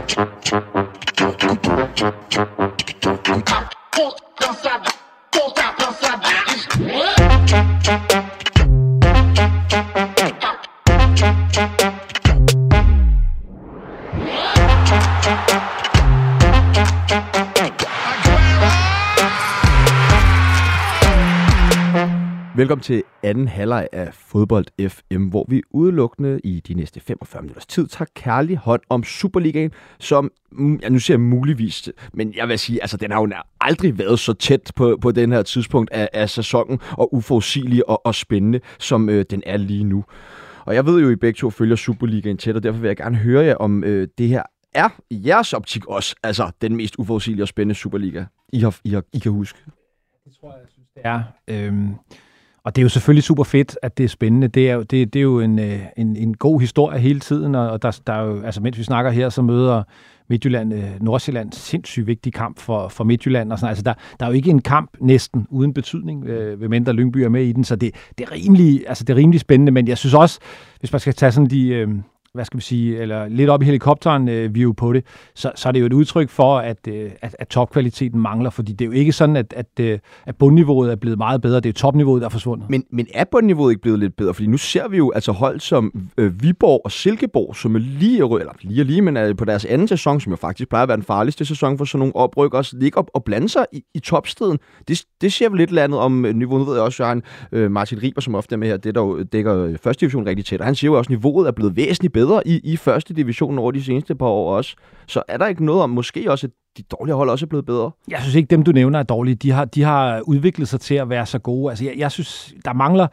Dançada, 0.00 0.32
dançada, 5.30 5.76
dançada. 5.78 6.30
Velkommen 22.56 22.82
til 22.82 23.02
anden 23.22 23.48
halvleg 23.48 23.88
af 23.92 24.14
Fodbold 24.14 24.88
FM, 24.88 25.28
hvor 25.28 25.46
vi 25.48 25.62
udelukkende 25.70 26.40
i 26.44 26.60
de 26.60 26.74
næste 26.74 27.00
45 27.00 27.42
minutters 27.42 27.66
tid 27.66 27.86
tager 27.86 28.08
kærlig 28.14 28.56
hånd 28.56 28.80
om 28.88 29.04
Superligaen, 29.04 29.72
som, 29.98 30.32
mm, 30.52 30.76
ja, 30.76 30.88
nu 30.88 30.98
ser 30.98 31.14
jeg 31.14 31.20
muligvis, 31.20 31.88
men 32.12 32.34
jeg 32.34 32.48
vil 32.48 32.58
sige, 32.58 32.82
altså 32.82 32.96
den 32.96 33.10
har 33.10 33.20
jo 33.20 33.30
aldrig 33.60 33.98
været 33.98 34.18
så 34.18 34.32
tæt 34.32 34.72
på, 34.76 34.98
på 35.02 35.12
den 35.12 35.32
her 35.32 35.42
tidspunkt 35.42 35.92
af, 35.92 36.08
af 36.12 36.30
sæsonen, 36.30 36.78
og 36.92 37.14
uforudsigelig 37.14 37.88
og, 37.88 38.06
og 38.06 38.14
spændende, 38.14 38.60
som 38.78 39.08
øh, 39.08 39.24
den 39.30 39.42
er 39.46 39.56
lige 39.56 39.84
nu. 39.84 40.04
Og 40.64 40.74
jeg 40.74 40.86
ved 40.86 41.00
jo, 41.00 41.06
at 41.06 41.12
I 41.12 41.16
begge 41.16 41.38
to 41.38 41.50
følger 41.50 41.76
Superligaen 41.76 42.36
tæt, 42.36 42.56
og 42.56 42.62
derfor 42.62 42.80
vil 42.80 42.88
jeg 42.88 42.96
gerne 42.96 43.16
høre 43.16 43.44
jer, 43.44 43.54
om 43.54 43.84
øh, 43.84 44.08
det 44.18 44.28
her 44.28 44.42
er 44.74 44.88
i 45.10 45.22
jeres 45.26 45.52
optik 45.52 45.86
også 45.86 46.16
altså 46.22 46.50
den 46.60 46.76
mest 46.76 46.94
uforudsigelige 46.98 47.44
og 47.44 47.48
spændende 47.48 47.74
Superliga, 47.74 48.24
I, 48.52 48.60
har, 48.60 48.78
I, 48.84 48.90
har, 48.90 49.02
I 49.12 49.18
kan 49.18 49.32
huske. 49.32 49.58
Det 50.24 50.32
tror 50.40 50.50
jeg, 50.50 50.58
jeg 50.60 50.68
synes, 50.68 50.88
det 50.94 51.02
er. 51.04 51.22
Øhm, 51.48 51.94
og 52.64 52.76
det 52.76 52.82
er 52.82 52.84
jo 52.84 52.88
selvfølgelig 52.88 53.24
super 53.24 53.44
fedt, 53.44 53.78
at 53.82 53.98
det 53.98 54.04
er 54.04 54.08
spændende. 54.08 54.48
Det 54.48 54.70
er 54.70 54.74
jo, 54.74 54.82
det, 54.82 55.12
det 55.12 55.18
er 55.18 55.22
jo 55.22 55.40
en, 55.40 55.58
øh, 55.58 55.80
en, 55.96 56.16
en 56.16 56.36
god 56.36 56.60
historie 56.60 56.98
hele 56.98 57.20
tiden, 57.20 57.54
og 57.54 57.82
der, 57.82 58.00
der 58.06 58.12
er 58.12 58.22
jo, 58.22 58.42
altså 58.42 58.60
mens 58.60 58.78
vi 58.78 58.82
snakker 58.82 59.10
her, 59.10 59.28
så 59.28 59.42
møder 59.42 59.82
Midtjylland, 60.28 60.74
øh, 60.74 60.90
Nordsjælland 61.00 61.52
sindssygt 61.52 62.06
vigtig 62.06 62.32
kamp 62.32 62.58
for, 62.58 62.88
for 62.88 63.04
Midtjylland. 63.04 63.52
Og 63.52 63.58
sådan. 63.58 63.68
Altså 63.68 63.82
der, 63.82 63.94
der 64.20 64.26
er 64.26 64.30
jo 64.30 64.36
ikke 64.36 64.50
en 64.50 64.62
kamp 64.62 64.90
næsten 65.00 65.46
uden 65.50 65.74
betydning, 65.74 66.26
øh, 66.26 66.60
ved 66.60 66.68
mindre 66.68 66.92
Lyngby 66.92 67.16
er 67.16 67.28
med 67.28 67.44
i 67.44 67.52
den, 67.52 67.64
så 67.64 67.76
det, 67.76 67.94
det, 68.18 68.26
er 68.26 68.32
rimelig, 68.32 68.84
altså 68.88 69.04
det 69.04 69.12
er 69.12 69.16
rimelig 69.16 69.40
spændende, 69.40 69.72
men 69.72 69.88
jeg 69.88 69.98
synes 69.98 70.14
også, 70.14 70.38
hvis 70.80 70.92
man 70.92 71.00
skal 71.00 71.14
tage 71.14 71.32
sådan 71.32 71.50
de... 71.50 71.68
Øh, 71.68 71.88
hvad 72.34 72.44
skal 72.44 72.56
vi 72.56 72.62
sige, 72.62 72.98
eller 72.98 73.28
lidt 73.28 73.50
op 73.50 73.62
i 73.62 73.64
helikopteren 73.64 74.28
øh, 74.28 74.54
view 74.54 74.72
på 74.72 74.92
det, 74.92 75.04
så, 75.34 75.52
så 75.54 75.68
er 75.68 75.72
det 75.72 75.80
jo 75.80 75.86
et 75.86 75.92
udtryk 75.92 76.28
for, 76.28 76.58
at, 76.58 76.88
øh, 76.88 77.10
at, 77.22 77.36
at 77.38 77.48
topkvaliteten 77.48 78.20
mangler, 78.20 78.50
fordi 78.50 78.72
det 78.72 78.84
er 78.84 78.86
jo 78.86 78.92
ikke 78.92 79.12
sådan, 79.12 79.36
at, 79.36 79.54
at, 79.56 79.66
øh, 79.80 79.98
at 80.26 80.36
bundniveauet 80.36 80.90
er 80.90 80.96
blevet 80.96 81.18
meget 81.18 81.42
bedre, 81.42 81.60
det 81.60 81.68
er 81.68 81.72
topniveauet, 81.72 82.20
der 82.20 82.26
er 82.26 82.30
forsvundet. 82.30 82.70
Men, 82.70 82.84
men 82.90 83.06
er 83.14 83.24
bundniveauet 83.24 83.72
ikke 83.72 83.82
blevet 83.82 83.98
lidt 83.98 84.16
bedre? 84.16 84.34
Fordi 84.34 84.46
nu 84.48 84.56
ser 84.56 84.88
vi 84.88 84.96
jo 84.96 85.12
altså 85.14 85.32
hold 85.32 85.60
som 85.60 86.08
øh, 86.16 86.42
Viborg 86.42 86.80
og 86.84 86.92
Silkeborg, 86.92 87.56
som 87.56 87.74
er 87.74 87.78
lige, 87.78 88.16
eller 88.16 88.52
lige 88.62 88.82
og 88.82 88.86
lige, 88.86 89.02
men 89.02 89.16
er 89.16 89.34
på 89.34 89.44
deres 89.44 89.64
anden 89.64 89.88
sæson, 89.88 90.20
som 90.20 90.30
jo 90.32 90.36
faktisk 90.36 90.68
plejer 90.68 90.82
at 90.82 90.88
være 90.88 90.96
den 90.96 91.04
farligste 91.04 91.44
sæson 91.44 91.78
for 91.78 91.84
sådan 91.84 91.98
nogle 91.98 92.16
opryk, 92.16 92.54
også 92.54 92.76
ligge 92.76 92.98
op 92.98 93.10
og 93.14 93.24
blande 93.24 93.48
sig 93.48 93.66
i, 93.72 93.82
i 93.94 93.98
topstriden. 93.98 94.58
Det, 94.88 95.04
det 95.20 95.32
ser 95.32 95.48
vi 95.48 95.56
lidt 95.56 95.78
andet 95.78 96.00
om 96.00 96.24
øh, 96.24 96.34
niveauet. 96.34 96.60
Nu 96.60 96.64
ved 96.64 96.74
jeg 96.74 96.84
også, 96.84 97.04
at 97.04 97.18
øh, 97.52 97.70
Martin 97.70 98.02
Riber, 98.02 98.20
som 98.20 98.34
ofte 98.34 98.52
er 98.52 98.56
med 98.56 98.68
her, 98.68 98.76
det 98.76 98.94
der 98.94 99.00
jo 99.00 99.22
dækker 99.22 99.56
øh, 99.56 99.78
første 99.78 100.00
division 100.00 100.26
rigtig 100.26 100.44
tæt, 100.44 100.60
og 100.60 100.66
han 100.66 100.74
siger 100.74 100.90
jo 100.90 100.98
også, 100.98 101.08
at 101.08 101.10
niveauet 101.10 101.48
er 101.48 101.52
blevet 101.52 101.76
væsentligt 101.76 102.12
bedre 102.12 102.19
bedre 102.20 102.48
i, 102.48 102.60
i 102.64 102.76
første 102.76 103.14
division 103.14 103.58
over 103.58 103.70
de 103.70 103.84
seneste 103.84 104.14
par 104.14 104.26
år 104.26 104.56
også. 104.56 104.74
Så 105.06 105.22
er 105.28 105.36
der 105.36 105.46
ikke 105.46 105.64
noget 105.64 105.82
om, 105.82 105.90
måske 105.90 106.30
også, 106.30 106.46
at 106.46 106.52
de 106.76 106.82
dårlige 106.82 107.14
hold 107.14 107.30
også 107.30 107.46
er 107.46 107.48
blevet 107.48 107.66
bedre? 107.66 107.90
Jeg 108.08 108.18
synes 108.20 108.34
ikke, 108.34 108.46
dem 108.46 108.62
du 108.62 108.72
nævner 108.72 108.98
er 108.98 109.02
dårlige. 109.02 109.34
De 109.34 109.50
har, 109.50 109.64
de 109.64 109.82
har 109.82 110.20
udviklet 110.20 110.68
sig 110.68 110.80
til 110.80 110.94
at 110.94 111.08
være 111.08 111.26
så 111.26 111.38
gode. 111.38 111.70
Altså, 111.70 111.84
jeg, 111.84 111.94
jeg 111.96 112.10
synes, 112.10 112.54
der 112.64 112.72
mangler 112.72 113.06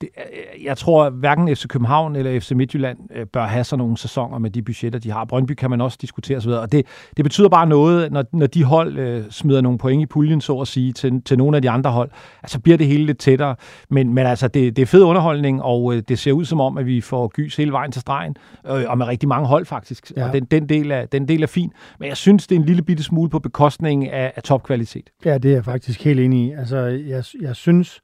det, 0.00 0.08
øh, 0.18 0.64
jeg 0.64 0.76
tror, 0.76 1.10
hverken 1.10 1.56
FC 1.56 1.66
København 1.66 2.16
eller 2.16 2.40
FC 2.40 2.50
Midtjylland 2.50 2.98
øh, 3.14 3.26
bør 3.26 3.46
have 3.46 3.64
sådan 3.64 3.78
nogle 3.78 3.96
sæsoner 3.96 4.38
med 4.38 4.50
de 4.50 4.62
budgetter, 4.62 4.98
de 4.98 5.10
har. 5.10 5.24
Brøndby 5.24 5.52
kan 5.52 5.70
man 5.70 5.80
også 5.80 5.98
diskutere 6.00 6.36
osv., 6.36 6.50
og 6.50 6.72
det, 6.72 6.86
det 7.16 7.24
betyder 7.24 7.48
bare 7.48 7.66
noget, 7.66 8.12
når, 8.12 8.24
når 8.32 8.46
de 8.46 8.64
hold 8.64 8.98
øh, 8.98 9.24
smider 9.30 9.60
nogle 9.60 9.78
point 9.78 10.02
i 10.02 10.06
puljen, 10.06 10.40
så 10.40 10.58
at 10.60 10.68
sige, 10.68 10.92
til, 10.92 11.22
til 11.22 11.38
nogle 11.38 11.56
af 11.56 11.62
de 11.62 11.70
andre 11.70 11.90
hold, 11.90 12.10
altså 12.42 12.60
bliver 12.60 12.78
det 12.78 12.86
hele 12.86 13.06
lidt 13.06 13.18
tættere. 13.18 13.56
Men, 13.90 14.14
men 14.14 14.26
altså, 14.26 14.48
det, 14.48 14.76
det 14.76 14.82
er 14.82 14.86
fed 14.86 15.02
underholdning, 15.02 15.62
og 15.62 15.94
øh, 15.94 16.02
det 16.08 16.18
ser 16.18 16.32
ud 16.32 16.44
som 16.44 16.60
om, 16.60 16.78
at 16.78 16.86
vi 16.86 17.00
får 17.00 17.28
gys 17.28 17.56
hele 17.56 17.72
vejen 17.72 17.92
til 17.92 18.00
stregen, 18.00 18.36
øh, 18.66 18.84
og 18.86 18.98
med 18.98 19.06
rigtig 19.06 19.28
mange 19.28 19.48
hold 19.48 19.66
faktisk, 19.66 20.12
ja. 20.16 20.26
og 20.26 20.32
den, 20.32 20.44
den, 20.44 20.68
del 20.68 20.90
er, 20.90 21.06
den 21.06 21.28
del 21.28 21.42
er 21.42 21.46
fin. 21.46 21.72
Men 21.98 22.08
jeg 22.08 22.16
synes, 22.16 22.46
det 22.46 22.56
er 22.56 22.60
en 22.60 22.66
lille 22.66 22.82
bitte 22.82 23.02
smule 23.02 23.30
på 23.30 23.38
bekostning 23.38 24.08
af, 24.10 24.32
af 24.36 24.42
topkvalitet. 24.42 25.10
Ja, 25.24 25.38
det 25.38 25.50
er 25.50 25.54
jeg 25.54 25.64
faktisk 25.64 26.04
helt 26.04 26.20
enig 26.20 26.48
i. 26.48 26.52
Altså, 26.52 26.76
jeg, 26.78 27.24
jeg 27.40 27.56
synes, 27.56 28.00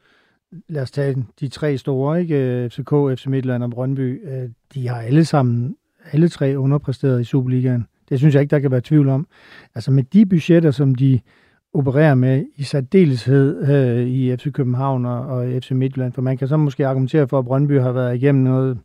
lad 0.68 0.82
os 0.82 0.90
tage 0.90 1.26
de 1.40 1.48
tre 1.48 1.78
store, 1.78 2.20
ikke? 2.20 2.36
Øh, 2.36 2.70
FCK, 2.70 2.90
FC 3.18 3.26
Midtjylland 3.26 3.62
og 3.62 3.70
Brøndby, 3.70 4.28
øh, 4.28 4.48
de 4.74 4.88
har 4.88 4.96
alle 4.96 5.24
sammen, 5.24 5.76
alle 6.12 6.28
tre 6.28 6.58
underpræsteret 6.58 7.20
i 7.20 7.24
Superligaen. 7.24 7.86
Det 8.08 8.18
synes 8.18 8.34
jeg 8.34 8.42
ikke, 8.42 8.50
der 8.50 8.58
kan 8.58 8.70
være 8.70 8.80
tvivl 8.80 9.08
om. 9.08 9.26
Altså 9.74 9.90
med 9.90 10.02
de 10.02 10.26
budgetter, 10.26 10.70
som 10.70 10.94
de 10.94 11.20
opererer 11.74 12.14
med, 12.14 12.44
i 12.56 12.62
særdeleshed 12.62 13.68
øh, 13.68 14.06
i 14.06 14.36
FC 14.36 14.52
København 14.52 15.06
og, 15.06 15.20
og 15.20 15.62
FC 15.62 15.70
Midtjylland, 15.70 16.12
for 16.12 16.22
man 16.22 16.36
kan 16.36 16.48
så 16.48 16.56
måske 16.56 16.86
argumentere 16.86 17.28
for, 17.28 17.38
at 17.38 17.44
Brøndby 17.44 17.80
har 17.80 17.92
været 17.92 18.16
igennem 18.16 18.44
noget, 18.44 18.78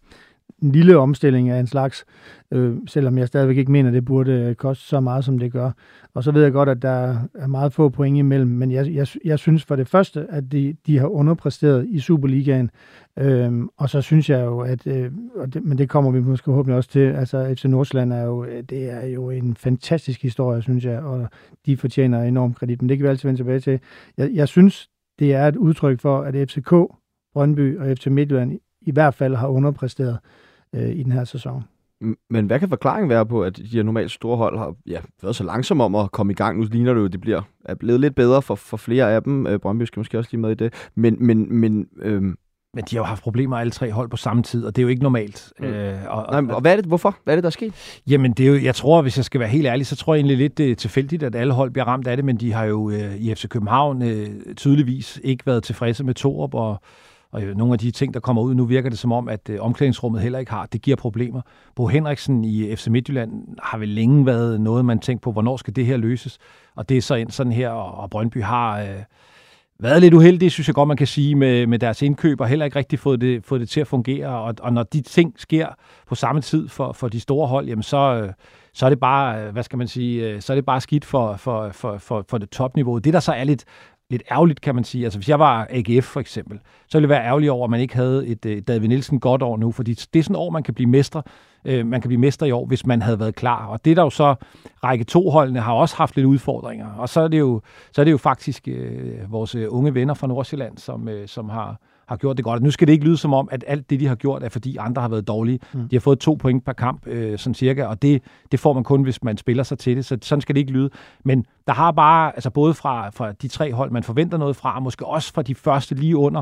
en 0.62 0.72
lille 0.72 0.98
omstilling 0.98 1.50
af 1.50 1.60
en 1.60 1.68
slags, 1.68 2.06
øh, 2.52 2.78
selvom 2.88 3.18
jeg 3.18 3.28
stadigvæk 3.28 3.58
ikke 3.58 3.72
mener, 3.72 3.92
det 3.92 4.06
burde 4.06 4.32
øh, 4.32 4.56
koste 4.56 4.88
så 4.88 5.00
meget, 5.00 5.26
som 5.26 5.40
det 5.40 5.52
gør. 5.52 5.72
Og 6.14 6.24
så 6.24 6.32
ved 6.32 6.44
jeg 6.44 6.52
godt, 6.52 6.70
at 6.70 6.82
der 6.82 7.18
er 7.36 7.48
meget 7.48 7.74
få 7.74 7.90
point 7.90 8.18
imellem, 8.18 8.52
men 8.52 8.72
jeg, 8.72 8.94
jeg, 8.94 9.08
jeg 9.26 9.40
synes 9.40 9.66
for 9.66 9.76
det 9.76 9.88
første, 9.88 10.26
at 10.30 10.52
de, 10.52 10.76
de 10.88 10.98
har 10.98 11.08
underpræsteret 11.08 11.88
i 11.90 12.00
Superligaen, 12.00 12.72
øh, 13.20 13.64
og 13.78 13.90
så 13.90 14.02
synes 14.02 14.30
jeg 14.30 14.46
jo, 14.46 14.60
at, 14.60 14.88
øh, 14.88 15.12
og 15.36 15.54
det, 15.54 15.64
men 15.64 15.78
det 15.78 15.90
kommer 15.90 16.12
vi 16.12 16.20
måske 16.20 16.52
håbentlig 16.52 16.78
også 16.78 16.90
til, 16.90 17.00
altså 17.00 17.54
FC 17.56 17.66
Nordsjælland 17.66 18.14
er 18.14 18.24
jo, 18.24 18.46
det 18.70 18.92
er 18.92 19.06
jo 19.06 19.30
en 19.30 19.56
fantastisk 19.56 20.22
historie, 20.22 20.62
synes 20.62 20.86
jeg, 20.86 21.00
og 21.00 21.30
de 21.66 21.78
fortjener 21.78 22.24
enorm 22.24 22.54
kredit, 22.54 22.82
men 22.82 22.90
det 22.90 22.98
kan 22.98 23.04
vi 23.04 23.10
altid 23.10 23.30
vende 23.30 23.40
tilbage 23.40 23.60
til. 23.60 23.80
Jeg, 24.18 24.30
jeg 24.34 24.48
synes, 24.48 24.90
det 25.20 25.34
er 25.34 25.48
et 25.48 25.56
udtryk 25.56 26.00
for, 26.00 26.22
at 26.22 26.50
FCK, 26.50 26.74
Brøndby 27.34 27.78
og 27.78 27.98
FC 27.98 28.08
Midtjylland 28.08 28.60
i 28.82 28.92
hvert 28.92 29.14
fald 29.14 29.36
har 29.36 29.48
underpræsteret 29.48 30.20
øh, 30.76 30.90
i 30.90 31.04
den 31.04 31.12
her 31.12 31.24
sæson. 31.24 31.64
Men 32.30 32.46
hvad 32.46 32.60
kan 32.60 32.70
forklaringen 32.70 33.10
være 33.10 33.26
på, 33.26 33.44
at 33.44 33.58
de 33.58 33.64
her 33.64 33.84
normalt 33.84 34.12
store 34.12 34.38
hold 34.38 34.58
har 34.58 34.76
ja, 34.88 35.00
været 35.22 35.36
så 35.36 35.44
langsomme 35.44 35.84
om 35.84 35.96
at 35.96 36.12
komme 36.12 36.34
i 36.34 36.36
gang? 36.36 36.60
Nu 36.60 36.66
ligner 36.72 36.94
det 36.94 37.00
jo, 37.02 37.06
at 37.06 37.12
det 37.12 37.22
bliver, 37.22 37.42
er 37.66 37.76
blevet 37.76 38.00
lidt 38.00 38.16
bedre 38.16 38.42
for, 38.42 38.56
for 38.56 38.78
flere 38.78 39.14
af 39.14 39.24
dem. 39.24 39.48
Øh, 39.48 39.60
Brøndby 39.60 39.84
skal 39.84 40.00
måske 40.00 40.18
også 40.18 40.30
lige 40.32 40.42
med 40.42 40.52
i 40.52 40.56
det. 40.56 40.74
Men, 40.96 41.18
men, 41.20 41.54
men 41.60 41.88
øhm, 42.02 42.38
men 42.74 42.84
de 42.84 42.96
har 42.96 43.02
jo 43.02 43.06
haft 43.06 43.24
problemer 43.24 43.58
alle 43.58 43.72
tre 43.72 43.92
hold 43.92 44.10
på 44.10 44.18
samme 44.18 44.44
tid, 44.44 44.66
og 44.66 44.76
det 44.76 44.82
er 44.82 44.84
jo 44.84 44.90
ikke 44.90 45.04
normalt. 45.04 45.54
Mm. 45.60 45.66
Øh, 45.66 45.98
og, 46.08 46.44
Nej, 46.44 46.56
og 46.56 46.62
hvad 46.62 46.72
er 46.72 46.76
det? 46.76 46.86
Hvorfor? 46.86 47.18
Hvad 47.24 47.34
er 47.34 47.36
det, 47.36 47.44
der 47.44 47.48
er 47.50 47.52
sket? 47.52 48.02
Jamen, 48.08 48.32
det 48.32 48.46
er 48.46 48.50
jo, 48.50 48.64
jeg 48.64 48.76
tror, 48.76 49.02
hvis 49.02 49.18
jeg 49.18 49.26
skal 49.26 49.40
være 49.40 49.50
helt 49.50 49.66
ærlig, 49.66 49.86
så 49.86 49.96
tror 49.96 50.14
jeg 50.14 50.20
egentlig 50.20 50.38
lidt, 50.38 50.58
det 50.58 50.72
er 50.72 50.76
tilfældigt, 50.76 51.24
at 51.24 51.36
alle 51.36 51.54
hold 51.54 51.72
bliver 51.72 51.86
ramt 51.86 52.08
af 52.08 52.18
det, 52.18 52.26
men 52.26 52.38
de 52.38 52.54
har 52.54 52.66
jo 52.66 52.90
øh, 52.90 53.16
i 53.16 53.36
FC 53.36 53.48
København 53.48 54.02
øh, 54.02 54.28
tydeligvis 54.56 55.20
ikke 55.24 55.46
været 55.46 55.64
tilfredse 55.64 56.04
med 56.04 56.14
Torup, 56.14 56.54
og 56.54 56.82
og 57.32 57.44
øh, 57.44 57.58
nogle 57.58 57.74
af 57.74 57.80
de 57.80 57.92
ting, 57.92 58.14
der 58.14 58.20
kommer 58.20 58.42
ud, 58.42 58.56
nu 58.56 58.66
virker 58.66 58.90
det 58.90 59.00
som 59.00 59.12
om, 59.12 59.30
at 59.30 59.50
øh, 59.50 59.62
omklædningsrummet 59.62 60.22
heller 60.22 60.40
ikke 60.40 60.52
har. 60.52 60.66
Det 60.66 60.82
giver 60.82 60.98
problemer. 60.98 61.42
Bo 61.76 61.88
Henriksen 61.88 62.44
i 62.44 62.68
øh, 62.68 62.78
FC 62.78 62.88
Midtjylland 62.88 63.32
har 63.64 63.78
vel 63.78 63.90
længe 63.90 64.26
været 64.26 64.62
noget, 64.62 64.86
man 64.86 65.00
tænkte 65.00 65.24
på, 65.24 65.32
hvornår 65.32 65.58
skal 65.58 65.76
det 65.76 65.86
her 65.86 65.98
løses? 65.98 66.38
Og 66.76 66.90
det 66.90 66.98
er 66.98 67.02
så 67.02 67.16
ind 67.16 67.32
sådan 67.32 67.54
her, 67.54 67.70
og 67.70 68.10
Brøndby 68.10 68.44
har... 68.44 68.80
Øh, 68.80 69.04
været 69.82 70.02
lidt 70.02 70.14
uheldige, 70.14 70.50
synes 70.50 70.68
jeg 70.68 70.76
godt, 70.76 70.88
man 70.88 70.98
kan 70.98 71.08
sige, 71.08 71.36
med, 71.36 71.68
med 71.68 71.80
deres 71.80 72.02
indkøb, 72.02 72.42
og 72.42 72.48
heller 72.48 72.66
ikke 72.66 72.80
rigtig 72.80 73.00
fået 73.00 73.22
det, 73.22 73.46
fået 73.46 73.62
det 73.62 73.70
til 73.70 73.82
at 73.82 73.88
fungere. 73.88 74.28
Og, 74.28 74.56
og 74.62 74.74
når 74.74 74.84
de 74.84 75.02
ting 75.02 75.34
sker 75.38 75.68
på 76.08 76.16
samme 76.16 76.42
tid 76.42 76.68
for, 76.68 76.92
for 76.92 77.08
de 77.08 77.20
store 77.20 77.48
hold, 77.48 77.68
jamen 77.68 77.84
så, 77.84 78.22
øh, 78.24 78.34
så 78.74 78.86
er 78.86 78.90
det 78.90 79.00
bare, 79.00 79.52
hvad 79.52 79.64
skal 79.64 79.78
man 79.78 79.88
sige, 79.88 80.42
så 80.42 80.54
er 80.54 80.56
det 80.56 80.66
bare 80.66 80.82
skidt 80.82 81.06
for, 81.06 81.36
for, 81.36 81.70
for, 81.72 81.98
for, 81.98 82.26
for 82.30 82.38
det 82.38 82.50
topniveau. 82.50 82.98
Det, 82.98 83.14
der 83.14 83.20
så 83.20 83.32
er 83.32 83.44
lidt, 83.44 83.66
lidt 84.10 84.24
ærgerligt, 84.32 84.62
kan 84.62 84.76
man 84.76 84.84
sige. 84.84 85.04
Altså, 85.04 85.20
hvis 85.20 85.30
jeg 85.30 85.40
var 85.40 85.68
AGF 85.70 86.06
for 86.06 86.20
eksempel, 86.20 86.60
så 86.88 86.98
ville 86.98 87.04
det 87.04 87.10
være 87.10 87.26
ærgerligt 87.26 87.52
over, 87.52 87.64
at 87.64 87.70
man 87.70 87.80
ikke 87.80 87.96
havde 87.96 88.28
et 88.28 88.46
uh, 88.46 88.58
David 88.68 88.88
Nielsen 88.88 89.20
godt 89.20 89.42
år 89.42 89.58
nu, 89.58 89.72
fordi 89.72 89.94
det 89.94 90.20
er 90.20 90.24
sådan 90.24 90.36
et 90.36 90.40
år, 90.40 90.50
man 90.50 90.64
kan 90.64 90.74
blive 90.74 90.90
mestre. 90.90 91.24
Øh, 91.66 91.86
man 91.86 92.02
kan 92.02 92.10
blive 92.10 92.20
mester 92.20 92.46
i 92.46 92.52
år, 92.52 92.66
hvis 92.66 92.86
man 92.86 93.02
havde 93.02 93.20
været 93.20 93.36
klar. 93.36 93.66
Og 93.68 93.86
det 93.86 93.98
der 93.98 94.04
jo 94.04 94.10
så, 94.10 94.36
række 94.84 95.04
to 95.04 95.30
holdene 95.30 95.60
har 95.60 95.74
også 95.74 95.96
haft 95.96 96.16
lidt 96.16 96.26
udfordringer. 96.26 96.94
Og 96.94 97.10
så 97.10 97.22
er 97.22 97.28
det 97.28 97.40
jo, 97.40 97.62
så 97.92 98.02
er 98.02 98.06
det 98.06 98.12
jo 98.12 98.18
faktisk 98.18 98.68
øh, 98.68 99.32
vores 99.32 99.56
øh, 99.56 99.68
unge 99.70 99.94
venner 99.94 100.14
fra 100.14 100.28
Nordsjælland, 100.28 100.78
som, 100.78 101.08
øh, 101.08 101.28
som 101.28 101.50
har, 101.50 101.80
har 102.10 102.18
gjort 102.18 102.38
det 102.38 102.46
godt. 102.46 102.64
Nu 102.64 102.72
skal 102.72 102.88
det 102.88 102.94
ikke 102.94 103.06
lyde 103.06 103.18
som 103.18 103.34
om, 103.34 103.50
at 103.52 103.64
alt 103.68 103.90
det, 103.90 104.00
de 104.00 104.08
har 104.08 104.16
gjort, 104.16 104.44
er 104.44 104.50
fordi 104.50 104.78
andre 104.78 105.02
har 105.02 105.10
været 105.10 105.28
dårlige. 105.28 105.60
Mm. 105.74 105.90
De 105.90 105.96
har 105.96 106.00
fået 106.00 106.20
to 106.20 106.34
point 106.34 106.66
per 106.66 106.74
kamp, 106.74 107.08
øh, 107.08 107.38
sådan 107.40 107.54
cirka, 107.54 107.86
og 107.86 108.02
det, 108.02 108.24
det 108.52 108.60
får 108.60 108.74
man 108.74 108.84
kun, 108.84 109.04
hvis 109.04 109.24
man 109.24 109.38
spiller 109.38 109.64
sig 109.64 109.78
til 109.78 109.98
det. 109.98 110.06
Så 110.06 110.18
sådan 110.22 110.42
skal 110.42 110.56
det 110.56 110.60
ikke 110.60 110.72
lyde. 110.72 110.90
Men 111.26 111.46
der 111.68 111.74
har 111.74 111.92
bare, 111.92 112.36
altså 112.36 112.50
både 112.50 112.74
fra, 112.74 113.10
fra 113.10 113.32
de 113.32 113.48
tre 113.48 113.74
hold, 113.74 113.92
man 113.92 114.04
forventer 114.04 114.38
noget 114.38 114.56
fra, 114.56 114.76
og 114.76 114.84
måske 114.84 115.06
også 115.06 115.34
fra 115.34 115.42
de 115.42 115.56
første 115.56 115.96
lige 115.96 116.18
under, 116.18 116.42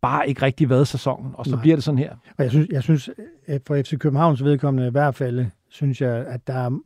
bare 0.00 0.28
ikke 0.28 0.42
rigtig 0.42 0.70
været 0.70 0.88
sæsonen, 0.88 1.32
og 1.34 1.44
så 1.44 1.50
Nej. 1.50 1.60
bliver 1.60 1.76
det 1.76 1.84
sådan 1.84 1.98
her. 1.98 2.12
Og 2.38 2.44
jeg 2.44 2.50
synes, 2.50 2.68
jeg 2.70 2.82
synes, 2.82 3.10
at 3.46 3.62
for 3.66 3.82
FC 3.82 3.98
Københavns 3.98 4.44
vedkommende 4.44 4.88
i 4.88 4.90
hvert 4.90 5.14
fald, 5.14 5.46
synes 5.68 6.00
jeg, 6.00 6.26
at 6.26 6.46
der, 6.46 6.78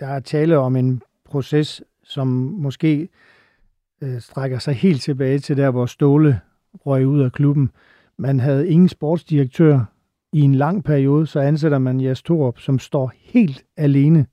der 0.00 0.06
er 0.06 0.20
tale 0.20 0.58
om 0.58 0.76
en 0.76 1.02
proces, 1.24 1.82
som 2.04 2.26
måske 2.58 3.08
øh, 4.00 4.20
strækker 4.20 4.58
sig 4.58 4.74
helt 4.74 5.02
tilbage 5.02 5.38
til 5.38 5.56
der, 5.56 5.70
hvor 5.70 5.86
Ståle 5.86 6.40
røg 6.74 7.06
ud 7.06 7.20
af 7.20 7.32
klubben. 7.32 7.70
Man 8.18 8.40
havde 8.40 8.68
ingen 8.68 8.88
sportsdirektør 8.88 9.84
i 10.32 10.40
en 10.40 10.54
lang 10.54 10.84
periode, 10.84 11.26
så 11.26 11.40
ansætter 11.40 11.78
man 11.78 12.00
Jes 12.00 12.22
Torup, 12.22 12.58
som 12.58 12.78
står 12.78 13.12
helt 13.16 13.64
alene 13.76 14.26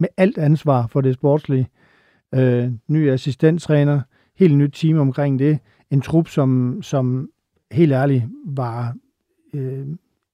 med 0.00 0.08
alt 0.16 0.38
ansvar 0.38 0.86
for 0.86 1.00
det 1.00 1.14
sportslige. 1.14 1.68
Øh, 2.34 2.70
ny 2.88 3.10
assistenttræner, 3.10 4.00
helt 4.36 4.56
nyt 4.56 4.72
team 4.72 4.98
omkring 4.98 5.38
det. 5.38 5.58
En 5.90 6.00
trup, 6.00 6.28
som, 6.28 6.78
som 6.82 7.30
helt 7.72 7.92
ærligt 7.92 8.24
var 8.46 8.94
øh, 9.54 9.86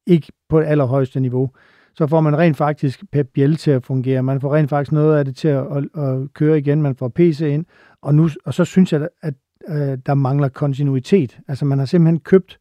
ikke 0.06 0.32
på 0.48 0.60
det 0.60 0.66
allerhøjeste 0.66 1.20
niveau. 1.20 1.50
Så 1.94 2.06
får 2.06 2.20
man 2.20 2.38
rent 2.38 2.56
faktisk 2.56 3.04
Pep 3.12 3.28
Biel 3.34 3.56
til 3.56 3.70
at 3.70 3.84
fungere. 3.84 4.22
Man 4.22 4.40
får 4.40 4.54
rent 4.54 4.70
faktisk 4.70 4.92
noget 4.92 5.18
af 5.18 5.24
det 5.24 5.36
til 5.36 5.48
at, 5.48 5.66
at, 5.76 6.02
at 6.02 6.32
køre 6.32 6.58
igen. 6.58 6.82
Man 6.82 6.96
får 6.96 7.08
PC 7.08 7.40
ind. 7.40 7.64
Og, 8.02 8.14
nu, 8.14 8.28
og 8.44 8.54
så 8.54 8.64
synes 8.64 8.92
jeg, 8.92 9.08
at 9.22 9.34
øh, 9.68 9.98
der 10.06 10.14
mangler 10.14 10.48
kontinuitet. 10.48 11.38
Altså 11.48 11.64
man 11.64 11.78
har 11.78 11.86
simpelthen 11.86 12.20
købt 12.20 12.58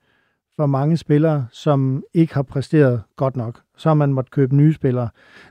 for 0.56 0.66
mange 0.66 0.98
spillere, 0.98 1.46
som 1.52 2.04
ikke 2.14 2.34
har 2.34 2.42
præsteret 2.42 3.02
godt 3.16 3.36
nok. 3.36 3.62
Så 3.78 3.90
har 3.90 3.94
man 3.94 4.14
måtte 4.14 4.32
købe 4.32 4.56
nye 4.56 4.74
spillere. 4.74 5.10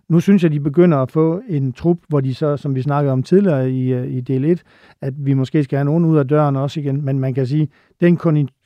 Nu 0.08 0.20
synes 0.20 0.42
jeg, 0.42 0.52
de 0.52 0.60
begynder 0.60 0.98
at 0.98 1.10
få 1.10 1.42
en 1.48 1.72
trup, 1.72 1.98
hvor 2.08 2.20
de 2.20 2.34
så, 2.34 2.56
som 2.56 2.74
vi 2.74 2.82
snakkede 2.82 3.12
om 3.12 3.22
tidligere 3.22 3.70
i, 3.70 3.92
øh, 3.92 4.06
i 4.06 4.20
del 4.20 4.44
1, 4.44 4.62
at 5.00 5.14
vi 5.16 5.34
måske 5.34 5.64
skal 5.64 5.76
have 5.76 5.84
nogen 5.84 6.04
ud 6.04 6.18
af 6.18 6.28
døren 6.28 6.56
også 6.56 6.80
igen. 6.80 7.04
Men 7.04 7.18
man 7.20 7.34
kan 7.34 7.46
sige, 7.46 7.68
den 8.00 8.18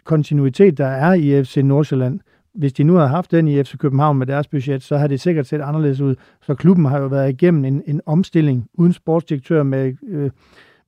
kontinuitet, 0.05 0.79
der 0.79 0.87
er 0.87 1.15
i 1.15 1.45
FC 1.45 1.57
Nordsjælland, 1.57 2.21
hvis 2.55 2.73
de 2.73 2.85
nu 2.85 2.95
havde 2.95 3.09
haft 3.09 3.31
den 3.31 3.49
i 3.49 3.63
FC 3.63 3.77
København 3.79 4.19
med 4.19 4.27
deres 4.27 4.49
budget, 4.49 4.83
så 4.83 4.97
har 4.97 5.07
det 5.07 5.21
sikkert 5.21 5.47
set 5.47 5.61
anderledes 5.61 6.01
ud. 6.01 6.15
Så 6.43 6.55
klubben 6.55 6.85
har 6.85 6.99
jo 6.99 7.07
været 7.07 7.31
igennem 7.31 7.65
en, 7.65 7.83
en 7.87 8.01
omstilling 8.07 8.69
uden 8.75 8.93
sportsdirektør 8.93 9.63
med 9.63 9.95
øh, 10.09 10.31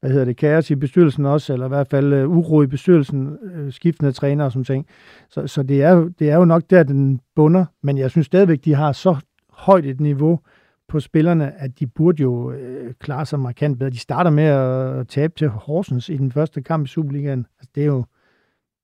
hvad 0.01 0.11
hedder 0.11 0.25
det, 0.25 0.37
kaos 0.37 0.71
i 0.71 0.75
bestyrelsen 0.75 1.27
også, 1.27 1.53
eller 1.53 1.67
i 1.67 1.69
hvert 1.69 1.89
fald 1.89 2.25
uh, 2.25 2.37
uro 2.37 2.63
i 2.63 2.67
bestyrelsen, 2.67 3.29
uh, 3.29 3.73
skiftende 3.73 4.13
træner 4.13 4.45
og 4.45 4.53
sådan 4.53 4.65
ting. 4.65 4.87
Så, 5.29 5.47
så 5.47 5.63
det, 5.63 5.83
er, 5.83 6.09
det 6.19 6.31
er 6.31 6.37
jo 6.37 6.45
nok 6.45 6.63
der, 6.71 6.83
den 6.83 7.21
bunder, 7.37 7.65
men 7.83 7.99
jeg 7.99 8.11
synes 8.11 8.27
stadigvæk, 8.27 8.65
de 8.65 8.75
har 8.75 8.93
så 8.93 9.17
højt 9.51 9.87
et 9.87 10.01
niveau 10.01 10.41
på 10.89 11.01
spillerne, 11.01 11.61
at 11.61 11.81
de 11.81 11.87
burde 11.87 12.23
jo 12.23 12.51
uh, 12.51 12.57
klare 12.99 13.27
sig 13.27 13.41
markant 13.41 13.79
bedre. 13.79 13.91
De 13.91 13.99
starter 13.99 14.31
med 14.31 14.45
at 14.45 15.09
tabe 15.09 15.33
til 15.37 15.49
Horsens 15.49 16.09
i 16.09 16.17
den 16.17 16.33
første 16.33 16.63
kamp 16.63 16.85
i 16.85 16.89
Superligaen. 16.89 17.47
Altså, 17.59 17.71
det 17.75 17.83
er 17.83 17.87
jo, 17.87 18.05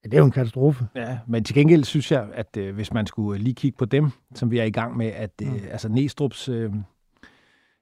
det 0.05 0.15
er 0.15 0.19
jo 0.19 0.25
en 0.25 0.31
katastrofe. 0.31 0.87
Ja, 0.97 1.19
men 1.29 1.45
til 1.45 1.55
gengæld 1.55 1.85
synes 1.85 2.13
jeg, 2.13 2.27
at 2.35 2.59
uh, 2.61 2.75
hvis 2.75 2.93
man 2.93 3.07
skulle 3.07 3.43
lige 3.43 3.55
kigge 3.55 3.77
på 3.79 3.85
dem, 3.85 4.11
som 4.35 4.51
vi 4.51 4.59
er 4.59 4.65
i 4.65 4.71
gang 4.71 4.97
med, 4.97 5.07
at 5.07 5.31
uh, 5.43 5.49
mm. 5.49 5.59
altså 5.71 5.89
Næstrup's 5.89 6.53
uh, 6.53 6.75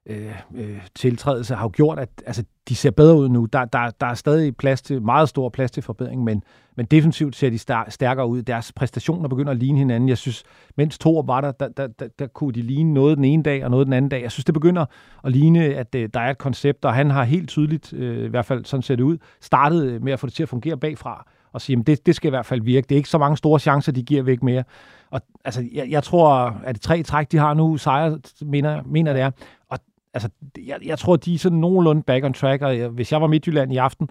øh, 0.06 0.34
øh, 0.54 0.80
tiltrædelse 0.94 1.54
har 1.54 1.64
jo 1.64 1.70
gjort, 1.74 1.98
at 1.98 2.08
altså, 2.26 2.44
de 2.68 2.76
ser 2.76 2.90
bedre 2.90 3.16
ud 3.16 3.28
nu. 3.28 3.44
Der, 3.44 3.64
der, 3.64 3.90
der 4.00 4.06
er 4.06 4.14
stadig 4.14 4.56
plads 4.56 4.82
til, 4.82 5.02
meget 5.02 5.28
stor 5.28 5.48
plads 5.48 5.70
til 5.70 5.82
forbedring, 5.82 6.24
men, 6.24 6.42
men 6.76 6.86
defensivt 6.86 7.36
ser 7.36 7.50
de 7.50 7.58
stærkere 7.88 8.26
ud. 8.26 8.42
Deres 8.42 8.72
præstationer 8.72 9.28
begynder 9.28 9.50
at 9.50 9.58
ligne 9.58 9.78
hinanden. 9.78 10.08
Jeg 10.08 10.18
synes, 10.18 10.44
mens 10.76 10.98
to 10.98 11.24
var 11.26 11.40
der, 11.40 11.52
der, 11.52 11.68
der, 11.68 11.86
der, 11.86 12.08
der 12.18 12.26
kunne 12.26 12.52
de 12.52 12.62
ligne 12.62 12.94
noget 12.94 13.16
den 13.16 13.24
ene 13.24 13.42
dag 13.42 13.64
og 13.64 13.70
noget 13.70 13.86
den 13.86 13.92
anden 13.92 14.08
dag. 14.08 14.22
Jeg 14.22 14.32
synes, 14.32 14.44
det 14.44 14.54
begynder 14.54 14.86
at 15.24 15.32
ligne, 15.32 15.64
at 15.64 15.94
øh, 15.94 16.08
der 16.14 16.20
er 16.20 16.30
et 16.30 16.38
koncept, 16.38 16.84
og 16.84 16.94
han 16.94 17.10
har 17.10 17.24
helt 17.24 17.48
tydeligt, 17.48 17.92
øh, 17.92 18.24
i 18.24 18.28
hvert 18.28 18.46
fald 18.46 18.64
sådan 18.64 18.82
ser 18.82 18.96
det 18.96 19.02
ud, 19.02 19.18
startet 19.40 19.86
øh, 19.86 20.02
med 20.02 20.12
at 20.12 20.20
få 20.20 20.26
det 20.26 20.34
til 20.34 20.42
at 20.42 20.48
fungere 20.48 20.76
bagfra 20.76 21.26
og 21.52 21.60
sige, 21.60 21.78
at 21.80 21.86
det, 21.86 22.06
det 22.06 22.14
skal 22.14 22.28
i 22.28 22.30
hvert 22.30 22.46
fald 22.46 22.62
virke. 22.62 22.86
Det 22.88 22.94
er 22.94 22.96
ikke 22.96 23.08
så 23.08 23.18
mange 23.18 23.36
store 23.36 23.60
chancer, 23.60 23.92
de 23.92 24.02
giver 24.02 24.22
væk 24.22 24.42
mere. 24.42 24.64
Og 25.10 25.20
altså, 25.44 25.64
jeg, 25.72 25.90
jeg 25.90 26.02
tror, 26.02 26.60
at 26.64 26.74
det 26.74 26.82
tre 26.82 27.02
træk, 27.02 27.32
de 27.32 27.38
har 27.38 27.54
nu, 27.54 27.76
sejre, 27.76 28.18
mener, 28.42 28.82
mener 28.86 29.12
det 29.12 29.22
er. 29.22 29.30
Og 29.68 29.78
altså, 30.14 30.28
jeg, 30.66 30.76
jeg 30.86 30.98
tror, 30.98 31.16
de 31.16 31.34
er 31.34 31.38
sådan 31.38 31.58
nogenlunde 31.58 32.02
back 32.02 32.24
on 32.24 32.32
track, 32.32 32.62
og 32.62 32.88
hvis 32.88 33.12
jeg 33.12 33.20
var 33.20 33.26
Midtjylland 33.26 33.72
i 33.72 33.76
aften, 33.76 34.08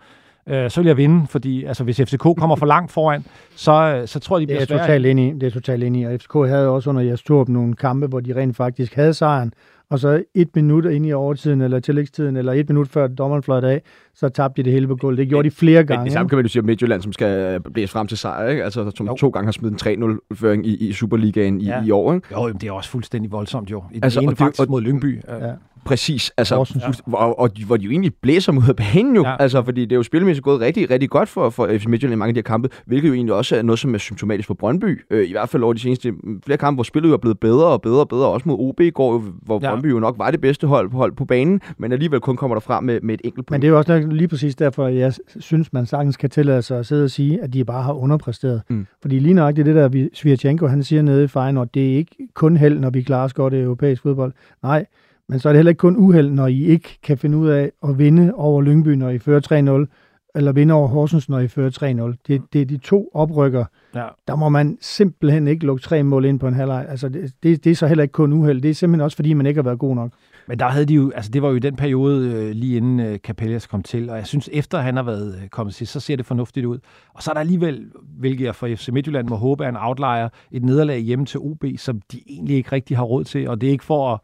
øh, 0.50 0.70
så 0.70 0.82
vil 0.82 0.88
jeg 0.88 0.98
vinde, 0.98 1.28
fordi 1.28 1.64
altså, 1.64 1.84
hvis 1.84 1.98
FCK 1.98 2.22
kommer 2.38 2.56
for 2.56 2.66
langt 2.66 2.92
foran, 2.92 3.26
så, 3.56 4.04
så 4.06 4.20
tror 4.20 4.38
jeg, 4.38 4.42
de 4.42 4.46
bliver 4.46 4.60
det 4.60 4.72
er 4.72 4.78
totalt 4.78 5.06
ind 5.06 5.20
i, 5.20 5.32
Det 5.32 5.44
er 5.44 5.52
totalt 5.52 5.84
ind 5.84 5.98
i, 5.98 6.04
og 6.04 6.20
FCK 6.20 6.34
havde 6.34 6.70
også 6.70 6.90
under 6.90 7.02
jeres 7.02 7.24
tur 7.24 7.46
nogle 7.48 7.74
kampe, 7.76 8.08
hvor 8.08 8.20
de 8.20 8.36
rent 8.36 8.56
faktisk 8.56 8.96
havde 8.96 9.14
sejren, 9.14 9.54
og 9.90 10.00
så 10.00 10.24
et 10.34 10.56
minut 10.56 10.86
ind 10.86 11.06
i 11.06 11.14
overtiden, 11.14 11.62
eller 11.62 11.80
tillægstiden, 11.80 12.38
eller 12.38 12.54
et 12.54 12.70
minut 12.70 12.88
før 12.88 13.08
dommeren 13.08 13.44
fløjt 13.44 13.64
af, 13.64 13.82
så 14.16 14.30
tabte 14.30 14.62
de 14.62 14.66
det 14.66 14.74
hele 14.74 14.88
på 14.88 14.96
gulvet. 14.96 15.18
Det 15.18 15.28
gjorde 15.30 15.50
de 15.50 15.56
flere 15.56 15.84
gange. 15.84 16.00
Men 16.00 16.06
det 16.06 16.14
samme 16.14 16.30
kan 16.30 16.36
man 16.36 16.46
jo 16.46 16.50
sige 16.50 16.62
om 16.62 16.66
Midtjylland, 16.66 17.02
som 17.02 17.14
skal 17.14 17.60
blæse 17.62 17.92
frem 17.92 18.08
til 18.08 18.18
sejr, 18.18 18.50
ikke? 18.50 18.64
Altså, 18.64 18.92
som 18.96 19.08
jo. 19.08 19.16
to 19.16 19.30
gange 19.30 19.46
har 19.48 19.52
smidt 19.52 19.86
en 19.86 20.04
3-0-føring 20.04 20.66
i, 20.66 20.88
i 20.88 20.94
Superligaen 20.94 21.62
i, 21.62 21.66
ja. 21.66 21.84
i 21.84 21.92
år. 21.92 22.14
Ikke? 22.14 22.28
Jo, 22.32 22.50
det 22.50 22.64
er 22.64 22.72
også 22.72 22.90
fuldstændig 22.90 23.32
voldsomt 23.32 23.72
jo. 23.72 23.84
I 23.92 24.00
altså, 24.04 24.20
ene 24.20 24.32
og 24.32 24.38
faktisk 24.38 24.62
og, 24.62 24.70
mod 24.70 24.82
Lyngby. 24.82 25.22
Ja. 25.28 25.52
Præcis, 25.86 26.32
altså, 26.38 26.56
ja. 26.56 27.18
og, 27.18 27.40
og, 27.40 27.50
hvor 27.66 27.78
de 27.78 27.84
jo 27.84 27.92
egentlig 27.92 28.14
blæser 28.22 28.52
mod 28.52 28.64
af 28.70 28.76
banen 28.76 29.16
jo, 29.16 29.24
ja. 29.26 29.36
altså, 29.40 29.64
fordi 29.64 29.82
det 29.82 29.92
er 29.92 29.96
jo 29.96 30.04
spilmæssigt 30.04 30.44
gået 30.44 30.60
rigtig, 30.60 30.90
rigtig 30.90 31.10
godt 31.10 31.30
for, 31.30 31.50
for 31.50 31.68
FC 31.78 31.86
Midtjylland 31.86 32.14
i 32.14 32.18
mange 32.18 32.30
af 32.30 32.34
de 32.34 32.38
her 32.38 32.44
kampe, 32.44 32.70
hvilket 32.86 33.08
jo 33.08 33.14
egentlig 33.14 33.36
også 33.36 33.56
er 33.56 33.62
noget, 33.62 33.80
som 33.80 33.94
er 33.94 33.98
symptomatisk 33.98 34.48
for 34.48 34.54
Brøndby, 34.54 35.06
øh, 35.12 35.30
i 35.30 35.32
hvert 35.32 35.50
fald 35.50 35.64
over 35.64 35.74
de 35.74 35.80
seneste 35.80 36.14
flere 36.46 36.58
kampe, 36.58 36.76
hvor 36.76 36.84
spillet 36.84 37.10
jo 37.10 37.14
er 37.14 37.18
blevet 37.18 37.40
bedre 37.40 37.66
og 37.66 37.82
bedre 37.82 38.00
og 38.00 38.10
bedre, 38.10 38.28
også 38.28 38.50
mod 38.50 38.56
OB 38.60 38.80
i 38.80 38.90
går, 38.90 39.24
hvor 39.42 39.60
ja. 39.64 39.70
Brøndby 39.70 39.92
jo 39.92 40.00
nok 40.00 40.18
var 40.18 40.32
det 40.32 40.42
bedste 40.42 40.68
hold 40.68 40.90
på, 40.90 40.98
hold 40.98 41.16
på 41.16 41.26
banen, 41.26 41.62
men 41.78 41.92
alligevel 41.92 42.20
kun 42.20 42.36
kommer 42.36 42.56
der 42.56 42.62
frem 42.62 42.84
med, 42.84 43.02
med 43.02 43.14
et 43.14 43.22
enkelt 43.24 43.36
punkt. 43.36 43.52
Men 43.52 43.62
det 43.62 43.68
er 43.68 43.72
jo 43.72 43.78
også 43.78 44.08
lige 44.12 44.28
præcis 44.28 44.56
derfor, 44.56 44.88
jeg 44.88 45.14
synes, 45.40 45.74
man 45.74 45.86
sagtens 45.86 46.18
kan 46.18 46.30
tillade 46.30 46.62
sig 46.62 46.80
at 46.80 46.86
sidde 46.86 47.04
og 47.04 47.10
sige, 47.10 47.44
at 47.44 47.54
de 47.54 47.66
bare 47.66 47.84
har 47.84 47.94
underpræsteret. 47.94 48.62
Mm. 48.70 48.88
Fordi 49.02 49.20
lige 49.20 49.34
nøjagtigt 49.34 49.66
det 49.66 49.76
der, 49.76 50.08
Svirchenko, 50.14 50.68
han 50.68 50.84
siger 50.84 51.02
nede 51.02 51.24
i 51.24 51.28
Feyenoord, 51.28 51.68
det 51.74 51.92
er 51.92 51.98
ikke 51.98 52.16
kun 52.34 52.58
held, 52.58 52.80
når 52.80 52.90
vi 52.90 53.02
klarer 53.02 53.24
os 53.24 53.34
godt 53.34 53.54
i 53.54 53.60
europæisk 53.60 54.02
fodbold. 54.02 54.34
Nej, 54.64 54.86
men 55.30 55.40
så 55.40 55.50
er 55.50 55.54
det 55.54 55.58
heller 55.58 55.70
ikke 55.70 55.80
kun 55.80 55.98
uheld, 55.98 56.30
når 56.30 56.48
I 56.48 56.64
ikke 56.64 57.00
kan 57.04 57.18
finde 57.18 57.38
ud 57.38 57.50
af 57.50 57.72
at 57.84 57.98
vinde 57.98 58.34
over 58.34 58.62
Lyngby, 58.62 58.90
når 58.90 59.10
I 59.10 59.20
fører 59.20 59.86
3-0, 59.86 60.30
eller 60.36 60.52
vinde 60.52 60.74
over 60.74 60.88
Horsens, 60.88 61.30
når 61.30 61.40
I 61.40 61.48
fører 61.48 62.14
3-0. 62.14 62.22
Det, 62.28 62.42
det 62.54 62.62
er 62.62 62.66
de 62.66 62.78
to 62.78 63.10
oprykker. 63.14 63.66
Ja. 63.96 64.08
Der 64.28 64.36
må 64.36 64.50
man 64.50 64.78
simpelthen 64.82 65.48
ikke 65.48 65.66
lukke 65.66 65.84
tre 65.84 66.04
mål 66.04 66.26
ind 66.26 66.40
på 66.40 66.48
en 66.48 66.54
halvleg. 66.54 66.86
Altså, 66.90 67.10
det, 67.10 67.32
det, 67.44 67.64
det 67.64 67.72
er 67.72 67.76
så 67.76 67.88
heller 67.88 68.02
ikke 68.02 68.12
kun 68.12 68.34
uheld. 68.34 68.62
Det 68.62 68.70
er 68.70 68.74
simpelthen 68.74 69.02
også, 69.02 69.16
fordi 69.16 69.34
man 69.34 69.46
ikke 69.46 69.58
har 69.58 69.64
været 69.64 69.80
god 69.80 69.96
nok. 69.96 70.12
Men 70.48 70.60
der 70.60 70.66
havde 70.66 70.86
de 70.86 70.94
jo, 70.94 71.12
altså 71.16 71.32
det 71.32 71.42
var 71.42 71.50
jo 71.50 71.56
i 71.56 71.60
den 71.60 71.76
periode 71.76 72.32
øh, 72.32 72.52
lige 72.52 72.78
inden 72.78 73.00
øh, 73.00 73.18
Capellas 73.20 73.68
kom 73.68 73.84
til, 73.84 74.10
og 74.10 74.18
jeg 74.18 74.28
synes, 74.28 74.50
efter 74.54 74.78
han 74.78 74.96
har 74.96 75.04
været 75.04 75.40
øh, 75.42 75.48
kommet 75.50 75.76
til, 75.76 75.88
så 75.88 76.00
ser 76.00 76.16
det 76.16 76.26
fornuftigt 76.26 76.66
ud. 76.66 76.80
Og 77.14 77.24
så 77.24 77.32
er 77.32 77.34
der 77.34 77.42
alligevel, 77.42 77.86
hvilket 78.20 78.46
jeg 78.46 78.56
for 78.56 78.68
FC 78.68 78.90
Midtjylland 78.90 79.28
må 79.28 79.36
håbe, 79.36 79.64
er 79.64 79.70
en 79.70 79.78
outlier, 79.80 80.30
et 80.52 80.64
nederlag 80.64 81.00
hjemme 81.00 81.26
til 81.26 81.40
OB, 81.40 81.66
som 81.78 82.02
de 82.12 82.22
egentlig 82.28 82.56
ikke 82.56 82.72
rigtig 82.72 82.98
har 82.98 83.04
råd 83.04 83.24
til, 83.24 83.50
og 83.50 83.62
det 83.62 83.68
er 83.68 83.72
ikke 83.72 83.84
for 83.84 84.14
at 84.14 84.20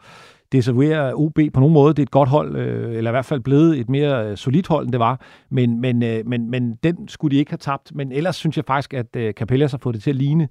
desavouere 0.51 1.13
OB 1.13 1.40
på 1.54 1.60
nogen 1.60 1.74
måde. 1.74 1.94
Det 1.94 2.00
er 2.00 2.04
et 2.04 2.12
godt 2.12 2.30
hold, 2.30 2.56
øh, 2.56 2.96
eller 2.96 3.12
i 3.12 3.13
hvert 3.13 3.25
fald 3.25 3.40
blevet 3.40 3.80
et 3.80 3.90
mere 3.90 4.30
øh, 4.30 4.38
solidt 4.38 4.68
hold, 4.68 4.86
end 4.86 4.92
det 4.92 5.00
var. 5.00 5.22
Men, 5.50 5.81
men, 5.81 6.04
øh, 6.04 6.28
men, 6.28 6.51
men 6.51 6.75
den 6.84 7.07
skulle 7.07 7.36
de 7.36 7.40
ikke 7.40 7.51
have 7.51 7.57
tabt. 7.57 7.96
Men 7.96 8.12
ellers 8.12 8.36
synes 8.36 8.57
jeg 8.57 8.66
faktisk, 8.66 8.94
at 8.94 9.16
øh, 9.16 9.34
Capellas 9.34 9.72
har 9.72 9.78
fået 9.78 9.96
det 9.96 10.04
til 10.04 10.10
at 10.10 10.16
ligne 10.16 10.50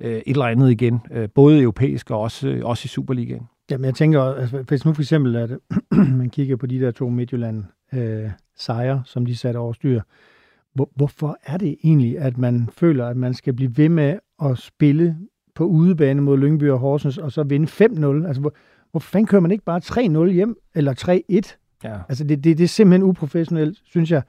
øh, 0.00 0.12
et 0.12 0.22
eller 0.26 0.44
andet 0.44 0.70
igen. 0.70 1.00
Øh, 1.12 1.28
både 1.34 1.62
europæisk 1.62 2.10
og 2.10 2.20
også, 2.20 2.48
øh, 2.48 2.64
også 2.64 2.82
i 2.86 2.88
Superligaen. 2.88 3.42
Jamen 3.70 3.84
jeg 3.84 3.94
tænker, 3.94 4.22
altså, 4.22 4.62
hvis 4.68 4.84
nu 4.84 4.92
for 4.92 5.02
eksempel, 5.02 5.36
at 5.36 5.50
man 6.20 6.30
kigger 6.30 6.56
på 6.56 6.66
de 6.66 6.80
der 6.80 6.90
to 6.90 7.08
Midtjylland 7.08 7.64
øh, 7.94 8.30
sejre, 8.56 9.02
som 9.04 9.26
de 9.26 9.36
satte 9.36 9.58
over 9.58 9.72
styr, 9.72 10.00
hvor, 10.74 10.90
hvorfor 10.96 11.38
er 11.44 11.56
det 11.56 11.76
egentlig, 11.84 12.18
at 12.18 12.38
man 12.38 12.68
føler, 12.72 13.06
at 13.06 13.16
man 13.16 13.34
skal 13.34 13.52
blive 13.52 13.76
ved 13.76 13.88
med 13.88 14.18
at 14.44 14.58
spille 14.58 15.16
på 15.54 15.64
udebane 15.64 16.20
mod 16.20 16.38
Lyngby 16.38 16.70
og 16.70 16.78
Horsens, 16.78 17.18
og 17.18 17.32
så 17.32 17.42
vinde 17.42 17.66
5-0? 17.66 18.26
Altså, 18.26 18.40
hvor, 18.40 18.52
hvor 18.96 19.00
fanden 19.00 19.26
kører 19.26 19.40
man 19.40 19.50
ikke 19.50 19.64
bare 19.64 19.80
3-0 19.84 20.32
hjem, 20.32 20.56
eller 20.74 21.22
3-1? 21.32 21.56
Ja. 21.84 21.98
Altså, 22.08 22.24
det, 22.24 22.44
det, 22.44 22.58
det 22.58 22.64
er 22.64 22.68
simpelthen 22.68 23.02
uprofessionelt, 23.02 23.78
synes 23.84 24.10
jeg. 24.10 24.22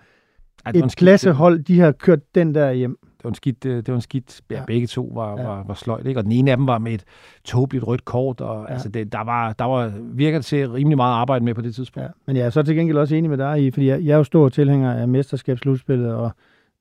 Ej, 0.66 0.72
et 0.76 0.96
klassehold, 0.96 1.64
de 1.64 1.80
har 1.80 1.92
kørt 1.92 2.36
den 2.36 2.56
der 2.56 2.72
hjem. 2.72 2.98
Det 3.02 3.24
var 3.24 3.30
en 3.30 3.36
skidt, 3.36 3.66
øh, 3.66 3.76
det 3.76 3.88
var 3.88 3.96
en 3.96 4.02
skidt 4.02 4.42
ja, 4.52 4.64
begge 4.68 4.88
to 4.88 5.12
var, 5.14 5.38
ja. 5.38 5.48
var, 5.48 5.64
var 5.64 5.74
sløjt, 5.74 6.08
ikke? 6.08 6.20
Og 6.20 6.24
den 6.24 6.32
ene 6.32 6.52
af 6.52 6.58
dem 6.58 6.68
var 6.68 6.78
med 6.78 6.94
et 6.94 7.04
tåbeligt 7.44 7.88
rødt 7.88 8.06
kort, 8.06 8.42
og 8.42 8.66
ja. 8.68 8.74
altså 8.74 8.90
det, 8.90 9.12
der, 9.12 9.24
var, 9.24 9.54
der 9.54 9.66
var, 9.66 9.94
virker 10.14 10.42
til 10.42 10.70
rimelig 10.70 10.98
meget 10.98 11.14
arbejde 11.14 11.46
med 11.46 11.54
på 11.54 11.62
det 11.62 11.76
tidspunkt. 11.76 12.06
Ja. 12.06 12.12
Men 12.28 12.36
jeg 12.36 12.46
er 12.46 12.50
så 12.50 12.64
til 12.64 12.76
gengæld 12.76 12.98
også 12.98 13.16
enig 13.16 13.30
med 13.30 13.38
dig 13.38 13.64
i, 13.66 13.72
fordi 13.72 13.88
jeg, 13.88 14.02
jeg 14.02 14.14
er 14.14 14.18
jo 14.18 14.24
stor 14.24 14.50
tilhænger 14.50 14.94
af 14.94 15.08
mesterskabsslutspillet 15.08 16.14
og 16.14 16.32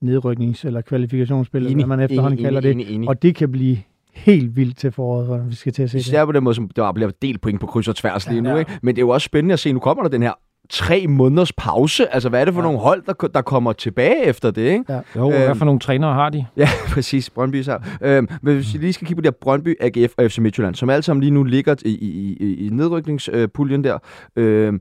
nedryknings- 0.05 0.67
eller 0.67 0.81
kvalifikationsspillet, 0.81 1.73
enig, 1.73 1.87
hvad 1.87 1.97
man 1.97 2.05
efterhånden 2.05 2.39
enig, 2.39 2.45
kalder 2.45 2.61
det. 2.61 2.71
Enig, 2.71 2.91
enig. 2.91 3.09
Og 3.09 3.23
det 3.23 3.35
kan 3.35 3.53
blive 3.53 3.79
helt 4.17 4.57
vildt 4.57 4.79
til 4.79 4.93
foråret, 4.93 5.27
hvor 5.27 5.39
vi 5.39 5.55
skal 5.55 5.73
til 5.73 5.83
at 5.83 5.91
se 5.91 5.99
Især 5.99 6.19
det. 6.19 6.29
på 6.29 6.33
den 6.33 6.45
måde, 6.45 6.55
som 6.55 6.69
der 6.77 6.93
bliver 6.93 7.11
delt 7.23 7.41
point 7.41 7.61
på 7.61 7.67
kryds 7.67 7.89
og 7.89 7.97
tværs 7.97 8.29
lige 8.29 8.43
ja, 8.43 8.53
nu. 8.53 8.59
Ikke? 8.59 8.79
Men 8.83 8.97
det 8.97 9.03
er 9.03 9.07
jo 9.07 9.09
også 9.09 9.25
spændende 9.25 9.53
at 9.53 9.59
se, 9.59 9.73
nu 9.73 9.79
kommer 9.79 10.03
der 10.03 10.11
den 10.11 10.23
her 10.23 10.33
tre 10.71 11.07
måneders 11.07 11.53
pause. 11.53 12.15
Altså, 12.15 12.29
hvad 12.29 12.41
er 12.41 12.45
det 12.45 12.55
for 12.55 12.61
ja. 12.61 12.65
nogle 12.65 12.79
hold, 12.79 13.03
der, 13.07 13.29
der 13.29 13.43
kommer 13.43 13.73
tilbage 13.73 14.25
efter 14.25 14.51
det? 14.51 14.63
Ikke? 14.63 14.85
Ja. 14.89 15.01
Jo, 15.17 15.33
øhm, 15.33 15.45
hvad 15.45 15.55
for 15.55 15.65
nogle 15.65 15.81
trænere 15.81 16.15
har 16.15 16.31
de? 16.31 16.47
Ja, 16.57 16.69
præcis. 16.89 17.31
Brøndby 17.31 17.63
så. 17.63 17.79
Øhm, 18.01 18.29
men 18.43 18.55
hvis 18.55 18.75
vi 18.75 18.79
lige 18.79 18.93
skal 18.93 19.07
kigge 19.07 19.23
på 19.23 19.23
det 19.23 19.35
her 19.35 19.39
Brøndby, 19.41 19.75
AGF 19.81 20.13
og 20.19 20.31
FC 20.31 20.39
Midtjylland, 20.39 20.75
som 20.75 20.91
alle 20.91 21.03
sammen 21.03 21.21
lige 21.21 21.31
nu 21.31 21.43
ligger 21.43 21.75
i, 21.85 21.89
i, 21.89 22.37
i, 22.41 22.67
i 22.67 22.69
nedrykningspuljen 22.69 23.85
der. 23.85 23.99
Øhm, 24.37 24.81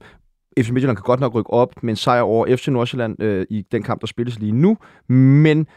FC 0.60 0.70
Midtjylland 0.70 0.98
kan 0.98 1.04
godt 1.04 1.20
nok 1.20 1.34
rykke 1.34 1.54
op 1.54 1.84
med 1.84 1.90
en 1.94 1.96
sejr 1.96 2.22
over 2.22 2.56
FC 2.56 2.68
Nordsjælland 2.68 3.22
øh, 3.24 3.46
i 3.50 3.66
den 3.72 3.84
kamp, 3.84 4.02
der 4.02 4.08
spilles 4.08 4.40
lige 4.40 4.52
nu. 4.52 4.78
Men 5.10 5.68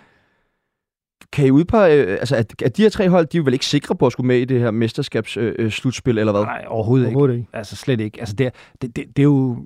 kan 1.32 1.46
I 1.46 1.50
udpege, 1.50 1.94
øh, 1.94 2.10
altså 2.10 2.36
at, 2.36 2.62
at 2.62 2.76
de 2.76 2.82
her 2.82 2.88
tre 2.88 3.08
hold, 3.08 3.26
de 3.26 3.36
er 3.36 3.38
jo 3.38 3.44
vel 3.44 3.52
ikke 3.52 3.66
sikre 3.66 3.94
på 3.94 4.06
at 4.06 4.12
skulle 4.12 4.26
med 4.26 4.36
i 4.38 4.44
det 4.44 4.60
her 4.60 4.70
mesterskabsslutspil, 4.70 6.18
øh, 6.18 6.20
eller 6.20 6.32
hvad? 6.32 6.42
Nej, 6.42 6.64
overhovedet, 6.68 7.06
overhovedet 7.06 7.34
ikke. 7.34 7.40
ikke. 7.40 7.56
Altså 7.56 7.76
slet 7.76 8.00
ikke. 8.00 8.20
Altså 8.20 8.34
det, 8.34 8.52
det, 8.82 8.96
det, 8.96 9.04
det 9.16 9.22
er 9.22 9.24
jo, 9.24 9.56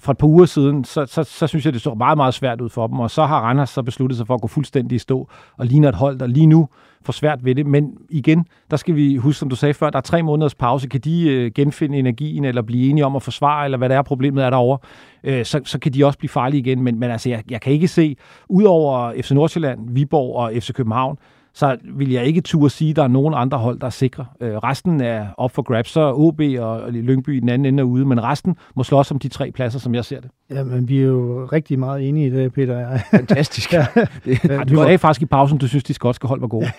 for 0.00 0.12
et 0.12 0.18
par 0.18 0.26
uger 0.26 0.46
siden, 0.46 0.84
så, 0.84 1.06
så, 1.06 1.24
så 1.24 1.46
synes 1.46 1.64
jeg, 1.64 1.72
det 1.72 1.82
så 1.82 1.94
meget, 1.94 2.18
meget 2.18 2.34
svært 2.34 2.60
ud 2.60 2.68
for 2.68 2.86
dem, 2.86 3.00
og 3.00 3.10
så 3.10 3.26
har 3.26 3.40
Randers 3.40 3.70
så 3.70 3.82
besluttet 3.82 4.16
sig 4.16 4.26
for 4.26 4.34
at 4.34 4.40
gå 4.40 4.48
fuldstændig 4.48 4.96
i 4.96 4.98
stå 4.98 5.28
og 5.56 5.66
ligne 5.66 5.88
et 5.88 5.94
hold, 5.94 6.18
der 6.18 6.26
lige 6.26 6.46
nu 6.46 6.68
får 7.04 7.12
svært 7.12 7.44
ved 7.44 7.54
det. 7.54 7.66
Men 7.66 7.98
igen, 8.10 8.46
der 8.70 8.76
skal 8.76 8.96
vi 8.96 9.16
huske, 9.16 9.38
som 9.38 9.48
du 9.48 9.56
sagde 9.56 9.74
før, 9.74 9.90
der 9.90 9.96
er 9.96 10.02
tre 10.02 10.22
måneders 10.22 10.54
pause. 10.54 10.88
Kan 10.88 11.00
de 11.00 11.30
øh, 11.30 11.50
genfinde 11.54 11.98
energien, 11.98 12.44
eller 12.44 12.62
blive 12.62 12.90
enige 12.90 13.06
om 13.06 13.16
at 13.16 13.22
forsvare, 13.22 13.64
eller 13.64 13.78
hvad 13.78 13.88
der 13.88 13.98
er, 13.98 14.02
problemet 14.02 14.44
er 14.44 14.50
derovre, 14.50 14.78
øh, 15.24 15.44
så, 15.44 15.60
så 15.64 15.78
kan 15.78 15.92
de 15.92 16.06
også 16.06 16.18
blive 16.18 16.28
farlige 16.28 16.60
igen. 16.60 16.82
Men, 16.82 16.98
men 16.98 17.10
altså, 17.10 17.28
jeg, 17.28 17.42
jeg 17.50 17.60
kan 17.60 17.72
ikke 17.72 17.88
se, 17.88 18.16
udover 18.48 19.12
FC 19.22 19.30
Nordsjælland, 19.30 19.80
Viborg 19.90 20.36
og 20.36 20.52
FC 20.54 20.72
København, 20.72 21.18
så 21.54 21.76
vil 21.84 22.10
jeg 22.10 22.24
ikke 22.24 22.40
turde 22.40 22.70
sige, 22.70 22.90
at 22.90 22.96
der 22.96 23.02
er 23.02 23.08
nogen 23.08 23.34
andre 23.34 23.58
hold, 23.58 23.80
der 23.80 23.86
er 23.86 23.90
sikre. 23.90 24.26
Øh, 24.40 24.56
resten 24.56 25.00
er 25.00 25.26
op 25.38 25.50
for 25.50 25.62
grabs, 25.62 25.90
så 25.90 26.12
OB 26.12 26.40
og 26.58 26.92
Lyngby 26.92 27.36
i 27.36 27.40
den 27.40 27.48
anden 27.48 27.66
ende 27.66 27.80
er 27.80 27.84
ude, 27.84 28.04
men 28.04 28.22
resten 28.22 28.56
må 28.76 28.82
slås 28.82 29.10
om 29.10 29.18
de 29.18 29.28
tre 29.28 29.50
pladser, 29.50 29.78
som 29.78 29.94
jeg 29.94 30.04
ser 30.04 30.20
det. 30.20 30.30
Ja, 30.50 30.64
men 30.64 30.88
vi 30.88 30.98
er 30.98 31.04
jo 31.04 31.48
rigtig 31.52 31.78
meget 31.78 32.08
enige 32.08 32.26
i 32.26 32.30
det, 32.30 32.52
Peter. 32.52 32.98
Fantastisk. 33.10 33.72
ja. 33.72 33.86
det, 34.24 34.44
ja, 34.44 34.64
du 34.64 34.76
sagde 34.76 34.98
faktisk 34.98 35.22
i 35.22 35.26
pausen, 35.26 35.58
du 35.58 35.68
synes, 35.68 35.84
de 35.84 35.94
skotske 35.94 36.26
hold 36.26 36.40
var 36.40 36.46
gode. 36.46 36.66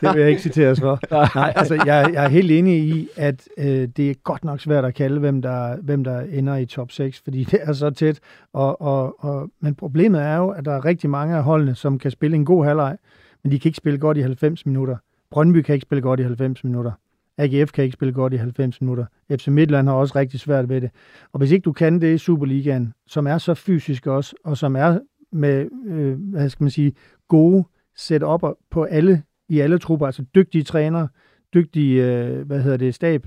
det 0.00 0.14
vil 0.14 0.20
jeg 0.20 0.30
ikke 0.30 0.42
citere 0.42 0.76
for. 0.76 0.98
Nej, 1.10 1.52
altså, 1.56 1.74
jeg, 1.74 2.10
jeg 2.12 2.24
er 2.24 2.28
helt 2.28 2.50
enig 2.50 2.78
i, 2.78 3.08
at 3.16 3.48
øh, 3.58 3.88
det 3.96 4.10
er 4.10 4.14
godt 4.24 4.44
nok 4.44 4.60
svært 4.60 4.84
at 4.84 4.94
kalde, 4.94 5.20
hvem 5.20 5.42
der, 5.42 5.76
hvem 5.82 6.04
der 6.04 6.20
ender 6.20 6.56
i 6.56 6.66
top 6.66 6.90
6, 6.90 7.20
fordi 7.24 7.44
det 7.44 7.58
er 7.62 7.72
så 7.72 7.90
tæt. 7.90 8.18
Og, 8.54 8.80
og, 8.80 9.24
og, 9.24 9.50
men 9.60 9.74
problemet 9.74 10.22
er 10.22 10.36
jo, 10.36 10.48
at 10.48 10.64
der 10.64 10.72
er 10.72 10.84
rigtig 10.84 11.10
mange 11.10 11.36
af 11.36 11.42
holdene, 11.42 11.74
som 11.74 11.98
kan 11.98 12.10
spille 12.10 12.36
en 12.36 12.44
god 12.44 12.64
halvleg, 12.64 12.96
men 13.42 13.52
de 13.52 13.58
kan 13.58 13.68
ikke 13.68 13.76
spille 13.76 13.98
godt 13.98 14.16
i 14.16 14.20
90 14.20 14.66
minutter. 14.66 14.96
Brøndby 15.30 15.62
kan 15.62 15.74
ikke 15.74 15.82
spille 15.82 16.02
godt 16.02 16.20
i 16.20 16.22
90 16.22 16.64
minutter. 16.64 16.92
AGF 17.38 17.72
kan 17.72 17.84
ikke 17.84 17.94
spille 17.94 18.12
godt 18.12 18.32
i 18.32 18.36
90 18.36 18.80
minutter. 18.80 19.04
FC 19.32 19.48
Midtland 19.48 19.88
har 19.88 19.94
også 19.94 20.18
rigtig 20.18 20.40
svært 20.40 20.68
ved 20.68 20.80
det. 20.80 20.90
Og 21.32 21.38
hvis 21.38 21.50
ikke 21.50 21.64
du 21.64 21.72
kan 21.72 22.00
det 22.00 22.14
i 22.14 22.18
Superligaen, 22.18 22.92
som 23.06 23.26
er 23.26 23.38
så 23.38 23.54
fysisk 23.54 24.06
også, 24.06 24.34
og 24.44 24.56
som 24.56 24.76
er 24.76 24.98
med, 25.32 25.68
øh, 25.86 26.18
hvad 26.18 26.48
skal 26.48 26.64
man 26.64 26.70
sige, 26.70 26.92
gode 27.28 27.64
setup 27.96 28.42
på 28.70 28.82
alle, 28.84 29.22
i 29.48 29.60
alle 29.60 29.78
trupper, 29.78 30.06
altså 30.06 30.24
dygtige 30.34 30.64
trænere, 30.64 31.08
dygtige, 31.54 32.04
øh, 32.04 32.46
hvad 32.46 32.62
hedder 32.62 32.76
det, 32.76 32.94
stab, 32.94 33.26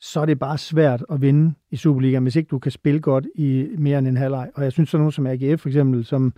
så 0.00 0.20
er 0.20 0.26
det 0.26 0.38
bare 0.38 0.58
svært 0.58 1.04
at 1.12 1.20
vinde 1.20 1.54
i 1.70 1.76
Superligaen, 1.76 2.22
hvis 2.22 2.36
ikke 2.36 2.48
du 2.48 2.58
kan 2.58 2.72
spille 2.72 3.00
godt 3.00 3.26
i 3.34 3.68
mere 3.78 3.98
end 3.98 4.08
en 4.08 4.16
halvleg. 4.16 4.50
Og 4.54 4.64
jeg 4.64 4.72
synes 4.72 4.90
så 4.90 4.98
nogen 4.98 5.12
som 5.12 5.26
AGF 5.26 5.60
for 5.60 5.68
eksempel, 5.68 6.04
som, 6.04 6.32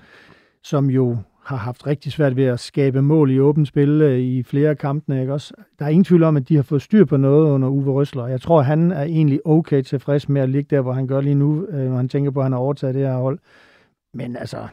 som 0.63 0.91
jo 0.91 1.17
har 1.45 1.57
haft 1.57 1.87
rigtig 1.87 2.13
svært 2.13 2.37
ved 2.37 2.45
at 2.45 2.61
skabe 2.61 3.03
mål 3.03 3.31
i 3.31 3.41
åbent 3.41 3.69
spil 3.69 4.03
øh, 4.03 4.19
i 4.19 4.43
flere 4.43 4.75
kampene. 4.75 5.21
Ikke? 5.21 5.33
Også, 5.33 5.55
der 5.79 5.85
er 5.85 5.89
ingen 5.89 6.05
tvivl 6.05 6.23
om, 6.23 6.37
at 6.37 6.49
de 6.49 6.57
har 6.57 6.63
fået 6.63 6.83
styr 6.83 7.05
på 7.05 7.17
noget 7.17 7.51
under 7.51 7.69
Uwe 7.69 7.93
Røsler. 7.93 8.27
Jeg 8.27 8.41
tror, 8.41 8.63
han 8.63 8.93
er 8.93 9.03
egentlig 9.03 9.41
okay 9.45 9.83
tilfreds 9.83 10.29
med 10.29 10.43
at 10.43 10.49
ligge 10.49 10.77
der, 10.77 10.83
hvor 10.83 10.93
han 10.93 11.07
gør 11.07 11.21
lige 11.21 11.35
nu, 11.35 11.67
øh, 11.67 11.89
når 11.91 11.97
han 11.97 12.09
tænker 12.09 12.31
på, 12.31 12.41
at 12.41 12.45
han 12.45 12.53
har 12.53 12.59
overtaget 12.59 12.95
det 12.95 13.07
her 13.07 13.17
hold. 13.17 13.39
Men 14.15 14.37
altså, 14.37 14.69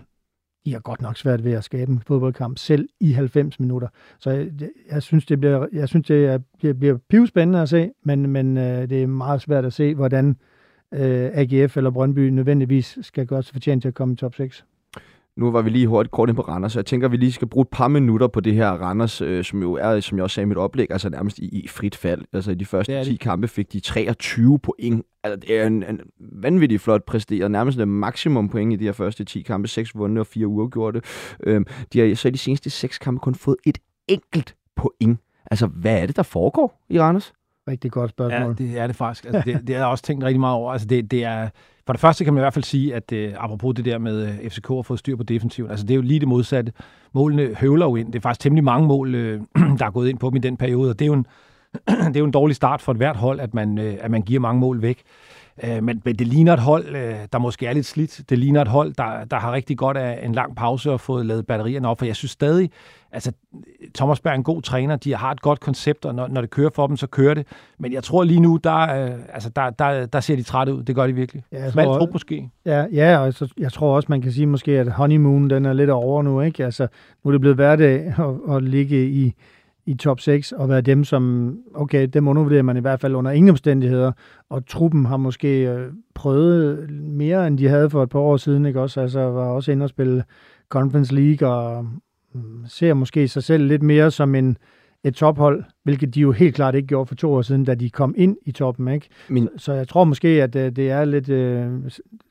de 0.65 0.73
har 0.73 0.79
godt 0.79 1.01
nok 1.01 1.17
svært 1.17 1.43
ved 1.43 1.53
at 1.53 1.63
skabe 1.63 1.91
en 1.91 2.01
fodboldkamp, 2.07 2.57
selv 2.57 2.89
i 2.99 3.11
90 3.11 3.59
minutter. 3.59 3.87
Så 4.19 4.29
jeg, 4.29 4.49
jeg 4.91 5.03
synes, 5.03 5.25
det 5.25 5.39
bliver, 5.39 5.67
jeg 5.73 5.87
synes, 5.89 6.07
det 6.07 6.25
er, 6.25 6.39
bliver 6.73 6.97
pivspændende 7.09 7.61
at 7.61 7.69
se, 7.69 7.91
men, 8.03 8.29
men 8.29 8.57
øh, 8.57 8.89
det 8.89 9.03
er 9.03 9.07
meget 9.07 9.41
svært 9.41 9.65
at 9.65 9.73
se, 9.73 9.95
hvordan 9.95 10.37
øh, 10.93 11.29
AGF 11.33 11.77
eller 11.77 11.89
Brøndby 11.89 12.19
nødvendigvis 12.19 12.97
skal 13.01 13.25
gøre 13.25 13.43
sig 13.43 13.53
fortjent 13.53 13.81
til 13.81 13.87
at 13.87 13.93
komme 13.93 14.13
i 14.13 14.17
top 14.17 14.35
6. 14.35 14.65
Nu 15.37 15.51
var 15.51 15.61
vi 15.61 15.69
lige 15.69 15.87
hurtigt 15.87 16.11
kort 16.11 16.29
ind 16.29 16.35
på 16.35 16.41
Randers, 16.41 16.71
så 16.73 16.79
jeg 16.79 16.85
tænker, 16.85 17.07
at 17.07 17.11
vi 17.11 17.17
lige 17.17 17.31
skal 17.31 17.47
bruge 17.47 17.61
et 17.61 17.69
par 17.69 17.87
minutter 17.87 18.27
på 18.27 18.39
det 18.39 18.53
her 18.53 18.69
Randers, 18.69 19.21
øh, 19.21 19.43
som 19.43 19.61
jo 19.61 19.73
er, 19.73 19.99
som 19.99 20.17
jeg 20.17 20.23
også 20.23 20.33
sagde 20.33 20.45
i 20.45 20.47
mit 20.47 20.57
oplæg, 20.57 20.91
altså 20.91 21.09
nærmest 21.09 21.39
i, 21.39 21.59
i 21.63 21.67
frit 21.67 21.95
fald. 21.95 22.21
Altså 22.33 22.51
i 22.51 22.55
de 22.55 22.65
første 22.65 23.03
10 23.03 23.15
kampe 23.15 23.47
fik 23.47 23.73
de 23.73 23.79
23 23.79 24.59
point. 24.59 25.05
Altså 25.23 25.39
det 25.39 25.59
er 25.59 25.67
en, 25.67 25.83
en 25.83 25.99
vanvittig 26.19 26.81
flot 26.81 27.05
præsteret, 27.05 27.51
nærmest 27.51 27.79
et 27.79 27.87
maksimum 27.87 28.49
point 28.49 28.73
i 28.73 28.75
de 28.75 28.85
her 28.85 28.91
første 28.91 29.23
10 29.23 29.41
kampe. 29.41 29.67
6 29.67 29.95
vundet 29.95 30.19
og 30.19 30.27
4 30.27 30.47
uafgjorte. 30.47 31.01
Øhm, 31.43 31.65
de 31.93 31.99
har 31.99 32.15
så 32.15 32.27
i 32.27 32.31
de 32.31 32.37
seneste 32.37 32.69
6 32.69 32.97
kampe 32.97 33.19
kun 33.19 33.35
fået 33.35 33.57
et 33.65 33.77
enkelt 34.07 34.55
point. 34.75 35.19
Altså 35.51 35.67
hvad 35.67 36.01
er 36.01 36.05
det, 36.05 36.15
der 36.15 36.23
foregår 36.23 36.85
i 36.89 36.99
Randers? 36.99 37.33
Rigtig 37.67 37.91
godt 37.91 38.09
spørgsmål. 38.09 38.55
Ja, 38.59 38.65
det 38.65 38.79
er 38.79 38.87
det 38.87 38.95
faktisk. 38.95 39.25
Altså, 39.25 39.41
det, 39.45 39.67
det 39.67 39.75
er 39.75 39.79
jeg 39.79 39.87
også 39.87 40.03
tænkt 40.03 40.23
rigtig 40.23 40.39
meget 40.39 40.55
over. 40.55 40.71
Altså, 40.71 40.87
det, 40.87 41.11
det 41.11 41.23
er, 41.23 41.49
for 41.85 41.93
det 41.93 41.99
første 41.99 42.23
kan 42.23 42.33
man 42.33 42.41
i 42.41 42.43
hvert 42.43 42.53
fald 42.53 42.63
sige, 42.63 42.95
at 42.95 43.11
øh, 43.11 43.33
apropos 43.37 43.75
det 43.75 43.85
der 43.85 43.97
med 43.97 44.27
øh, 44.27 44.49
FCK 44.49 44.67
har 44.67 44.81
fået 44.81 44.99
styr 44.99 45.15
på 45.15 45.23
defensiven, 45.23 45.69
altså 45.71 45.85
det 45.85 45.93
er 45.93 45.95
jo 45.95 46.01
lige 46.01 46.19
det 46.19 46.27
modsatte. 46.27 46.71
Målene 47.13 47.55
høvler 47.55 47.85
jo 47.85 47.95
ind. 47.95 48.07
Det 48.07 48.15
er 48.15 48.21
faktisk 48.21 48.39
temmelig 48.39 48.63
mange 48.63 48.87
mål, 48.87 49.15
øh, 49.15 49.41
der 49.79 49.85
er 49.85 49.91
gået 49.91 50.09
ind 50.09 50.19
på 50.19 50.29
dem 50.29 50.35
i 50.35 50.39
den 50.39 50.57
periode, 50.57 50.89
og 50.89 50.99
det 50.99 51.05
er 51.05 51.07
jo 51.07 51.13
en, 51.13 51.25
det 52.07 52.15
er 52.15 52.19
jo 52.19 52.25
en 52.25 52.31
dårlig 52.31 52.55
start 52.55 52.81
for 52.81 52.91
et 52.91 52.97
hvert 52.97 53.15
hold, 53.15 53.39
at 53.39 53.53
man, 53.53 53.77
øh, 53.77 53.97
at 54.01 54.11
man 54.11 54.21
giver 54.21 54.39
mange 54.39 54.59
mål 54.59 54.81
væk. 54.81 55.03
Uh, 55.63 55.83
men, 55.83 56.01
men 56.05 56.15
det 56.15 56.27
ligner 56.27 56.53
et 56.53 56.59
hold, 56.59 56.89
uh, 56.89 57.15
der 57.33 57.37
måske 57.37 57.67
er 57.67 57.73
lidt 57.73 57.85
slidt. 57.85 58.21
Det 58.29 58.39
ligner 58.39 58.61
et 58.61 58.67
hold, 58.67 58.93
der, 58.93 59.25
der 59.25 59.37
har 59.37 59.51
rigtig 59.51 59.77
godt 59.77 59.97
af 59.97 60.25
en 60.25 60.31
lang 60.31 60.55
pause 60.55 60.91
og 60.91 60.99
fået 60.99 61.25
lavet 61.25 61.47
batterierne 61.47 61.87
op. 61.87 61.99
For 61.99 62.05
jeg 62.05 62.15
synes 62.15 62.31
stadig, 62.31 62.71
altså 63.11 63.31
Thomas 63.95 64.19
Berg 64.19 64.31
er 64.31 64.35
en 64.35 64.43
god 64.43 64.61
træner. 64.61 64.95
De 64.95 65.15
har 65.15 65.31
et 65.31 65.41
godt 65.41 65.59
koncept, 65.59 66.05
og 66.05 66.15
når, 66.15 66.27
når 66.27 66.41
det 66.41 66.49
kører 66.49 66.69
for 66.75 66.87
dem, 66.87 66.97
så 66.97 67.07
kører 67.07 67.33
det. 67.33 67.47
Men 67.79 67.93
jeg 67.93 68.03
tror 68.03 68.23
lige 68.23 68.39
nu, 68.39 68.59
der, 68.63 69.05
uh, 69.05 69.19
altså, 69.33 69.49
der, 69.49 69.69
der, 69.69 70.05
der 70.05 70.19
ser 70.19 70.35
de 70.35 70.43
trætte 70.43 70.73
ud. 70.73 70.83
Det 70.83 70.95
gør 70.95 71.07
de 71.07 71.13
virkelig. 71.13 71.43
Ja, 71.51 71.71
Smalt 71.71 71.87
trup 71.87 72.09
måske. 72.13 72.49
Ja, 72.65 72.85
ja 72.93 73.17
og 73.17 73.33
så, 73.33 73.53
jeg 73.57 73.71
tror 73.71 73.95
også, 73.95 74.05
man 74.09 74.21
kan 74.21 74.31
sige 74.31 74.45
måske, 74.45 74.79
at 74.79 74.91
honeymoon 74.91 75.49
den 75.49 75.65
er 75.65 75.73
lidt 75.73 75.89
over 75.89 76.21
nu. 76.21 76.41
Ikke? 76.41 76.65
Altså, 76.65 76.87
nu 77.23 77.29
er 77.29 77.31
det 77.31 77.41
blevet 77.41 77.55
hverdag 77.57 78.13
at, 78.19 78.55
at 78.55 78.63
ligge 78.63 79.09
i 79.09 79.33
i 79.85 79.93
top 79.93 80.19
6 80.19 80.51
og 80.51 80.69
være 80.69 80.81
dem, 80.81 81.03
som, 81.03 81.53
okay, 81.73 82.07
dem 82.13 82.27
undervurderer 82.27 82.63
man 82.63 82.77
i 82.77 82.79
hvert 82.79 82.99
fald 82.99 83.15
under 83.15 83.31
ingen 83.31 83.49
omstændigheder, 83.49 84.11
og 84.49 84.67
truppen 84.67 85.05
har 85.05 85.17
måske 85.17 85.69
øh, 85.69 85.91
prøvet 86.15 86.89
mere, 86.91 87.47
end 87.47 87.57
de 87.57 87.67
havde 87.67 87.89
for 87.89 88.03
et 88.03 88.09
par 88.09 88.19
år 88.19 88.37
siden, 88.37 88.65
ikke 88.65 88.81
også? 88.81 89.01
Altså 89.01 89.19
var 89.19 89.45
også 89.45 89.71
inde 89.71 89.83
og 89.83 89.89
spille 89.89 90.23
Conference 90.69 91.15
League 91.15 91.49
og 91.49 91.87
mm, 92.33 92.65
ser 92.67 92.93
måske 92.93 93.27
sig 93.27 93.43
selv 93.43 93.67
lidt 93.67 93.83
mere 93.83 94.11
som 94.11 94.35
en, 94.35 94.57
et 95.05 95.15
tophold, 95.15 95.63
hvilket 95.83 96.15
de 96.15 96.19
jo 96.19 96.31
helt 96.31 96.55
klart 96.55 96.75
ikke 96.75 96.87
gjorde 96.87 97.05
for 97.05 97.15
to 97.15 97.33
år 97.33 97.41
siden, 97.41 97.63
da 97.63 97.75
de 97.75 97.89
kom 97.89 98.13
ind 98.17 98.37
i 98.45 98.51
toppen. 98.51 98.87
Ikke? 98.87 99.07
Men, 99.29 99.49
så 99.57 99.73
jeg 99.73 99.87
tror 99.87 100.03
måske, 100.03 100.27
at 100.27 100.55
øh, 100.55 100.71
det 100.75 100.91
er 100.91 101.05
lidt 101.05 101.29
øh, 101.29 101.71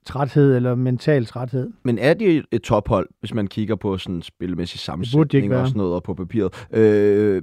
træthed 0.07 0.57
eller 0.57 0.75
mental 0.75 1.27
træthed. 1.27 1.71
Men 1.83 1.99
er 1.99 2.15
de 2.15 2.43
et 2.53 2.63
tophold, 2.63 3.09
hvis 3.21 3.35
man 3.35 3.47
kigger 3.47 3.77
på 3.77 3.99
sådan 3.99 4.23
spilmæssig 4.23 4.81
sammensætning 4.81 5.55
og 5.55 5.69
sådan 5.69 5.79
noget 5.79 5.95
og 5.95 6.03
på 6.03 6.15
papiret? 6.15 6.67
Øh, 6.73 7.43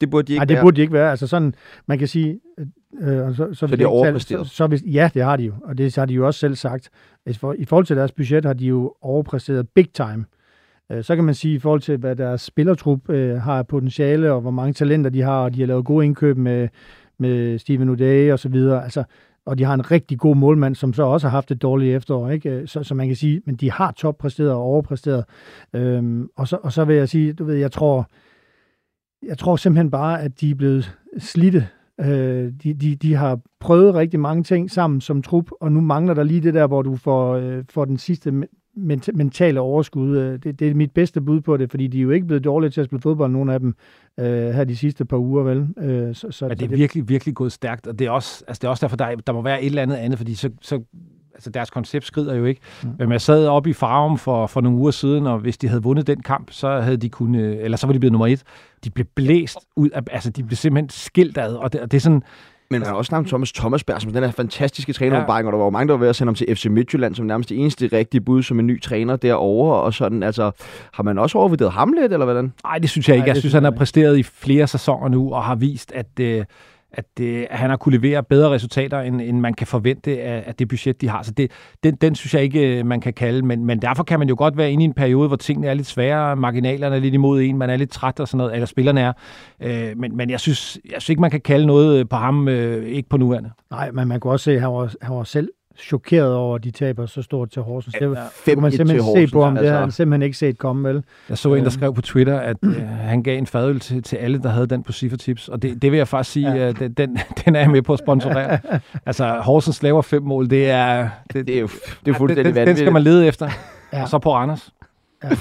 det 0.00 0.10
burde 0.10 0.26
de 0.26 0.32
ikke 0.32 0.38
Nej, 0.38 0.44
det 0.44 0.54
være. 0.54 0.64
burde 0.64 0.76
de 0.76 0.80
ikke 0.80 0.92
være. 0.92 1.10
Altså 1.10 1.26
sådan, 1.26 1.54
man 1.86 1.98
kan 1.98 2.08
sige... 2.08 2.40
Øh, 3.00 3.34
så, 3.34 3.34
så, 3.34 3.54
så 3.54 3.66
det 3.66 3.80
er 3.80 3.86
overpræsteret? 3.86 4.46
Så, 4.46 4.54
så 4.54 4.66
hvis, 4.66 4.82
ja, 4.86 5.10
det 5.14 5.22
har 5.22 5.36
de 5.36 5.42
jo, 5.42 5.52
og 5.64 5.78
det 5.78 5.96
har 5.96 6.06
de 6.06 6.14
jo 6.14 6.26
også 6.26 6.40
selv 6.40 6.54
sagt. 6.54 6.90
I 7.58 7.64
forhold 7.64 7.84
til 7.84 7.96
deres 7.96 8.12
budget 8.12 8.44
har 8.44 8.52
de 8.52 8.66
jo 8.66 8.94
overpræsteret 9.00 9.68
big 9.68 9.92
time. 9.92 10.24
Øh, 10.92 11.04
så 11.04 11.14
kan 11.14 11.24
man 11.24 11.34
sige, 11.34 11.54
i 11.54 11.58
forhold 11.58 11.80
til, 11.80 11.96
hvad 11.96 12.16
deres 12.16 12.40
spillertrup 12.40 13.10
øh, 13.10 13.36
har 13.36 13.62
potentiale, 13.62 14.32
og 14.32 14.40
hvor 14.40 14.50
mange 14.50 14.72
talenter 14.72 15.10
de 15.10 15.22
har, 15.22 15.44
og 15.44 15.54
de 15.54 15.60
har 15.60 15.66
lavet 15.66 15.84
gode 15.84 16.04
indkøb 16.04 16.36
med, 16.36 16.68
med 17.18 17.58
Steven 17.58 17.88
Uday 17.88 18.32
og 18.32 18.38
så 18.38 18.48
videre. 18.48 18.84
Altså, 18.84 19.04
og 19.46 19.58
de 19.58 19.64
har 19.64 19.74
en 19.74 19.90
rigtig 19.90 20.18
god 20.18 20.36
målmand, 20.36 20.74
som 20.74 20.92
så 20.92 21.02
også 21.02 21.26
har 21.26 21.36
haft 21.36 21.50
et 21.50 21.62
dårligt 21.62 21.96
efterår, 21.96 22.30
ikke? 22.30 22.50
Øh, 22.50 22.68
så, 22.68 22.82
så 22.82 22.94
man 22.94 23.06
kan 23.06 23.16
sige, 23.16 23.42
men 23.46 23.56
de 23.56 23.70
har 23.70 23.92
toppræsteret 23.92 24.50
og 24.50 24.58
overpræsteret. 24.62 25.24
Øhm, 25.72 26.28
og, 26.36 26.48
så, 26.48 26.58
og 26.62 26.72
så 26.72 26.84
vil 26.84 26.96
jeg 26.96 27.08
sige, 27.08 27.32
du 27.32 27.44
ved, 27.44 27.54
jeg 27.54 27.72
tror, 27.72 28.06
jeg 29.26 29.38
tror 29.38 29.56
simpelthen 29.56 29.90
bare, 29.90 30.22
at 30.22 30.40
de 30.40 30.50
er 30.50 30.54
blevet 30.54 30.98
slidte. 31.18 31.66
Øh, 32.00 32.52
de, 32.62 32.74
de, 32.74 32.96
de 32.96 33.14
har 33.14 33.40
prøvet 33.60 33.94
rigtig 33.94 34.20
mange 34.20 34.42
ting 34.42 34.70
sammen 34.70 35.00
som 35.00 35.22
trup, 35.22 35.50
og 35.60 35.72
nu 35.72 35.80
mangler 35.80 36.14
der 36.14 36.22
lige 36.22 36.40
det 36.40 36.54
der, 36.54 36.66
hvor 36.66 36.82
du 36.82 36.96
får, 36.96 37.34
øh, 37.34 37.64
får 37.70 37.84
den 37.84 37.98
sidste 37.98 38.32
mentale 39.14 39.60
overskud. 39.60 40.16
Øh, 40.16 40.38
det, 40.42 40.60
det 40.60 40.68
er 40.68 40.74
mit 40.74 40.90
bedste 40.90 41.20
bud 41.20 41.40
på 41.40 41.56
det, 41.56 41.70
fordi 41.70 41.86
de 41.86 41.98
er 41.98 42.02
jo 42.02 42.10
ikke 42.10 42.26
blevet 42.26 42.44
dårlige 42.44 42.70
til 42.70 42.80
at 42.80 42.86
spille 42.86 43.02
fodbold, 43.02 43.32
nogle 43.32 43.54
af 43.54 43.60
dem, 43.60 43.74
øh, 44.20 44.26
her 44.26 44.64
de 44.64 44.76
sidste 44.76 45.04
par 45.04 45.16
uger, 45.16 45.42
vel? 45.42 45.68
Øh, 45.78 46.14
så, 46.14 46.30
så, 46.30 46.48
Men 46.48 46.58
det 46.58 46.64
er 46.64 46.68
det, 46.68 46.78
virkelig, 46.78 47.08
virkelig 47.08 47.34
gået 47.34 47.52
stærkt, 47.52 47.86
og 47.86 47.98
det 47.98 48.06
er 48.06 48.10
også, 48.10 48.44
altså 48.48 48.60
det 48.60 48.66
er 48.66 48.70
også 48.70 48.86
derfor, 48.86 48.96
der, 48.96 49.14
der 49.26 49.32
må 49.32 49.42
være 49.42 49.62
et 49.62 49.66
eller 49.66 49.82
andet 49.82 49.96
andet, 49.96 50.18
fordi 50.18 50.34
så, 50.34 50.50
så 50.62 50.80
altså 51.34 51.50
deres 51.50 51.70
koncept 51.70 52.04
skrider 52.04 52.34
jo 52.34 52.44
ikke. 52.44 52.60
Mm. 52.82 52.90
Men 52.98 53.12
jeg 53.12 53.20
sad 53.20 53.46
oppe 53.46 53.70
i 53.70 53.72
Farum 53.72 54.18
for, 54.18 54.46
for 54.46 54.60
nogle 54.60 54.78
uger 54.78 54.90
siden, 54.90 55.26
og 55.26 55.38
hvis 55.38 55.58
de 55.58 55.68
havde 55.68 55.82
vundet 55.82 56.06
den 56.06 56.22
kamp, 56.22 56.50
så 56.50 56.80
havde 56.80 56.96
de 56.96 57.08
kunnet, 57.08 57.64
eller 57.64 57.76
så 57.76 57.86
var 57.86 57.92
de 57.92 57.98
blevet 57.98 58.12
nummer 58.12 58.26
et. 58.26 58.42
De 58.84 58.90
blev 58.90 59.06
blæst 59.14 59.58
ud, 59.76 59.90
altså 60.10 60.30
de 60.30 60.44
blev 60.44 60.56
simpelthen 60.56 60.88
skilt 60.88 61.38
ad, 61.38 61.54
og 61.54 61.72
det, 61.72 61.80
og 61.80 61.90
det 61.90 61.96
er 61.96 62.00
sådan, 62.00 62.22
men 62.70 62.80
man 62.80 62.88
har 62.88 62.94
også 62.94 63.08
snakket 63.08 63.26
om 63.26 63.28
Thomas 63.28 63.52
Thomasberg, 63.52 64.00
som 64.00 64.12
den 64.12 64.24
her 64.24 64.30
fantastiske 64.30 64.92
træner 64.92 65.16
ja. 65.16 65.22
og 65.22 65.52
der 65.52 65.58
var 65.58 65.64
jo 65.64 65.70
mange, 65.70 65.88
der 65.88 65.94
var 65.94 65.98
ved 65.98 66.08
at 66.08 66.16
sende 66.16 66.28
ham 66.28 66.34
til 66.34 66.56
FC 66.56 66.66
Midtjylland, 66.66 67.14
som 67.14 67.26
nærmest 67.26 67.48
det 67.48 67.58
eneste 67.58 67.88
rigtige 67.92 68.20
bud 68.20 68.42
som 68.42 68.58
en 68.58 68.66
ny 68.66 68.82
træner 68.82 69.16
derovre, 69.16 69.82
og 69.82 69.94
sådan, 69.94 70.22
altså, 70.22 70.50
har 70.92 71.02
man 71.02 71.18
også 71.18 71.38
overvurderet 71.38 71.72
ham 71.72 71.92
lidt, 71.92 72.12
eller 72.12 72.24
hvordan? 72.24 72.52
Nej, 72.64 72.78
det 72.78 72.90
synes 72.90 73.08
jeg 73.08 73.16
ikke. 73.16 73.28
Jeg 73.28 73.36
synes, 73.36 73.54
han 73.54 73.64
har 73.64 73.70
præsteret 73.70 74.18
i 74.18 74.22
flere 74.22 74.66
sæsoner 74.66 75.08
nu, 75.08 75.34
og 75.34 75.44
har 75.44 75.54
vist, 75.54 75.92
at, 75.92 76.20
øh, 76.20 76.44
at, 76.92 77.04
det, 77.18 77.46
at 77.50 77.58
han 77.58 77.70
har 77.70 77.76
kunne 77.76 77.96
levere 77.96 78.22
bedre 78.22 78.50
resultater, 78.50 79.00
end, 79.00 79.20
end 79.20 79.40
man 79.40 79.54
kan 79.54 79.66
forvente 79.66 80.22
af, 80.22 80.44
af 80.46 80.54
det 80.54 80.68
budget, 80.68 81.00
de 81.00 81.08
har. 81.08 81.22
Så 81.22 81.30
det, 81.30 81.50
den, 81.82 81.94
den 81.94 82.14
synes 82.14 82.34
jeg 82.34 82.42
ikke, 82.42 82.78
øh, 82.78 82.86
man 82.86 83.00
kan 83.00 83.12
kalde, 83.12 83.42
men, 83.42 83.64
men 83.64 83.82
derfor 83.82 84.02
kan 84.02 84.18
man 84.18 84.28
jo 84.28 84.34
godt 84.38 84.56
være 84.56 84.72
inde 84.72 84.82
i 84.82 84.84
en 84.84 84.94
periode, 84.94 85.28
hvor 85.28 85.36
tingene 85.36 85.66
er 85.66 85.74
lidt 85.74 85.86
svære, 85.86 86.36
marginalerne 86.36 86.96
er 86.96 87.00
lidt 87.00 87.14
imod 87.14 87.42
en, 87.42 87.58
man 87.58 87.70
er 87.70 87.76
lidt 87.76 87.90
træt 87.90 88.20
og 88.20 88.28
sådan 88.28 88.38
noget, 88.38 88.54
eller 88.54 88.66
spillerne 88.66 89.00
er. 89.00 89.12
Øh, 89.62 89.98
men, 89.98 90.16
men 90.16 90.30
jeg 90.30 90.40
synes, 90.40 90.78
jeg 90.84 91.02
synes 91.02 91.08
ikke, 91.08 91.20
man 91.20 91.30
kan 91.30 91.40
kalde 91.40 91.66
noget 91.66 92.08
på 92.08 92.16
ham, 92.16 92.48
øh, 92.48 92.86
ikke 92.86 93.08
på 93.08 93.16
nuværende. 93.16 93.50
Nej, 93.70 93.90
men 93.90 94.08
man 94.08 94.20
kunne 94.20 94.32
også 94.32 94.44
se, 94.44 94.52
at 94.52 94.60
han 94.60 94.70
var, 94.70 94.94
han 95.02 95.16
var 95.16 95.24
selv 95.24 95.48
chokeret 95.80 96.34
over, 96.34 96.54
at 96.56 96.64
de 96.64 96.70
taber 96.70 97.06
så 97.06 97.22
stort 97.22 97.50
til 97.50 97.62
Horsens. 97.62 97.94
Det, 97.94 98.00
Ja, 98.00 98.06
det 98.08 98.54
kunne 98.54 98.60
man 98.62 98.72
5-1 98.72 98.76
simpelthen 98.76 98.86
til 98.88 98.98
se 98.98 99.04
Horsens, 99.04 99.32
på 99.32 99.44
ham. 99.44 99.52
Det 99.54 99.58
altså. 99.60 99.72
har 99.72 99.80
han 99.80 99.90
simpelthen 99.90 100.22
ikke 100.22 100.36
set 100.38 100.58
komme, 100.58 100.88
vel? 100.88 101.02
Jeg 101.28 101.38
så 101.38 101.48
en, 101.48 101.54
der 101.58 101.62
Øhm. 101.64 101.70
skrev 101.70 101.94
på 101.94 102.00
Twitter, 102.02 102.38
at 102.40 102.56
øh, 102.64 102.76
han 102.88 103.22
gav 103.22 103.38
en 103.38 103.46
fadøl 103.46 103.80
til, 103.80 104.02
til 104.02 104.16
alle, 104.16 104.42
der 104.42 104.48
havde 104.48 104.66
den 104.66 104.82
på 104.82 104.92
Ciffertips. 104.92 105.48
Og 105.48 105.62
det, 105.62 105.82
det 105.82 105.92
vil 105.92 105.98
jeg 105.98 106.08
faktisk 106.08 106.32
sige, 106.32 106.50
Ja. 106.54 106.66
ja. 106.66 106.72
den, 106.72 106.92
den, 106.92 107.18
den 107.44 107.56
er 107.56 107.60
jeg 107.60 107.70
med 107.70 107.82
på 107.82 107.92
at 107.92 107.98
sponsorere. 107.98 108.58
altså, 109.06 109.28
Horsens 109.40 109.82
laver 109.82 110.02
fem 110.02 110.22
mål. 110.22 110.50
Det 110.50 110.70
er, 110.70 111.08
det, 111.32 111.46
Det 111.46 111.56
er 111.56 111.60
jo 111.60 111.68
det 112.04 112.10
er 112.14 112.18
fuldstændig 112.18 112.54
den, 112.54 112.66
den 112.66 112.76
skal 112.76 112.92
man 112.92 113.02
lede 113.02 113.26
efter. 113.26 113.46
Ja. 113.46 113.98
Ja. 113.98 114.02
Og 114.02 114.08
så 114.08 114.18
på 114.18 114.34
Randers. 114.34 114.72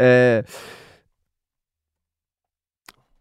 Øh, 0.00 0.42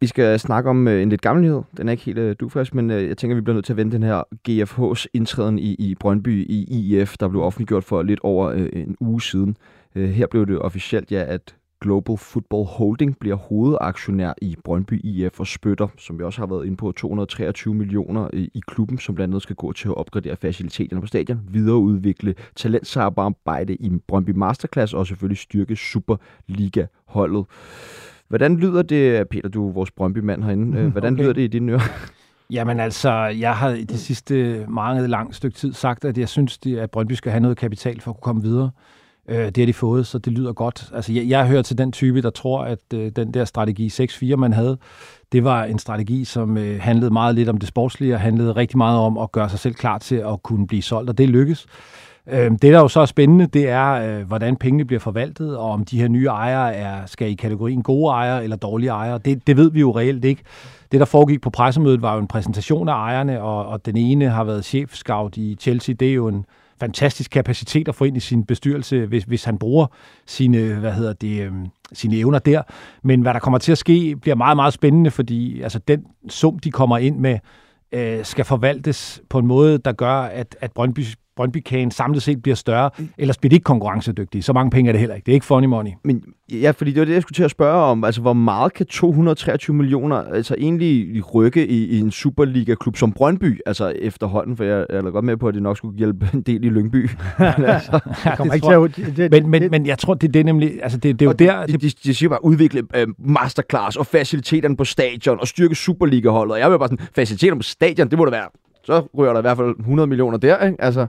vi 0.03 0.07
skal 0.07 0.39
snakke 0.39 0.69
om 0.69 0.87
øh, 0.87 1.01
en 1.01 1.09
lidt 1.09 1.21
gammel 1.21 1.43
nyhed. 1.43 1.61
Den 1.77 1.87
er 1.87 1.91
ikke 1.91 2.03
helt 2.03 2.17
øh, 2.17 2.35
dufrisk, 2.39 2.75
men 2.75 2.91
øh, 2.91 3.07
jeg 3.07 3.17
tænker, 3.17 3.35
vi 3.35 3.41
bliver 3.41 3.53
nødt 3.53 3.65
til 3.65 3.73
at 3.73 3.77
vende 3.77 3.91
den 3.91 4.03
her 4.03 4.23
GFH's 4.49 5.05
indtræden 5.13 5.59
i, 5.59 5.73
i 5.73 5.95
Brøndby 5.99 6.45
i 6.49 6.65
IF, 6.99 7.17
der 7.19 7.27
blev 7.27 7.41
offentliggjort 7.41 7.83
for 7.83 8.03
lidt 8.03 8.19
over 8.23 8.49
øh, 8.49 8.69
en 8.73 8.95
uge 8.99 9.21
siden. 9.21 9.57
Øh, 9.95 10.09
her 10.09 10.27
blev 10.27 10.47
det 10.47 10.59
officielt, 10.59 11.11
ja, 11.11 11.23
at 11.27 11.55
Global 11.81 12.17
Football 12.17 12.65
Holding 12.65 13.19
bliver 13.19 13.35
hovedaktionær 13.35 14.33
i 14.41 14.55
Brøndby 14.63 15.05
IF 15.05 15.39
og 15.39 15.47
spytter, 15.47 15.87
som 15.97 16.19
vi 16.19 16.23
også 16.23 16.41
har 16.41 16.47
været 16.47 16.65
inde 16.65 16.77
på, 16.77 16.91
223 16.91 17.73
millioner 17.73 18.29
i, 18.33 18.49
i 18.53 18.61
klubben, 18.67 18.97
som 18.97 19.15
blandt 19.15 19.31
andet 19.31 19.43
skal 19.43 19.55
gå 19.55 19.71
til 19.71 19.87
at 19.87 19.95
opgradere 19.95 20.35
faciliteterne 20.35 21.01
på 21.01 21.07
stadion, 21.07 21.39
videreudvikle 21.47 22.35
talentsamarbejde 22.55 23.75
i 23.75 23.91
Brøndby 24.07 24.29
Masterclass 24.29 24.93
og 24.93 25.07
selvfølgelig 25.07 25.37
styrke 25.37 25.75
Superliga-holdet. 25.75 27.45
Hvordan 28.27 28.57
lyder 28.57 28.81
det, 28.81 29.29
Peter, 29.29 29.49
du 29.49 29.67
er 29.67 29.71
vores 29.73 29.91
Brøndby-mand 29.91 30.43
herinde, 30.43 30.77
øh, 30.79 30.87
hvordan 30.91 31.13
Okay. 31.13 31.23
lyder 31.23 31.33
det 31.33 31.41
i 31.41 31.47
dine 31.47 31.71
ører? 31.71 31.81
Jamen 32.51 32.79
altså, 32.79 33.11
jeg 33.25 33.55
har 33.55 33.69
i 33.69 33.83
det 33.83 33.99
sidste 33.99 34.65
mange 34.69 35.07
langt 35.07 35.35
stykke 35.35 35.57
tid 35.57 35.73
sagt, 35.73 36.05
at 36.05 36.17
jeg 36.17 36.29
synes, 36.29 36.59
at 36.77 36.91
Brøndby 36.91 37.13
skal 37.13 37.31
have 37.31 37.41
noget 37.41 37.57
kapital 37.57 38.01
for 38.01 38.11
at 38.11 38.15
kunne 38.15 38.21
komme 38.21 38.41
videre. 38.41 38.71
Øh, 39.29 39.45
det 39.45 39.57
har 39.57 39.65
de 39.65 39.73
fået, 39.73 40.07
så 40.07 40.17
det 40.17 40.33
lyder 40.33 40.53
godt. 40.53 40.91
Altså, 40.93 41.13
jeg, 41.13 41.27
jeg 41.27 41.47
hører 41.47 41.61
til 41.61 41.77
den 41.77 41.91
type, 41.91 42.21
der 42.21 42.29
tror, 42.29 42.63
at 42.63 42.79
øh, 42.93 43.11
den 43.15 43.33
der 43.33 43.45
strategi 43.45 43.87
6-4, 43.87 44.35
man 44.35 44.53
havde, 44.53 44.77
det 45.31 45.43
var 45.43 45.63
en 45.63 45.79
strategi, 45.79 46.25
som 46.25 46.57
øh, 46.57 46.81
handlede 46.81 47.11
meget 47.13 47.35
lidt 47.35 47.49
om 47.49 47.57
det 47.57 47.67
sportslige, 47.69 48.13
og 48.13 48.19
handlede 48.19 48.51
rigtig 48.51 48.77
meget 48.77 48.99
om 48.99 49.17
at 49.17 49.31
gøre 49.31 49.49
sig 49.49 49.59
selv 49.59 49.73
klar 49.73 49.97
til 49.97 50.15
at 50.15 50.43
kunne 50.43 50.67
blive 50.67 50.81
solgt, 50.81 51.09
og 51.09 51.17
det 51.17 51.29
lykkes. 51.29 51.65
Øh, 52.27 52.51
det, 52.51 52.61
der 52.61 52.79
jo 52.79 52.87
så 52.87 52.99
er 52.99 53.05
spændende, 53.05 53.47
det 53.47 53.69
er, 53.69 53.91
øh, 53.91 54.27
hvordan 54.27 54.55
pengene 54.55 54.85
bliver 54.85 54.99
forvaltet, 54.99 55.57
og 55.57 55.71
om 55.71 55.85
de 55.85 55.99
her 55.99 56.07
nye 56.07 56.25
ejere 56.25 56.75
er, 56.75 57.05
skal 57.05 57.29
i 57.29 57.33
kategorien 57.33 57.83
gode 57.83 58.11
ejere 58.11 58.43
eller 58.43 58.55
dårlige 58.55 58.89
ejere. 58.89 59.17
Det, 59.17 59.47
det 59.47 59.57
ved 59.57 59.71
vi 59.71 59.79
jo 59.79 59.97
reelt 59.97 60.25
ikke. 60.25 60.43
Det, 60.91 60.99
der 60.99 61.05
foregik 61.05 61.41
på 61.41 61.49
pressemødet, 61.49 62.01
var 62.01 62.13
jo 62.13 62.19
en 62.19 62.27
præsentation 62.27 62.89
af 62.89 62.93
ejerne, 62.93 63.41
og, 63.41 63.65
og 63.65 63.85
den 63.85 63.97
ene 63.97 64.29
har 64.29 64.43
været 64.43 64.65
chefscout 64.65 65.37
i 65.37 65.55
Chelsea. 65.59 65.95
Det 65.99 66.09
er 66.09 66.13
jo 66.13 66.27
en 66.27 66.45
fantastisk 66.79 67.31
kapacitet 67.31 67.87
at 67.87 67.95
få 67.95 68.03
ind 68.03 68.17
i 68.17 68.19
sin 68.19 68.45
bestyrelse, 68.45 69.05
hvis, 69.05 69.23
hvis 69.23 69.43
han 69.43 69.57
bruger 69.57 69.87
sine, 70.25 70.73
hvad 70.73 70.91
hedder 70.91 71.13
det, 71.13 71.41
øhm, 71.41 71.65
sine 71.93 72.15
evner 72.17 72.39
der. 72.39 72.61
Men 73.03 73.21
hvad 73.21 73.33
der 73.33 73.39
kommer 73.39 73.57
til 73.57 73.71
at 73.71 73.77
ske, 73.77 74.15
bliver 74.21 74.35
meget, 74.35 74.55
meget 74.55 74.73
spændende, 74.73 75.11
fordi 75.11 75.61
altså, 75.61 75.79
den 75.79 76.05
sum, 76.29 76.59
de 76.59 76.71
kommer 76.71 76.97
ind 76.97 77.17
med, 77.17 77.39
øh, 77.91 78.25
skal 78.25 78.45
forvaltes 78.45 79.21
på 79.29 79.39
en 79.39 79.47
måde, 79.47 79.77
der 79.77 79.91
gør, 79.91 80.13
at, 80.13 80.55
at 80.61 80.71
Brøndby, 80.71 81.01
Brøndby-kagen 81.35 81.91
samlet 81.91 82.23
set 82.23 82.41
bliver 82.41 82.55
større. 82.55 82.89
Ellers 83.17 83.37
bliver 83.37 83.49
de 83.49 83.55
ikke 83.55 83.63
konkurrencedygtige. 83.63 84.41
Så 84.41 84.53
mange 84.53 84.71
penge 84.71 84.89
er 84.89 84.91
det 84.91 84.99
heller 84.99 85.15
ikke. 85.15 85.25
Det 85.25 85.31
er 85.31 85.33
ikke 85.33 85.45
funny 85.45 85.65
money. 85.65 85.91
Men 86.03 86.23
ja, 86.51 86.71
fordi 86.71 86.91
det 86.91 86.99
var 86.99 87.05
det, 87.05 87.13
jeg 87.13 87.21
skulle 87.21 87.35
til 87.35 87.43
at 87.43 87.51
spørge 87.51 87.83
om. 87.83 88.03
Altså, 88.03 88.21
hvor 88.21 88.33
meget 88.33 88.73
kan 88.73 88.85
223 88.85 89.75
millioner 89.75 90.15
altså 90.15 90.55
egentlig 90.57 91.23
rykke 91.35 91.67
i, 91.67 91.85
i 91.85 91.99
en 91.99 92.11
Superliga-klub 92.11 92.97
som 92.97 93.11
Brøndby, 93.11 93.59
altså 93.65 93.87
efterhånden, 93.89 94.57
for 94.57 94.63
jeg, 94.63 94.85
jeg 94.89 94.97
er 94.97 95.01
da 95.01 95.09
godt 95.09 95.25
med 95.25 95.37
på, 95.37 95.47
at 95.47 95.53
det 95.53 95.63
nok 95.63 95.77
skulle 95.77 95.97
hjælpe 95.97 96.29
en 96.33 96.41
del 96.41 96.63
i 96.63 96.69
Lyngby. 96.69 97.09
Men 97.57 97.65
altså, 97.65 97.91
det 98.43 98.53
ikke 98.53 98.65
tror 98.65 98.87
til 98.87 99.01
at... 99.01 99.17
Det, 99.17 99.31
Men, 99.31 99.49
men, 99.49 99.61
det, 99.61 99.71
men 99.71 99.85
jeg 99.85 99.99
tror, 99.99 100.13
det 100.13 100.27
er 100.27 100.31
det 100.31 100.45
nemlig... 100.45 100.83
Altså, 100.83 100.97
det, 100.97 101.19
det 101.19 101.25
er 101.25 101.29
jo 101.29 101.31
der... 101.31 101.65
de, 101.65 101.71
Det, 101.71 101.81
de, 101.81 101.89
de 101.89 102.13
siger 102.13 102.29
bare, 102.29 102.45
udvikle 102.45 102.83
øh, 102.95 103.07
masterclass 103.19 103.97
og 103.97 104.05
faciliteterne 104.05 104.77
på 104.77 104.83
stadion 104.83 105.39
og 105.39 105.47
styrke 105.47 105.75
Superliga-holdet. 105.75 106.53
Og 106.53 106.59
jeg 106.59 106.71
vil 106.71 106.79
bare 106.79 106.89
sådan, 106.89 107.07
faciliteterne 107.15 107.59
på 107.59 107.63
stadion, 107.63 108.09
det 108.09 108.17
må 108.17 108.25
da 108.25 108.31
være 108.31 108.47
så 108.83 109.07
ryger 109.17 109.31
der 109.31 109.39
i 109.39 109.41
hvert 109.41 109.57
fald 109.57 109.75
100 109.79 110.07
millioner 110.07 110.37
der, 110.37 110.65
ikke? 110.65 110.81
Altså, 110.81 111.07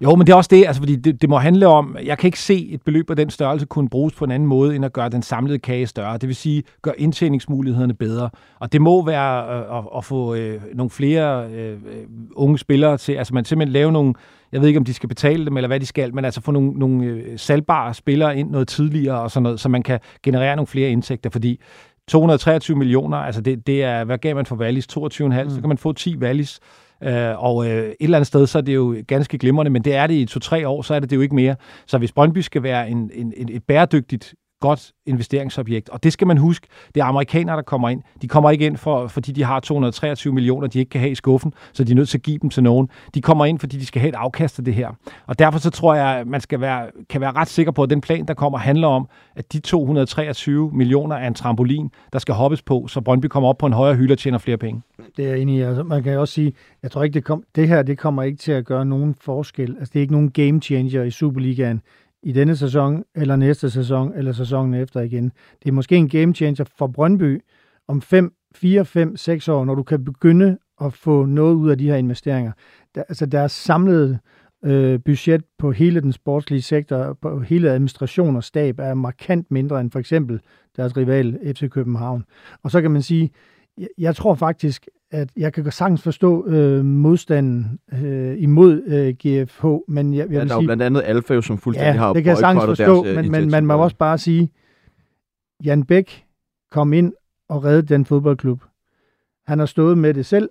Jo, 0.00 0.14
men 0.14 0.26
det 0.26 0.32
er 0.32 0.36
også 0.36 0.48
det, 0.52 0.66
altså, 0.66 0.82
fordi 0.82 0.96
det, 0.96 1.22
det 1.22 1.30
må 1.30 1.38
handle 1.38 1.66
om, 1.66 1.96
jeg 2.04 2.18
kan 2.18 2.28
ikke 2.28 2.38
se 2.38 2.68
et 2.70 2.82
beløb 2.82 3.10
af 3.10 3.16
den 3.16 3.30
størrelse 3.30 3.66
kunne 3.66 3.88
bruges 3.88 4.14
på 4.14 4.24
en 4.24 4.30
anden 4.30 4.48
måde, 4.48 4.76
end 4.76 4.84
at 4.84 4.92
gøre 4.92 5.08
den 5.08 5.22
samlede 5.22 5.58
kage 5.58 5.86
større. 5.86 6.18
Det 6.18 6.26
vil 6.26 6.36
sige, 6.36 6.62
gøre 6.82 7.00
indtjeningsmulighederne 7.00 7.94
bedre. 7.94 8.30
Og 8.58 8.72
det 8.72 8.80
må 8.80 9.04
være 9.04 9.56
øh, 9.56 9.78
at, 9.78 9.84
at 9.96 10.04
få 10.04 10.34
øh, 10.34 10.60
nogle 10.74 10.90
flere 10.90 11.50
øh, 11.50 11.78
unge 12.36 12.58
spillere 12.58 12.96
til, 12.96 13.12
altså 13.12 13.34
man 13.34 13.44
simpelthen 13.44 13.72
lave 13.72 13.92
nogle, 13.92 14.14
jeg 14.52 14.60
ved 14.60 14.68
ikke 14.68 14.78
om 14.78 14.84
de 14.84 14.94
skal 14.94 15.08
betale 15.08 15.44
dem, 15.44 15.56
eller 15.56 15.68
hvad 15.68 15.80
de 15.80 15.86
skal, 15.86 16.14
men 16.14 16.24
altså 16.24 16.40
få 16.40 16.52
nogle, 16.52 16.72
nogle 16.72 17.04
øh, 17.04 17.38
salgbare 17.38 17.94
spillere 17.94 18.38
ind 18.38 18.50
noget 18.50 18.68
tidligere, 18.68 19.20
og 19.20 19.30
sådan 19.30 19.42
noget, 19.42 19.60
så 19.60 19.68
man 19.68 19.82
kan 19.82 20.00
generere 20.22 20.56
nogle 20.56 20.66
flere 20.66 20.90
indtægter, 20.90 21.30
fordi 21.30 21.60
223 22.08 22.76
millioner, 22.76 23.16
altså 23.16 23.40
det, 23.40 23.66
det 23.66 23.82
er, 23.82 24.04
hvad 24.04 24.18
gav 24.18 24.34
man 24.34 24.46
for 24.46 24.56
Wallis? 24.56 24.86
22,5, 24.98 24.98
mm. 24.98 25.50
så 25.50 25.60
kan 25.60 25.68
man 25.68 25.78
få 25.78 25.92
10 25.92 26.16
Wallis. 26.16 26.60
Øh, 27.02 27.44
og 27.44 27.66
øh, 27.66 27.88
et 27.88 27.96
eller 28.00 28.18
andet 28.18 28.26
sted, 28.26 28.46
så 28.46 28.58
er 28.58 28.62
det 28.62 28.74
jo 28.74 28.96
ganske 29.08 29.38
glimrende, 29.38 29.70
men 29.70 29.84
det 29.84 29.94
er 29.94 30.06
det 30.06 30.14
i 30.14 30.24
to-tre 30.24 30.68
år, 30.68 30.82
så 30.82 30.94
er 30.94 31.00
det 31.00 31.10
det 31.10 31.16
jo 31.16 31.20
ikke 31.20 31.34
mere. 31.34 31.56
Så 31.86 31.98
hvis 31.98 32.12
Brøndby 32.12 32.38
skal 32.38 32.62
være 32.62 32.90
en, 32.90 33.10
en, 33.14 33.32
en, 33.36 33.48
et 33.52 33.64
bæredygtigt, 33.64 34.34
godt 34.60 34.92
investeringsobjekt, 35.06 35.88
og 35.88 36.02
det 36.02 36.12
skal 36.12 36.26
man 36.26 36.38
huske, 36.38 36.66
det 36.94 37.00
er 37.00 37.04
amerikanere, 37.04 37.56
der 37.56 37.62
kommer 37.62 37.88
ind. 37.88 38.02
De 38.22 38.28
kommer 38.28 38.50
ikke 38.50 38.66
ind, 38.66 38.76
for, 38.76 39.06
fordi 39.06 39.32
de 39.32 39.44
har 39.44 39.60
223 39.60 40.32
millioner, 40.32 40.66
de 40.66 40.78
ikke 40.78 40.90
kan 40.90 41.00
have 41.00 41.10
i 41.10 41.14
skuffen, 41.14 41.52
så 41.72 41.84
de 41.84 41.92
er 41.92 41.96
nødt 41.96 42.08
til 42.08 42.18
at 42.18 42.22
give 42.22 42.38
dem 42.38 42.50
til 42.50 42.62
nogen. 42.62 42.88
De 43.14 43.20
kommer 43.20 43.44
ind, 43.44 43.58
fordi 43.58 43.78
de 43.78 43.86
skal 43.86 44.00
have 44.00 44.08
et 44.08 44.14
afkast 44.14 44.58
af 44.58 44.64
det 44.64 44.74
her. 44.74 44.88
Og 45.26 45.38
derfor 45.38 45.58
så 45.58 45.70
tror 45.70 45.94
jeg, 45.94 46.22
man 46.26 46.40
skal 46.40 46.60
være, 46.60 46.86
kan 47.10 47.20
være 47.20 47.32
ret 47.32 47.48
sikker 47.48 47.72
på, 47.72 47.82
at 47.82 47.90
den 47.90 48.00
plan, 48.00 48.26
der 48.26 48.34
kommer, 48.34 48.58
handler 48.58 48.88
om, 48.88 49.08
at 49.36 49.52
de 49.52 49.60
223 49.60 50.70
millioner 50.72 51.16
er 51.16 51.26
en 51.26 51.34
trampolin, 51.34 51.90
der 52.12 52.18
skal 52.18 52.34
hoppes 52.34 52.62
på, 52.62 52.86
så 52.88 53.00
Brøndby 53.00 53.26
kommer 53.26 53.48
op 53.48 53.58
på 53.58 53.66
en 53.66 53.72
højere 53.72 53.96
hylde 53.96 54.12
og 54.12 54.18
tjener 54.18 54.38
flere 54.38 54.58
penge 54.58 54.82
det 55.16 55.24
er 55.24 55.30
jeg 55.30 55.38
enig 55.38 55.56
i. 55.56 55.60
Altså, 55.60 55.82
man 55.82 56.02
kan 56.02 56.18
også 56.18 56.34
sige, 56.34 56.54
jeg 56.82 56.90
tror 56.90 57.02
ikke, 57.02 57.14
det, 57.14 57.24
kom, 57.24 57.44
det 57.54 57.68
her 57.68 57.82
det 57.82 57.98
kommer 57.98 58.22
ikke 58.22 58.38
til 58.38 58.52
at 58.52 58.64
gøre 58.64 58.84
nogen 58.84 59.14
forskel. 59.20 59.76
Altså, 59.78 59.90
det 59.92 59.98
er 59.98 60.02
ikke 60.02 60.12
nogen 60.12 60.30
game 60.30 60.60
changer 60.60 61.02
i 61.02 61.10
Superligaen 61.10 61.80
i 62.22 62.32
denne 62.32 62.56
sæson, 62.56 63.04
eller 63.14 63.36
næste 63.36 63.70
sæson, 63.70 64.12
eller 64.14 64.32
sæsonen 64.32 64.74
efter 64.74 65.00
igen. 65.00 65.32
Det 65.62 65.68
er 65.68 65.72
måske 65.72 65.96
en 65.96 66.08
game 66.08 66.34
changer 66.34 66.64
for 66.78 66.86
Brøndby 66.86 67.40
om 67.88 68.02
5, 68.02 68.32
4, 68.54 68.84
5, 68.84 69.16
6 69.16 69.48
år, 69.48 69.64
når 69.64 69.74
du 69.74 69.82
kan 69.82 70.04
begynde 70.04 70.58
at 70.80 70.92
få 70.92 71.24
noget 71.24 71.54
ud 71.54 71.70
af 71.70 71.78
de 71.78 71.88
her 71.88 71.96
investeringer. 71.96 72.52
Der, 72.94 73.02
altså 73.08 73.26
deres 73.26 73.52
samlede 73.52 74.18
øh, 74.64 75.00
budget 75.04 75.44
på 75.58 75.72
hele 75.72 76.00
den 76.00 76.12
sportslige 76.12 76.62
sektor, 76.62 77.18
på 77.22 77.40
hele 77.40 77.70
administration 77.70 78.36
og 78.36 78.44
stab, 78.44 78.78
er 78.78 78.94
markant 78.94 79.50
mindre 79.50 79.80
end 79.80 79.90
for 79.90 79.98
eksempel 79.98 80.40
deres 80.76 80.96
rival 80.96 81.38
FC 81.44 81.70
København. 81.70 82.24
Og 82.62 82.70
så 82.70 82.82
kan 82.82 82.90
man 82.90 83.02
sige, 83.02 83.30
jeg, 83.78 83.88
jeg 83.98 84.16
tror 84.16 84.34
faktisk, 84.34 84.88
at 85.14 85.28
jeg 85.36 85.52
kan 85.52 85.72
sagtens 85.72 86.02
forstå 86.02 86.46
øh, 86.46 86.84
modstanden 86.84 87.78
øh, 87.92 88.42
imod 88.42 88.82
øh, 88.82 89.14
GFH, 89.14 89.66
men 89.88 90.14
jeg, 90.14 90.18
jeg 90.18 90.30
ja, 90.32 90.38
vil 90.40 90.48
der 90.48 90.54
er 90.54 90.56
jo 90.56 90.60
sige, 90.60 90.66
blandt 90.66 90.82
andet 90.82 91.02
Alfa, 91.04 91.40
som 91.40 91.58
fuldstændig 91.58 92.00
har 92.00 92.06
Ja, 92.06 92.12
det 92.12 92.24
kan 92.24 92.30
jeg 92.30 92.38
sagtens 92.38 92.64
forstå, 92.64 93.04
deres, 93.04 93.16
øh, 93.16 93.30
men, 93.30 93.30
men 93.30 93.50
man 93.50 93.66
må 93.66 93.74
også 93.74 93.96
bare 93.96 94.18
sige, 94.18 94.50
Jan 95.64 95.84
Bæk 95.84 96.24
kom 96.70 96.92
ind 96.92 97.12
og 97.48 97.64
reddede 97.64 97.94
den 97.94 98.04
fodboldklub. 98.04 98.62
Han 99.46 99.58
har 99.58 99.66
stået 99.66 99.98
med 99.98 100.14
det 100.14 100.26
selv. 100.26 100.48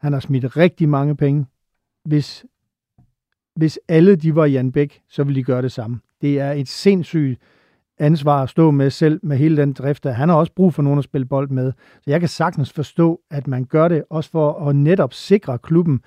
Han 0.00 0.12
har 0.12 0.20
smidt 0.20 0.56
rigtig 0.56 0.88
mange 0.88 1.16
penge. 1.16 1.46
Hvis, 2.04 2.44
hvis 3.56 3.80
alle 3.88 4.16
de 4.16 4.34
var 4.34 4.46
Jan 4.46 4.72
Bæk, 4.72 5.00
så 5.08 5.24
ville 5.24 5.40
de 5.40 5.44
gøre 5.44 5.62
det 5.62 5.72
samme. 5.72 6.00
Det 6.20 6.40
er 6.40 6.52
et 6.52 6.68
sindssygt 6.68 7.40
ansvar 7.98 8.42
at 8.42 8.48
stå 8.48 8.70
med 8.70 8.90
selv, 8.90 9.20
med 9.22 9.36
hele 9.36 9.56
den 9.56 9.72
drift. 9.72 10.04
Han 10.06 10.28
har 10.28 10.36
også 10.36 10.52
brug 10.56 10.74
for 10.74 10.82
nogen 10.82 10.98
at 10.98 11.04
spille 11.04 11.24
bold 11.24 11.48
med. 11.50 11.72
Så 11.94 12.10
jeg 12.10 12.20
kan 12.20 12.28
sagtens 12.28 12.72
forstå, 12.72 13.20
at 13.30 13.46
man 13.46 13.64
gør 13.64 13.88
det, 13.88 14.02
også 14.10 14.30
for 14.30 14.68
at 14.68 14.76
netop 14.76 15.12
sikre 15.12 15.58
klubben. 15.58 16.00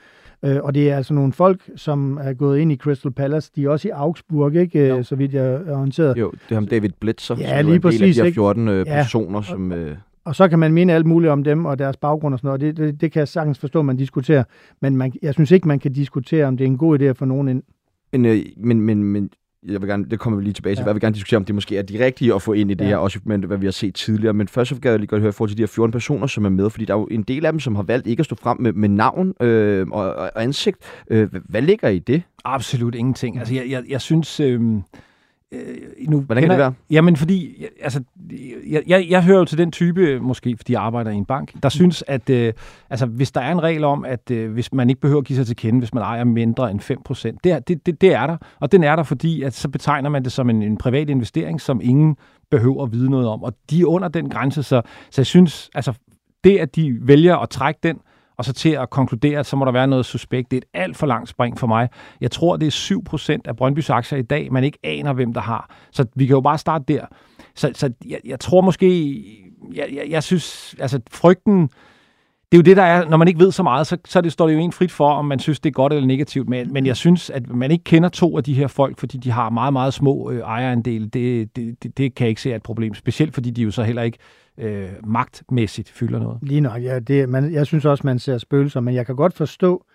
Øh, 0.45 0.57
og 0.63 0.75
det 0.75 0.91
er 0.91 0.95
altså 0.97 1.13
nogle 1.13 1.33
folk, 1.33 1.69
som 1.75 2.17
er 2.21 2.33
gået 2.33 2.59
ind 2.59 2.71
i 2.71 2.75
Crystal 2.75 3.11
Palace. 3.11 3.51
De 3.55 3.63
er 3.65 3.69
også 3.69 3.87
i 3.87 3.91
Augsburg, 3.91 4.55
ikke? 4.55 4.87
Jo. 4.87 4.97
Øh, 4.97 5.03
så 5.03 5.15
vidt 5.15 5.33
jeg 5.33 5.45
er 5.45 5.75
orienteret. 5.77 6.17
Jo, 6.17 6.31
det 6.31 6.39
er 6.51 6.55
ham 6.55 6.67
David 6.67 6.89
Blitzer, 6.99 7.35
Ja, 7.35 7.41
lige 7.41 7.53
er 7.53 7.59
en 7.59 7.67
del 7.67 7.79
præcis, 7.81 8.01
af 8.01 8.07
de 8.07 8.13
her 8.21 8.23
ikke? 8.25 8.35
14 8.35 8.67
øh, 8.67 8.87
Ja. 8.87 8.93
personer, 8.95 9.41
som... 9.41 9.71
Øh, 9.71 9.97
Og 10.25 10.35
så 10.35 10.47
kan 10.47 10.59
man 10.59 10.73
mene 10.73 10.93
alt 10.93 11.05
muligt 11.05 11.31
om 11.31 11.43
dem 11.43 11.65
og 11.65 11.79
deres 11.79 11.97
baggrund 11.97 12.33
og 12.33 12.39
sådan 12.39 12.47
noget. 12.47 12.61
Det, 12.61 12.77
det, 12.77 13.01
det 13.01 13.11
kan 13.11 13.19
jeg 13.19 13.27
sagtens 13.27 13.59
forstå, 13.59 13.79
at 13.79 13.85
man 13.85 13.97
diskuterer. 13.97 14.43
Men 14.81 14.97
man, 14.97 15.13
jeg 15.21 15.33
synes 15.33 15.51
ikke, 15.51 15.67
man 15.67 15.79
kan 15.79 15.93
diskutere, 15.93 16.45
om 16.45 16.57
det 16.57 16.63
er 16.63 16.67
en 16.67 16.77
god 16.77 16.99
idé 16.99 17.03
at 17.03 17.17
få 17.17 17.25
nogen 17.25 17.47
ind. 17.47 17.63
Men, 18.11 18.25
øh, 18.25 18.37
men, 18.57 18.81
men, 18.81 19.03
men 19.03 19.29
jeg 19.67 19.81
vil 19.81 19.89
gerne, 19.89 20.05
det 20.09 20.19
kommer 20.19 20.37
vi 20.39 20.43
lige 20.43 20.53
tilbage 20.53 20.75
til. 20.75 20.81
Ja. 20.81 20.85
Jeg 20.87 20.95
vil 20.95 21.01
gerne 21.01 21.13
diskutere, 21.13 21.37
om 21.37 21.45
det 21.45 21.55
måske 21.55 21.77
er 21.77 21.81
de 21.81 22.05
rigtige 22.05 22.33
at 22.35 22.41
få 22.41 22.53
ind 22.53 22.71
i 22.71 22.73
det 22.73 22.85
Ja. 22.85 22.89
her, 22.89 22.97
også 22.97 23.19
med 23.23 23.37
hvad 23.39 23.57
vi 23.57 23.65
har 23.65 23.71
set 23.71 23.95
tidligere. 23.95 24.33
Men 24.33 24.47
først 24.47 24.69
så 24.69 24.75
vil 24.75 24.81
jeg 24.89 24.99
lige 24.99 25.07
godt 25.07 25.21
høre 25.21 25.29
i 25.29 25.31
forhold 25.31 25.49
til 25.49 25.57
de 25.57 25.61
her 25.61 25.67
14 25.67 25.91
personer, 25.91 26.27
som 26.27 26.45
er 26.45 26.49
med, 26.49 26.69
fordi 26.69 26.85
der 26.85 26.93
er 26.93 26.97
jo 26.99 27.07
en 27.11 27.23
del 27.23 27.45
af 27.45 27.51
dem, 27.53 27.59
som 27.59 27.75
har 27.75 27.83
valgt 27.83 28.07
ikke 28.07 28.19
at 28.21 28.25
stå 28.25 28.35
frem 28.35 28.57
med, 28.61 28.73
med 28.73 28.89
navn 28.89 29.33
øh, 29.41 29.87
og, 29.91 30.13
og 30.15 30.43
ansigt. 30.43 30.77
Øh, 31.09 31.29
hvad- 31.29 31.41
hvad 31.49 31.61
ligger 31.61 31.89
i 31.89 31.99
det? 31.99 32.21
Absolut 32.45 32.95
ingenting. 32.95 33.39
Altså, 33.39 33.53
jeg, 33.53 33.63
jeg, 33.69 33.83
jeg 33.89 34.01
synes... 34.01 34.39
Øh, 34.39 34.61
øh, 35.51 36.09
nu 36.09 36.21
Hvordan 36.21 36.41
kan 36.41 36.49
det 36.49 36.57
være? 36.57 36.73
Jamen, 36.89 37.15
fordi 37.15 37.65
altså, 37.81 38.03
jeg, 38.69 38.83
jeg, 38.87 39.07
jeg 39.09 39.23
hører 39.23 39.37
jo 39.37 39.45
til 39.45 39.57
den 39.57 39.71
type, 39.71 40.19
måske 40.19 40.57
fordi 40.57 40.73
jeg 40.73 40.81
arbejder 40.81 41.11
i 41.11 41.15
en 41.15 41.25
bank, 41.25 41.53
der 41.63 41.69
synes, 41.69 42.03
at 42.07 42.29
øh, 42.29 42.53
altså, 42.89 43.05
hvis 43.05 43.31
der 43.31 43.41
er 43.41 43.51
en 43.51 43.63
regel 43.63 43.83
om, 43.83 44.05
at 44.05 44.31
øh, 44.31 44.51
hvis 44.51 44.73
man 44.73 44.89
ikke 44.89 45.01
behøver 45.01 45.21
at 45.21 45.27
give 45.27 45.37
sig 45.37 45.47
til 45.47 45.55
kende, 45.55 45.79
hvis 45.79 45.93
man 45.93 46.03
ejer 46.03 46.23
mindre 46.23 46.71
end 46.71 46.81
5%, 46.81 47.37
det 47.43 47.51
er, 47.51 47.59
det, 47.59 47.85
det, 47.85 48.01
det 48.01 48.13
er 48.13 48.27
der. 48.27 48.37
Og 48.59 48.71
den 48.71 48.83
er 48.83 48.95
der, 48.95 49.03
fordi 49.03 49.43
at 49.43 49.53
så 49.53 49.69
betegner 49.69 50.09
man 50.09 50.23
det 50.23 50.31
som 50.31 50.49
en, 50.49 50.63
en 50.63 50.77
privat 50.77 51.09
investering, 51.09 51.61
som 51.61 51.81
ingen 51.83 52.15
behøver 52.51 52.83
at 52.83 52.91
vide 52.91 53.09
noget 53.09 53.27
om. 53.27 53.43
Og 53.43 53.53
de 53.69 53.81
er 53.81 53.85
under 53.85 54.07
den 54.07 54.29
grænse, 54.29 54.63
så, 54.63 54.81
så 55.11 55.21
jeg 55.21 55.25
synes, 55.25 55.69
altså 55.75 55.93
det, 56.43 56.57
at 56.57 56.75
de 56.75 56.97
vælger 57.01 57.37
at 57.37 57.49
trække 57.49 57.79
den, 57.83 57.97
og 58.39 58.45
så 58.45 58.53
til 58.53 58.69
at 58.69 58.89
konkludere, 58.89 59.39
at 59.39 59.45
så 59.45 59.55
må 59.55 59.65
der 59.65 59.71
være 59.71 59.87
noget 59.87 60.05
suspekt. 60.05 60.51
Det 60.51 60.57
er 60.57 60.61
et 60.61 60.81
alt 60.81 60.97
for 60.97 61.07
langt 61.07 61.29
spring 61.29 61.59
for 61.59 61.67
mig. 61.67 61.89
Jeg 62.21 62.31
tror, 62.31 62.57
det 62.57 62.67
er 62.67 63.35
7% 63.35 63.37
af 63.45 63.55
Brøndbys 63.55 63.89
aktier 63.89 64.19
i 64.19 64.21
dag, 64.21 64.53
man 64.53 64.63
ikke 64.63 64.77
aner, 64.83 65.13
hvem 65.13 65.33
der 65.33 65.41
har. 65.41 65.75
Så 65.91 66.05
vi 66.15 66.25
kan 66.25 66.33
jo 66.33 66.41
bare 66.41 66.57
starte 66.57 66.85
der. 66.87 67.05
Så, 67.55 67.71
så 67.73 67.91
jeg, 68.07 68.19
jeg 68.25 68.39
tror 68.39 68.61
måske, 68.61 69.15
jeg, 69.73 69.87
jeg, 69.93 70.05
jeg 70.09 70.23
synes, 70.23 70.75
altså 70.79 70.99
frygten, 71.11 71.61
det 72.51 72.57
er 72.57 72.57
jo 72.57 72.61
det, 72.61 72.77
der 72.77 72.83
er, 72.83 73.09
når 73.09 73.17
man 73.17 73.27
ikke 73.27 73.39
ved 73.39 73.51
så 73.51 73.63
meget, 73.63 73.87
så, 73.87 73.97
så 74.05 74.21
det, 74.21 74.31
står 74.31 74.47
det 74.47 74.53
jo 74.53 74.59
en 74.59 74.71
frit 74.71 74.91
for, 74.91 75.09
om 75.09 75.25
man 75.25 75.39
synes, 75.39 75.59
det 75.59 75.69
er 75.69 75.73
godt 75.73 75.93
eller 75.93 76.07
negativt. 76.07 76.49
Men, 76.49 76.73
men 76.73 76.85
jeg 76.85 76.97
synes, 76.97 77.29
at 77.29 77.49
man 77.49 77.71
ikke 77.71 77.83
kender 77.83 78.09
to 78.09 78.37
af 78.37 78.43
de 78.43 78.53
her 78.53 78.67
folk, 78.67 78.99
fordi 78.99 79.17
de 79.17 79.31
har 79.31 79.49
meget, 79.49 79.73
meget 79.73 79.93
små 79.93 80.31
øh, 80.31 80.39
ejerandele. 80.39 81.07
Det, 81.07 81.55
det, 81.55 81.83
det, 81.83 81.97
det 81.97 82.15
kan 82.15 82.25
jeg 82.25 82.29
ikke 82.29 82.41
se 82.41 82.51
er 82.51 82.55
et 82.55 82.63
problem. 82.63 82.93
Specielt 82.93 83.33
fordi 83.33 83.51
de 83.51 83.61
jo 83.61 83.71
så 83.71 83.83
heller 83.83 84.01
ikke 84.01 84.17
øh, 84.59 84.89
magtmæssigt 85.03 85.89
fylder 85.89 86.19
noget. 86.19 86.39
Lige 86.41 86.61
nok, 86.61 86.83
ja. 86.83 86.99
Det, 86.99 87.29
man, 87.29 87.53
jeg 87.53 87.65
synes 87.65 87.85
også, 87.85 88.01
man 88.07 88.19
ser 88.19 88.37
spøgelser, 88.37 88.79
men 88.79 88.93
jeg 88.93 89.05
kan 89.05 89.15
godt 89.15 89.33
forstå, 89.33 89.85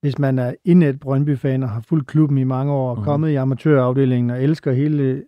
hvis 0.00 0.18
man 0.18 0.38
er 0.38 0.54
indet 0.64 1.00
Brøndby-fan 1.00 1.62
og 1.62 1.68
har 1.68 1.80
fulgt 1.80 2.06
klubben 2.06 2.38
i 2.38 2.44
mange 2.44 2.72
år, 2.72 2.90
og 2.90 2.98
mm. 2.98 3.04
kommet 3.04 3.30
i 3.30 3.34
amatørafdelingen 3.34 4.30
og 4.30 4.42
elsker 4.42 4.72
hele, 4.72 5.24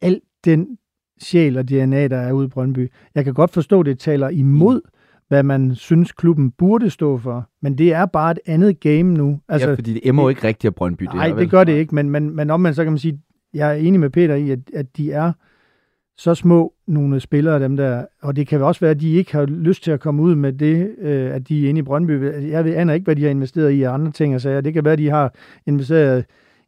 alt 0.00 0.22
den 0.44 0.78
sjæl 1.20 1.58
og 1.58 1.68
DNA, 1.68 2.08
der 2.08 2.16
er 2.16 2.32
ude 2.32 2.46
i 2.46 2.48
Brøndby. 2.48 2.92
Jeg 3.14 3.24
kan 3.24 3.34
godt 3.34 3.50
forstå, 3.50 3.80
at 3.80 3.86
det 3.86 3.98
taler 3.98 4.28
imod, 4.28 4.80
hvad 5.28 5.42
man 5.42 5.74
synes, 5.74 6.12
klubben 6.12 6.50
burde 6.50 6.90
stå 6.90 7.18
for. 7.18 7.48
Men 7.62 7.78
det 7.78 7.92
er 7.92 8.06
bare 8.06 8.30
et 8.30 8.38
andet 8.46 8.80
game 8.80 9.02
nu. 9.02 9.40
Altså, 9.48 9.68
ja, 9.68 9.74
fordi 9.74 9.92
det 9.92 10.00
emmer 10.04 10.22
jo 10.22 10.28
ikke 10.28 10.44
rigtigt 10.44 10.70
af 10.70 10.74
Brøndby. 10.74 11.02
Nej, 11.02 11.28
det, 11.28 11.36
det 11.36 11.50
gør 11.50 11.64
det 11.64 11.72
ikke, 11.72 11.94
men, 11.94 12.10
men, 12.10 12.36
men 12.36 12.50
om 12.50 12.60
man 12.60 12.74
så 12.74 12.84
kan 12.84 12.92
man 12.92 12.98
sige, 12.98 13.20
jeg 13.54 13.70
er 13.70 13.74
enig 13.74 14.00
med 14.00 14.10
Peter 14.10 14.34
i, 14.34 14.50
at, 14.50 14.58
at 14.74 14.96
de 14.96 15.12
er 15.12 15.32
så 16.18 16.34
små 16.34 16.72
nogle 16.86 17.20
spillere, 17.20 17.62
dem 17.62 17.76
der, 17.76 18.04
og 18.22 18.36
det 18.36 18.46
kan 18.46 18.62
også 18.62 18.80
være, 18.80 18.90
at 18.90 19.00
de 19.00 19.12
ikke 19.12 19.32
har 19.32 19.46
lyst 19.46 19.84
til 19.84 19.90
at 19.90 20.00
komme 20.00 20.22
ud 20.22 20.34
med 20.34 20.52
det, 20.52 20.94
øh, 20.98 21.34
at 21.34 21.48
de 21.48 21.64
er 21.64 21.68
inde 21.68 21.78
i 21.78 21.82
Brøndby. 21.82 22.22
Jeg 22.50 22.64
ved, 22.64 22.74
aner 22.74 22.94
ikke, 22.94 23.04
hvad 23.04 23.16
de 23.16 23.22
har 23.22 23.30
investeret 23.30 23.70
i 23.70 23.82
andre 23.82 24.12
ting 24.12 24.34
og 24.34 24.40
sager. 24.40 24.60
Det 24.60 24.74
kan 24.74 24.84
være, 24.84 24.92
at 24.92 24.98
de 24.98 25.10
har 25.10 25.34
investeret 25.66 26.24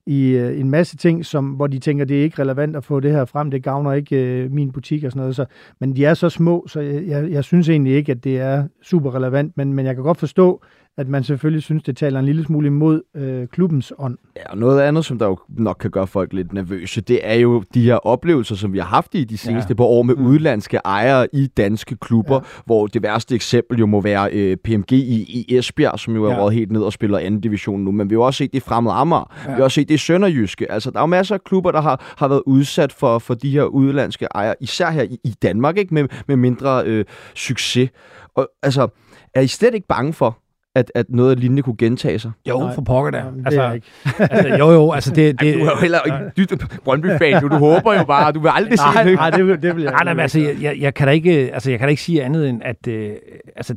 i 0.06 0.30
øh, 0.30 0.60
en 0.60 0.70
masse 0.70 0.96
ting, 0.96 1.26
som, 1.26 1.44
hvor 1.44 1.66
de 1.66 1.78
tænker, 1.78 2.04
det 2.04 2.18
er 2.18 2.22
ikke 2.22 2.42
relevant 2.42 2.76
at 2.76 2.84
få 2.84 3.00
det 3.00 3.12
her 3.12 3.24
frem, 3.24 3.50
det 3.50 3.62
gavner 3.62 3.92
ikke 3.92 4.16
øh, 4.16 4.52
min 4.52 4.72
butik 4.72 5.04
og 5.04 5.10
sådan 5.12 5.20
noget. 5.20 5.36
Så, 5.36 5.44
men 5.80 5.96
de 5.96 6.04
er 6.04 6.14
så 6.14 6.28
små, 6.28 6.66
så 6.68 6.80
jeg, 6.80 7.06
jeg, 7.06 7.30
jeg 7.30 7.44
synes 7.44 7.68
egentlig 7.68 7.94
ikke, 7.94 8.12
at 8.12 8.24
det 8.24 8.38
er 8.38 8.64
super 8.82 9.14
relevant, 9.14 9.56
men, 9.56 9.72
men 9.72 9.86
jeg 9.86 9.94
kan 9.94 10.04
godt 10.04 10.18
forstå, 10.18 10.62
at 10.98 11.08
man 11.08 11.24
selvfølgelig 11.24 11.62
synes, 11.62 11.82
det 11.82 11.96
taler 11.96 12.20
en 12.20 12.26
lille 12.26 12.44
smule 12.44 12.66
imod 12.66 13.02
øh, 13.16 13.46
klubbens 13.46 13.92
ånd. 13.98 14.18
Ja, 14.36 14.50
og 14.50 14.58
noget 14.58 14.80
andet, 14.80 15.04
som 15.04 15.18
der 15.18 15.26
jo 15.26 15.38
nok 15.48 15.76
kan 15.80 15.90
gøre 15.90 16.06
folk 16.06 16.32
lidt 16.32 16.52
nervøse, 16.52 17.00
det 17.00 17.20
er 17.22 17.34
jo 17.34 17.62
de 17.74 17.82
her 17.82 17.94
oplevelser, 17.94 18.54
som 18.54 18.72
vi 18.72 18.78
har 18.78 18.86
haft 18.86 19.14
i 19.14 19.24
de 19.24 19.38
seneste 19.38 19.70
ja. 19.70 19.74
par 19.74 19.84
år 19.84 20.02
med 20.02 20.14
mm. 20.14 20.26
udlandske 20.26 20.80
ejere 20.84 21.26
i 21.32 21.46
danske 21.46 21.96
klubber, 21.96 22.34
ja. 22.34 22.40
hvor 22.64 22.86
det 22.86 23.02
værste 23.02 23.34
eksempel 23.34 23.78
jo 23.78 23.86
må 23.86 24.00
være 24.00 24.30
øh, 24.32 24.56
PMG 24.56 24.92
i, 24.92 25.44
i 25.48 25.56
Esbjerg, 25.56 25.98
som 25.98 26.14
jo 26.14 26.24
er 26.24 26.32
ja. 26.32 26.42
råd 26.42 26.52
helt 26.52 26.72
ned 26.72 26.82
og 26.82 26.92
spiller 26.92 27.18
anden 27.18 27.40
division 27.40 27.80
nu, 27.80 27.90
men 27.90 28.10
vi 28.10 28.14
har 28.14 28.22
også 28.22 28.38
set 28.38 28.52
det 28.52 28.58
i 28.58 28.60
Fremad 28.60 28.92
Amager, 28.94 29.34
ja. 29.46 29.50
vi 29.50 29.56
har 29.56 29.64
også 29.64 29.74
set 29.74 29.88
det 29.88 29.94
i 29.94 29.98
Sønderjyske. 29.98 30.72
Altså, 30.72 30.90
der 30.90 30.96
er 30.96 31.02
jo 31.02 31.06
masser 31.06 31.34
af 31.34 31.44
klubber, 31.44 31.72
der 31.72 31.80
har, 31.80 32.14
har 32.18 32.28
været 32.28 32.42
udsat 32.46 32.92
for, 32.92 33.18
for 33.18 33.34
de 33.34 33.50
her 33.50 33.64
udlandske 33.64 34.26
ejere, 34.34 34.54
især 34.60 34.90
her 34.90 35.02
i, 35.02 35.18
i 35.24 35.34
Danmark, 35.42 35.78
ikke 35.78 35.94
med, 35.94 36.08
med 36.28 36.36
mindre 36.36 36.82
øh, 36.86 37.04
succes. 37.34 37.90
Og 38.34 38.48
altså, 38.62 38.88
er 39.34 39.40
I 39.40 39.46
slet 39.46 39.74
ikke 39.74 39.86
bange 39.86 40.12
for, 40.12 40.38
at, 40.78 40.92
at 40.94 41.06
noget 41.08 41.38
lignende 41.38 41.62
kunne 41.62 41.76
gentage 41.78 42.18
sig? 42.18 42.30
Jo, 42.48 42.58
Nej, 42.58 42.74
for 42.74 42.82
pokker 42.82 43.10
der. 43.10 43.22
Altså, 43.46 43.68
det 43.68 43.74
ikke. 43.74 43.86
altså, 44.32 44.48
jo, 44.48 44.70
jo, 44.70 44.92
altså 44.92 45.10
det... 45.10 45.40
det 45.40 45.48
Ej, 45.48 45.54
du 45.54 45.64
er 45.64 45.70
jo 45.70 45.80
heller 45.80 45.98
ikke 46.06 46.18
dybt 46.36 46.80
Brøndby-fan, 46.84 47.42
du, 47.42 47.48
du 47.48 47.56
håber 47.56 47.94
jo 47.94 48.04
bare, 48.04 48.32
du 48.32 48.40
vil 48.40 48.50
aldrig 48.54 48.78
sige 48.78 49.04
det. 49.04 49.14
Nej, 49.14 49.30
det, 49.30 49.62
det 49.62 49.76
vil 49.76 49.82
jeg 49.82 49.92
Nej, 49.92 50.04
nej, 50.04 50.14
men 50.14 50.20
altså, 50.20 50.40
jeg, 50.60 50.76
jeg, 50.80 50.94
kan 50.94 51.06
da 51.06 51.12
ikke, 51.12 51.30
altså, 51.54 51.70
jeg 51.70 51.78
kan 51.78 51.86
da 51.86 51.90
ikke 51.90 52.02
sige 52.02 52.24
andet 52.24 52.48
end, 52.48 52.62
at, 52.64 52.88
øh, 52.88 53.10
altså, 53.56 53.74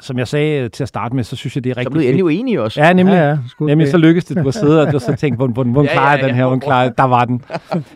som 0.00 0.18
jeg 0.18 0.28
sagde 0.28 0.68
til 0.68 0.84
at 0.84 0.88
starte 0.88 1.16
med, 1.16 1.24
så 1.24 1.36
synes 1.36 1.56
jeg, 1.56 1.64
det 1.64 1.70
er 1.70 1.76
rigtig 1.76 1.84
Så 1.84 1.90
blev 1.90 2.02
endelig 2.02 2.24
uenige 2.24 2.62
også. 2.62 2.80
Ja, 2.80 2.92
nemlig. 2.92 3.14
Ja, 3.14 3.28
ja, 3.28 3.36
nemlig 3.60 3.88
så 3.88 3.96
lykkedes 3.96 4.24
det, 4.24 4.36
du 4.36 4.42
har 4.42 4.50
siddet 4.50 4.80
og 4.80 4.92
du 4.92 4.98
så 4.98 5.16
tænkt, 5.16 5.38
hvordan, 5.38 5.52
hvordan, 5.54 5.72
hvordan 5.72 5.88
ja, 5.88 5.92
klarer 5.92 6.12
ja, 6.12 6.20
ja, 6.20 6.26
den 6.26 6.34
her, 6.34 6.44
hvordan 6.44 6.60
klarer 6.60 6.88
Der 6.88 7.04
var 7.04 7.24
den. 7.24 7.42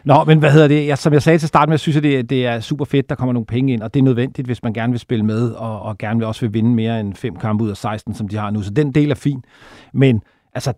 Nå, 0.05 0.25
men 0.25 0.39
hvad 0.39 0.51
hedder 0.51 0.69
det? 0.69 0.87
Jeg, 0.87 0.99
som 0.99 1.13
jeg 1.13 1.23
sagde 1.23 1.39
til 1.39 1.47
at 1.47 1.49
starte 1.49 1.71
med, 1.71 1.79
synes 1.79 1.95
jeg, 1.97 2.03
det, 2.03 2.31
det 2.31 2.47
er 2.47 2.61
super 2.61 2.85
fedt, 2.85 3.09
der 3.09 3.15
kommer 3.15 3.33
nogle 3.33 3.47
penge 3.47 3.73
ind, 3.73 3.83
og 3.83 3.95
det 3.95 4.01
er 4.01 4.05
nødvendigt, 4.05 4.47
hvis 4.47 4.63
man 4.63 4.73
gerne 4.73 4.93
vil 4.93 5.01
spille 5.01 5.25
med, 5.25 5.51
og, 5.51 5.83
og 5.83 5.99
gerne 5.99 6.19
vil 6.19 6.27
også 6.27 6.41
vil 6.41 6.55
vinde 6.55 6.71
mere 6.71 7.01
end 7.01 7.15
fem 7.15 7.37
kampe 7.37 7.65
ud 7.65 7.71
af 7.71 7.77
16, 7.77 8.15
som 8.15 8.29
de 8.29 8.37
har 8.37 8.48
nu. 8.53 8.63
Så 8.63 8.71
den 8.71 8.93
del 8.93 9.11
er 9.11 9.15
fin. 9.15 9.45
Men 9.93 10.23
altså, 10.55 10.73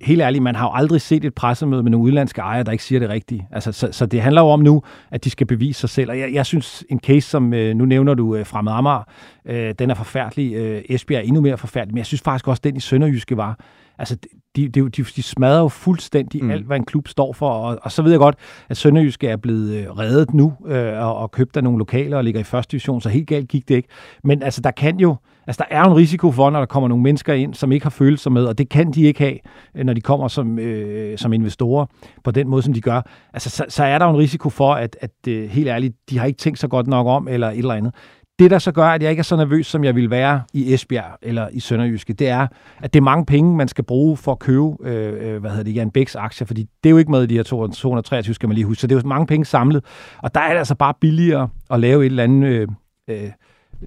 helt 0.00 0.22
ærligt, 0.22 0.42
man 0.42 0.54
har 0.54 0.66
jo 0.66 0.72
aldrig 0.74 1.00
set 1.00 1.24
et 1.24 1.34
pressemøde 1.34 1.82
med 1.82 1.90
nogle 1.90 2.04
udlandske 2.04 2.40
ejere, 2.40 2.62
der 2.64 2.72
ikke 2.72 2.84
siger 2.84 2.98
det 2.98 3.08
rigtige. 3.08 3.48
Altså, 3.50 3.72
så, 3.72 3.88
så 3.92 4.06
det 4.06 4.22
handler 4.22 4.42
jo 4.42 4.48
om 4.48 4.60
nu, 4.60 4.82
at 5.10 5.24
de 5.24 5.30
skal 5.30 5.46
bevise 5.46 5.80
sig 5.80 5.90
selv. 5.90 6.10
Og 6.10 6.18
jeg, 6.18 6.32
jeg 6.32 6.46
synes, 6.46 6.84
en 6.88 7.00
case 7.00 7.28
som, 7.28 7.54
øh, 7.54 7.74
nu 7.74 7.84
nævner 7.84 8.14
du 8.14 8.36
øh, 8.36 8.46
Fremad 8.46 8.72
Amager, 8.72 9.02
øh, 9.44 9.74
den 9.78 9.90
er 9.90 9.94
forfærdelig. 9.94 10.54
Øh, 10.54 10.82
Esbjerg 10.88 11.20
er 11.20 11.26
endnu 11.26 11.40
mere 11.40 11.58
forfærdelig, 11.58 11.94
men 11.94 11.98
jeg 11.98 12.06
synes 12.06 12.20
faktisk 12.20 12.48
også, 12.48 12.60
den 12.64 12.76
i 12.76 12.80
Sønderjyske 12.80 13.36
var. 13.36 13.58
Altså, 13.98 14.16
de, 14.56 14.68
de, 14.68 14.90
de, 14.90 15.02
de 15.02 15.22
smadrer 15.22 15.60
jo 15.60 15.68
fuldstændig 15.68 16.44
mm. 16.44 16.50
alt, 16.50 16.66
hvad 16.66 16.76
en 16.76 16.84
klub 16.84 17.08
står 17.08 17.32
for. 17.32 17.50
Og, 17.50 17.78
og 17.82 17.92
så 17.92 18.02
ved 18.02 18.10
jeg 18.10 18.18
godt, 18.18 18.36
at 18.68 18.76
Sønderjyske 18.76 19.28
er 19.28 19.36
blevet 19.36 19.76
øh, 19.76 19.98
reddet 19.98 20.34
nu 20.34 20.52
øh, 20.66 20.98
og, 20.98 21.16
og 21.16 21.30
købt 21.30 21.56
af 21.56 21.64
nogle 21.64 21.78
lokaler 21.78 22.16
og 22.16 22.24
ligger 22.24 22.40
i 22.40 22.44
første 22.44 22.72
division, 22.72 23.00
så 23.00 23.08
helt 23.08 23.28
galt 23.28 23.48
gik 23.48 23.68
det 23.68 23.74
ikke. 23.74 23.88
Men 24.24 24.42
altså, 24.42 24.60
der 24.60 24.70
kan 24.70 25.00
jo 25.00 25.16
Altså, 25.46 25.64
der 25.68 25.76
er 25.76 25.84
en 25.84 25.96
risiko 25.96 26.30
for, 26.32 26.50
når 26.50 26.58
der 26.58 26.66
kommer 26.66 26.88
nogle 26.88 27.02
mennesker 27.02 27.34
ind, 27.34 27.54
som 27.54 27.72
ikke 27.72 27.84
har 27.84 27.90
følelser 27.90 28.30
med, 28.30 28.44
og 28.44 28.58
det 28.58 28.68
kan 28.68 28.90
de 28.90 29.02
ikke 29.02 29.20
have, 29.20 29.38
øh, 29.76 29.84
når 29.84 29.92
de 29.92 30.00
kommer 30.00 30.28
som, 30.28 30.58
øh, 30.58 31.18
som 31.18 31.32
investorer 31.32 31.86
på 32.24 32.30
den 32.30 32.48
måde, 32.48 32.62
som 32.62 32.72
de 32.72 32.80
gør. 32.80 33.02
Altså, 33.32 33.50
så, 33.50 33.64
så 33.68 33.84
er 33.84 33.98
der 33.98 34.06
jo 34.06 34.12
en 34.12 34.18
risiko 34.18 34.50
for, 34.50 34.74
at, 34.74 34.96
at 35.00 35.10
øh, 35.28 35.48
helt 35.48 35.68
ærligt, 35.68 35.94
de 36.10 36.18
har 36.18 36.26
ikke 36.26 36.38
tænkt 36.38 36.58
så 36.58 36.68
godt 36.68 36.86
nok 36.86 37.06
om, 37.06 37.28
eller 37.28 37.50
et 37.50 37.58
eller 37.58 37.74
andet. 37.74 37.94
Det, 38.38 38.50
der 38.50 38.58
så 38.58 38.72
gør, 38.72 38.86
at 38.86 39.02
jeg 39.02 39.10
ikke 39.10 39.20
er 39.20 39.24
så 39.24 39.36
nervøs, 39.36 39.66
som 39.66 39.84
jeg 39.84 39.94
ville 39.94 40.10
være 40.10 40.42
i 40.52 40.74
Esbjerg 40.74 41.18
eller 41.22 41.48
i 41.52 41.60
Sønderjyske, 41.60 42.12
det 42.12 42.28
er, 42.28 42.46
at 42.82 42.92
det 42.92 43.00
er 43.00 43.04
mange 43.04 43.26
penge, 43.26 43.56
man 43.56 43.68
skal 43.68 43.84
bruge 43.84 44.16
for 44.16 44.32
at 44.32 44.38
købe, 44.38 44.66
øh, 44.82 45.34
øh 45.34 45.40
hvad 45.40 45.50
hedder 45.50 45.64
det, 45.64 45.74
Jan 45.74 45.90
Bæks 45.90 46.16
aktier, 46.16 46.46
fordi 46.46 46.62
det 46.62 46.88
er 46.88 46.90
jo 46.90 46.96
ikke 46.96 47.10
med 47.10 47.22
i 47.22 47.26
de 47.26 47.34
her 47.34 47.42
223, 47.42 48.34
skal 48.34 48.48
man 48.48 48.54
lige 48.54 48.64
huske, 48.64 48.80
så 48.80 48.86
det 48.86 48.94
er 48.96 49.00
jo 49.00 49.08
mange 49.08 49.26
penge 49.26 49.44
samlet, 49.44 49.84
og 50.18 50.34
der 50.34 50.40
er 50.40 50.50
det 50.50 50.58
altså 50.58 50.74
bare 50.74 50.94
billigere 51.00 51.48
at 51.70 51.80
lave 51.80 52.02
et 52.02 52.06
eller 52.06 52.24
andet 52.24 52.48
øh, 52.48 52.68
øh, 53.10 53.30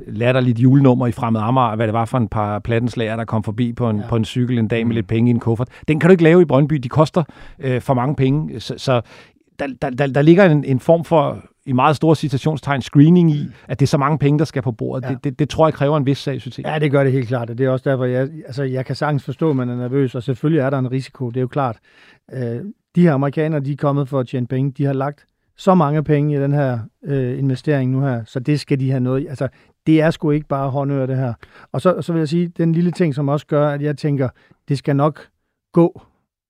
latterligt 0.08 0.60
julenummer 0.60 1.08
i 1.08 1.12
Fremad 1.12 1.42
Amager, 1.42 1.76
hvad 1.76 1.88
det 1.88 1.94
var 1.94 2.06
for 2.06 2.18
en 2.18 2.28
par 2.28 2.60
plattenslager, 2.60 3.16
der 3.16 3.26
kom 3.26 3.44
forbi 3.44 3.74
på 3.74 3.90
en, 3.90 3.98
ja. 3.98 4.08
på 4.10 4.16
en 4.16 4.26
cykel 4.26 4.58
en 4.58 4.68
dag 4.68 4.80
med 4.80 4.86
mm. 4.86 4.96
lidt 4.96 5.08
penge 5.08 5.30
i 5.30 5.34
en 5.34 5.40
kuffert. 5.40 5.68
Den 5.88 6.00
kan 6.00 6.08
du 6.08 6.12
ikke 6.12 6.24
lave 6.24 6.42
i 6.42 6.46
Brøndby. 6.46 6.76
De 6.76 6.90
koster 6.90 7.24
øh, 7.60 7.82
for 7.82 7.94
mange 7.94 8.16
penge. 8.16 8.60
Så, 8.60 8.74
så 8.78 9.02
der, 9.60 9.68
der, 9.82 9.90
der, 9.90 10.08
der 10.08 10.22
ligger 10.22 10.46
en, 10.46 10.64
en 10.64 10.80
form 10.80 11.04
for 11.04 11.44
i 11.66 11.72
meget 11.72 11.96
store 11.96 12.16
citationstegn 12.16 12.82
screening 12.82 13.32
i, 13.32 13.48
at 13.68 13.80
det 13.80 13.86
er 13.86 13.88
så 13.88 13.98
mange 13.98 14.18
penge, 14.18 14.40
der 14.40 14.46
skal 14.46 14.62
på 14.62 14.72
bordet. 14.72 15.04
Ja. 15.04 15.10
Det, 15.10 15.24
det, 15.24 15.40
det 15.40 15.50
tror 15.50 15.68
jeg 15.68 15.74
kræver 15.74 15.98
en 15.98 16.06
vis 16.06 16.18
seriøsitet. 16.18 16.66
Ja, 16.66 16.80
det 16.80 16.92
gør 16.92 17.04
det 17.04 17.14
helt 17.14 17.28
klart, 17.28 17.50
og 17.50 17.58
det 17.58 17.66
er 17.66 17.70
også 17.70 17.90
derfor, 17.90 18.06
jeg, 18.06 18.30
altså, 18.46 18.64
jeg 18.64 18.86
kan 18.86 18.96
sagtens 18.96 19.24
forstå, 19.24 19.50
at 19.50 19.56
man 19.56 19.70
er 19.70 19.76
nervøs, 19.76 20.16
og 20.16 20.24
selvfølgelig 20.24 20.60
er 20.60 20.70
der 20.70 20.80
en 20.80 20.92
risiko, 20.92 21.30
det 21.30 21.38
er 21.38 21.42
jo 21.42 21.48
klart. 21.48 21.78
Øh, 22.34 22.60
de 22.96 23.02
her 23.02 23.14
amerikanere, 23.14 23.60
de 23.60 23.72
er 23.72 23.76
kommet 23.76 24.10
for 24.10 24.20
at 24.20 24.28
tjene 24.28 24.48
penge, 24.48 24.72
de 24.72 24.86
har 24.86 24.94
lagt 24.94 25.26
så 25.58 25.76
mange 25.76 26.04
penge 26.04 26.36
i 26.36 26.42
den 26.42 26.54
her 26.54 26.80
øh, 27.06 27.40
investering 27.40 27.92
nu 27.92 28.02
her, 28.02 28.24
så 28.26 28.40
det 28.40 28.60
skal 28.60 28.80
de 28.80 28.90
have 28.90 29.00
noget. 29.00 29.30
Altså, 29.30 29.48
det 29.88 30.02
er 30.02 30.12
sgu 30.12 30.32
ikke 30.32 30.48
bare 30.48 30.70
håndører, 30.70 31.06
det 31.06 31.18
her. 31.18 31.34
Og 31.72 31.82
så, 31.82 32.02
så 32.02 32.14
vil 32.14 32.20
jeg 32.20 32.30
sige, 32.30 32.48
den 32.48 32.72
lille 32.72 32.92
ting, 32.92 33.16
som 33.16 33.30
også 33.30 33.48
gør, 33.48 33.70
at 33.70 33.82
jeg 33.82 33.98
tænker, 33.98 34.30
det 34.70 34.78
skal 34.78 34.96
nok 34.96 35.28
gå. 35.74 36.02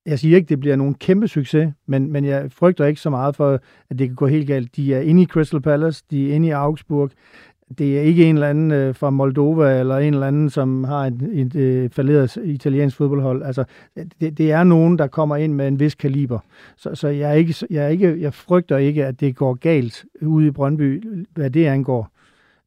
Jeg 0.05 0.19
siger 0.19 0.35
ikke, 0.35 0.49
det 0.49 0.59
bliver 0.59 0.75
nogen 0.75 0.93
kæmpe 0.93 1.27
succes, 1.27 1.73
men, 1.87 2.11
men 2.11 2.25
jeg 2.25 2.51
frygter 2.51 2.85
ikke 2.85 3.01
så 3.01 3.09
meget 3.09 3.35
for, 3.35 3.59
at 3.89 3.99
det 3.99 4.07
kan 4.07 4.15
gå 4.15 4.27
helt 4.27 4.47
galt. 4.47 4.75
De 4.75 4.95
er 4.95 5.01
inde 5.01 5.21
i 5.21 5.25
Crystal 5.25 5.61
Palace, 5.61 6.03
de 6.11 6.29
er 6.29 6.35
inde 6.35 6.47
i 6.47 6.51
Augsburg. 6.51 7.11
Det 7.77 7.97
er 7.97 8.01
ikke 8.01 8.25
en 8.25 8.35
eller 8.35 8.49
anden 8.49 8.71
øh, 8.71 8.95
fra 8.95 9.09
Moldova, 9.09 9.79
eller 9.79 9.97
en 9.97 10.13
eller 10.13 10.27
anden, 10.27 10.49
som 10.49 10.83
har 10.83 11.05
et, 11.05 11.21
et, 11.31 11.39
et 11.39 11.55
øh, 11.55 11.89
falderet 11.89 12.37
italiensk 12.43 12.97
fodboldhold. 12.97 13.43
Altså, 13.43 13.63
det, 14.21 14.37
det 14.37 14.51
er 14.51 14.63
nogen, 14.63 14.97
der 14.97 15.07
kommer 15.07 15.35
ind 15.35 15.53
med 15.53 15.67
en 15.67 15.79
vis 15.79 15.95
kaliber. 15.95 16.39
Så, 16.77 16.95
så 16.95 17.07
jeg, 17.07 17.29
er 17.29 17.33
ikke, 17.33 17.55
jeg, 17.69 17.85
er 17.85 17.87
ikke, 17.87 18.21
jeg 18.21 18.33
frygter 18.33 18.77
ikke, 18.77 19.05
at 19.05 19.19
det 19.19 19.35
går 19.35 19.53
galt 19.53 20.05
ude 20.21 20.47
i 20.47 20.51
Brøndby, 20.51 21.03
hvad 21.35 21.49
det 21.49 21.65
angår. 21.65 22.11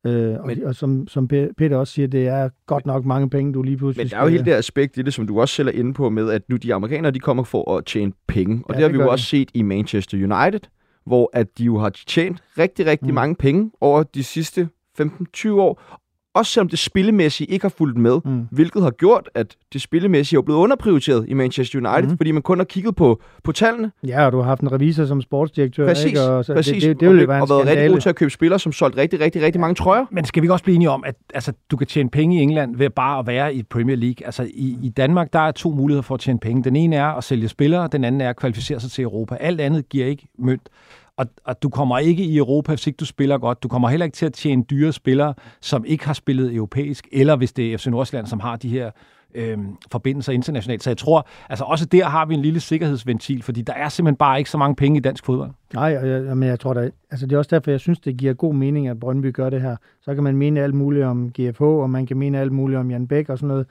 Øh, 0.06 0.40
og, 0.40 0.46
men, 0.46 0.64
og 0.64 0.74
som, 0.74 1.08
som 1.08 1.28
Peter 1.28 1.76
også 1.76 1.92
siger, 1.92 2.08
det 2.08 2.26
er 2.26 2.48
godt 2.66 2.86
nok 2.86 3.04
mange 3.04 3.30
penge, 3.30 3.52
du 3.52 3.62
lige 3.62 3.76
pludselig 3.76 4.04
Men 4.04 4.10
der 4.10 4.16
er 4.16 4.22
jo 4.22 4.28
hele 4.28 4.44
det 4.44 4.52
aspekt 4.52 4.96
i 4.96 5.02
det, 5.02 5.14
som 5.14 5.26
du 5.26 5.40
også 5.40 5.54
selv 5.54 5.68
er 5.68 5.72
inde 5.72 5.94
på 5.94 6.10
med, 6.10 6.30
at 6.30 6.42
nu 6.48 6.56
de 6.56 6.74
amerikanere, 6.74 7.12
de 7.12 7.18
kommer 7.18 7.44
for 7.44 7.76
at 7.76 7.84
tjene 7.84 8.12
penge. 8.28 8.62
Og 8.64 8.74
ja, 8.74 8.76
det 8.76 8.82
har 8.82 8.88
det 8.88 8.98
vi 8.98 9.02
jo 9.02 9.10
også 9.10 9.24
set 9.24 9.50
i 9.54 9.62
Manchester 9.62 10.16
United, 10.16 10.60
hvor 11.06 11.30
at 11.32 11.58
de 11.58 11.64
jo 11.64 11.78
har 11.78 11.90
tjent 12.06 12.42
rigtig, 12.58 12.86
rigtig 12.86 13.08
mm. 13.08 13.14
mange 13.14 13.34
penge 13.34 13.70
over 13.80 14.02
de 14.02 14.24
sidste 14.24 14.68
15-20 15.00 15.50
år, 15.50 16.00
også 16.34 16.52
selvom 16.52 16.68
det 16.68 16.78
spillemæssige 16.78 17.50
ikke 17.50 17.64
har 17.64 17.74
fulgt 17.78 17.98
med, 17.98 18.20
mm. 18.24 18.46
hvilket 18.50 18.82
har 18.82 18.90
gjort, 18.90 19.30
at 19.34 19.56
det 19.72 19.82
spillemæssige 19.82 20.38
er 20.38 20.42
blevet 20.42 20.58
underprioriteret 20.58 21.24
i 21.28 21.34
Manchester 21.34 21.78
United, 21.78 22.10
mm. 22.10 22.16
fordi 22.16 22.30
man 22.30 22.42
kun 22.42 22.58
har 22.58 22.64
kigget 22.64 22.96
på, 22.96 23.20
på 23.44 23.52
tallene. 23.52 23.92
Ja, 24.06 24.26
og 24.26 24.32
du 24.32 24.36
har 24.36 24.44
haft 24.44 24.60
en 24.60 24.72
revisor 24.72 25.04
som 25.04 25.22
sportsdirektør. 25.22 25.86
Præcis, 25.86 26.04
ikke? 26.04 26.20
Og 26.20 26.44
så 26.44 26.54
præcis. 26.54 26.82
Det, 26.82 26.90
det, 26.90 27.00
det 27.00 27.08
vil 27.08 27.22
og, 27.22 27.28
være 27.28 27.36
en 27.36 27.42
og 27.42 27.48
været 27.48 27.66
rigtig 27.66 27.90
god 27.90 28.00
til 28.00 28.08
at 28.08 28.16
købe 28.16 28.30
spillere, 28.30 28.58
som 28.58 28.72
solgte 28.72 29.00
rigtig, 29.00 29.20
rigtig, 29.20 29.42
rigtig 29.42 29.60
mange 29.60 29.74
trøjer. 29.74 30.04
Men 30.10 30.24
skal 30.24 30.42
vi 30.42 30.44
ikke 30.44 30.52
også 30.52 30.64
blive 30.64 30.74
enige 30.74 30.90
om, 30.90 31.04
at 31.06 31.14
altså, 31.34 31.52
du 31.70 31.76
kan 31.76 31.86
tjene 31.86 32.10
penge 32.10 32.36
i 32.36 32.40
England 32.40 32.76
ved 32.76 32.90
bare 32.90 33.18
at 33.18 33.26
være 33.26 33.54
i 33.54 33.62
Premier 33.62 33.96
League? 33.96 34.26
Altså 34.26 34.42
i, 34.42 34.78
i 34.82 34.88
Danmark, 34.88 35.32
der 35.32 35.38
er 35.38 35.52
to 35.52 35.70
muligheder 35.70 36.02
for 36.02 36.14
at 36.14 36.20
tjene 36.20 36.38
penge. 36.38 36.64
Den 36.64 36.76
ene 36.76 36.96
er 36.96 37.06
at 37.06 37.24
sælge 37.24 37.48
spillere, 37.48 37.88
den 37.92 38.04
anden 38.04 38.20
er 38.20 38.30
at 38.30 38.36
kvalificere 38.36 38.80
sig 38.80 38.90
til 38.90 39.04
Europa. 39.04 39.34
Alt 39.40 39.60
andet 39.60 39.88
giver 39.88 40.06
ikke 40.06 40.28
mønt. 40.38 40.68
Og, 41.16 41.27
og 41.44 41.62
du 41.62 41.68
kommer 41.68 41.98
ikke 41.98 42.25
i 42.25 42.37
Europa, 42.37 42.72
hvis 42.72 42.87
ikke 42.87 42.96
du 42.96 43.05
spiller 43.05 43.38
godt. 43.38 43.62
Du 43.62 43.68
kommer 43.68 43.88
heller 43.88 44.05
ikke 44.05 44.16
til 44.16 44.27
at 44.27 44.33
tjene 44.33 44.62
dyre 44.62 44.92
spillere, 44.92 45.35
som 45.61 45.85
ikke 45.85 46.07
har 46.07 46.12
spillet 46.12 46.55
europæisk, 46.55 47.09
eller 47.12 47.37
hvis 47.37 47.53
det 47.53 47.72
er 47.72 47.79
FC 47.79 47.87
Nordsjælland, 47.87 48.27
som 48.27 48.40
har 48.40 48.57
de 48.57 48.68
her 48.68 48.90
øh, 49.35 49.59
forbindelser 49.92 50.33
internationalt. 50.33 50.83
Så 50.83 50.90
jeg 50.90 50.96
tror, 50.96 51.29
altså 51.48 51.64
også 51.64 51.85
der 51.85 52.05
har 52.05 52.27
vi 52.27 52.35
en 52.35 52.42
lille 52.42 52.61
sikkerhedsventil, 52.61 53.42
fordi 53.42 53.62
der 53.62 53.72
er 53.72 53.88
simpelthen 53.88 54.16
bare 54.16 54.38
ikke 54.38 54.51
så 54.51 54.59
mange 54.59 54.77
penge 54.77 54.98
i 54.98 55.01
dansk 55.01 55.25
fodbold. 55.25 55.51
Nej, 55.75 55.96
og 55.96 56.09
jeg, 56.09 56.37
men 56.37 56.48
jeg 56.48 56.61
tror 56.61 56.75
da, 56.75 56.90
altså 57.11 57.27
det 57.27 57.33
er 57.33 57.38
også 57.38 57.48
derfor, 57.57 57.70
jeg 57.70 57.81
synes, 57.81 58.01
det 58.01 58.16
giver 58.16 58.35
god 58.35 58.55
mening, 58.55 58.88
at 58.88 59.01
Brøndby 59.01 59.33
gør 59.33 59.51
det 59.51 59.62
her. 59.62 59.77
Så 60.01 60.14
kan 60.14 60.25
man 60.25 60.37
mene 60.37 60.61
alt 60.61 60.75
muligt 60.75 61.05
om 61.05 61.31
GFH, 61.31 61.62
og 61.62 61.90
man 61.90 62.07
kan 62.07 62.16
mene 62.16 62.38
alt 62.38 62.53
muligt 62.53 62.79
om 62.79 62.90
Jan 62.90 63.09
Bæk 63.09 63.29
og 63.29 63.38
sådan 63.38 63.48
noget. 63.48 63.66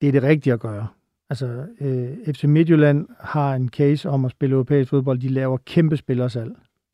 Det 0.00 0.08
er 0.08 0.12
det 0.12 0.22
rigtige 0.22 0.52
at 0.52 0.60
gøre. 0.60 0.86
Altså, 1.32 1.66
øh, 1.80 2.34
FC 2.34 2.44
Midtjylland 2.44 3.06
har 3.20 3.54
en 3.54 3.68
case 3.68 4.08
om 4.08 4.24
at 4.24 4.30
spille 4.30 4.54
europæisk 4.54 4.90
fodbold. 4.90 5.18
De 5.18 5.28
laver 5.28 5.56
kæmpe 5.56 5.96
spillersalg. 5.96 6.52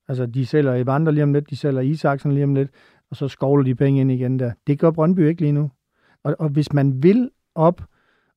Altså, 0.08 0.26
de 0.26 0.46
sælger 0.46 0.74
Evander 0.74 1.12
lige 1.12 1.22
om 1.22 1.32
lidt, 1.32 1.50
de 1.50 1.56
sælger 1.56 1.80
Isaksen 1.80 2.32
lige 2.32 2.44
om 2.44 2.54
lidt, 2.54 2.70
og 3.10 3.16
så 3.16 3.28
skovler 3.28 3.64
de 3.64 3.74
penge 3.74 4.00
ind 4.00 4.12
igen 4.12 4.38
der. 4.38 4.52
Det 4.66 4.78
gør 4.78 4.90
Brøndby 4.90 5.28
ikke 5.28 5.40
lige 5.40 5.52
nu. 5.52 5.70
Og, 6.24 6.36
og 6.38 6.48
hvis 6.48 6.72
man 6.72 7.02
vil 7.02 7.30
op 7.54 7.82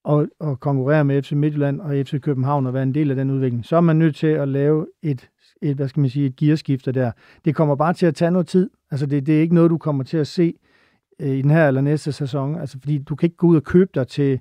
og, 0.03 0.27
og 0.39 0.59
konkurrere 0.59 1.05
med 1.05 1.21
FC 1.21 1.31
Midtjylland 1.31 1.81
og 1.81 1.91
FC 1.91 2.21
København 2.21 2.67
og 2.67 2.73
være 2.73 2.83
en 2.83 2.93
del 2.93 3.09
af 3.09 3.15
den 3.15 3.31
udvikling, 3.31 3.65
så 3.65 3.75
er 3.75 3.81
man 3.81 3.95
nødt 3.95 4.15
til 4.15 4.27
at 4.27 4.47
lave 4.47 4.87
et, 5.01 5.29
et 5.61 5.75
hvad 5.75 5.87
skal 5.87 6.01
man 6.01 6.09
sige, 6.09 6.25
et 6.25 6.35
gearskifte 6.35 6.91
der. 6.91 7.11
Det 7.45 7.55
kommer 7.55 7.75
bare 7.75 7.93
til 7.93 8.05
at 8.05 8.15
tage 8.15 8.31
noget 8.31 8.47
tid. 8.47 8.69
Altså, 8.91 9.05
det, 9.05 9.25
det 9.25 9.37
er 9.37 9.41
ikke 9.41 9.55
noget, 9.55 9.71
du 9.71 9.77
kommer 9.77 10.03
til 10.03 10.17
at 10.17 10.27
se 10.27 10.53
øh, 11.19 11.29
i 11.29 11.41
den 11.41 11.49
her 11.49 11.67
eller 11.67 11.81
næste 11.81 12.11
sæson. 12.11 12.55
Altså, 12.55 12.77
fordi 12.79 12.97
du 12.97 13.15
kan 13.15 13.27
ikke 13.27 13.37
gå 13.37 13.47
ud 13.47 13.55
og 13.55 13.63
købe 13.63 13.91
dig 13.95 14.07
til 14.07 14.39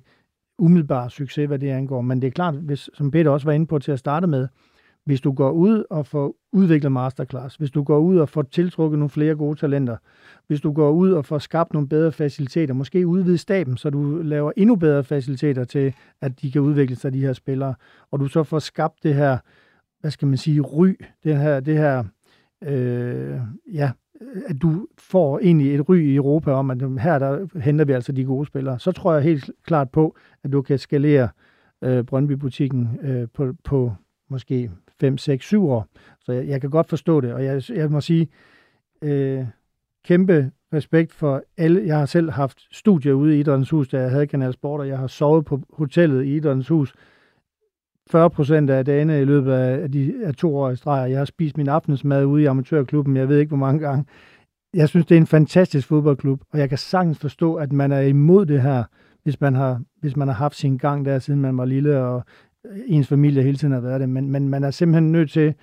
umiddelbar 0.61 1.07
succes, 1.07 1.47
hvad 1.47 1.59
det 1.59 1.69
angår. 1.69 2.01
Men 2.01 2.21
det 2.21 2.27
er 2.27 2.31
klart, 2.31 2.53
hvis, 2.55 2.89
som 2.93 3.11
Peter 3.11 3.31
også 3.31 3.47
var 3.47 3.53
inde 3.53 3.67
på 3.67 3.79
til 3.79 3.91
at 3.91 3.99
starte 3.99 4.27
med, 4.27 4.47
hvis 5.05 5.21
du 5.21 5.31
går 5.31 5.51
ud 5.51 5.83
og 5.89 6.05
får 6.05 6.35
udviklet 6.51 6.91
masterclass, 6.91 7.55
hvis 7.55 7.71
du 7.71 7.83
går 7.83 7.99
ud 7.99 8.17
og 8.17 8.29
får 8.29 8.41
tiltrukket 8.41 8.99
nogle 8.99 9.09
flere 9.09 9.35
gode 9.35 9.59
talenter, 9.59 9.97
hvis 10.47 10.61
du 10.61 10.71
går 10.71 10.91
ud 10.91 11.11
og 11.11 11.25
får 11.25 11.37
skabt 11.37 11.73
nogle 11.73 11.89
bedre 11.89 12.11
faciliteter, 12.11 12.73
måske 12.73 13.07
udvide 13.07 13.37
staben, 13.37 13.77
så 13.77 13.89
du 13.89 14.21
laver 14.21 14.51
endnu 14.57 14.75
bedre 14.75 15.03
faciliteter 15.03 15.63
til, 15.63 15.93
at 16.21 16.41
de 16.41 16.51
kan 16.51 16.61
udvikle 16.61 16.95
sig, 16.95 17.13
de 17.13 17.21
her 17.21 17.33
spillere, 17.33 17.75
og 18.11 18.19
du 18.19 18.27
så 18.27 18.43
får 18.43 18.59
skabt 18.59 19.03
det 19.03 19.15
her, 19.15 19.37
hvad 19.99 20.11
skal 20.11 20.27
man 20.27 20.37
sige, 20.37 20.61
ry, 20.61 20.95
det 21.23 21.37
her, 21.37 21.59
det 21.59 21.77
her 21.77 22.03
øh, 22.63 23.39
ja, 23.73 23.91
at 24.47 24.61
du 24.61 24.87
får 24.97 25.39
egentlig 25.39 25.75
et 25.75 25.89
ry 25.89 25.97
i 25.97 26.15
Europa 26.15 26.51
om, 26.51 26.71
at 26.71 27.01
her 27.01 27.19
der 27.19 27.59
henter 27.59 27.85
vi 27.85 27.93
altså 27.93 28.11
de 28.11 28.23
gode 28.25 28.45
spillere. 28.45 28.79
Så 28.79 28.91
tror 28.91 29.13
jeg 29.13 29.23
helt 29.23 29.51
klart 29.65 29.89
på, 29.89 30.15
at 30.43 30.51
du 30.51 30.61
kan 30.61 30.79
skalere 30.79 31.29
øh, 31.81 32.03
Brøndby-butikken 32.03 32.99
øh, 33.03 33.27
på, 33.33 33.53
på 33.63 33.93
måske 34.29 34.71
5, 34.99 35.17
6, 35.17 35.45
7 35.45 35.69
år. 35.69 35.87
Så 36.19 36.31
jeg, 36.31 36.47
jeg 36.47 36.61
kan 36.61 36.69
godt 36.69 36.89
forstå 36.89 37.21
det, 37.21 37.33
og 37.33 37.45
jeg, 37.45 37.61
jeg 37.69 37.91
må 37.91 38.01
sige, 38.01 38.27
øh, 39.01 39.45
kæmpe 40.05 40.51
respekt 40.73 41.13
for 41.13 41.43
alle. 41.57 41.85
Jeg 41.85 41.97
har 41.97 42.05
selv 42.05 42.31
haft 42.31 42.67
studier 42.71 43.13
ude 43.13 43.37
i 43.37 43.39
Idrættens 43.39 43.69
Hus, 43.69 43.87
da 43.87 44.01
jeg 44.01 44.11
havde 44.11 44.27
Kanal 44.27 44.53
Sport, 44.53 44.79
og 44.79 44.87
jeg 44.87 44.97
har 44.97 45.07
sovet 45.07 45.45
på 45.45 45.61
hotellet 45.69 46.23
i 46.23 46.35
Idrættens 46.35 46.67
Hus 46.67 46.93
40 48.11 48.29
procent 48.29 48.69
af 48.69 48.85
dagene 48.85 49.21
i 49.21 49.25
løbet 49.25 49.51
af, 49.51 49.91
de 49.91 50.13
af 50.23 50.35
to 50.35 50.57
år 50.57 50.69
i 50.69 50.75
streg. 50.75 51.11
Jeg 51.11 51.17
har 51.17 51.25
spist 51.25 51.57
min 51.57 51.69
aftensmad 51.69 52.25
ude 52.25 52.43
i 52.43 52.45
amatørklubben, 52.45 53.17
jeg 53.17 53.29
ved 53.29 53.39
ikke 53.39 53.49
hvor 53.49 53.57
mange 53.57 53.79
gange. 53.79 54.05
Jeg 54.73 54.89
synes, 54.89 55.05
det 55.05 55.15
er 55.15 55.21
en 55.21 55.27
fantastisk 55.27 55.87
fodboldklub, 55.87 56.41
og 56.53 56.59
jeg 56.59 56.69
kan 56.69 56.77
sagtens 56.77 57.19
forstå, 57.19 57.55
at 57.55 57.71
man 57.71 57.91
er 57.91 58.01
imod 58.01 58.45
det 58.45 58.61
her, 58.61 58.83
hvis 59.23 59.41
man 59.41 59.55
har, 59.55 59.81
hvis 59.99 60.15
man 60.15 60.27
har 60.27 60.35
haft 60.35 60.55
sin 60.55 60.77
gang 60.77 61.05
der, 61.05 61.19
siden 61.19 61.41
man 61.41 61.57
var 61.57 61.65
lille, 61.65 61.99
og 61.99 62.23
ens 62.85 63.07
familie 63.07 63.43
hele 63.43 63.57
tiden 63.57 63.73
har 63.73 63.81
været 63.81 64.01
det. 64.01 64.09
Men, 64.09 64.31
men 64.31 64.49
man 64.49 64.63
er 64.63 64.71
simpelthen 64.71 65.11
nødt 65.11 65.31
til 65.31 65.53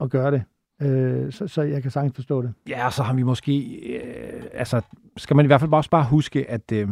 at 0.00 0.10
gøre 0.10 0.30
det. 0.30 0.42
Øh, 0.82 1.32
så, 1.32 1.48
så 1.48 1.62
jeg 1.62 1.82
kan 1.82 1.90
sagtens 1.90 2.14
forstå 2.14 2.42
det. 2.42 2.52
Ja, 2.68 2.90
så 2.90 3.02
har 3.02 3.14
vi 3.14 3.22
måske... 3.22 3.60
Øh, 3.60 4.42
altså, 4.52 4.80
skal 5.16 5.36
man 5.36 5.44
i 5.44 5.46
hvert 5.46 5.60
fald 5.60 5.72
også 5.72 5.90
bare 5.90 6.04
huske, 6.04 6.50
at 6.50 6.72
øh, 6.72 6.88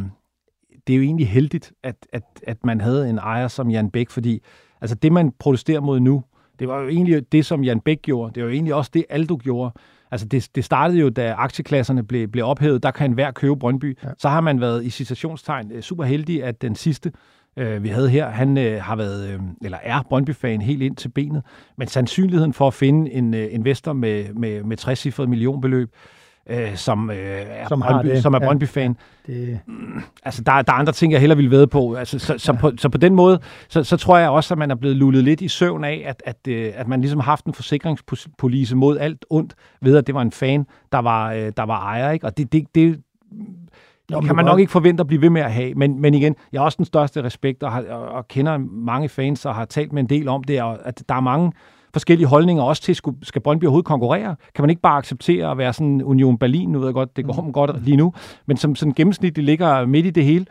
det 0.87 0.93
er 0.93 0.97
jo 0.97 1.03
egentlig 1.03 1.29
heldigt, 1.29 1.73
at, 1.83 2.07
at, 2.13 2.23
at 2.47 2.65
man 2.65 2.81
havde 2.81 3.09
en 3.09 3.17
ejer 3.17 3.47
som 3.47 3.69
Jan 3.69 3.89
Bæk, 3.89 4.09
fordi 4.09 4.43
altså, 4.83 4.95
det, 4.95 5.11
man 5.11 5.31
protesterer 5.39 5.79
mod 5.79 5.99
nu, 5.99 6.23
det 6.59 6.67
var 6.67 6.79
jo 6.79 6.87
egentlig 6.87 7.31
det, 7.31 7.45
som 7.45 7.63
Jan 7.63 7.79
Bæk 7.79 8.01
gjorde. 8.01 8.33
Det 8.35 8.43
var 8.43 8.49
jo 8.49 8.53
egentlig 8.53 8.73
også 8.73 8.91
det, 8.93 9.05
Aldo 9.09 9.39
gjorde. 9.43 9.71
Altså 10.11 10.27
det, 10.27 10.49
det 10.55 10.65
startede 10.65 10.99
jo, 10.99 11.09
da 11.09 11.33
aktieklasserne 11.33 12.03
blev, 12.03 12.27
blev 12.27 12.45
ophævet. 12.45 12.83
Der 12.83 12.91
kan 12.91 13.09
enhver 13.09 13.31
købe 13.31 13.55
Brøndby. 13.55 13.97
Ja. 14.03 14.09
Så 14.17 14.29
har 14.29 14.41
man 14.41 14.61
været 14.61 14.85
i 14.85 14.89
citationstegn 14.89 15.81
super 15.81 16.03
heldig, 16.03 16.43
at 16.43 16.61
den 16.61 16.75
sidste, 16.75 17.11
øh, 17.57 17.83
vi 17.83 17.87
havde 17.87 18.09
her, 18.09 18.29
han 18.29 18.57
øh, 18.57 18.81
har 18.81 18.95
været, 18.95 19.29
øh, 19.29 19.39
eller 19.61 19.77
er 19.83 20.01
Brøndby-fan 20.09 20.61
helt 20.61 20.81
ind 20.81 20.95
til 20.95 21.09
benet. 21.09 21.43
Men 21.77 21.87
sandsynligheden 21.87 22.53
for 22.53 22.67
at 22.67 22.73
finde 22.73 23.11
en 23.11 23.33
øh, 23.33 23.47
investor 23.51 23.93
med, 23.93 24.33
med, 24.33 24.63
med 24.63 24.79
60-cifret 24.79 25.25
millionbeløb, 25.25 25.89
øh, 26.49 26.75
som, 26.75 27.09
øh, 27.09 27.15
er 27.17 27.67
Som 27.67 27.81
Brøndby, 27.81 28.09
det. 28.09 28.21
som 28.21 28.33
er 28.33 28.39
Ja. 28.41 28.47
Brøndby-fan, 28.47 28.97
det 29.27 29.59
altså 30.23 30.43
der, 30.43 30.61
der 30.61 30.73
er 30.73 30.77
andre 30.77 30.93
ting, 30.93 31.11
jeg 31.13 31.19
hellere 31.19 31.37
ville 31.37 31.51
ved 31.51 31.67
på. 31.67 31.93
Altså, 31.93 32.19
så, 32.19 32.37
så, 32.37 32.53
på, 32.53 32.71
så 32.77 32.89
på 32.89 32.97
den 32.97 33.15
måde, 33.15 33.39
så, 33.69 33.83
så 33.83 33.97
tror 33.97 34.17
jeg 34.17 34.29
også, 34.29 34.53
at 34.53 34.57
man 34.57 34.71
er 34.71 34.75
blevet 34.75 34.97
lullet 34.97 35.23
lidt 35.23 35.41
i 35.41 35.47
søvn 35.47 35.83
af, 35.83 36.03
at, 36.05 36.23
at, 36.25 36.47
øh, 36.47 36.71
at 36.75 36.87
man 36.87 37.01
ligesom 37.01 37.19
har 37.19 37.25
haft 37.25 37.45
en 37.45 37.53
forsikringspolice 37.53 38.75
mod 38.75 38.97
alt 38.97 39.25
ondt, 39.29 39.55
ved 39.81 39.97
at 39.97 40.07
det 40.07 40.15
var 40.15 40.21
en 40.21 40.31
fan, 40.31 40.65
der 40.91 40.99
var, 40.99 41.33
øh, 41.33 41.51
der 41.57 41.63
var 41.63 41.79
ejer. 41.79 42.11
Ikke? 42.11 42.25
Og 42.25 42.37
det, 42.37 42.53
det, 42.53 42.75
det, 42.75 43.01
Nå, 44.09 44.21
kan 44.21 44.35
man 44.35 44.45
nok 44.45 44.59
ikke 44.59 44.71
forvente 44.71 45.01
at 45.01 45.07
blive 45.07 45.21
ved 45.21 45.29
med 45.29 45.41
at 45.41 45.51
have. 45.51 45.73
Men, 45.73 46.01
men 46.01 46.13
igen, 46.13 46.35
jeg 46.51 46.61
har 46.61 46.65
også 46.65 46.77
den 46.77 46.85
største 46.85 47.23
respekt 47.23 47.63
og, 47.63 47.71
har, 47.71 47.83
og, 47.89 48.07
og 48.09 48.27
kender 48.27 48.57
mange 48.71 49.09
fans 49.09 49.45
og 49.45 49.55
har 49.55 49.65
talt 49.65 49.93
med 49.93 50.01
en 50.03 50.09
del 50.09 50.27
om 50.27 50.43
det, 50.43 50.61
og 50.61 50.79
at 50.87 51.03
der 51.09 51.15
er 51.15 51.19
mange 51.21 51.51
forskellige 51.93 52.27
holdninger 52.27 52.63
også 52.63 52.81
til, 52.81 52.95
skulle, 52.95 53.17
skal 53.23 53.41
Brøndby 53.41 53.63
overhovedet 53.63 53.85
konkurrere? 53.85 54.35
Kan 54.55 54.63
man 54.63 54.69
ikke 54.69 54.81
bare 54.81 54.97
acceptere 54.97 55.51
at 55.51 55.57
være 55.57 55.73
sådan 55.73 56.01
Union 56.01 56.37
Berlin? 56.37 56.69
Nu 56.69 56.79
ved 56.79 56.87
jeg 56.87 56.93
godt, 56.93 57.17
det 57.17 57.25
går 57.25 57.41
mm. 57.41 57.53
godt 57.53 57.85
lige 57.85 57.97
nu, 57.97 58.13
men 58.45 58.57
som 58.57 58.75
sådan 58.75 58.93
gennemsnitligt 58.93 59.45
ligger 59.45 59.85
midt 59.85 60.05
i 60.05 60.09
det 60.09 60.25
hele. 60.25 60.45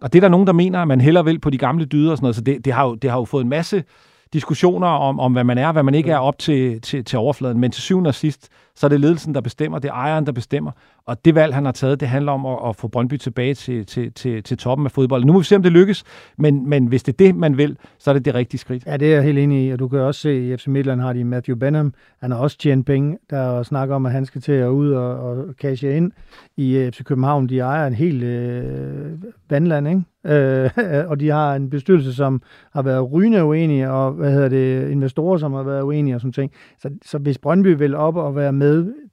Og 0.00 0.12
det 0.12 0.18
er 0.18 0.20
der 0.20 0.28
nogen, 0.28 0.46
der 0.46 0.52
mener, 0.52 0.82
at 0.82 0.88
man 0.88 1.00
hellere 1.00 1.24
vil 1.24 1.38
på 1.38 1.50
de 1.50 1.58
gamle 1.58 1.84
dyder 1.84 2.10
og 2.10 2.16
sådan 2.16 2.24
noget, 2.24 2.36
så 2.36 2.42
det, 2.42 2.64
det, 2.64 2.72
har, 2.72 2.86
jo, 2.86 2.94
det 2.94 3.10
har 3.10 3.18
jo 3.18 3.24
fået 3.24 3.42
en 3.42 3.48
masse 3.48 3.84
diskussioner 4.32 4.86
om, 4.86 5.20
om 5.20 5.32
hvad 5.32 5.44
man 5.44 5.58
er, 5.58 5.72
hvad 5.72 5.82
man 5.82 5.94
ikke 5.94 6.10
er 6.10 6.18
op 6.18 6.38
til, 6.38 6.80
til, 6.80 7.04
til 7.04 7.18
overfladen. 7.18 7.58
Men 7.58 7.70
til 7.70 7.82
syvende 7.82 8.08
og 8.08 8.14
sidst, 8.14 8.48
så 8.78 8.86
er 8.86 8.88
det 8.88 9.00
ledelsen, 9.00 9.34
der 9.34 9.40
bestemmer, 9.40 9.78
det 9.78 9.88
er 9.88 9.92
ejeren, 9.92 10.26
der 10.26 10.32
bestemmer. 10.32 10.70
Og 11.06 11.24
det 11.24 11.34
valg, 11.34 11.54
han 11.54 11.64
har 11.64 11.72
taget, 11.72 12.00
det 12.00 12.08
handler 12.08 12.32
om 12.32 12.46
at, 12.46 12.58
at 12.68 12.76
få 12.76 12.88
Brøndby 12.88 13.16
tilbage 13.16 13.54
til, 13.54 13.86
til, 13.86 14.12
til, 14.12 14.42
til 14.42 14.58
toppen 14.58 14.86
af 14.86 14.90
fodbold. 14.90 15.24
Nu 15.24 15.32
må 15.32 15.38
vi 15.38 15.44
se, 15.44 15.56
om 15.56 15.62
det 15.62 15.72
lykkes, 15.72 16.04
men, 16.38 16.68
men 16.68 16.86
hvis 16.86 17.02
det 17.02 17.12
er 17.12 17.16
det, 17.16 17.36
man 17.36 17.56
vil, 17.56 17.76
så 17.98 18.10
er 18.10 18.14
det 18.14 18.24
det 18.24 18.34
rigtige 18.34 18.58
skridt. 18.58 18.86
Ja, 18.86 18.96
det 18.96 19.08
er 19.08 19.14
jeg 19.14 19.22
helt 19.22 19.38
enig 19.38 19.66
i, 19.66 19.70
og 19.70 19.78
du 19.78 19.88
kan 19.88 19.98
også 19.98 20.20
se, 20.20 20.30
at 20.30 20.36
i 20.36 20.56
FC 20.56 20.66
Midtland 20.66 21.00
har 21.00 21.12
de 21.12 21.24
Matthew 21.24 21.56
Benham. 21.56 21.94
Han 22.20 22.30
har 22.30 22.38
også 22.38 22.58
tjent 22.58 22.86
penge. 22.86 23.18
Der 23.30 23.38
er 23.38 23.62
snak 23.62 23.90
om, 23.90 24.06
at 24.06 24.12
han 24.12 24.26
skal 24.26 24.40
til 24.40 24.52
at 24.52 24.68
ud 24.68 24.90
og, 24.90 25.20
og 25.20 25.44
cashe 25.60 25.96
ind 25.96 26.12
i 26.56 26.76
øh, 26.76 26.92
FC 26.92 27.04
København. 27.04 27.48
De 27.48 27.58
ejer 27.58 27.86
en 27.86 27.94
helt 27.94 28.22
øh, 28.22 29.12
vandland, 29.50 29.88
ikke? 29.88 30.02
Øh, 30.26 30.70
og 31.10 31.20
de 31.20 31.28
har 31.28 31.54
en 31.54 31.70
bestyrelse, 31.70 32.14
som 32.14 32.42
har 32.72 32.82
været 32.82 33.12
rygende 33.12 33.44
uenige, 33.44 33.90
og 33.90 34.12
hvad 34.12 34.32
hedder 34.32 34.48
det, 34.48 34.90
investorer, 34.90 35.38
som 35.38 35.52
har 35.52 35.62
været 35.62 35.82
uenige 35.82 36.14
og 36.14 36.20
sådan 36.20 36.32
ting. 36.32 36.52
Så, 36.78 36.90
så 37.04 37.18
hvis 37.18 37.38
Brøndby 37.38 37.76
vil 37.78 37.94
op 37.94 38.16
og 38.16 38.36
være 38.36 38.52
med 38.52 38.67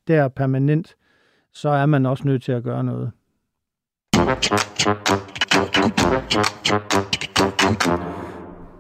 der 0.08 0.28
permanent, 0.28 0.96
så 1.54 1.70
er 1.70 1.86
man 1.86 2.06
også 2.06 2.24
nødt 2.28 2.44
til 2.44 2.52
at 2.52 2.64
gøre 2.64 2.84
noget. 2.84 3.12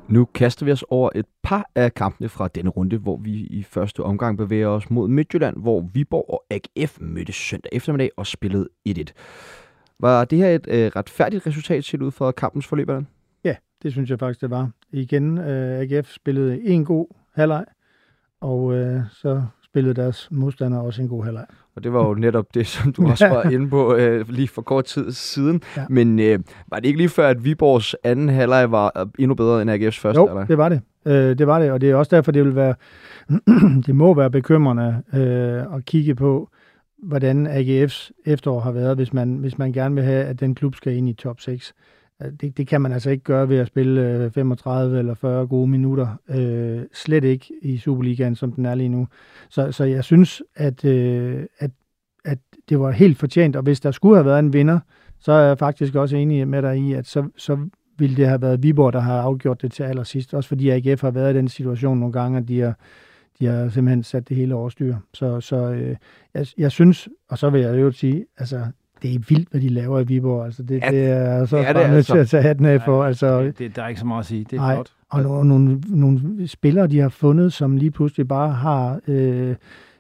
Nu 0.07 0.25
kaster 0.25 0.65
vi 0.65 0.71
os 0.71 0.83
over 0.89 1.09
et 1.15 1.25
par 1.43 1.69
af 1.75 1.93
kampene 1.93 2.29
fra 2.29 2.47
denne 2.47 2.69
runde, 2.69 2.97
hvor 2.97 3.17
vi 3.17 3.31
i 3.31 3.63
første 3.63 4.03
omgang 4.03 4.37
bevæger 4.37 4.67
os 4.67 4.89
mod 4.89 5.07
Midtjylland, 5.07 5.57
hvor 5.57 5.89
Viborg 5.93 6.25
og 6.29 6.43
AGF 6.49 6.97
mødtes 7.01 7.35
søndag 7.35 7.69
eftermiddag 7.73 8.09
og 8.17 8.27
spillede 8.27 8.67
1-1. 8.89 9.03
Var 9.99 10.25
det 10.25 10.37
her 10.37 10.49
et 10.49 10.67
øh, 10.69 10.91
retfærdigt 10.95 11.47
resultat 11.47 11.83
set 11.83 12.01
ud 12.01 12.11
fra 12.11 12.31
kampens 12.31 12.67
forløb? 12.67 12.89
Allan? 12.89 13.07
Ja, 13.43 13.55
det 13.83 13.91
synes 13.91 14.09
jeg 14.09 14.19
faktisk, 14.19 14.41
det 14.41 14.49
var. 14.49 14.69
Igen, 14.91 15.37
øh, 15.37 15.79
AGF 15.79 16.11
spillede 16.11 16.61
en 16.63 16.85
god 16.85 17.07
halvleg, 17.33 17.65
og 18.41 18.73
øh, 18.73 19.01
så 19.11 19.45
spillede 19.75 19.93
deres 19.93 20.27
modstandere 20.31 20.81
også 20.81 21.01
en 21.01 21.07
god 21.07 21.23
halvleg. 21.23 21.45
Og 21.75 21.83
det 21.83 21.93
var 21.93 22.07
jo 22.07 22.13
netop 22.13 22.45
det, 22.53 22.67
som 22.67 22.93
du 22.93 23.07
også 23.11 23.27
var 23.27 23.43
inde 23.43 23.69
på 23.69 23.95
øh, 23.95 24.29
lige 24.29 24.47
for 24.47 24.61
kort 24.61 24.85
tid 24.85 25.11
siden. 25.11 25.61
Ja. 25.77 25.85
Men 25.89 26.19
øh, 26.19 26.39
var 26.67 26.77
det 26.77 26.85
ikke 26.85 26.97
lige 26.97 27.09
før, 27.09 27.27
at 27.27 27.43
Viborgs 27.43 27.95
anden 28.03 28.29
halvleg 28.29 28.71
var 28.71 28.91
øh, 28.99 29.05
endnu 29.19 29.35
bedre 29.35 29.61
end 29.61 29.71
AGF's 29.71 29.99
første 30.01 30.19
Jo, 30.19 30.27
halvleg? 30.27 30.47
det 30.47 30.57
var 30.57 30.69
det. 30.69 30.81
Øh, 31.05 31.37
det 31.37 31.47
var 31.47 31.59
det, 31.59 31.71
og 31.71 31.81
det 31.81 31.89
er 31.89 31.95
også 31.95 32.15
derfor, 32.15 32.31
det 32.31 32.45
vil 32.45 32.55
være, 32.55 32.75
det 33.87 33.95
må 33.95 34.13
være 34.13 34.31
bekymrende 34.31 35.01
øh, 35.13 35.75
at 35.75 35.85
kigge 35.85 36.15
på, 36.15 36.49
hvordan 37.03 37.47
AGF's 37.47 38.11
efterår 38.25 38.59
har 38.59 38.71
været, 38.71 38.95
hvis 38.95 39.13
man, 39.13 39.35
hvis 39.35 39.57
man 39.57 39.73
gerne 39.73 39.95
vil 39.95 40.03
have, 40.03 40.23
at 40.25 40.39
den 40.39 40.55
klub 40.55 40.75
skal 40.75 40.93
ind 40.93 41.09
i 41.09 41.13
top 41.13 41.39
6. 41.39 41.73
Det, 42.41 42.57
det 42.57 42.67
kan 42.67 42.81
man 42.81 42.91
altså 42.91 43.09
ikke 43.09 43.23
gøre 43.23 43.49
ved 43.49 43.57
at 43.57 43.67
spille 43.67 44.01
øh, 44.01 44.31
35 44.31 44.99
eller 44.99 45.13
40 45.13 45.47
gode 45.47 45.67
minutter. 45.67 46.07
Øh, 46.29 46.81
slet 46.93 47.23
ikke 47.23 47.53
i 47.61 47.77
Superligaen, 47.77 48.35
som 48.35 48.51
den 48.51 48.65
er 48.65 48.75
lige 48.75 48.89
nu. 48.89 49.07
Så, 49.49 49.71
så 49.71 49.83
jeg 49.83 50.03
synes, 50.03 50.41
at, 50.55 50.85
øh, 50.85 51.45
at, 51.59 51.71
at 52.25 52.39
det 52.69 52.79
var 52.79 52.91
helt 52.91 53.17
fortjent, 53.17 53.55
og 53.55 53.63
hvis 53.63 53.79
der 53.79 53.91
skulle 53.91 54.15
have 54.15 54.25
været 54.25 54.39
en 54.39 54.53
vinder, 54.53 54.79
så 55.19 55.31
er 55.31 55.47
jeg 55.47 55.57
faktisk 55.57 55.95
også 55.95 56.17
enig 56.17 56.47
med 56.47 56.61
dig 56.61 56.77
i, 56.77 56.93
at 56.93 57.07
så, 57.07 57.29
så 57.37 57.69
ville 57.97 58.15
det 58.15 58.27
have 58.27 58.41
været 58.41 58.63
Viborg, 58.63 58.93
der 58.93 58.99
har 58.99 59.21
afgjort 59.21 59.61
det 59.61 59.71
til 59.71 59.83
allersidst. 59.83 60.33
Også 60.33 60.47
fordi 60.47 60.69
AGF 60.69 61.01
har 61.01 61.11
været 61.11 61.33
i 61.33 61.37
den 61.37 61.47
situation 61.47 61.97
nogle 61.99 62.13
gange, 62.13 62.37
at 62.37 62.47
de 62.47 62.59
har, 62.59 62.77
de 63.39 63.45
har 63.45 63.69
simpelthen 63.69 64.03
sat 64.03 64.29
det 64.29 64.37
hele 64.37 64.55
over 64.55 64.69
styr. 64.69 64.95
Så, 65.13 65.41
så 65.41 65.55
øh, 65.55 65.95
jeg, 66.33 66.47
jeg 66.57 66.71
synes, 66.71 67.09
og 67.29 67.37
så 67.37 67.49
vil 67.49 67.61
jeg 67.61 67.81
jo 67.81 67.91
sige, 67.91 68.25
altså 68.37 68.65
det 69.05 69.15
er 69.15 69.19
vildt, 69.29 69.49
hvad 69.51 69.61
de 69.61 69.69
laver 69.69 69.99
i 69.99 70.03
Viborg. 70.03 70.45
Altså, 70.45 70.63
det, 70.63 70.81
ja, 70.81 70.91
det 70.91 71.05
er 71.05 71.45
så 71.45 71.57
det 71.57 71.67
er 71.67 71.73
bare 71.73 71.87
nødt 71.87 71.97
altså. 71.97 72.13
til 72.13 72.19
at 72.19 72.27
tage 72.27 72.43
hatten 72.43 72.65
af 72.65 72.81
for. 72.81 73.03
Altså, 73.03 73.41
det, 73.41 73.59
det, 73.59 73.75
der 73.75 73.83
er 73.83 73.87
ikke 73.87 73.99
så 73.99 74.05
meget 74.05 74.19
at 74.19 74.25
sige. 74.25 74.45
Det 74.49 74.53
er 74.53 74.61
nej, 74.61 74.75
flot. 74.75 74.91
Og 75.09 75.23
nogle, 75.23 75.47
nogle, 75.47 75.81
nogle 75.89 76.47
spillere, 76.47 76.87
de 76.87 76.99
har 76.99 77.09
fundet, 77.09 77.53
som 77.53 77.77
lige 77.77 77.91
pludselig 77.91 78.27
bare 78.27 78.51
har 78.51 78.99
øh, 79.07 79.55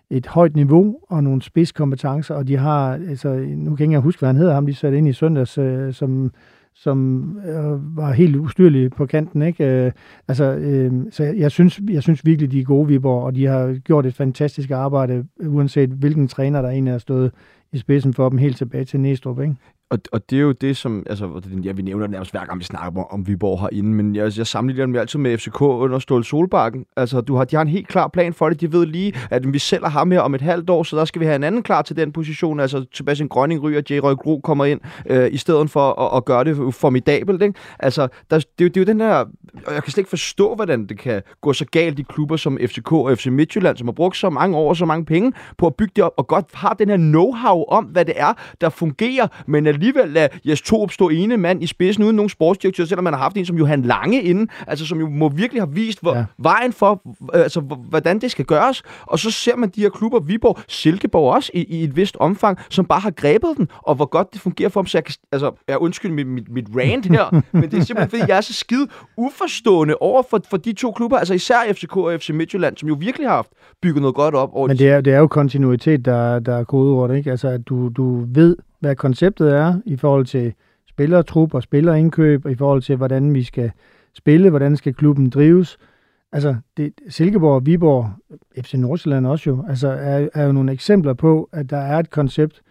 et 0.09 0.27
højt 0.27 0.55
niveau 0.55 0.97
og 1.09 1.23
nogle 1.23 1.41
spidskompetencer, 1.41 2.35
og 2.35 2.47
de 2.47 2.57
har, 2.57 2.93
altså, 2.93 3.29
nu 3.55 3.75
kan 3.75 3.91
jeg 3.91 3.97
ikke 3.97 4.03
huske, 4.03 4.19
hvad 4.19 4.29
han 4.29 4.35
hedder, 4.35 4.53
ham 4.53 4.65
de 4.65 4.73
satte 4.73 4.97
ind 4.97 5.07
i 5.07 5.13
søndags, 5.13 5.57
øh, 5.57 5.93
som 5.93 6.31
som 6.77 7.29
øh, 7.47 7.97
var 7.97 8.11
helt 8.11 8.35
ustyrlige 8.35 8.89
på 8.89 9.05
kanten. 9.05 9.41
Ikke? 9.41 9.85
Øh, 9.85 9.91
altså, 10.27 10.43
øh, 10.43 10.91
så 11.11 11.23
jeg 11.23 11.51
synes, 11.51 11.81
jeg 11.89 12.03
synes 12.03 12.25
virkelig, 12.25 12.51
de 12.51 12.59
er 12.59 12.63
gode, 12.63 12.87
Viborg, 12.87 13.23
og 13.23 13.35
de 13.35 13.45
har 13.45 13.79
gjort 13.83 14.05
et 14.05 14.13
fantastisk 14.13 14.71
arbejde, 14.71 15.25
uanset 15.39 15.89
hvilken 15.89 16.27
træner, 16.27 16.61
der 16.61 16.69
egentlig 16.69 16.93
har 16.93 16.99
stået 16.99 17.31
i 17.75 17.77
spidsen 17.77 18.13
for 18.13 18.29
dem 18.29 18.37
helt 18.37 18.57
tilbage 18.57 18.85
til 18.85 18.99
Næstrup. 18.99 19.39
Ikke? 19.39 19.55
Og, 19.89 19.99
og 20.11 20.29
det 20.29 20.37
er 20.37 20.41
jo 20.41 20.51
det, 20.51 20.77
som, 20.77 21.03
altså, 21.09 21.41
ja, 21.63 21.71
vi 21.71 21.81
nævner 21.81 22.03
det 22.03 22.11
nærmest 22.11 22.31
hver 22.31 22.45
gang, 22.45 22.59
vi 22.59 22.63
snakker 22.63 23.01
om, 23.01 23.07
om 23.11 23.27
Viborg 23.27 23.59
herinde, 23.59 23.89
men 23.89 24.15
jeg, 24.15 24.31
jeg 24.37 24.47
sammenligner 24.47 24.85
dem 24.85 24.95
altid 24.95 25.19
med 25.19 25.37
FCK 25.37 25.61
under 25.61 25.99
Ståle 25.99 26.23
Solbakken. 26.23 26.85
Altså, 26.97 27.21
du 27.21 27.35
har, 27.35 27.45
de 27.45 27.55
har 27.55 27.61
en 27.61 27.67
helt 27.67 27.87
klar 27.87 28.07
plan 28.07 28.33
for 28.33 28.49
det. 28.49 28.61
De 28.61 28.71
ved 28.71 28.85
lige, 28.85 29.13
at 29.29 29.53
vi 29.53 29.59
sælger 29.59 29.89
ham 29.89 30.11
her 30.11 30.19
om 30.19 30.35
et 30.35 30.41
halvt 30.41 30.69
år, 30.69 30.83
så 30.83 30.97
der 30.97 31.05
skal 31.05 31.19
vi 31.19 31.25
have 31.25 31.35
en 31.35 31.43
anden 31.43 31.63
klar 31.63 31.81
til 31.81 31.95
den 31.95 32.11
position. 32.11 32.59
Altså, 32.59 32.85
Sebastian 32.93 33.29
Grønning 33.29 33.61
ryger, 33.61 33.81
J. 33.89 33.99
Røg 33.99 34.17
Gro 34.17 34.39
kommer 34.43 34.65
ind, 34.65 34.81
øh, 35.09 35.33
i 35.33 35.37
stedet 35.37 35.69
for 35.69 36.01
at, 36.01 36.17
at 36.17 36.25
gøre 36.25 36.43
det 36.43 36.75
formidabelt. 36.75 37.41
Ikke? 37.41 37.59
Altså, 37.79 38.07
der, 38.29 38.39
det, 38.39 38.59
det, 38.59 38.77
er 38.77 38.81
jo 38.81 38.85
den 38.85 39.01
her, 39.01 39.15
og 39.67 39.73
jeg 39.73 39.83
kan 39.83 39.91
slet 39.91 39.97
ikke 39.97 40.09
forstå, 40.09 40.55
hvordan 40.55 40.85
det 40.85 40.99
kan 40.99 41.21
gå 41.41 41.53
så 41.53 41.65
galt 41.65 41.99
i 41.99 42.03
klubber 42.09 42.35
som 42.35 42.57
FCK 42.67 42.91
og 42.91 43.17
FC 43.17 43.25
Midtjylland, 43.25 43.77
som 43.77 43.87
har 43.87 43.93
brugt 43.93 44.17
så 44.17 44.29
mange 44.29 44.57
år 44.57 44.69
og 44.69 44.77
så 44.77 44.85
mange 44.85 45.05
penge 45.05 45.33
på 45.57 45.67
at 45.67 45.75
bygge 45.75 45.91
det 45.95 46.03
op, 46.03 46.13
og 46.17 46.27
godt 46.27 46.45
har 46.53 46.73
den 46.73 46.89
her 46.89 46.97
know-how 46.97 47.75
om, 47.75 47.83
hvad 47.83 48.05
det 48.05 48.13
er, 48.17 48.33
der 48.61 48.69
fungerer, 48.69 49.27
men 49.47 49.74
alligevel 49.75 50.09
lade 50.09 50.29
Jes 50.45 50.61
Torup 50.61 50.91
stå 50.91 51.09
ene 51.09 51.37
mand 51.37 51.63
i 51.63 51.67
spidsen 51.67 52.03
uden 52.03 52.15
nogen 52.15 52.29
sportsdirektør, 52.29 52.85
selvom 52.85 53.03
man 53.03 53.13
har 53.13 53.21
haft 53.21 53.37
en 53.37 53.45
som 53.45 53.57
Johan 53.57 53.81
Lange 53.81 54.21
inden, 54.21 54.49
altså 54.67 54.85
som 54.85 54.99
jo 54.99 55.09
må 55.09 55.29
virkelig 55.29 55.61
have 55.61 55.73
vist 55.73 56.01
hvor, 56.01 56.15
ja. 56.15 56.25
vejen 56.37 56.73
for, 56.73 57.01
altså 57.33 57.59
hvordan 57.59 58.19
det 58.19 58.31
skal 58.31 58.45
gøres. 58.45 58.83
Og 59.01 59.19
så 59.19 59.31
ser 59.31 59.55
man 59.55 59.69
de 59.69 59.81
her 59.81 59.89
klubber, 59.89 60.19
Viborg, 60.19 60.59
Silkeborg 60.67 61.33
også 61.33 61.51
i, 61.53 61.63
i 61.63 61.83
et 61.83 61.95
vist 61.95 62.17
omfang, 62.19 62.57
som 62.69 62.85
bare 62.85 62.99
har 62.99 63.11
grebet 63.11 63.49
den, 63.57 63.67
og 63.77 63.95
hvor 63.95 64.05
godt 64.05 64.33
det 64.33 64.41
fungerer 64.41 64.69
for 64.69 64.81
dem. 64.81 64.87
Så 64.87 64.97
jeg 64.97 65.03
kan, 65.03 65.15
altså, 65.31 65.51
jeg 65.67 65.77
undskyld 65.77 66.11
mit, 66.11 66.27
mit, 66.27 66.49
mit 66.49 66.65
rant 66.77 67.05
her, 67.05 67.41
men 67.51 67.63
det 67.63 67.73
er 67.73 67.81
simpelthen 67.81 68.09
fordi, 68.09 68.31
jeg 68.31 68.37
er 68.37 68.41
så 68.41 68.53
skide 68.53 68.87
uforstående 69.17 69.95
over 69.99 70.23
for, 70.29 70.41
for 70.49 70.57
de 70.57 70.73
to 70.73 70.91
klubber, 70.91 71.17
altså 71.17 71.33
især 71.33 71.73
FCK 71.73 71.97
og 71.97 72.19
FC 72.19 72.29
Midtjylland, 72.29 72.77
som 72.77 72.89
jo 72.89 72.97
virkelig 72.99 73.27
har 73.27 73.35
haft 73.35 73.49
bygget 73.81 74.01
noget 74.01 74.15
godt 74.15 74.35
op. 74.35 74.49
Over 74.53 74.67
men 74.67 74.77
det 74.77 74.89
er, 74.89 75.01
det 75.01 75.13
er 75.13 75.19
jo 75.19 75.27
kontinuitet, 75.27 76.05
der, 76.05 76.39
der 76.39 76.55
er 76.55 76.63
kodeordet, 76.63 77.17
ikke? 77.17 77.31
Altså, 77.31 77.47
at 77.47 77.67
du, 77.67 77.89
du 77.89 78.25
ved, 78.33 78.55
hvad 78.79 78.95
konceptet 78.95 79.53
er 79.53 79.79
i 79.85 79.95
forhold 79.95 80.25
til 80.25 80.53
spillertrup 80.89 81.53
og 81.53 81.63
spillerindkøb, 81.63 82.45
og 82.45 82.51
i 82.51 82.55
forhold 82.55 82.81
til, 82.81 82.95
hvordan 82.95 83.33
vi 83.33 83.43
skal 83.43 83.71
spille, 84.13 84.49
hvordan 84.49 84.77
skal 84.77 84.93
klubben 84.93 85.29
drives. 85.29 85.77
Altså, 86.31 86.55
det, 86.77 86.93
Silkeborg 87.09 87.65
Viborg, 87.65 88.09
FC 88.61 88.73
Nordsjælland 88.73 89.27
også 89.27 89.49
jo, 89.49 89.65
altså, 89.69 89.87
er, 89.87 90.27
er 90.33 90.45
jo 90.45 90.51
nogle 90.51 90.71
eksempler 90.71 91.13
på, 91.13 91.49
at 91.53 91.69
der 91.69 91.77
er 91.77 91.99
et 91.99 92.09
koncept. 92.09 92.61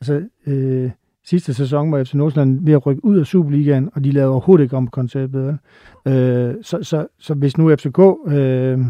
Altså, 0.00 0.22
øh, 0.46 0.90
sidste 1.24 1.54
sæson 1.54 1.92
var 1.92 2.04
FC 2.04 2.14
Nordsjælland 2.14 2.64
ved 2.64 2.72
at 2.72 2.86
rykke 2.86 3.04
ud 3.04 3.18
af 3.18 3.26
Superligaen, 3.26 3.90
og 3.94 4.04
de 4.04 4.10
lavede 4.10 4.30
overhovedet 4.30 4.62
ikke 4.62 4.76
om 4.76 4.88
konceptet. 4.88 5.58
Øh, 6.06 6.54
så, 6.62 6.78
så, 6.82 7.06
så 7.18 7.34
hvis 7.34 7.58
nu 7.58 7.76
FCK 7.76 7.98
øh, 8.26 8.80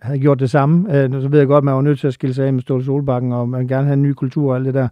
havde 0.00 0.18
gjort 0.18 0.40
det 0.40 0.50
samme, 0.50 1.02
øh, 1.02 1.22
så 1.22 1.28
ved 1.28 1.38
jeg 1.38 1.48
godt, 1.48 1.62
at 1.62 1.64
man 1.64 1.74
var 1.74 1.80
nødt 1.80 1.98
til 1.98 2.06
at 2.06 2.14
skille 2.14 2.34
sig 2.34 2.46
af 2.46 2.52
med 2.52 2.62
Ståle 2.62 2.84
Solbakken, 2.84 3.32
og 3.32 3.48
man 3.48 3.68
gerne 3.68 3.84
have 3.84 3.94
en 3.94 4.02
ny 4.02 4.12
kultur 4.12 4.50
og 4.50 4.56
alt 4.56 4.66
det 4.66 4.74
der. 4.74 4.88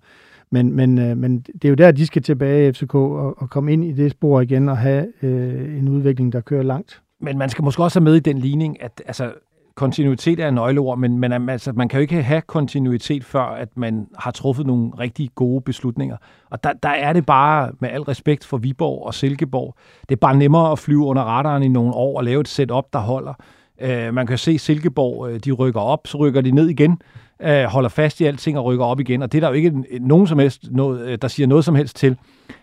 Men, 0.52 0.72
men, 0.72 0.98
øh, 0.98 1.16
men 1.16 1.40
det 1.40 1.64
er 1.64 1.68
jo 1.68 1.74
der, 1.74 1.90
de 1.90 2.06
skal 2.06 2.22
tilbage, 2.22 2.72
FCK, 2.72 2.94
og, 2.94 3.42
og 3.42 3.50
komme 3.50 3.72
ind 3.72 3.84
i 3.84 3.92
det 3.92 4.10
spor 4.10 4.40
igen 4.40 4.68
og 4.68 4.78
have 4.78 5.06
øh, 5.22 5.78
en 5.78 5.88
udvikling, 5.88 6.32
der 6.32 6.40
kører 6.40 6.62
langt. 6.62 7.02
Men 7.20 7.38
man 7.38 7.48
skal 7.48 7.64
måske 7.64 7.82
også 7.82 8.00
have 8.00 8.04
med 8.04 8.14
i 8.14 8.20
den 8.20 8.38
ligning, 8.38 8.82
at 8.82 9.02
altså, 9.06 9.32
kontinuitet 9.74 10.40
er 10.40 10.48
et 10.48 10.54
nøgleord, 10.54 10.98
men, 10.98 11.18
men 11.18 11.32
um, 11.32 11.48
altså, 11.48 11.72
man 11.72 11.88
kan 11.88 11.98
jo 11.98 12.00
ikke 12.00 12.22
have 12.22 12.40
kontinuitet, 12.40 13.24
før 13.24 13.42
at 13.42 13.68
man 13.76 14.06
har 14.18 14.30
truffet 14.30 14.66
nogle 14.66 14.90
rigtig 14.98 15.30
gode 15.34 15.60
beslutninger. 15.60 16.16
Og 16.50 16.64
der, 16.64 16.72
der 16.72 16.88
er 16.88 17.12
det 17.12 17.26
bare, 17.26 17.72
med 17.80 17.88
al 17.88 18.02
respekt 18.02 18.44
for 18.44 18.56
Viborg 18.58 19.06
og 19.06 19.14
Silkeborg, 19.14 19.74
det 20.08 20.12
er 20.12 20.20
bare 20.20 20.36
nemmere 20.36 20.72
at 20.72 20.78
flyve 20.78 21.04
under 21.04 21.22
radaren 21.22 21.62
i 21.62 21.68
nogle 21.68 21.94
år 21.94 22.18
og 22.18 22.24
lave 22.24 22.40
et 22.40 22.48
setup, 22.48 22.84
der 22.92 22.98
holder. 22.98 23.34
Øh, 23.80 24.14
man 24.14 24.26
kan 24.26 24.38
se 24.38 24.58
Silkeborg, 24.58 25.30
øh, 25.30 25.40
de 25.44 25.52
rykker 25.52 25.80
op, 25.80 26.06
så 26.06 26.18
rykker 26.18 26.40
de 26.40 26.50
ned 26.50 26.68
igen 26.68 26.98
øh, 27.42 27.64
holder 27.64 27.88
fast 27.88 28.20
i 28.20 28.24
alting 28.24 28.58
og 28.58 28.64
rykker 28.64 28.84
op 28.84 29.00
igen. 29.00 29.22
Og 29.22 29.32
det 29.32 29.38
er 29.38 29.40
der 29.40 29.48
jo 29.48 29.54
ikke 29.54 29.84
nogen 30.00 30.26
som 30.26 30.38
helst, 30.38 30.68
noget, 30.70 31.08
øh, 31.08 31.18
der 31.22 31.28
siger 31.28 31.46
noget 31.46 31.64
som 31.64 31.74
helst 31.74 31.96
til. 31.96 32.16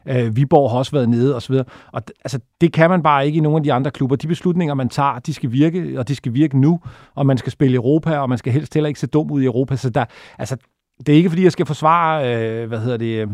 Øh, 0.06 0.36
Viborg 0.36 0.72
har 0.72 0.78
også 0.78 0.92
været 0.92 1.10
nede 1.10 1.36
og 1.36 1.42
så 1.42 1.54
videre. 1.54 1.66
Og 1.92 2.02
altså, 2.26 2.40
det 2.62 2.74
kan 2.74 2.90
man 2.90 3.04
bare 3.04 3.26
ikke 3.26 3.38
i 3.38 3.42
nogle 3.42 3.58
af 3.58 3.64
de 3.64 3.74
andre 3.74 3.92
klubber. 3.92 4.16
De 4.16 4.28
beslutninger, 4.28 4.74
man 4.74 4.90
tager, 4.90 5.20
de 5.20 5.34
skal 5.34 5.52
virke, 5.52 6.00
og 6.00 6.08
de 6.08 6.16
skal 6.16 6.34
virke 6.34 6.60
nu, 6.60 6.80
og 7.16 7.26
man 7.26 7.38
skal 7.38 7.52
spille 7.52 7.76
Europa, 7.76 8.18
og 8.18 8.30
man 8.30 8.38
skal 8.38 8.54
helst 8.54 8.74
heller 8.74 8.88
ikke 8.88 9.00
se 9.00 9.08
dum 9.08 9.32
ud 9.32 9.42
i 9.42 9.46
Europa. 9.46 9.76
Så 9.76 9.90
der, 9.90 10.06
altså, 10.38 10.58
det 11.00 11.10
er 11.10 11.18
ikke, 11.18 11.30
fordi 11.30 11.44
jeg 11.44 11.52
skal 11.52 11.66
forsvare, 11.66 12.36
øh, 12.36 12.68
hvad 12.68 12.80
hedder 12.80 12.98
det, 12.98 13.22
øh, 13.22 13.28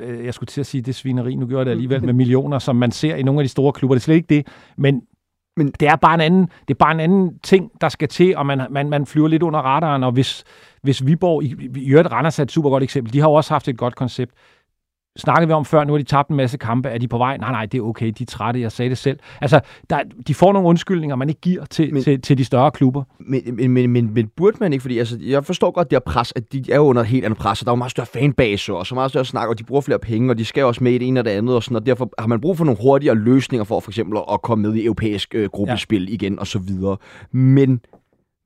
øh 0.00 0.24
jeg 0.24 0.34
skulle 0.34 0.48
til 0.48 0.60
at 0.60 0.66
sige, 0.66 0.82
det 0.82 0.94
svineri, 0.94 1.34
nu 1.34 1.46
gør 1.46 1.64
det 1.64 1.70
alligevel 1.70 2.04
med 2.04 2.12
millioner, 2.12 2.58
som 2.58 2.76
man 2.76 2.90
ser 2.90 3.14
i 3.14 3.22
nogle 3.22 3.40
af 3.40 3.44
de 3.44 3.48
store 3.48 3.72
klubber. 3.72 3.94
Det 3.94 4.00
er 4.00 4.04
slet 4.04 4.14
ikke 4.14 4.34
det. 4.34 4.46
Men 4.76 5.02
men 5.58 5.72
det 5.80 5.88
er 5.88 5.96
bare 5.96 6.14
en 6.14 6.20
anden, 6.20 6.42
det 6.68 6.74
er 6.74 6.78
bare 6.78 6.92
en 6.92 7.00
anden 7.00 7.38
ting, 7.38 7.70
der 7.80 7.88
skal 7.88 8.08
til, 8.08 8.36
og 8.36 8.46
man, 8.46 8.66
man, 8.70 8.90
man 8.90 9.06
flyver 9.06 9.28
lidt 9.28 9.42
under 9.42 9.60
radaren, 9.60 10.04
og 10.04 10.12
hvis, 10.12 10.44
hvis 10.82 11.06
Viborg, 11.06 11.42
i, 11.42 11.70
i 11.76 11.90
øvrigt 11.90 12.12
Randers 12.12 12.38
er 12.38 12.42
et 12.42 12.52
super 12.52 12.70
godt 12.70 12.82
eksempel, 12.82 13.12
de 13.12 13.20
har 13.20 13.28
også 13.28 13.54
haft 13.54 13.68
et 13.68 13.76
godt 13.76 13.96
koncept, 13.96 14.32
snakkede 15.18 15.46
vi 15.46 15.52
om 15.52 15.64
før, 15.64 15.84
nu 15.84 15.92
har 15.92 15.98
de 15.98 16.04
tabt 16.04 16.28
en 16.28 16.36
masse 16.36 16.58
kampe, 16.58 16.88
er 16.88 16.98
de 16.98 17.08
på 17.08 17.18
vej? 17.18 17.36
Nej, 17.36 17.50
nej, 17.50 17.66
det 17.66 17.78
er 17.78 17.82
okay, 17.82 18.12
de 18.18 18.22
er 18.22 18.26
trætte, 18.26 18.60
jeg 18.60 18.72
sagde 18.72 18.88
det 18.88 18.98
selv. 18.98 19.18
Altså, 19.40 19.60
der, 19.90 20.00
de 20.26 20.34
får 20.34 20.52
nogle 20.52 20.68
undskyldninger, 20.68 21.16
man 21.16 21.28
ikke 21.28 21.40
giver 21.40 21.64
til, 21.64 21.94
men, 21.94 22.02
til, 22.02 22.20
til 22.22 22.38
de 22.38 22.44
større 22.44 22.70
klubber. 22.70 23.02
Men, 23.18 23.42
men, 23.56 23.70
men, 23.70 23.90
men, 23.90 24.14
men 24.14 24.28
burde 24.36 24.56
man 24.60 24.72
ikke, 24.72 24.82
fordi 24.82 24.98
altså, 24.98 25.18
jeg 25.20 25.44
forstår 25.44 25.70
godt 25.70 25.90
det 25.90 25.96
her 25.96 26.12
pres, 26.12 26.32
at 26.36 26.52
de 26.52 26.64
er 26.68 26.76
jo 26.76 26.82
under 26.82 27.02
helt 27.02 27.24
andet 27.24 27.38
pres, 27.38 27.60
og 27.60 27.66
der 27.66 27.72
er 27.72 27.74
jo 27.74 27.78
meget 27.78 27.90
større 27.90 28.06
fanbase, 28.06 28.74
og 28.74 28.86
så 28.86 28.94
meget 28.94 29.10
større 29.10 29.24
snak, 29.24 29.48
og 29.48 29.58
de 29.58 29.64
bruger 29.64 29.80
flere 29.80 29.98
penge, 29.98 30.30
og 30.30 30.38
de 30.38 30.44
skal 30.44 30.64
også 30.64 30.84
med 30.84 30.92
i 30.92 30.98
det 30.98 31.08
ene 31.08 31.20
og 31.20 31.24
det 31.24 31.30
andet, 31.30 31.54
og, 31.54 31.62
sådan, 31.62 31.76
og 31.76 31.86
derfor 31.86 32.10
har 32.18 32.26
man 32.26 32.40
brug 32.40 32.56
for 32.56 32.64
nogle 32.64 32.80
hurtigere 32.82 33.14
løsninger 33.14 33.64
for 33.64 33.80
for 33.80 33.90
eksempel 33.90 34.18
at 34.32 34.42
komme 34.42 34.68
med 34.68 34.74
i 34.74 34.84
europæisk 34.84 35.34
øh, 35.34 35.48
gruppespil 35.48 36.04
ja. 36.08 36.14
igen, 36.14 36.38
og 36.38 36.46
så 36.46 36.58
videre. 36.58 36.96
Men 37.32 37.80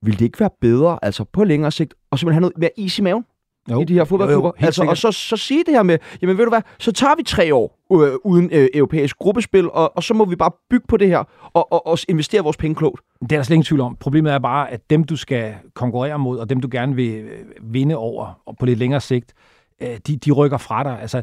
vil 0.01 0.19
det 0.19 0.25
ikke 0.25 0.39
være 0.39 0.49
bedre, 0.61 0.99
altså 1.01 1.23
på 1.23 1.43
længere 1.43 1.71
sigt, 1.71 1.93
og 2.11 2.19
simpelthen 2.19 2.33
have 2.33 2.41
noget 2.41 2.57
mere 2.57 2.69
is 2.77 2.99
i 2.99 3.01
maven? 3.01 3.23
Jo. 3.71 3.81
i 3.81 3.83
de 3.83 3.93
her 3.93 4.03
fodboldklubber. 4.03 4.49
Jo, 4.49 4.53
jo, 4.61 4.65
altså, 4.65 4.83
og 4.83 4.97
så, 4.97 5.11
så 5.11 5.37
sige 5.37 5.63
det 5.65 5.73
her 5.73 5.83
med, 5.83 5.97
jamen 6.21 6.37
ved 6.37 6.45
du 6.45 6.49
hvad, 6.49 6.61
så 6.79 6.91
tager 6.91 7.15
vi 7.15 7.23
tre 7.23 7.55
år 7.55 7.79
øh, 7.93 8.13
uden 8.23 8.49
øh, 8.51 8.67
europæisk 8.73 9.17
gruppespil, 9.17 9.69
og, 9.69 9.97
og 9.97 10.03
så 10.03 10.13
må 10.13 10.25
vi 10.25 10.35
bare 10.35 10.51
bygge 10.69 10.85
på 10.87 10.97
det 10.97 11.07
her, 11.07 11.23
og, 11.53 11.73
og, 11.73 11.87
og 11.87 11.97
investere 12.09 12.43
vores 12.43 12.57
penge 12.57 12.75
klogt. 12.75 13.01
Det 13.21 13.31
er 13.31 13.35
der 13.35 13.43
slet 13.43 13.53
ingen 13.55 13.65
tvivl 13.65 13.81
om. 13.81 13.95
Problemet 13.95 14.33
er 14.33 14.39
bare, 14.39 14.71
at 14.71 14.89
dem 14.89 15.03
du 15.03 15.15
skal 15.15 15.53
konkurrere 15.73 16.19
mod, 16.19 16.39
og 16.39 16.49
dem 16.49 16.61
du 16.61 16.67
gerne 16.71 16.95
vil 16.95 17.15
øh, 17.15 17.45
vinde 17.61 17.95
over, 17.95 18.41
og 18.45 18.57
på 18.59 18.65
lidt 18.65 18.79
længere 18.79 19.01
sigt, 19.01 19.33
øh, 19.81 19.97
de, 20.07 20.17
de 20.17 20.31
rykker 20.31 20.57
fra 20.57 20.83
dig. 20.83 21.01
Altså, 21.01 21.21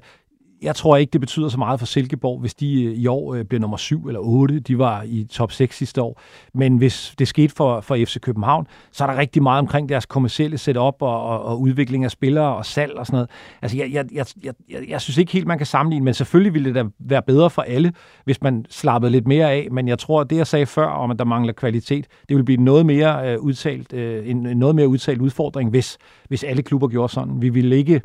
jeg 0.62 0.76
tror 0.76 0.96
ikke, 0.96 1.10
det 1.10 1.20
betyder 1.20 1.48
så 1.48 1.58
meget 1.58 1.78
for 1.80 1.86
Silkeborg, 1.86 2.40
hvis 2.40 2.54
de 2.54 2.84
øh, 2.84 2.92
i 2.92 3.06
år 3.06 3.34
øh, 3.34 3.44
bliver 3.44 3.60
nummer 3.60 3.76
7 3.76 4.06
eller 4.06 4.20
8. 4.20 4.60
De 4.60 4.78
var 4.78 5.02
i 5.02 5.24
top 5.30 5.52
6 5.52 5.76
sidste 5.76 6.02
år. 6.02 6.20
Men 6.54 6.76
hvis 6.76 7.14
det 7.18 7.28
skete 7.28 7.54
for, 7.54 7.80
for 7.80 7.96
FC 7.96 8.20
København, 8.20 8.66
så 8.92 9.04
er 9.04 9.10
der 9.10 9.18
rigtig 9.18 9.42
meget 9.42 9.58
omkring 9.58 9.88
deres 9.88 10.06
kommercielle 10.06 10.58
setup 10.58 10.96
og, 11.00 11.22
og, 11.24 11.42
og 11.42 11.60
udvikling 11.60 12.04
af 12.04 12.10
spillere 12.10 12.56
og 12.56 12.66
salg 12.66 12.92
og 12.92 13.06
sådan 13.06 13.16
noget. 13.16 13.30
Altså, 13.62 13.76
jeg, 13.76 13.92
jeg, 13.92 14.04
jeg, 14.12 14.26
jeg, 14.44 14.54
jeg, 14.70 14.88
jeg 14.88 15.00
synes 15.00 15.18
ikke 15.18 15.32
helt, 15.32 15.46
man 15.46 15.58
kan 15.58 15.66
sammenligne, 15.66 16.04
men 16.04 16.14
selvfølgelig 16.14 16.54
ville 16.54 16.68
det 16.68 16.74
da 16.74 16.84
være 16.98 17.22
bedre 17.22 17.50
for 17.50 17.62
alle, 17.62 17.92
hvis 18.24 18.42
man 18.42 18.64
slappede 18.70 19.12
lidt 19.12 19.26
mere 19.26 19.50
af. 19.50 19.68
Men 19.70 19.88
jeg 19.88 19.98
tror, 19.98 20.20
at 20.20 20.30
det, 20.30 20.36
jeg 20.36 20.46
sagde 20.46 20.66
før 20.66 20.86
om, 20.86 21.10
at 21.10 21.18
der 21.18 21.24
mangler 21.24 21.52
kvalitet, 21.52 22.06
det 22.28 22.36
vil 22.36 22.44
blive 22.44 22.62
noget 22.62 22.86
mere 22.86 23.32
øh, 23.32 23.40
udtalt, 23.40 23.92
øh, 23.92 24.30
en, 24.30 24.46
en 24.46 24.56
noget 24.56 24.74
mere 24.74 24.88
udtalt 24.88 25.20
udfordring, 25.20 25.70
hvis, 25.70 25.98
hvis 26.28 26.44
alle 26.44 26.62
klubber 26.62 26.88
gjorde 26.88 27.12
sådan. 27.12 27.42
Vi 27.42 27.48
ville 27.48 27.76
ikke 27.76 28.00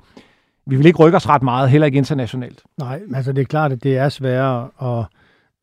vi 0.66 0.76
vil 0.76 0.86
ikke 0.86 1.00
rykke 1.00 1.16
os 1.16 1.30
ret 1.30 1.44
meget, 1.44 1.70
heller 1.70 1.86
ikke 1.86 1.98
internationalt. 1.98 2.64
Nej, 2.78 3.02
altså 3.16 3.32
det 3.34 3.42
er 3.42 3.46
klart, 3.46 3.72
at 3.72 3.84
det 3.84 3.98
er 3.98 4.10
sværere 4.10 4.70
at 4.82 5.06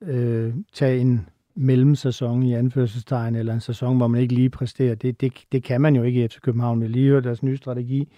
øh, 0.08 0.52
tage 0.74 0.98
en 0.98 1.26
mellemsæson 1.56 2.42
i 2.42 2.54
anførselstegn, 2.54 3.34
eller 3.36 3.54
en 3.54 3.60
sæson, 3.60 3.96
hvor 3.96 4.06
man 4.06 4.20
ikke 4.20 4.34
lige 4.34 4.50
præsterer. 4.50 4.94
Det, 4.94 5.20
det, 5.20 5.32
det 5.52 5.64
kan 5.64 5.80
man 5.80 5.96
jo 5.96 6.02
ikke 6.02 6.24
i 6.24 6.28
FC 6.28 6.40
København. 6.40 6.80
Vi 6.80 6.86
lige 6.86 7.20
deres 7.20 7.42
nye 7.42 7.56
strategi. 7.56 8.08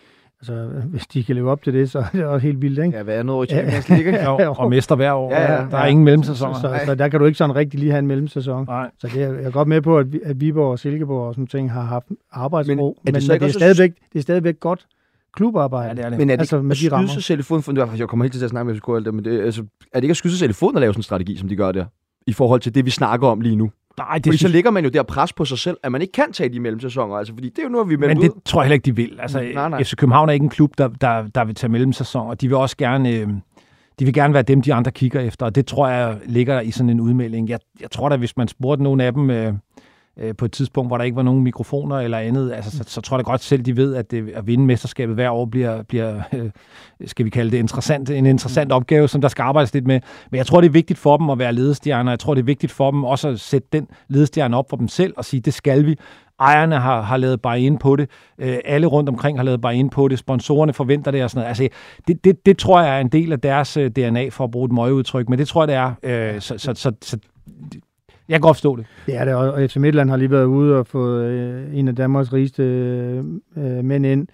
Altså, 0.41 0.69
hvis 0.91 1.07
de 1.07 1.25
kan 1.25 1.35
leve 1.35 1.51
op 1.51 1.63
til 1.63 1.73
det, 1.75 1.91
så 1.91 1.99
er 2.05 2.05
det 2.13 2.25
også 2.25 2.47
helt 2.47 2.63
vildt, 2.63 2.79
ikke? 2.85 2.97
Ja, 2.97 3.03
hvad 3.03 3.19
er 3.19 3.23
noget 3.23 3.51
i 3.51 3.55
Champions 3.55 3.89
League? 3.89 4.25
Jo, 4.45 4.55
og 4.59 4.71
mester 4.71 4.97
hver 4.97 5.13
år. 5.13 5.31
Ja, 5.33 5.53
ja, 5.53 5.59
der 5.71 5.77
er 5.77 5.83
ja. 5.83 5.87
ingen 5.87 6.05
mellemsæsoner. 6.05 6.55
Så, 6.55 6.61
så, 6.61 6.81
så 6.87 6.95
der 6.95 7.09
kan 7.09 7.21
du 7.21 7.27
ikke 7.27 7.39
sådan 7.39 7.57
rigtig 7.57 7.81
lige 7.81 7.91
have 7.91 7.99
en 7.99 8.07
mellemsæson. 8.07 8.65
Nej. 8.65 8.91
Så 8.99 9.09
det 9.15 9.23
er, 9.23 9.33
jeg 9.33 9.45
er 9.45 9.51
godt 9.51 9.69
med 9.69 9.81
på, 9.81 9.99
at, 9.99 10.13
vi- 10.13 10.21
at 10.25 10.41
Viborg 10.41 10.71
og 10.71 10.79
Silkeborg 10.79 11.29
og 11.29 11.35
sådan 11.35 11.47
ting 11.47 11.73
har 11.73 11.83
haft 11.83 12.07
arbejdsro, 12.33 12.75
Men 12.75 12.79
er 12.81 12.89
det 12.89 12.97
men, 13.05 13.13
men 13.15 13.21
så 13.23 13.33
det, 13.35 13.43
er 13.43 13.49
stadigvæk, 13.49 13.93
det 14.13 14.19
er 14.19 14.23
stadigvæk 14.23 14.61
godt 14.61 14.87
klubarbejde. 15.37 15.89
Ja, 15.89 15.95
det 15.95 16.05
er 16.05 16.09
det. 16.09 16.19
Men 16.19 16.31
er 16.31 16.37
det 16.37 16.41
Altså, 16.41 16.63
med 16.63 16.77
at 16.77 16.91
de 16.91 16.97
rammer. 16.97 17.11
sig 17.11 17.23
selv 17.23 17.41
i 17.41 17.43
foden? 17.43 17.63
For 17.63 17.97
jeg 17.97 18.09
kommer 18.09 18.25
helt 18.25 18.33
til 18.35 18.45
at 18.45 18.51
snakke 18.51 18.67
med 18.67 18.75
FCK 18.77 18.89
alt 18.89 19.05
det, 19.07 19.15
men 19.15 19.25
det, 19.25 19.41
altså, 19.41 19.63
er 19.93 20.01
det 20.01 20.05
ikke 20.05 20.11
at 20.11 20.17
skyde 20.17 20.33
sig 20.33 20.39
selv 20.39 20.51
i 20.51 20.55
foden 20.55 20.77
at 20.77 20.81
lave 20.81 20.93
sådan 20.93 20.99
en 20.99 21.03
strategi, 21.03 21.37
som 21.37 21.49
de 21.49 21.57
gør 21.57 21.73
der? 21.73 21.85
I 22.27 22.33
forhold 22.33 22.61
til 22.61 22.75
det, 22.75 22.85
vi 22.85 22.91
snakker 22.91 23.29
om 23.29 23.41
lige 23.41 23.57
nu. 23.57 23.71
Nej, 23.99 24.15
det 24.15 24.27
Fordi 24.27 24.37
så 24.37 24.39
synes, 24.39 24.53
ligger 24.53 24.71
man 24.71 24.85
jo 24.85 24.91
der 24.91 25.03
pres 25.03 25.33
på 25.33 25.45
sig 25.45 25.59
selv, 25.59 25.77
at 25.83 25.93
man 25.93 26.01
ikke 26.03 26.13
kan 26.13 26.33
tage 26.33 26.49
de 26.49 26.61
mellemsæsoner. 26.61 27.15
Altså, 27.17 27.35
fordi 27.35 27.49
det 27.49 27.59
er 27.59 27.63
jo 27.63 27.69
nu, 27.69 27.81
at 27.81 27.89
vi 27.89 27.95
er 27.95 27.99
meldt 27.99 28.15
men 28.15 28.23
det 28.23 28.31
ud. 28.31 28.41
tror 28.45 28.61
jeg 28.63 28.67
heller 28.67 28.75
ikke, 28.75 28.85
de 28.87 28.97
vil. 28.97 29.17
Altså, 29.19 29.41
Nej, 29.55 29.69
nej. 29.69 29.85
FC 29.85 29.95
København 29.97 30.29
er 30.29 30.33
ikke 30.33 30.45
en 30.45 30.49
klub, 30.51 30.71
der, 30.79 30.89
der, 30.89 31.23
der 31.35 31.45
vil 31.45 31.55
tage 31.55 31.71
mellemsæsoner. 31.71 32.35
De 32.35 32.49
vil 32.49 32.57
også 32.57 32.77
gerne... 32.77 33.11
Øh, 33.11 33.29
de 33.99 34.05
vil 34.05 34.15
gerne 34.15 34.35
være 34.35 34.43
dem, 34.43 34.63
de 34.63 34.75
andre 34.75 34.91
kigger 34.91 35.21
efter, 35.21 35.47
og 35.47 35.55
det 35.55 35.67
tror 35.67 35.89
jeg 35.89 36.19
ligger 36.27 36.61
i 36.61 36.71
sådan 36.71 36.91
en 36.91 37.01
udmelding. 37.01 37.49
Jeg, 37.49 37.59
jeg 37.81 37.91
tror 37.91 38.09
da, 38.09 38.17
hvis 38.17 38.37
man 38.37 38.49
spurgte 38.49 38.83
nogle 38.83 39.05
af 39.05 39.13
dem 39.13 39.31
øh, 39.31 39.53
øh, 40.17 40.37
på 40.37 40.45
et 40.45 40.53
tidspunkt, 40.53 40.91
hvor 40.91 40.97
der 40.97 41.05
ikke 41.05 41.17
var 41.17 41.23
nogen 41.23 41.43
mikrofoner 41.43 41.97
eller 41.97 42.19
andet, 42.19 42.53
altså, 42.53 42.71
så, 42.71 42.85
så 42.87 43.01
tror 43.01 43.17
jeg 43.17 43.27
da 43.27 43.31
godt 43.31 43.43
selv, 43.43 43.63
de 43.63 43.77
ved, 43.77 43.95
at 43.95 44.11
det, 44.11 44.31
at 44.35 44.47
vinde 44.47 44.65
mesterskabet 44.65 45.15
hver 45.15 45.31
år 45.31 45.45
bliver, 45.45 45.83
bliver 45.83 46.23
øh, 46.33 46.51
skal 47.07 47.25
vi 47.25 47.31
kalde 47.31 47.51
det, 47.51 47.59
interessant, 47.59 48.11
en 48.11 48.27
interessant 48.27 48.73
opgave, 48.73 49.09
som 49.09 49.21
der 49.21 49.29
skal 49.29 49.43
arbejdes 49.43 49.75
lidt 49.75 49.87
med. 49.87 50.01
Men 50.31 50.39
jeg 50.39 50.47
tror, 50.47 50.61
det 50.61 50.69
er 50.69 50.73
vigtigt 50.73 50.99
for 50.99 51.17
dem 51.17 51.31
at 51.31 51.39
være 51.39 51.53
ledestjerner. 51.53 52.13
Jeg 52.13 52.19
tror, 52.19 52.35
det 52.35 52.41
er 52.41 52.47
vigtigt 52.47 52.73
for 52.73 52.91
dem 52.91 53.05
også 53.05 53.29
at 53.29 53.41
sætte 53.41 53.69
den 53.73 53.89
ledestjerne 54.09 54.57
op 54.57 54.71
for 54.71 54.77
dem 54.77 54.89
selv 54.89 55.15
og 55.17 55.25
sige, 55.25 55.41
det 55.41 55.55
skal 55.55 55.87
vi. 55.87 55.97
Ejerne 56.41 56.81
har, 56.81 57.03
har 57.03 57.17
lavet 57.17 57.43
bare 57.43 57.61
ind 57.61 57.79
på 57.79 57.97
det. 57.97 58.11
Øh, 58.39 58.59
alle 58.65 58.87
rundt 58.87 59.09
omkring 59.09 59.39
har 59.39 59.45
lavet 59.45 59.61
bare 59.61 59.77
ind 59.77 59.91
på 59.91 60.09
det. 60.09 60.19
Sponsorerne 60.19 60.73
forventer 60.73 61.11
det 61.11 61.25
og 61.25 61.31
sådan 61.31 61.41
noget. 61.41 61.49
Altså, 61.49 61.69
det, 62.09 62.25
det, 62.25 62.47
det 62.47 62.59
tror 62.59 62.81
jeg 62.81 62.97
er 62.97 63.01
en 63.01 63.09
del 63.09 63.33
af 63.33 63.41
deres 63.41 63.77
øh, 63.77 63.91
DNA, 63.91 64.29
for 64.29 64.45
at 64.45 64.51
bruge 64.51 64.67
et 64.67 64.73
møgeudtryk. 64.73 65.29
Men 65.29 65.39
det 65.39 65.49
tror 65.49 65.67
jeg, 65.67 65.69
det 65.69 65.77
er. 65.77 66.35
Øh, 66.35 66.41
så, 66.41 66.59
så, 66.59 66.75
så, 66.75 66.93
så, 67.03 67.19
jeg 68.29 68.35
kan 68.35 68.41
godt 68.41 68.57
forstå 68.57 68.77
det. 68.77 68.87
Det 69.07 69.17
er 69.17 69.25
det, 69.25 69.35
og 69.35 69.71
FC 69.71 69.77
Midtland 69.77 70.11
har 70.11 70.17
lige 70.17 70.31
været 70.31 70.45
ude 70.45 70.79
og 70.79 70.87
fået 70.87 71.25
øh, 71.25 71.79
en 71.79 71.89
af 71.89 71.97
Danmarks 71.97 72.33
rigeste 72.33 72.63
øh, 72.63 73.25
øh, 73.57 73.85
mænd 73.85 74.07
ind 74.07 74.29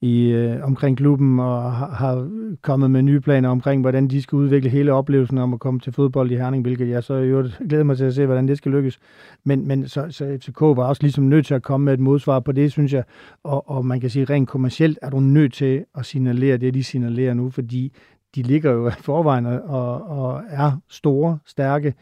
i, 0.00 0.28
øh, 0.28 0.64
omkring 0.64 0.96
klubben, 0.96 1.40
og 1.40 1.72
har, 1.72 1.90
har 1.90 2.30
kommet 2.62 2.90
med 2.90 3.02
nye 3.02 3.20
planer 3.20 3.48
omkring, 3.48 3.80
hvordan 3.80 4.08
de 4.08 4.22
skal 4.22 4.36
udvikle 4.36 4.70
hele 4.70 4.92
oplevelsen 4.92 5.38
om 5.38 5.54
at 5.54 5.60
komme 5.60 5.80
til 5.80 5.92
fodbold 5.92 6.30
i 6.30 6.36
Herning, 6.36 6.62
hvilket 6.62 6.88
jeg 6.88 7.04
så 7.04 7.14
i 7.14 7.26
øvrigt 7.26 7.60
glæder 7.68 7.84
mig 7.84 7.96
til 7.96 8.04
at 8.04 8.14
se, 8.14 8.26
hvordan 8.26 8.48
det 8.48 8.58
skal 8.58 8.72
lykkes. 8.72 8.98
Men, 9.44 9.68
men 9.68 9.88
så, 9.88 10.06
så 10.10 10.38
FCK 10.40 10.60
var 10.60 10.84
også 10.84 11.02
ligesom 11.02 11.24
nødt 11.24 11.46
til 11.46 11.54
at 11.54 11.62
komme 11.62 11.84
med 11.84 11.92
et 11.94 12.00
modsvar 12.00 12.40
på 12.40 12.52
det, 12.52 12.72
synes 12.72 12.92
jeg. 12.92 13.04
Og, 13.44 13.70
og 13.70 13.86
man 13.86 14.00
kan 14.00 14.10
sige, 14.10 14.24
rent 14.24 14.48
kommercielt 14.48 14.98
er 15.02 15.10
du 15.10 15.20
nødt 15.20 15.52
til 15.52 15.84
at 15.98 16.06
signalere 16.06 16.56
det, 16.56 16.74
de 16.74 16.84
signalerer 16.84 17.34
nu, 17.34 17.50
fordi 17.50 17.92
de 18.34 18.42
ligger 18.42 18.72
jo 18.72 18.88
i 18.88 18.92
forvejen 19.00 19.46
og, 19.46 20.08
og 20.08 20.42
er 20.48 20.80
store, 20.88 21.38
stærke, 21.46 21.94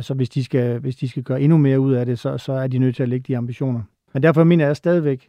så 0.00 0.14
hvis 0.14 0.30
de, 0.30 0.44
skal, 0.44 0.78
hvis 0.78 0.96
de 0.96 1.08
skal 1.08 1.22
gøre 1.22 1.40
endnu 1.40 1.58
mere 1.58 1.80
ud 1.80 1.92
af 1.92 2.06
det, 2.06 2.18
så, 2.18 2.38
så 2.38 2.52
er 2.52 2.66
de 2.66 2.78
nødt 2.78 2.96
til 2.96 3.02
at 3.02 3.08
lægge 3.08 3.24
de 3.28 3.36
ambitioner. 3.36 3.82
Men 4.12 4.22
derfor 4.22 4.44
mener 4.44 4.66
jeg 4.66 4.76
stadigvæk, 4.76 5.28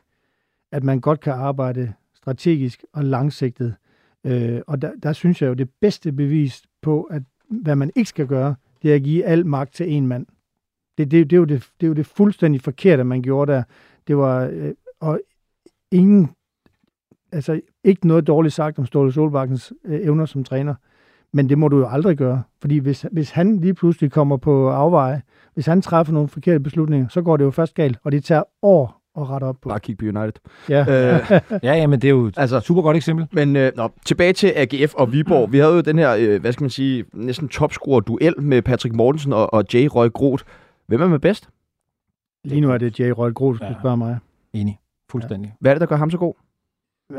at 0.71 0.83
man 0.83 0.99
godt 0.99 1.19
kan 1.19 1.33
arbejde 1.33 1.93
strategisk 2.13 2.85
og 2.93 3.03
langsigtet. 3.03 3.75
Øh, 4.23 4.61
og 4.67 4.81
der, 4.81 4.91
der 5.03 5.13
synes 5.13 5.41
jeg 5.41 5.47
jo, 5.47 5.53
det 5.53 5.69
bedste 5.81 6.11
bevis 6.11 6.63
på, 6.81 7.03
at 7.03 7.23
hvad 7.47 7.75
man 7.75 7.91
ikke 7.95 8.09
skal 8.09 8.27
gøre, 8.27 8.55
det 8.81 8.91
er 8.91 8.95
at 8.95 9.03
give 9.03 9.25
al 9.25 9.45
magt 9.45 9.73
til 9.73 9.91
en 9.91 10.07
mand. 10.07 10.25
Det, 10.97 11.11
det, 11.11 11.29
det, 11.29 11.35
er, 11.35 11.39
jo 11.39 11.45
det, 11.45 11.69
det 11.79 11.85
er 11.85 11.87
jo 11.87 11.93
det 11.93 12.05
fuldstændig 12.05 12.61
forkerte, 12.61 13.03
man 13.03 13.21
gjorde 13.21 13.51
der. 13.51 13.63
Det 14.07 14.17
var, 14.17 14.49
øh, 14.53 14.73
og 14.99 15.19
ingen, 15.91 16.29
altså 17.31 17.61
ikke 17.83 18.07
noget 18.07 18.27
dårligt 18.27 18.53
sagt 18.53 18.79
om 18.79 18.85
Ståle 18.85 19.11
Solbakkens 19.11 19.73
øh, 19.83 19.99
evner 20.01 20.25
som 20.25 20.43
træner, 20.43 20.75
men 21.33 21.49
det 21.49 21.57
må 21.57 21.67
du 21.67 21.77
jo 21.79 21.87
aldrig 21.87 22.17
gøre. 22.17 22.43
Fordi 22.61 22.77
hvis, 22.77 23.05
hvis 23.11 23.31
han 23.31 23.57
lige 23.59 23.73
pludselig 23.73 24.11
kommer 24.11 24.37
på 24.37 24.69
afveje, 24.69 25.21
hvis 25.53 25.65
han 25.65 25.81
træffer 25.81 26.13
nogle 26.13 26.29
forkerte 26.29 26.59
beslutninger, 26.59 27.07
så 27.07 27.21
går 27.21 27.37
det 27.37 27.43
jo 27.43 27.51
først 27.51 27.73
galt, 27.75 27.97
og 28.03 28.11
det 28.11 28.23
tager 28.23 28.43
år 28.61 29.01
at 29.17 29.29
rette 29.29 29.45
op 29.45 29.55
på. 29.61 29.69
Bare 29.69 29.79
kig 29.79 29.97
på 29.97 30.05
United. 30.05 30.33
Ja. 30.69 30.79
Øh, 30.81 31.41
Ja, 31.63 31.73
ja, 31.73 31.87
men 31.87 32.01
det 32.01 32.07
er 32.07 32.11
jo 32.11 32.25
et 32.25 32.33
altså, 32.37 32.59
super 32.59 32.81
godt 32.81 32.97
eksempel. 32.97 33.27
Men 33.31 33.55
øh, 33.55 33.71
nå, 33.75 33.89
tilbage 34.05 34.33
til 34.33 34.53
AGF 34.55 34.93
og 34.93 35.11
Viborg. 35.11 35.51
Vi 35.51 35.57
havde 35.57 35.73
jo 35.73 35.81
den 35.81 35.97
her, 35.99 36.15
øh, 36.19 36.41
hvad 36.41 36.51
skal 36.51 36.63
man 36.63 36.69
sige, 36.69 37.05
næsten 37.13 37.47
topscorer-duel 37.47 38.41
med 38.41 38.61
Patrick 38.61 38.95
Mortensen 38.95 39.33
og, 39.33 39.53
og 39.53 39.63
Jay 39.73 39.87
Røg 39.91 40.13
Groth. 40.13 40.43
Hvem 40.87 41.01
er 41.01 41.07
med 41.07 41.19
bedst? 41.19 41.49
Lige 42.43 42.61
nu 42.61 42.71
er 42.71 42.77
det 42.77 42.99
Jay 42.99 43.09
Rødt 43.09 43.35
Groth, 43.35 43.57
hvis 43.59 43.67
Ja. 43.69 43.73
du 43.73 43.79
spørger 43.79 43.95
mig. 43.95 44.17
Enig. 44.53 44.79
Fuldstændig. 45.11 45.53
Hvad 45.59 45.71
er 45.71 45.75
det, 45.75 45.79
der 45.81 45.87
gør 45.87 45.95
ham 45.95 46.11
så 46.11 46.17
god? 46.17 46.33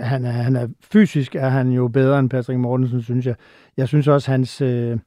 Han 0.01 0.24
er, 0.24 0.30
han 0.30 0.57
er, 0.57 0.68
fysisk 0.93 1.34
er 1.34 1.49
han 1.49 1.70
jo 1.70 1.89
bedre 1.89 2.18
end 2.18 2.30
Patrick 2.30 2.59
Mortensen, 2.59 3.03
synes 3.03 3.26
jeg. 3.26 3.34
Jeg 3.76 3.89
synes 3.89 4.09
også, 4.09 4.30
hans, 4.30 4.61
øh, 4.61 4.99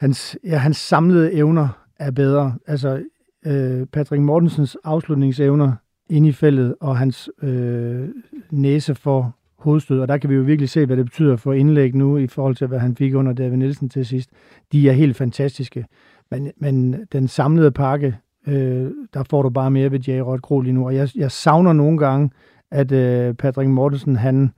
hans, 0.00 0.38
ja, 0.44 0.56
hans 0.56 0.76
samlede 0.76 1.32
evner 1.32 1.68
er 1.98 2.10
bedre. 2.10 2.54
Altså, 2.66 3.02
øh, 3.46 3.86
Patrick 3.86 4.22
Mortensens 4.22 4.76
afslutningsevner 4.84 5.72
ind 6.10 6.26
i 6.26 6.32
feltet, 6.32 6.74
og 6.80 6.98
hans 6.98 7.30
øh, 7.42 8.08
næse 8.50 8.94
for 8.94 9.36
hovedstød, 9.58 10.00
og 10.00 10.08
der 10.08 10.18
kan 10.18 10.30
vi 10.30 10.34
jo 10.34 10.42
virkelig 10.42 10.68
se, 10.68 10.86
hvad 10.86 10.96
det 10.96 11.04
betyder 11.04 11.36
for 11.36 11.52
indlæg 11.52 11.94
nu, 11.94 12.16
i 12.16 12.26
forhold 12.26 12.56
til, 12.56 12.66
hvad 12.66 12.78
han 12.78 12.96
fik 12.96 13.14
under 13.14 13.32
David 13.32 13.56
Nielsen 13.56 13.88
til 13.88 14.06
sidst. 14.06 14.30
De 14.72 14.88
er 14.88 14.92
helt 14.92 15.16
fantastiske. 15.16 15.86
Men, 16.30 16.52
men 16.56 17.06
den 17.12 17.28
samlede 17.28 17.70
pakke, 17.70 18.16
øh, 18.46 18.90
der 19.14 19.22
får 19.30 19.42
du 19.42 19.50
bare 19.50 19.70
mere 19.70 19.90
ved 19.90 20.00
Jay 20.00 20.20
Kro 20.42 20.60
lige 20.60 20.72
nu, 20.72 20.86
og 20.86 20.94
jeg, 20.94 21.08
jeg 21.14 21.30
savner 21.30 21.72
nogle 21.72 21.98
gange, 21.98 22.30
at 22.70 22.92
øh, 22.92 23.34
Patrick 23.34 23.70
Mortensen, 23.70 24.16
han 24.16 24.52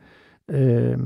øh, 0.51 0.99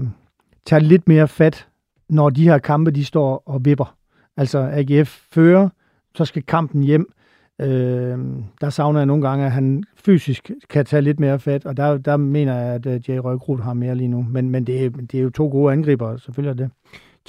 tager 0.66 0.80
lidt 0.80 1.08
mere 1.08 1.28
fat, 1.28 1.68
når 2.08 2.30
de 2.30 2.44
her 2.44 2.58
kampe, 2.58 2.90
de 2.90 3.04
står 3.04 3.42
og 3.46 3.64
vipper. 3.64 3.96
Altså 4.36 4.70
AGF 4.72 5.20
fører, 5.32 5.68
så 6.14 6.24
skal 6.24 6.42
kampen 6.42 6.82
hjem. 6.82 7.12
Øh, 7.60 8.18
der 8.60 8.70
savner 8.70 9.00
jeg 9.00 9.06
nogle 9.06 9.28
gange, 9.28 9.46
at 9.46 9.52
han 9.52 9.84
fysisk 9.96 10.50
kan 10.70 10.84
tage 10.84 11.02
lidt 11.02 11.20
mere 11.20 11.38
fat, 11.38 11.66
og 11.66 11.76
der, 11.76 11.98
der 11.98 12.16
mener 12.16 12.54
jeg, 12.54 12.74
at 12.74 12.86
uh, 12.86 13.10
Jay 13.10 13.16
Røggrud 13.16 13.58
har 13.58 13.74
mere 13.74 13.94
lige 13.94 14.08
nu. 14.08 14.26
Men, 14.30 14.50
men 14.50 14.64
det, 14.64 14.84
er, 14.84 14.90
det 14.90 15.14
er 15.14 15.22
jo 15.22 15.30
to 15.30 15.48
gode 15.48 15.72
angriber, 15.72 16.16
selvfølgelig 16.16 16.50
er 16.50 16.66
det. 16.66 16.70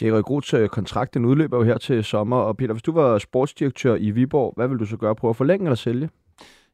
Jay 0.01 0.09
Røg 0.09 0.23
Groths 0.23 0.53
øh, 0.53 0.69
kontrakt, 0.69 1.13
den 1.13 1.25
udløber 1.25 1.57
jo 1.57 1.63
her 1.63 1.77
til 1.77 2.03
sommer. 2.03 2.37
Og 2.37 2.57
Peter, 2.57 2.73
hvis 2.73 2.83
du 2.83 2.91
var 2.91 3.17
sportsdirektør 3.17 3.95
i 3.95 4.11
Viborg, 4.11 4.53
hvad 4.55 4.67
vil 4.67 4.77
du 4.77 4.85
så 4.85 4.97
gøre? 4.97 5.15
Prøve 5.15 5.29
at 5.29 5.35
forlænge 5.35 5.65
eller 5.65 5.75
sælge? 5.75 6.09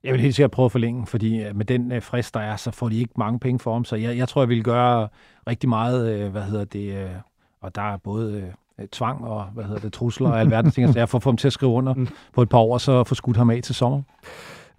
Jeg 0.04 0.14
vil 0.14 0.22
helt 0.22 0.36
sikkert 0.36 0.52
prøve 0.52 0.66
at 0.66 0.72
forlænge, 0.72 1.06
fordi 1.08 1.44
øh, 1.44 1.56
med 1.56 1.66
den 1.66 1.92
øh, 1.92 2.02
frist, 2.02 2.34
der 2.34 2.40
er, 2.40 2.56
så 2.56 2.72
får 2.72 2.90
de 2.90 2.98
ikke 3.00 3.14
mange 3.18 3.40
penge 3.40 3.60
for 3.60 3.74
ham. 3.74 3.86
Så 3.86 3.96
jeg, 3.96 4.18
jeg 4.18 4.28
tror, 4.30 4.42
jeg 4.42 4.50
vil 4.50 4.64
gøre 4.64 5.08
rigtig 5.48 5.70
meget, 5.70 6.20
øh, 6.20 6.32
hvad 6.32 6.44
hedder 6.44 6.66
det, 6.66 7.10
og 7.62 7.76
der 7.76 7.82
er 7.94 7.98
både 7.98 8.54
tvang 8.92 9.24
og, 9.26 9.44
hvad 9.44 9.64
hedder 9.64 9.80
det, 9.80 9.94
trusler 9.94 10.30
og 10.30 10.40
alverdens 10.40 10.74
ting, 10.74 10.90
så 10.94 11.00
jeg 11.00 11.10
får 11.10 11.20
få 11.20 11.30
ham 11.30 11.38
til 11.38 11.48
at 11.48 11.54
skrive 11.54 11.72
under 11.72 11.94
Mm. 11.94 12.08
på 12.34 12.42
et 12.42 12.50
par 12.50 12.58
år, 12.58 12.78
så 12.78 13.04
få 13.04 13.16
skudt 13.16 13.38
ham 13.38 13.50
af 13.50 13.60
til 13.64 13.76
sommer. 13.76 14.02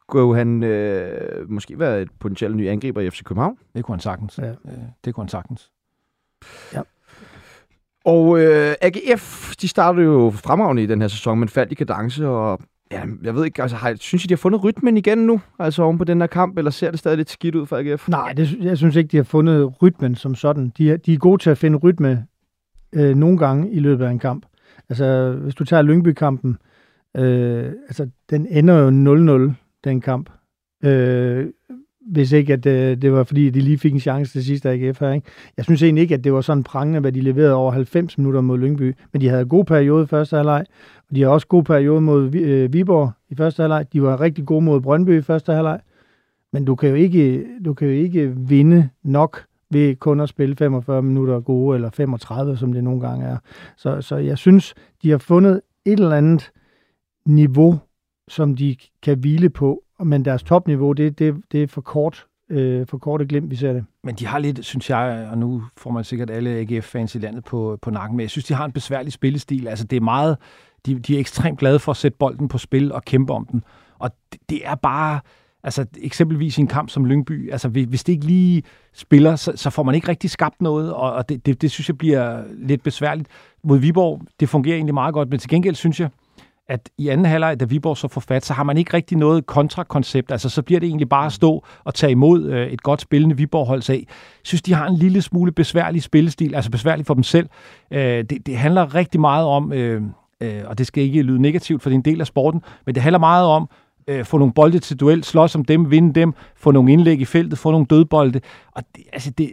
Kunne 0.08 0.36
han 0.36 0.62
øh, 0.62 1.50
måske 1.50 1.78
være 1.78 2.02
et 2.02 2.08
potentielt 2.20 2.56
ny 2.56 2.68
angriber 2.68 3.00
i 3.00 3.10
FC 3.10 3.22
København? 3.22 3.56
Det 3.76 3.84
kunne 3.84 3.94
han 3.94 4.00
sagtens. 4.00 4.38
Ja. 4.38 4.52
Det 5.04 5.14
kunne 5.14 5.22
han 5.24 5.28
sagtens. 5.28 5.70
Og 8.04 8.40
øh, 8.40 8.74
AGF, 8.80 9.56
de 9.56 9.68
startede 9.68 10.04
jo 10.04 10.32
fremragende 10.36 10.82
i 10.82 10.86
den 10.86 11.00
her 11.00 11.08
sæson, 11.08 11.38
men 11.38 11.48
faldt 11.48 11.72
i 11.72 11.74
kadence, 11.74 12.28
og 12.28 12.60
ja, 12.92 13.02
jeg 13.22 13.34
ved 13.34 13.44
ikke, 13.44 13.62
altså, 13.62 13.76
har, 13.76 13.96
synes 14.00 14.24
I, 14.24 14.26
de 14.26 14.34
har 14.34 14.36
fundet 14.36 14.64
rytmen 14.64 14.96
igen 14.96 15.18
nu, 15.18 15.40
altså 15.58 15.82
oven 15.82 15.98
på 15.98 16.04
den 16.04 16.20
her 16.20 16.26
kamp, 16.26 16.58
eller 16.58 16.70
ser 16.70 16.90
det 16.90 17.00
stadig 17.00 17.16
lidt 17.16 17.30
skidt 17.30 17.54
ud 17.54 17.66
for 17.66 17.76
AGF? 17.76 18.08
Nej, 18.08 18.32
det, 18.32 18.56
jeg 18.60 18.78
synes 18.78 18.96
ikke, 18.96 19.08
de 19.08 19.16
har 19.16 19.24
fundet 19.24 19.82
rytmen 19.82 20.14
som 20.14 20.34
sådan. 20.34 20.72
De 20.78 20.90
er, 20.90 20.96
de 20.96 21.14
er 21.14 21.18
gode 21.18 21.42
til 21.42 21.50
at 21.50 21.58
finde 21.58 21.78
rytme 21.78 22.26
øh, 22.92 23.16
nogle 23.16 23.38
gange 23.38 23.70
i 23.72 23.80
løbet 23.80 24.04
af 24.04 24.10
en 24.10 24.18
kamp. 24.18 24.46
Altså, 24.88 25.32
hvis 25.42 25.54
du 25.54 25.64
tager 25.64 25.82
Lyngby-kampen, 25.82 26.58
øh, 27.16 27.72
altså, 27.88 28.08
den 28.30 28.46
ender 28.46 28.74
jo 28.74 29.48
0-0, 29.48 29.52
den 29.84 30.00
kamp. 30.00 30.30
Øh, 30.84 31.46
hvis 32.10 32.32
ikke, 32.32 32.52
at 32.52 32.66
øh, 32.66 33.02
det 33.02 33.12
var 33.12 33.24
fordi, 33.24 33.50
de 33.50 33.60
lige 33.60 33.78
fik 33.78 33.92
en 33.92 34.00
chance 34.00 34.32
til 34.32 34.44
sidst 34.44 34.66
af 34.66 34.72
AGF 34.72 35.00
her. 35.00 35.12
Ikke? 35.12 35.26
Jeg 35.56 35.64
synes 35.64 35.82
egentlig 35.82 36.02
ikke, 36.02 36.14
at 36.14 36.24
det 36.24 36.32
var 36.32 36.40
sådan 36.40 36.62
prangende, 36.62 37.00
hvad 37.00 37.12
de 37.12 37.20
leverede 37.20 37.54
over 37.54 37.72
90 37.72 38.18
minutter 38.18 38.40
mod 38.40 38.58
Lyngby. 38.58 38.94
Men 39.12 39.20
de 39.20 39.28
havde 39.28 39.42
en 39.42 39.48
god 39.48 39.64
periode 39.64 40.06
første 40.06 40.36
halvleg, 40.36 40.64
de 41.14 41.22
har 41.22 41.28
også 41.28 41.46
god 41.46 41.62
periode 41.62 42.00
mod 42.00 42.34
øh, 42.34 42.72
Viborg 42.72 43.12
i 43.28 43.34
første 43.34 43.62
halvleg. 43.62 43.86
De 43.92 44.02
var 44.02 44.20
rigtig 44.20 44.46
gode 44.46 44.64
mod 44.64 44.80
Brøndby 44.80 45.18
i 45.18 45.22
første 45.22 45.52
halvleg. 45.52 45.80
Men 46.52 46.64
du 46.64 46.74
kan 46.74 46.88
jo 46.88 46.94
ikke, 46.94 47.46
du 47.64 47.74
kan 47.74 47.88
jo 47.88 47.94
ikke 47.94 48.32
vinde 48.36 48.88
nok 49.02 49.44
ved 49.70 49.96
kun 49.96 50.20
at 50.20 50.28
spille 50.28 50.56
45 50.56 51.02
minutter 51.02 51.40
gode, 51.40 51.74
eller 51.74 51.90
35, 51.90 52.56
som 52.56 52.72
det 52.72 52.84
nogle 52.84 53.00
gange 53.00 53.26
er. 53.26 53.36
Så, 53.76 54.00
så 54.00 54.16
jeg 54.16 54.38
synes, 54.38 54.74
de 55.02 55.10
har 55.10 55.18
fundet 55.18 55.60
et 55.84 56.00
eller 56.00 56.16
andet 56.16 56.50
niveau, 57.26 57.78
som 58.28 58.56
de 58.56 58.76
kan 59.02 59.18
hvile 59.18 59.50
på, 59.50 59.82
men 60.00 60.24
deres 60.24 60.42
topniveau, 60.42 60.92
det, 60.92 61.18
det, 61.18 61.34
det 61.52 61.62
er 61.62 61.66
for 61.66 61.80
kort, 61.80 62.26
øh, 62.50 62.86
for 62.86 62.98
kort 62.98 63.28
glimt, 63.28 63.50
vi 63.50 63.56
ser 63.56 63.72
det. 63.72 63.84
Men 64.04 64.14
de 64.14 64.26
har 64.26 64.38
lidt, 64.38 64.64
synes 64.64 64.90
jeg, 64.90 65.28
og 65.30 65.38
nu 65.38 65.62
får 65.76 65.90
man 65.90 66.04
sikkert 66.04 66.30
alle 66.30 66.50
AGF-fans 66.50 67.14
i 67.14 67.18
landet 67.18 67.44
på, 67.44 67.78
på 67.82 67.90
nakken 67.90 68.16
men 68.16 68.22
jeg 68.22 68.30
synes, 68.30 68.44
de 68.44 68.54
har 68.54 68.64
en 68.64 68.72
besværlig 68.72 69.12
spillestil. 69.12 69.68
Altså, 69.68 69.84
det 69.84 69.96
er 69.96 70.00
meget, 70.00 70.36
de, 70.86 70.98
de 70.98 71.16
er 71.16 71.20
ekstremt 71.20 71.58
glade 71.58 71.78
for 71.78 71.92
at 71.92 71.96
sætte 71.96 72.18
bolden 72.18 72.48
på 72.48 72.58
spil 72.58 72.92
og 72.92 73.04
kæmpe 73.04 73.32
om 73.32 73.46
den. 73.52 73.64
Og 73.98 74.10
det, 74.32 74.40
det 74.50 74.66
er 74.66 74.74
bare, 74.74 75.20
Altså 75.62 75.86
eksempelvis 76.00 76.58
i 76.58 76.60
en 76.60 76.66
kamp 76.66 76.90
som 76.90 77.04
Lyngby, 77.04 77.52
altså 77.52 77.68
hvis 77.68 78.04
det 78.04 78.12
ikke 78.12 78.26
lige 78.26 78.62
spiller, 78.92 79.36
så, 79.36 79.52
så 79.56 79.70
får 79.70 79.82
man 79.82 79.94
ikke 79.94 80.08
rigtig 80.08 80.30
skabt 80.30 80.62
noget, 80.62 80.92
og, 80.92 81.12
og 81.12 81.28
det, 81.28 81.46
det, 81.46 81.62
det 81.62 81.70
synes 81.70 81.88
jeg 81.88 81.98
bliver 81.98 82.42
lidt 82.58 82.82
besværligt. 82.82 83.28
Mod 83.64 83.78
Viborg, 83.78 84.22
det 84.40 84.48
fungerer 84.48 84.76
egentlig 84.76 84.94
meget 84.94 85.14
godt, 85.14 85.30
men 85.30 85.38
til 85.38 85.50
gengæld 85.50 85.74
synes 85.74 86.00
jeg, 86.00 86.08
at 86.68 86.90
i 86.98 87.08
anden 87.08 87.26
halvleg, 87.26 87.60
da 87.60 87.64
Viborg 87.64 87.96
så 87.96 88.08
får 88.08 88.20
fat, 88.20 88.44
så 88.44 88.52
har 88.54 88.62
man 88.62 88.76
ikke 88.78 88.94
rigtig 88.94 89.18
noget 89.18 89.46
kontrakoncept. 89.46 90.32
Altså, 90.32 90.48
så 90.48 90.62
bliver 90.62 90.80
det 90.80 90.86
egentlig 90.86 91.08
bare 91.08 91.26
at 91.26 91.32
stå 91.32 91.64
og 91.84 91.94
tage 91.94 92.10
imod 92.10 92.44
øh, 92.44 92.66
et 92.66 92.82
godt 92.82 93.00
spillende 93.00 93.36
Viborg-hold. 93.36 93.90
af. 93.90 93.94
jeg 93.94 94.06
synes, 94.42 94.62
de 94.62 94.74
har 94.74 94.86
en 94.86 94.96
lille 94.96 95.22
smule 95.22 95.52
besværlig 95.52 96.02
spillestil, 96.02 96.54
altså 96.54 96.70
besværlig 96.70 97.06
for 97.06 97.14
dem 97.14 97.22
selv. 97.22 97.48
Øh, 97.90 98.00
det, 98.00 98.46
det 98.46 98.56
handler 98.56 98.94
rigtig 98.94 99.20
meget 99.20 99.46
om, 99.46 99.72
øh, 99.72 100.02
øh, 100.40 100.62
og 100.66 100.78
det 100.78 100.86
skal 100.86 101.04
ikke 101.04 101.22
lyde 101.22 101.42
negativt, 101.42 101.82
for 101.82 101.90
det 101.90 101.94
er 101.94 101.98
en 101.98 102.04
del 102.04 102.20
af 102.20 102.26
sporten, 102.26 102.62
men 102.86 102.94
det 102.94 103.02
handler 103.02 103.18
meget 103.18 103.46
om, 103.46 103.68
øh, 104.08 104.24
få 104.24 104.38
nogle 104.38 104.54
bolde 104.54 104.78
til 104.78 104.96
duel, 104.96 105.24
slås 105.24 105.54
om 105.54 105.64
dem, 105.64 105.90
vinde 105.90 106.14
dem, 106.14 106.34
få 106.56 106.70
nogle 106.70 106.92
indlæg 106.92 107.20
i 107.20 107.24
feltet, 107.24 107.58
få 107.58 107.70
nogle 107.70 107.86
dødbolde. 107.86 108.40
Og 108.72 108.82
det, 108.96 109.04
altså 109.12 109.30
det, 109.30 109.50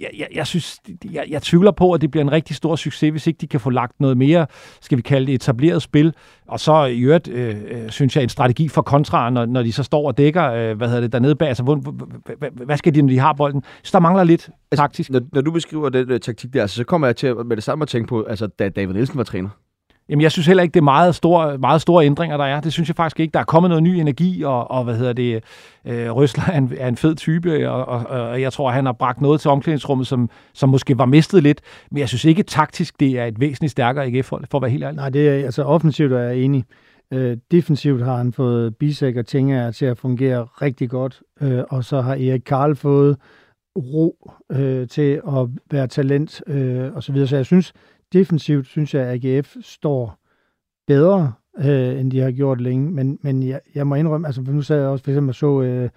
jeg, 0.00 0.10
jeg, 0.18 0.28
jeg 0.34 0.46
synes, 0.46 0.80
jeg, 1.12 1.24
jeg 1.28 1.42
tvivler 1.42 1.70
på, 1.70 1.92
at 1.92 2.00
det 2.00 2.10
bliver 2.10 2.24
en 2.24 2.32
rigtig 2.32 2.56
stor 2.56 2.76
succes, 2.76 3.10
hvis 3.10 3.26
ikke 3.26 3.38
de 3.40 3.46
kan 3.46 3.60
få 3.60 3.70
lagt 3.70 4.00
noget 4.00 4.16
mere, 4.16 4.46
skal 4.80 4.98
vi 4.98 5.02
kalde 5.02 5.26
det, 5.26 5.34
etableret 5.34 5.82
spil. 5.82 6.14
Og 6.48 6.60
så 6.60 6.84
i 6.84 7.00
øvrigt, 7.00 7.28
øh, 7.28 7.56
øh 7.70 7.90
synes 7.90 8.16
jeg, 8.16 8.22
en 8.22 8.28
strategi 8.28 8.68
for 8.68 8.82
kontra, 8.82 9.30
når, 9.30 9.46
når 9.46 9.62
de 9.62 9.72
så 9.72 9.82
står 9.82 10.06
og 10.06 10.18
dækker, 10.18 10.52
øh, 10.52 10.76
hvad 10.76 10.88
hedder 10.88 11.00
det, 11.00 11.12
dernede 11.12 11.34
bag. 11.34 11.48
Altså, 11.48 11.62
hvor, 11.62 11.74
hvad, 12.38 12.64
hvad 12.66 12.76
skal 12.76 12.94
de, 12.94 13.02
når 13.02 13.08
de 13.08 13.18
har 13.18 13.32
bolden? 13.32 13.62
Så 13.82 13.90
der 13.92 14.00
mangler 14.00 14.24
lidt 14.24 14.50
altså, 14.70 14.82
taktisk. 14.82 15.10
Når, 15.10 15.20
når 15.32 15.40
du 15.40 15.50
beskriver 15.50 15.88
den 15.88 16.12
uh, 16.12 16.18
taktik 16.18 16.52
der, 16.52 16.60
altså, 16.60 16.76
så 16.76 16.84
kommer 16.84 17.06
jeg 17.06 17.16
til 17.16 17.26
at, 17.26 17.46
med 17.46 17.56
det 17.56 17.64
samme 17.64 17.82
at 17.82 17.88
tænke 17.88 18.08
på, 18.08 18.22
altså, 18.22 18.46
da 18.46 18.68
David 18.68 18.94
Nielsen 18.94 19.18
var 19.18 19.24
træner. 19.24 19.48
Jamen, 20.08 20.22
jeg 20.22 20.32
synes 20.32 20.46
heller 20.46 20.62
ikke, 20.62 20.72
det 20.72 20.80
er 20.80 20.84
meget 20.84 21.14
store, 21.14 21.58
meget 21.58 21.80
store 21.80 22.06
ændringer, 22.06 22.36
der 22.36 22.44
er. 22.44 22.60
Det 22.60 22.72
synes 22.72 22.88
jeg 22.88 22.96
faktisk 22.96 23.20
ikke. 23.20 23.32
Der 23.32 23.40
er 23.40 23.44
kommet 23.44 23.68
noget 23.68 23.82
ny 23.82 23.88
energi, 23.88 24.42
og, 24.42 24.70
og 24.70 24.84
hvad 24.84 24.96
hedder 24.96 25.12
det, 25.12 25.44
øh, 25.84 26.10
Røsler 26.10 26.44
er 26.52 26.58
en, 26.58 26.72
er 26.78 26.88
en 26.88 26.96
fed 26.96 27.14
type, 27.14 27.70
og, 27.70 27.84
og, 27.84 28.06
og 28.06 28.40
jeg 28.40 28.52
tror, 28.52 28.70
han 28.70 28.86
har 28.86 28.92
bragt 28.92 29.20
noget 29.20 29.40
til 29.40 29.50
omklædningsrummet, 29.50 30.06
som, 30.06 30.30
som 30.54 30.68
måske 30.68 30.98
var 30.98 31.06
mistet 31.06 31.42
lidt. 31.42 31.60
Men 31.90 31.98
jeg 31.98 32.08
synes 32.08 32.24
ikke 32.24 32.42
taktisk, 32.42 33.00
det 33.00 33.18
er 33.18 33.24
et 33.24 33.40
væsentligt 33.40 33.70
stærkere 33.70 34.04
AGF-hold, 34.04 34.44
for 34.50 34.58
at 34.58 34.62
være 34.62 34.70
helt 34.70 34.84
ærlig. 34.84 34.96
Nej, 34.96 35.08
det 35.10 35.28
er, 35.28 35.44
altså 35.44 35.62
offensivt 35.62 36.12
er 36.12 36.18
jeg 36.18 36.36
enig. 36.36 36.64
Øh, 37.12 37.36
defensivt 37.50 38.04
har 38.04 38.16
han 38.16 38.32
fået 38.32 38.76
Bisek 38.76 39.16
og 39.16 39.26
Tinger 39.26 39.70
til 39.70 39.86
at 39.86 39.98
fungere 39.98 40.42
rigtig 40.62 40.90
godt, 40.90 41.20
øh, 41.40 41.62
og 41.70 41.84
så 41.84 42.00
har 42.00 42.12
Erik 42.12 42.42
Karl 42.46 42.76
fået 42.76 43.16
ro 43.76 44.30
øh, 44.52 44.88
til 44.88 45.20
at 45.28 45.48
være 45.70 45.86
talent 45.86 46.42
øh, 46.46 46.92
og 46.94 47.02
så 47.02 47.12
videre. 47.12 47.28
Så 47.28 47.36
jeg 47.36 47.46
synes, 47.46 47.72
defensivt 48.12 48.66
synes 48.66 48.94
jeg, 48.94 49.06
at 49.06 49.24
AGF 49.24 49.56
står 49.60 50.18
bedre, 50.86 51.32
øh, 51.58 52.00
end 52.00 52.10
de 52.10 52.20
har 52.20 52.30
gjort 52.30 52.60
længe. 52.60 52.90
Men, 52.90 53.18
men 53.22 53.42
jeg, 53.42 53.60
jeg 53.74 53.86
må 53.86 53.94
indrømme, 53.94 54.26
altså 54.26 54.42
nu 54.42 54.62
sad 54.62 54.78
jeg 54.80 54.88
også 54.88 55.04
for 55.04 55.10
eksempel 55.10 55.34
så 55.34 55.62
øh, 55.62 55.90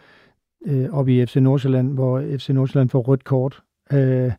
øh, 0.66 0.90
op 0.92 1.08
i 1.08 1.26
FC 1.26 1.36
Nordsjælland, 1.36 1.94
hvor 1.94 2.22
FC 2.38 2.50
Nordsjælland 2.50 2.90
får 2.90 3.02
rødt 3.02 3.24
kort. 3.24 3.64
Øh, 3.94 4.32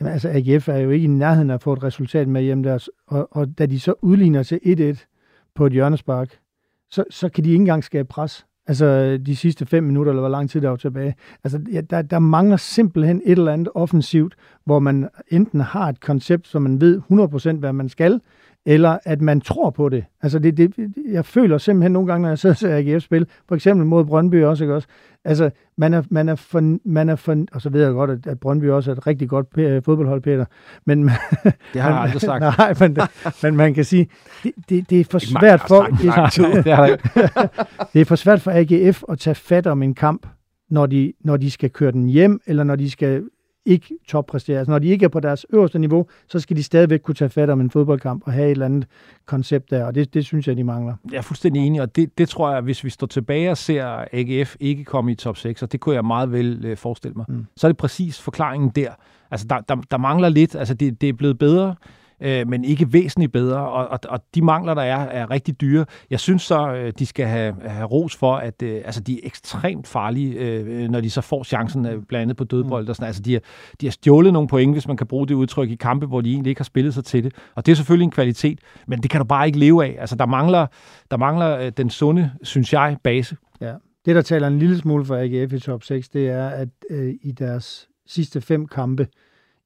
altså 0.00 0.28
AGF 0.28 0.68
er 0.68 0.76
jo 0.76 0.90
ikke 0.90 1.04
i 1.04 1.08
nærheden 1.08 1.50
af 1.50 1.54
at 1.54 1.62
få 1.62 1.72
et 1.72 1.82
resultat 1.82 2.28
med 2.28 2.42
hjem 2.42 2.62
der, 2.62 2.88
og, 3.06 3.28
og 3.30 3.58
da 3.58 3.66
de 3.66 3.80
så 3.80 3.94
udligner 4.02 4.42
til 4.42 4.60
1-1 4.96 5.06
på 5.54 5.66
et 5.66 5.72
hjørnespark, 5.72 6.38
så, 6.90 7.04
så 7.10 7.28
kan 7.28 7.44
de 7.44 7.50
ikke 7.50 7.60
engang 7.60 7.84
skabe 7.84 8.08
pres. 8.08 8.46
Altså 8.66 9.18
de 9.26 9.36
sidste 9.36 9.66
fem 9.66 9.84
minutter, 9.84 10.12
eller 10.12 10.22
hvor 10.22 10.28
lang 10.28 10.50
tid 10.50 10.60
der 10.60 10.70
er 10.70 10.76
tilbage. 10.76 11.14
Altså 11.44 11.60
ja, 11.72 11.80
der, 11.80 12.02
der 12.02 12.18
mangler 12.18 12.56
simpelthen 12.56 13.22
et 13.24 13.38
eller 13.38 13.52
andet 13.52 13.68
offensivt, 13.74 14.34
hvor 14.64 14.78
man 14.78 15.08
enten 15.28 15.60
har 15.60 15.88
et 15.88 16.00
koncept, 16.00 16.48
som 16.48 16.62
man 16.62 16.80
ved 16.80 17.00
100% 17.10 17.52
hvad 17.52 17.72
man 17.72 17.88
skal, 17.88 18.20
eller 18.66 18.98
at 19.04 19.20
man 19.20 19.40
tror 19.40 19.70
på 19.70 19.88
det. 19.88 20.04
Altså 20.22 20.38
det, 20.38 20.56
det, 20.56 20.92
jeg 21.10 21.24
føler 21.24 21.58
simpelthen 21.58 21.92
nogle 21.92 22.08
gange, 22.08 22.22
når 22.22 22.28
jeg 22.28 22.38
sidder 22.38 22.54
ser 22.54 22.76
AGF-spil, 22.76 23.26
for 23.48 23.54
eksempel 23.54 23.86
mod 23.86 24.04
Brøndby 24.04 24.44
også, 24.44 24.64
ikke 24.64 24.74
også? 24.74 24.88
Altså, 25.24 25.50
man 25.76 25.94
er, 25.94 26.02
man 26.10 26.28
er, 26.28 26.34
for, 26.34 26.78
man 26.84 27.08
er 27.08 27.16
for, 27.16 27.44
og 27.52 27.62
så 27.62 27.68
ved 27.68 27.84
jeg 27.84 27.92
godt, 27.92 28.10
at, 28.10 28.26
at 28.26 28.40
Brøndby 28.40 28.70
også 28.70 28.90
er 28.90 28.94
et 28.94 29.06
rigtig 29.06 29.28
godt 29.28 29.46
fodboldhold, 29.84 30.20
Peter. 30.20 30.44
Men, 30.84 31.02
det 31.72 31.80
har 31.82 31.90
jeg 31.90 32.00
aldrig 32.00 32.20
sagt. 32.20 32.40
Nej, 32.58 32.74
men, 32.80 32.96
men 33.42 33.56
man 33.56 33.74
kan 33.74 33.84
sige, 33.84 34.08
det, 34.42 34.52
det, 34.68 34.90
det 34.90 35.00
er 35.00 35.04
for 35.10 35.18
svært 35.18 35.60
for... 35.68 35.82
Det, 35.82 35.98
det 37.92 38.00
er 38.00 38.04
for 38.04 38.16
svært 38.16 38.40
for 38.40 38.50
AGF 38.50 39.02
at 39.08 39.18
tage 39.18 39.34
fat 39.34 39.66
om 39.66 39.82
en 39.82 39.94
kamp, 39.94 40.26
når 40.70 40.86
de, 40.86 41.12
når 41.20 41.36
de 41.36 41.50
skal 41.50 41.70
køre 41.70 41.92
den 41.92 42.06
hjem, 42.06 42.40
eller 42.46 42.64
når 42.64 42.76
de 42.76 42.90
skal 42.90 43.22
ikke 43.66 43.98
toppræsterer. 44.08 44.58
Altså, 44.58 44.70
når 44.70 44.78
de 44.78 44.86
ikke 44.86 45.04
er 45.04 45.08
på 45.08 45.20
deres 45.20 45.46
øverste 45.50 45.78
niveau, 45.78 46.06
så 46.28 46.40
skal 46.40 46.56
de 46.56 46.62
stadigvæk 46.62 47.00
kunne 47.00 47.14
tage 47.14 47.28
fat 47.28 47.50
om 47.50 47.60
en 47.60 47.70
fodboldkamp 47.70 48.22
og 48.26 48.32
have 48.32 48.46
et 48.46 48.50
eller 48.50 48.66
andet 48.66 48.86
koncept 49.26 49.70
der, 49.70 49.84
og 49.84 49.94
det, 49.94 50.14
det 50.14 50.24
synes 50.24 50.48
jeg, 50.48 50.56
de 50.56 50.64
mangler. 50.64 50.94
Jeg 51.10 51.18
er 51.18 51.22
fuldstændig 51.22 51.66
enig, 51.66 51.80
og 51.80 51.96
det, 51.96 52.18
det 52.18 52.28
tror 52.28 52.52
jeg, 52.52 52.60
hvis 52.60 52.84
vi 52.84 52.90
står 52.90 53.06
tilbage 53.06 53.50
og 53.50 53.56
ser 53.56 54.04
AGF 54.12 54.56
ikke 54.60 54.84
komme 54.84 55.12
i 55.12 55.14
top 55.14 55.36
6, 55.36 55.62
og 55.62 55.72
det 55.72 55.80
kunne 55.80 55.94
jeg 55.94 56.04
meget 56.04 56.32
vel 56.32 56.64
øh, 56.64 56.76
forestille 56.76 57.14
mig, 57.14 57.24
mm. 57.28 57.46
så 57.56 57.66
er 57.66 57.68
det 57.68 57.76
præcis 57.76 58.20
forklaringen 58.20 58.70
der. 58.70 58.90
Altså, 59.30 59.46
der, 59.50 59.60
der, 59.60 59.76
der 59.90 59.96
mangler 59.96 60.28
lidt, 60.28 60.54
altså 60.54 60.74
det, 60.74 61.00
det 61.00 61.08
er 61.08 61.12
blevet 61.12 61.38
bedre, 61.38 61.74
øh, 62.22 62.48
men 62.48 62.64
ikke 62.64 62.92
væsentligt 62.92 63.32
bedre, 63.32 63.68
og, 63.68 63.88
og, 63.88 63.98
og 64.08 64.20
de 64.34 64.42
mangler, 64.42 64.74
der 64.74 64.82
er, 64.82 64.98
er 64.98 65.30
rigtig 65.30 65.60
dyre. 65.60 65.84
Jeg 66.10 66.20
synes 66.20 66.42
så, 66.42 66.72
øh, 66.72 66.92
de 66.98 67.06
skal 67.06 67.26
have, 67.26 67.54
have 67.64 67.86
ros 67.86 68.16
for, 68.16 68.36
at 68.36 68.62
øh, 68.62 68.82
altså, 68.84 69.00
de 69.00 69.14
er 69.14 69.20
ekstremt 69.22 69.86
farlige, 69.86 70.34
øh, 70.34 70.88
når 70.88 71.00
de 71.00 71.10
så 71.10 71.20
får 71.20 71.44
chancen 71.44 71.86
øh, 71.86 72.02
blandt 72.08 72.22
andet 72.22 72.36
på 72.36 72.44
dødbold. 72.44 72.84
Mm. 72.84 72.88
Og 72.88 72.96
sådan. 72.96 73.06
Altså, 73.06 73.22
de, 73.22 73.32
har, 73.32 73.40
de 73.80 73.86
har 73.86 73.90
stjålet 73.90 74.32
nogle 74.32 74.48
point, 74.48 74.74
hvis 74.74 74.88
man 74.88 74.96
kan 74.96 75.06
bruge 75.06 75.28
det 75.28 75.34
udtryk 75.34 75.70
i 75.70 75.74
kampe, 75.74 76.06
hvor 76.06 76.20
de 76.20 76.32
egentlig 76.32 76.50
ikke 76.50 76.60
har 76.60 76.64
spillet 76.64 76.94
sig 76.94 77.04
til 77.04 77.24
det. 77.24 77.34
Og 77.54 77.66
det 77.66 77.72
er 77.72 77.76
selvfølgelig 77.76 78.04
en 78.04 78.10
kvalitet, 78.10 78.58
men 78.86 79.02
det 79.02 79.10
kan 79.10 79.20
du 79.20 79.24
bare 79.24 79.46
ikke 79.46 79.58
leve 79.58 79.84
af. 79.84 79.96
Altså, 80.00 80.16
der 80.16 80.26
mangler, 80.26 80.66
der 81.10 81.16
mangler 81.16 81.58
øh, 81.58 81.72
den 81.76 81.90
sunde, 81.90 82.30
synes 82.42 82.72
jeg, 82.72 82.96
base. 83.02 83.36
Ja. 83.60 83.74
Det, 84.04 84.14
der 84.14 84.22
taler 84.22 84.46
en 84.46 84.58
lille 84.58 84.78
smule 84.78 85.04
for 85.04 85.16
AGF 85.16 85.52
i 85.52 85.58
top 85.58 85.82
6, 85.82 86.08
det 86.08 86.28
er, 86.28 86.48
at 86.48 86.68
øh, 86.90 87.14
i 87.22 87.32
deres 87.32 87.88
sidste 88.06 88.40
fem 88.40 88.66
kampe, 88.66 89.06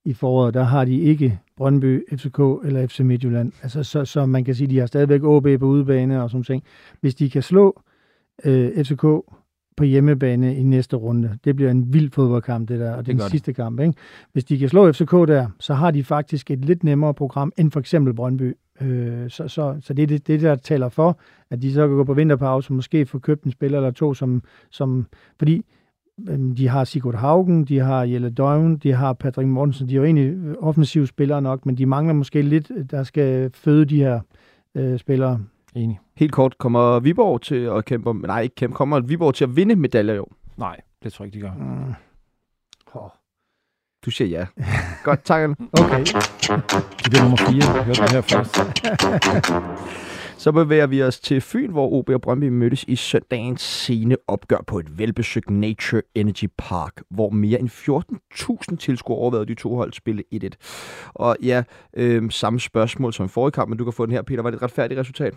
i 0.07 0.13
foråret, 0.13 0.55
der 0.55 0.63
har 0.63 0.85
de 0.85 1.01
ikke 1.01 1.39
Brøndby, 1.57 2.17
FCK 2.17 2.39
eller 2.65 2.87
FC 2.87 3.01
Midtjylland. 3.01 3.53
Altså, 3.63 3.83
så, 3.83 4.05
så 4.05 4.27
man 4.27 4.45
kan 4.45 4.55
sige, 4.55 4.67
de 4.67 4.79
har 4.79 4.87
stadigvæk 4.87 5.23
OB 5.23 5.47
på 5.61 5.67
udebane 5.67 6.23
og 6.23 6.31
sådan 6.31 6.45
ting. 6.45 6.63
Hvis 7.01 7.15
de 7.15 7.31
kan 7.31 7.43
slå 7.43 7.83
øh, 8.45 8.85
FCK 8.85 9.03
på 9.77 9.85
hjemmebane 9.85 10.57
i 10.57 10.63
næste 10.63 10.97
runde, 10.97 11.39
det 11.45 11.57
bliver 11.57 11.71
en 11.71 11.93
vild 11.93 12.11
fodboldkamp, 12.11 12.69
det 12.69 12.81
der, 12.81 12.95
og 12.95 13.07
det 13.07 13.13
er 13.13 13.19
den 13.19 13.31
sidste 13.31 13.47
det. 13.47 13.57
kamp. 13.57 13.81
Ikke? 13.81 13.95
Hvis 14.33 14.45
de 14.45 14.59
kan 14.59 14.69
slå 14.69 14.93
FCK 14.93 15.13
der, 15.13 15.47
så 15.61 15.75
har 15.75 15.91
de 15.91 16.05
faktisk 16.05 16.51
et 16.51 16.65
lidt 16.65 16.85
nemmere 16.85 17.15
program 17.15 17.53
end 17.57 17.71
for 17.71 17.81
eksempel 17.81 18.15
Brøndby. 18.15 18.57
Øh, 18.81 19.31
så, 19.31 19.49
så, 19.49 19.77
så 19.81 19.95
det 19.95 20.03
er 20.03 20.07
det, 20.07 20.27
det, 20.27 20.41
der 20.41 20.57
taler 20.57 20.89
for, 20.89 21.19
at 21.51 21.63
de 21.63 21.73
så 21.73 21.89
kan 21.89 21.97
gå 21.97 22.05
på 22.05 22.15
vinterpause 22.15 22.71
og 22.71 22.75
måske 22.75 23.07
få 23.07 23.19
købt 23.19 23.45
en 23.45 23.51
spiller 23.51 23.79
eller 23.79 23.91
to, 23.91 24.15
som, 24.15 24.43
som 24.71 25.07
fordi 25.39 25.65
de 26.57 26.69
har 26.69 26.85
Sigurd 26.85 27.15
Haugen, 27.15 27.65
de 27.65 27.79
har 27.79 28.03
Jelle 28.05 28.31
Døven, 28.31 28.77
de 28.77 28.93
har 28.93 29.13
Patrick 29.13 29.49
Mortensen. 29.49 29.89
De 29.89 29.93
er 29.93 29.97
jo 29.97 30.05
egentlig 30.05 30.59
offensive 30.59 31.07
spillere 31.07 31.43
nok, 31.43 31.67
men 31.67 31.79
de 31.79 31.87
mangler 31.87 32.15
måske 32.15 32.43
lidt, 32.43 32.91
der 32.91 33.03
skal 33.03 33.51
føde 33.55 33.85
de 33.85 33.97
her 33.97 34.21
øh, 34.75 34.99
spillere. 34.99 35.41
Enig. 35.75 36.01
Helt 36.17 36.33
kort, 36.33 36.59
kommer 36.59 37.01
Viborg 37.01 37.43
til 37.43 37.55
at 37.55 37.85
kæmpe 37.85 38.11
om, 38.11 38.17
nej 38.27 38.41
ikke 38.41 38.55
kæmpe, 38.55 38.77
kommer 38.77 39.01
Viborg 39.01 39.35
til 39.35 39.45
at 39.45 39.57
vinde 39.57 39.77
medaljer 39.77 40.15
jo? 40.15 40.27
Nej, 40.57 40.81
det 41.03 41.13
tror 41.13 41.25
jeg 41.25 41.35
ikke, 41.35 41.47
de 41.47 41.51
gør. 41.51 41.55
Mm. 41.59 41.95
Oh. 42.95 43.09
Du 44.05 44.11
siger 44.11 44.29
ja. 44.29 44.47
Godt, 45.05 45.25
tak. 45.25 45.51
Okay. 45.73 46.05
Det 47.03 47.11
bliver 47.11 47.23
nummer 47.23 47.37
fire. 47.37 47.75
Jeg 47.75 47.85
hørte 47.85 48.03
det 48.03 48.11
her 48.13 48.21
først. 48.21 48.57
Så 50.39 50.53
bevæger 50.53 50.87
vi 50.87 51.03
os 51.03 51.21
til 51.21 51.41
Fyn, 51.41 51.71
hvor 51.71 51.93
OB 51.93 52.09
og 52.09 52.21
Brøndby 52.21 52.49
mødtes 52.49 52.85
i 52.89 52.97
søndagens 52.97 53.61
sene 53.61 54.17
opgør 54.27 54.65
på 54.67 54.79
et 54.79 54.99
velbesøgt 54.99 55.51
Nature 55.51 56.03
Energy 56.15 56.45
Park, 56.59 57.03
hvor 57.11 57.31
mere 57.31 57.61
end 57.61 57.69
14.000 58.73 58.77
tilskuere 58.77 59.19
overvejede 59.19 59.47
de 59.47 59.55
to 59.55 59.77
hold 59.77 59.93
spille 59.93 60.23
1-1. 60.35 60.49
Og 61.15 61.37
ja, 61.43 61.63
øh, 61.97 62.31
samme 62.31 62.61
spørgsmål 62.61 63.13
som 63.13 63.27
i 63.27 63.29
forrige 63.29 63.53
kamp, 63.53 63.69
men 63.69 63.79
du 63.79 63.85
kan 63.85 63.93
få 63.93 64.07
den 64.07 64.13
her, 64.13 64.23
Peter. 64.23 64.43
Var 64.43 64.51
det 64.51 64.57
et 64.57 64.63
retfærdigt 64.63 65.01
resultat? 65.01 65.35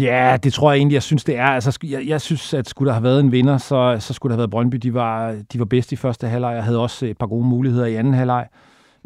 Ja, 0.00 0.38
det 0.42 0.52
tror 0.52 0.70
jeg 0.70 0.78
egentlig, 0.78 0.94
jeg 0.94 1.02
synes, 1.02 1.24
det 1.24 1.36
er. 1.36 1.46
Altså, 1.46 1.78
jeg, 1.84 2.06
jeg 2.06 2.20
synes, 2.20 2.54
at 2.54 2.68
skulle 2.68 2.88
der 2.88 2.94
have 2.94 3.04
været 3.04 3.20
en 3.20 3.32
vinder, 3.32 3.58
så, 3.58 3.96
så 4.00 4.14
skulle 4.14 4.30
der 4.30 4.34
have 4.34 4.40
været 4.40 4.50
Brøndby. 4.50 4.76
De 4.76 4.94
var, 4.94 5.42
de 5.52 5.58
var 5.58 5.64
bedst 5.64 5.92
i 5.92 5.96
første 5.96 6.26
halvleg. 6.26 6.54
Jeg 6.54 6.64
havde 6.64 6.82
også 6.82 7.06
et 7.06 7.18
par 7.18 7.26
gode 7.26 7.46
muligheder 7.46 7.86
i 7.86 7.94
anden 7.94 8.14
halvleg. 8.14 8.48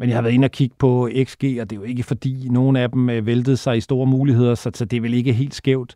Men 0.01 0.09
jeg 0.09 0.17
har 0.17 0.21
været 0.21 0.33
inde 0.33 0.45
og 0.45 0.51
kigge 0.51 0.75
på 0.79 1.09
XG, 1.23 1.43
og 1.61 1.69
det 1.69 1.71
er 1.71 1.75
jo 1.75 1.83
ikke 1.83 2.03
fordi, 2.03 2.47
nogen 2.51 2.75
af 2.75 2.91
dem 2.91 3.09
øh, 3.09 3.25
væltede 3.25 3.57
sig 3.57 3.77
i 3.77 3.81
store 3.81 4.07
muligheder, 4.07 4.55
så, 4.55 4.71
så 4.73 4.85
det 4.85 4.97
er 4.97 5.01
vel 5.01 5.13
ikke 5.13 5.33
helt 5.33 5.55
skævt. 5.55 5.95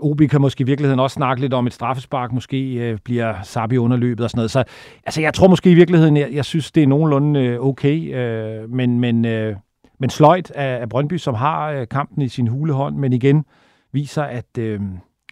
OB 0.00 0.20
kan 0.30 0.40
måske 0.40 0.62
i 0.62 0.64
virkeligheden 0.64 1.00
også 1.00 1.14
snakke 1.14 1.40
lidt 1.40 1.54
om 1.54 1.66
et 1.66 1.72
straffespark, 1.72 2.32
måske 2.32 2.74
øh, 2.74 2.98
bliver 3.04 3.42
Sabi 3.42 3.78
underløbet 3.78 4.24
og 4.24 4.30
sådan 4.30 4.38
noget. 4.38 4.50
Så 4.50 4.64
altså, 5.06 5.20
jeg 5.20 5.34
tror 5.34 5.48
måske 5.48 5.70
i 5.70 5.74
virkeligheden, 5.74 6.16
jeg, 6.16 6.32
jeg 6.32 6.44
synes, 6.44 6.72
det 6.72 6.82
er 6.82 6.86
nogenlunde 6.86 7.40
øh, 7.40 7.60
okay, 7.60 8.14
øh, 8.14 8.70
men, 8.70 9.00
men, 9.00 9.24
øh, 9.24 9.56
men 9.98 10.10
sløjt 10.10 10.50
af, 10.50 10.80
af 10.80 10.88
Brøndby, 10.88 11.16
som 11.16 11.34
har 11.34 11.70
øh, 11.70 11.88
kampen 11.88 12.22
i 12.22 12.28
sin 12.28 12.48
hulehånd, 12.48 12.96
men 12.96 13.12
igen 13.12 13.44
viser, 13.92 14.22
at, 14.22 14.58
øh, 14.58 14.80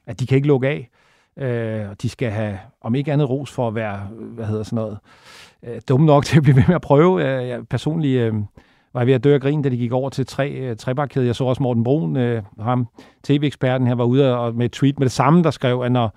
at 0.06 0.20
de 0.20 0.26
kan 0.26 0.36
ikke 0.36 0.48
lukke 0.48 0.68
af. 0.68 0.88
Øh, 1.38 1.86
de 2.02 2.08
skal 2.08 2.30
have, 2.30 2.58
om 2.80 2.94
ikke 2.94 3.12
andet 3.12 3.30
ros 3.30 3.50
for 3.50 3.68
at 3.68 3.74
være, 3.74 4.08
øh, 4.20 4.26
hvad 4.26 4.46
hedder 4.46 4.62
sådan 4.62 4.76
noget, 4.76 4.98
øh, 5.62 5.80
dumme 5.88 6.06
nok 6.06 6.24
til 6.24 6.36
at 6.36 6.42
blive 6.42 6.56
ved 6.56 6.64
med 6.68 6.74
at 6.74 6.80
prøve. 6.80 7.24
Øh, 7.24 7.48
jeg 7.48 7.68
personligt 7.68 8.20
øh, 8.20 8.34
var 8.92 9.00
jeg 9.00 9.06
ved 9.06 9.14
at 9.14 9.24
dø 9.24 9.34
af 9.34 9.40
grin, 9.40 9.62
da 9.62 9.68
de 9.68 9.76
gik 9.76 9.92
over 9.92 10.10
til 10.10 10.26
tre, 10.26 10.50
øh, 10.50 10.76
trebakkæde. 10.76 11.26
Jeg 11.26 11.36
så 11.36 11.44
også 11.44 11.62
Morten 11.62 11.84
Brun, 11.84 12.16
øh, 12.16 12.42
ham 12.60 12.86
tv-eksperten 13.24 13.86
her, 13.86 13.94
var 13.94 14.04
ude 14.04 14.38
og, 14.38 14.54
med 14.54 14.64
et 14.64 14.72
tweet 14.72 14.98
med 14.98 15.06
det 15.06 15.12
samme, 15.12 15.42
der 15.42 15.50
skrev, 15.50 15.82
at 15.82 15.92
når, 15.92 16.16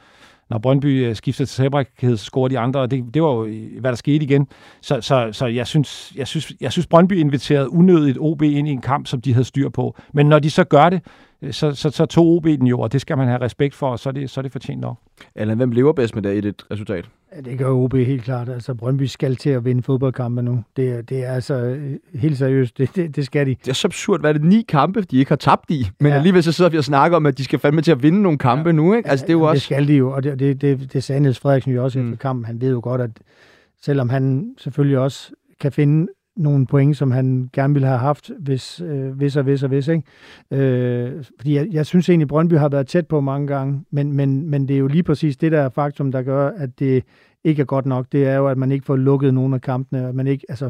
når 0.49 0.57
Brøndby 0.57 1.05
øh, 1.05 1.15
skifter 1.15 1.45
til 1.45 1.57
trebakkæde, 1.57 2.17
så 2.17 2.25
scorer 2.25 2.47
de 2.47 2.59
andre, 2.59 2.79
og 2.79 2.91
det, 2.91 3.13
det 3.13 3.23
var 3.23 3.33
jo, 3.33 3.45
øh, 3.45 3.79
hvad 3.79 3.91
der 3.91 3.95
skete 3.95 4.25
igen. 4.25 4.47
Så, 4.81 5.01
så, 5.01 5.29
så 5.31 5.45
jeg, 5.47 5.67
synes, 5.67 6.13
jeg, 6.15 6.27
synes, 6.27 6.51
jeg 6.61 6.71
synes, 6.71 6.87
Brøndby 6.87 7.13
inviterede 7.13 7.69
unødigt 7.69 8.17
OB 8.21 8.41
ind 8.41 8.67
i 8.67 8.71
en 8.71 8.81
kamp, 8.81 9.07
som 9.07 9.21
de 9.21 9.33
havde 9.33 9.45
styr 9.45 9.69
på. 9.69 9.95
Men 10.13 10.25
når 10.25 10.39
de 10.39 10.49
så 10.49 10.63
gør 10.63 10.89
det, 10.89 11.01
øh, 11.41 11.53
så, 11.53 11.71
så, 11.71 11.89
så 11.89 12.05
tog 12.05 12.27
OB 12.27 12.45
den 12.45 12.67
jo, 12.67 12.79
og 12.79 12.91
det 12.91 13.01
skal 13.01 13.17
man 13.17 13.27
have 13.27 13.41
respekt 13.41 13.75
for, 13.75 13.89
og 13.89 13.99
så 13.99 14.09
er 14.09 14.13
det, 14.13 14.29
så 14.29 14.39
er 14.39 14.41
det 14.41 14.51
fortjent 14.51 14.81
nok. 14.81 14.97
Eller 15.35 15.55
hvem 15.55 15.71
lever 15.71 15.93
bedst 15.93 16.15
med 16.15 16.23
det 16.23 16.45
i 16.45 16.47
et 16.47 16.65
resultat? 16.71 17.09
Ja, 17.35 17.41
det 17.41 17.57
gør 17.57 17.69
OB 17.69 17.93
helt 17.93 18.23
klart. 18.23 18.49
Altså, 18.49 18.73
Brøndby 18.73 19.03
skal 19.03 19.35
til 19.35 19.49
at 19.49 19.65
vinde 19.65 19.83
fodboldkampe 19.83 20.41
nu. 20.41 20.63
Det, 20.77 21.09
det 21.09 21.25
er 21.25 21.31
altså 21.31 21.53
øh, 21.53 21.99
helt 22.13 22.37
seriøst. 22.37 22.77
Det, 22.77 22.95
det, 22.95 23.15
det 23.15 23.25
skal 23.25 23.45
de. 23.45 23.55
Det 23.65 23.69
er 23.69 23.73
så 23.73 23.87
absurd. 23.87 24.19
Hvad 24.19 24.29
er 24.29 24.33
det? 24.33 24.43
Ni 24.43 24.65
kampe, 24.67 25.01
de 25.01 25.17
ikke 25.17 25.31
har 25.31 25.35
tabt 25.35 25.71
i. 25.71 25.89
Men 25.99 26.11
ja. 26.11 26.17
alligevel 26.17 26.43
så 26.43 26.51
sidder 26.51 26.69
vi 26.69 26.77
og 26.77 26.83
snakker 26.83 27.17
om, 27.17 27.25
at 27.25 27.37
de 27.37 27.43
skal 27.43 27.59
fandme 27.59 27.81
til 27.81 27.91
at 27.91 28.03
vinde 28.03 28.21
nogle 28.21 28.37
kampe 28.37 28.69
ja. 28.69 28.75
nu. 28.75 28.93
Ikke? 28.93 29.09
Altså, 29.09 29.25
det 29.25 29.29
er 29.29 29.37
jo 29.37 29.41
også... 29.41 29.53
Det 29.53 29.61
skal 29.61 29.87
de 29.87 29.93
jo, 29.93 30.11
og 30.11 30.23
det, 30.23 30.39
det, 30.39 30.61
det, 30.61 30.93
det 30.93 31.03
sagde 31.03 31.21
Niels 31.21 31.39
Frederiksen 31.39 31.73
jo 31.73 31.83
også 31.83 31.99
mm. 31.99 32.05
efter 32.13 32.17
kampen. 32.17 32.45
Han 32.45 32.61
ved 32.61 32.71
jo 32.71 32.79
godt, 32.83 33.01
at 33.01 33.11
selvom 33.81 34.09
han 34.09 34.55
selvfølgelig 34.57 34.97
også 34.97 35.31
kan 35.59 35.71
finde 35.71 36.07
nogle 36.35 36.67
point, 36.67 36.97
som 36.97 37.11
han 37.11 37.49
gerne 37.53 37.73
ville 37.73 37.87
have 37.87 37.99
haft, 37.99 38.31
hvis, 38.39 38.81
øh, 38.81 39.11
hvis 39.11 39.37
og 39.37 39.43
hvis 39.43 39.63
og 39.63 39.69
hvis. 39.69 39.87
Ikke? 39.87 40.03
Øh, 40.51 41.23
fordi 41.37 41.55
jeg, 41.55 41.67
jeg 41.71 41.85
synes 41.85 42.09
egentlig, 42.09 42.27
Brøndby 42.27 42.53
har 42.53 42.69
været 42.69 42.87
tæt 42.87 43.07
på 43.07 43.21
mange 43.21 43.47
gange, 43.47 43.85
men, 43.91 44.13
men, 44.13 44.49
men 44.49 44.67
det 44.67 44.73
er 44.73 44.79
jo 44.79 44.87
lige 44.87 45.03
præcis 45.03 45.37
det 45.37 45.51
der 45.51 45.69
faktum, 45.69 46.11
der 46.11 46.21
gør, 46.21 46.49
at 46.57 46.79
det 46.79 47.03
ikke 47.43 47.61
er 47.61 47.65
godt 47.65 47.85
nok. 47.85 48.05
Det 48.11 48.27
er 48.27 48.35
jo, 48.35 48.47
at 48.47 48.57
man 48.57 48.71
ikke 48.71 48.85
får 48.85 48.95
lukket 48.95 49.33
nogen 49.33 49.53
af 49.53 49.61
kampene. 49.61 50.07
At 50.07 50.15
man 50.15 50.27
ikke, 50.27 50.45
altså, 50.49 50.69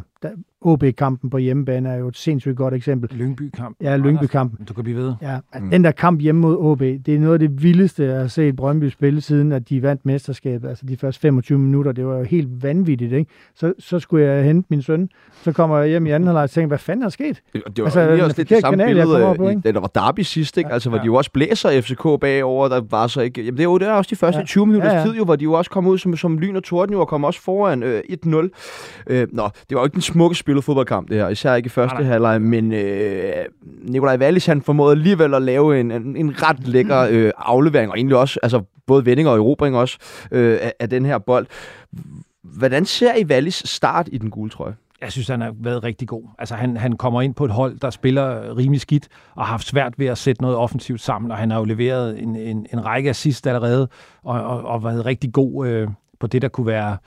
OB-kampen 0.65 1.29
på 1.29 1.37
hjemmebane 1.37 1.89
er 1.89 1.95
jo 1.95 2.07
et 2.07 2.17
sindssygt 2.17 2.57
godt 2.57 2.73
eksempel. 2.73 3.09
Lyngby-kamp. 3.17 3.77
Ja, 3.81 3.97
Lyngby-kampen. 3.97 4.65
Du 4.65 4.73
kan 4.73 4.83
blive 4.83 4.97
ved. 4.97 5.13
Ja, 5.21 5.37
mm. 5.59 5.69
den 5.69 5.83
der 5.83 5.91
kamp 5.91 6.21
hjemme 6.21 6.41
mod 6.41 6.57
OB, 6.57 6.79
det 6.79 7.07
er 7.07 7.19
noget 7.19 7.33
af 7.33 7.39
det 7.39 7.63
vildeste, 7.63 8.05
jeg 8.05 8.19
har 8.19 8.27
set 8.27 8.55
Brøndby 8.55 8.89
spille, 8.89 9.21
siden 9.21 9.51
at 9.51 9.69
de 9.69 9.81
vandt 9.81 10.05
mesterskabet. 10.05 10.69
Altså 10.69 10.85
de 10.85 10.97
første 10.97 11.21
25 11.21 11.59
minutter, 11.59 11.91
det 11.91 12.05
var 12.05 12.17
jo 12.17 12.23
helt 12.23 12.63
vanvittigt, 12.63 13.13
ikke? 13.13 13.31
Så, 13.55 13.73
så 13.79 13.99
skulle 13.99 14.25
jeg 14.25 14.43
hente 14.43 14.67
min 14.69 14.81
søn, 14.81 15.09
så 15.41 15.51
kommer 15.51 15.77
jeg 15.77 15.89
hjem 15.89 16.05
i 16.05 16.09
anden 16.09 16.27
halvleg 16.27 16.43
og 16.43 16.49
tænker, 16.49 16.67
hvad 16.67 16.77
fanden 16.77 17.05
er 17.05 17.09
sket? 17.09 17.41
Det 17.53 17.63
var 17.77 17.83
altså, 17.83 18.01
også 18.01 18.37
lidt 18.37 18.49
det 18.49 18.61
samme 18.61 18.77
kanal, 18.77 18.95
billede, 18.95 19.35
på, 19.37 19.49
ikke? 19.49 19.71
der 19.71 19.79
var 19.79 19.87
Derby 19.87 20.19
sidst, 20.19 20.57
ikke? 20.57 20.67
Ja, 20.67 20.73
altså, 20.73 20.89
hvor 20.89 20.97
ja. 20.97 21.01
de 21.01 21.05
jo 21.05 21.15
også 21.15 21.31
blæser 21.31 21.81
FCK 21.81 22.03
bagover, 22.21 22.67
der 22.67 22.81
var 22.89 23.07
så 23.07 23.21
ikke... 23.21 23.41
Jamen, 23.41 23.57
det 23.57 23.63
er 23.63 23.63
jo 23.63 23.77
det 23.77 23.87
er 23.87 23.91
også 23.91 24.09
de 24.09 24.15
første 24.15 24.39
ja. 24.39 24.45
20 24.45 24.65
minutters 24.65 24.93
ja, 24.93 24.97
ja. 24.97 25.05
tid, 25.05 25.13
jo, 25.13 25.23
hvor 25.23 25.35
de 25.35 25.43
jo 25.43 25.53
også 25.53 25.71
kom 25.71 25.87
ud 25.87 25.97
som, 25.97 26.17
som 26.17 26.37
lyn 26.37 26.55
og 26.55 26.63
torden, 26.63 26.93
jo, 26.93 26.99
og 26.99 27.07
kom 27.07 27.23
også 27.23 27.41
foran 27.41 27.83
øh, 27.83 28.01
1-0. 28.25 28.49
Øh, 29.07 29.27
nå, 29.31 29.49
det 29.69 29.75
var 29.75 29.81
jo 29.81 29.83
ikke 29.83 29.93
den 29.93 30.01
smukke 30.13 30.35
spillet 30.35 30.63
fodboldkamp, 30.63 31.09
det 31.09 31.17
her 31.17 31.29
især 31.29 31.55
ikke 31.55 31.67
i 31.67 31.69
første 31.69 31.95
nej, 31.95 32.03
halvleg, 32.03 32.41
men 32.41 32.73
øh, 32.73 33.33
Nikolaj 33.63 34.17
Wallis, 34.17 34.45
han 34.45 34.61
formåede 34.61 34.91
alligevel 34.91 35.33
at 35.33 35.41
lave 35.41 35.79
en, 35.79 35.91
en, 35.91 36.15
en 36.15 36.43
ret 36.43 36.67
lækker 36.67 37.07
øh, 37.11 37.31
aflevering, 37.37 37.91
og 37.91 37.97
egentlig 37.97 38.17
også, 38.17 38.39
altså 38.43 38.61
både 38.87 39.05
vending 39.05 39.29
og 39.29 39.35
erobring 39.35 39.75
også, 39.75 39.97
øh, 40.31 40.57
af, 40.61 40.73
af 40.79 40.89
den 40.89 41.05
her 41.05 41.17
bold. 41.17 41.47
Hvordan 42.43 42.85
ser 42.85 43.15
I 43.15 43.25
Wallis 43.25 43.63
start 43.65 44.09
i 44.11 44.17
den 44.17 44.29
gule 44.29 44.49
trøje? 44.49 44.75
Jeg 45.01 45.11
synes, 45.11 45.27
han 45.27 45.41
har 45.41 45.53
været 45.59 45.83
rigtig 45.83 46.07
god. 46.07 46.23
Altså, 46.39 46.55
han, 46.55 46.77
han 46.77 46.93
kommer 46.93 47.21
ind 47.21 47.35
på 47.35 47.45
et 47.45 47.51
hold, 47.51 47.79
der 47.79 47.89
spiller 47.89 48.57
rimelig 48.57 48.81
skidt, 48.81 49.07
og 49.35 49.45
har 49.45 49.51
haft 49.51 49.67
svært 49.67 49.93
ved 49.97 50.07
at 50.07 50.17
sætte 50.17 50.41
noget 50.41 50.57
offensivt 50.57 51.01
sammen, 51.01 51.31
og 51.31 51.37
han 51.37 51.51
har 51.51 51.57
jo 51.57 51.65
leveret 51.65 52.21
en, 52.21 52.35
en, 52.35 52.65
en 52.73 52.85
række 52.85 53.09
assist 53.09 53.47
allerede, 53.47 53.87
og, 54.23 54.43
og, 54.43 54.65
og 54.65 54.83
været 54.83 55.05
rigtig 55.05 55.33
god 55.33 55.67
øh, 55.67 55.87
på 56.19 56.27
det, 56.27 56.41
der 56.41 56.47
kunne 56.47 56.67
være 56.67 56.97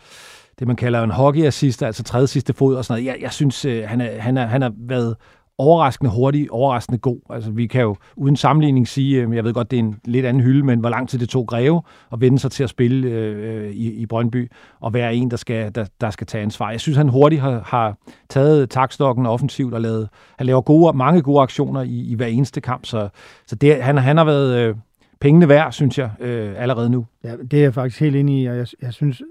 det, 0.59 0.67
man 0.67 0.77
kalder 0.77 1.03
en 1.03 1.11
hockeyassist, 1.11 1.83
altså 1.83 2.03
tredje 2.03 2.27
sidste 2.27 2.53
fod 2.53 2.75
og 2.77 2.85
sådan 2.85 3.03
noget. 3.03 3.13
Jeg, 3.13 3.23
jeg 3.23 3.33
synes, 3.33 3.65
øh, 3.65 3.89
han, 3.89 4.01
er, 4.01 4.21
han, 4.21 4.37
er, 4.37 4.47
han 4.47 4.63
har 4.63 4.73
været 4.79 5.17
overraskende 5.59 6.11
hurtig, 6.11 6.51
overraskende 6.51 6.99
god. 6.99 7.21
Altså, 7.31 7.51
vi 7.51 7.67
kan 7.67 7.81
jo 7.81 7.97
uden 8.17 8.37
sammenligning 8.37 8.89
sige, 8.89 9.23
øh, 9.23 9.37
jeg 9.37 9.45
ved 9.45 9.55
godt, 9.55 9.71
det 9.71 9.79
er 9.79 9.83
en 9.83 9.97
lidt 10.05 10.27
anden 10.27 10.43
hylde, 10.43 10.67
men 10.67 10.81
hvor 10.81 10.89
lang 10.89 11.09
tid 11.09 11.19
det 11.19 11.29
tog 11.29 11.47
Greve 11.47 11.83
at 12.13 12.21
vende 12.21 12.39
sig 12.39 12.51
til 12.51 12.63
at 12.63 12.71
spille 12.71 13.09
øh, 13.09 13.65
øh, 13.65 13.71
i, 13.71 13.93
i 13.93 14.07
Brøndby, 14.07 14.51
og 14.81 14.95
være 14.95 15.15
en, 15.15 15.31
der 15.31 15.37
skal, 15.37 15.75
der, 15.75 15.85
der 16.01 16.11
skal 16.11 16.27
tage 16.27 16.43
ansvar. 16.43 16.71
Jeg 16.71 16.81
synes, 16.81 16.97
han 16.97 17.09
hurtigt 17.09 17.41
har, 17.41 17.63
har 17.67 17.97
taget 18.29 18.71
takstokken 18.71 19.27
offensivt 19.27 19.75
og 19.75 19.81
lavet, 19.81 20.09
han 20.39 20.47
laver 20.47 20.61
gode, 20.61 20.97
mange 20.97 21.23
gode 21.23 21.43
aktioner 21.43 21.83
i, 21.83 22.07
i 22.11 22.15
hver 22.15 22.27
eneste 22.27 22.61
kamp, 22.61 22.87
så, 22.87 23.09
så 23.47 23.57
det, 23.57 23.83
han, 23.83 23.99
han 23.99 24.17
har 24.17 24.25
været 24.25 24.59
øh, 24.59 24.75
pengene 25.21 25.49
værd, 25.49 25.73
synes 25.73 25.99
jeg, 25.99 26.11
øh, 26.21 26.55
allerede 26.57 26.91
nu. 26.91 27.07
Ja, 27.25 27.33
det 27.51 27.59
er 27.59 27.63
jeg 27.63 27.75
faktisk 27.75 28.01
helt 28.01 28.17
enig 28.17 28.43
i, 28.43 28.47
og 28.47 28.57
jeg, 28.57 28.67
jeg 28.83 28.93
synes, 28.93 29.23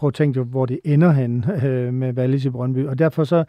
prøv 0.00 0.08
at 0.08 0.14
tænke, 0.14 0.42
hvor 0.42 0.66
det 0.66 0.80
ender 0.84 1.12
hen 1.12 1.44
øh, 1.64 1.94
med 1.94 2.18
Wallis 2.18 2.44
i 2.44 2.50
Brøndby. 2.50 2.86
Og 2.86 2.98
derfor 2.98 3.24
så 3.24 3.44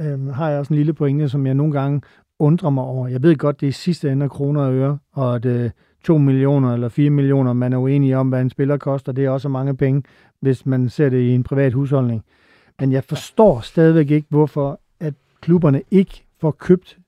øh, 0.00 0.26
har 0.26 0.50
jeg 0.50 0.58
også 0.58 0.72
en 0.72 0.76
lille 0.76 0.92
pointe, 0.92 1.28
som 1.28 1.46
jeg 1.46 1.54
nogle 1.54 1.72
gange 1.72 2.00
undrer 2.38 2.70
mig 2.70 2.84
over. 2.84 3.08
Jeg 3.08 3.22
ved 3.22 3.36
godt, 3.36 3.60
det 3.60 3.68
er 3.68 3.72
sidste 3.72 4.12
ende 4.12 4.24
af 4.24 4.30
kroner 4.30 4.62
og 4.62 4.74
øre, 4.74 4.98
og 5.12 5.36
at 5.36 5.44
øh, 5.44 5.70
2 6.04 6.18
millioner 6.18 6.74
eller 6.74 6.88
4 6.88 7.10
millioner, 7.10 7.52
man 7.52 7.72
er 7.72 7.78
uenig 7.78 8.16
om, 8.16 8.28
hvad 8.28 8.40
en 8.40 8.50
spiller 8.50 8.76
koster. 8.76 9.12
Det 9.12 9.24
er 9.24 9.30
også 9.30 9.48
mange 9.48 9.76
penge, 9.76 10.02
hvis 10.40 10.66
man 10.66 10.88
ser 10.88 11.08
det 11.08 11.20
i 11.20 11.30
en 11.34 11.42
privat 11.42 11.72
husholdning. 11.72 12.24
Men 12.80 12.92
jeg 12.92 13.04
forstår 13.04 13.60
stadigvæk 13.60 14.10
ikke, 14.10 14.26
hvorfor 14.30 14.80
at 15.00 15.14
klubberne 15.40 15.82
ikke 15.90 16.24
får 16.40 16.50
købt 16.50 16.98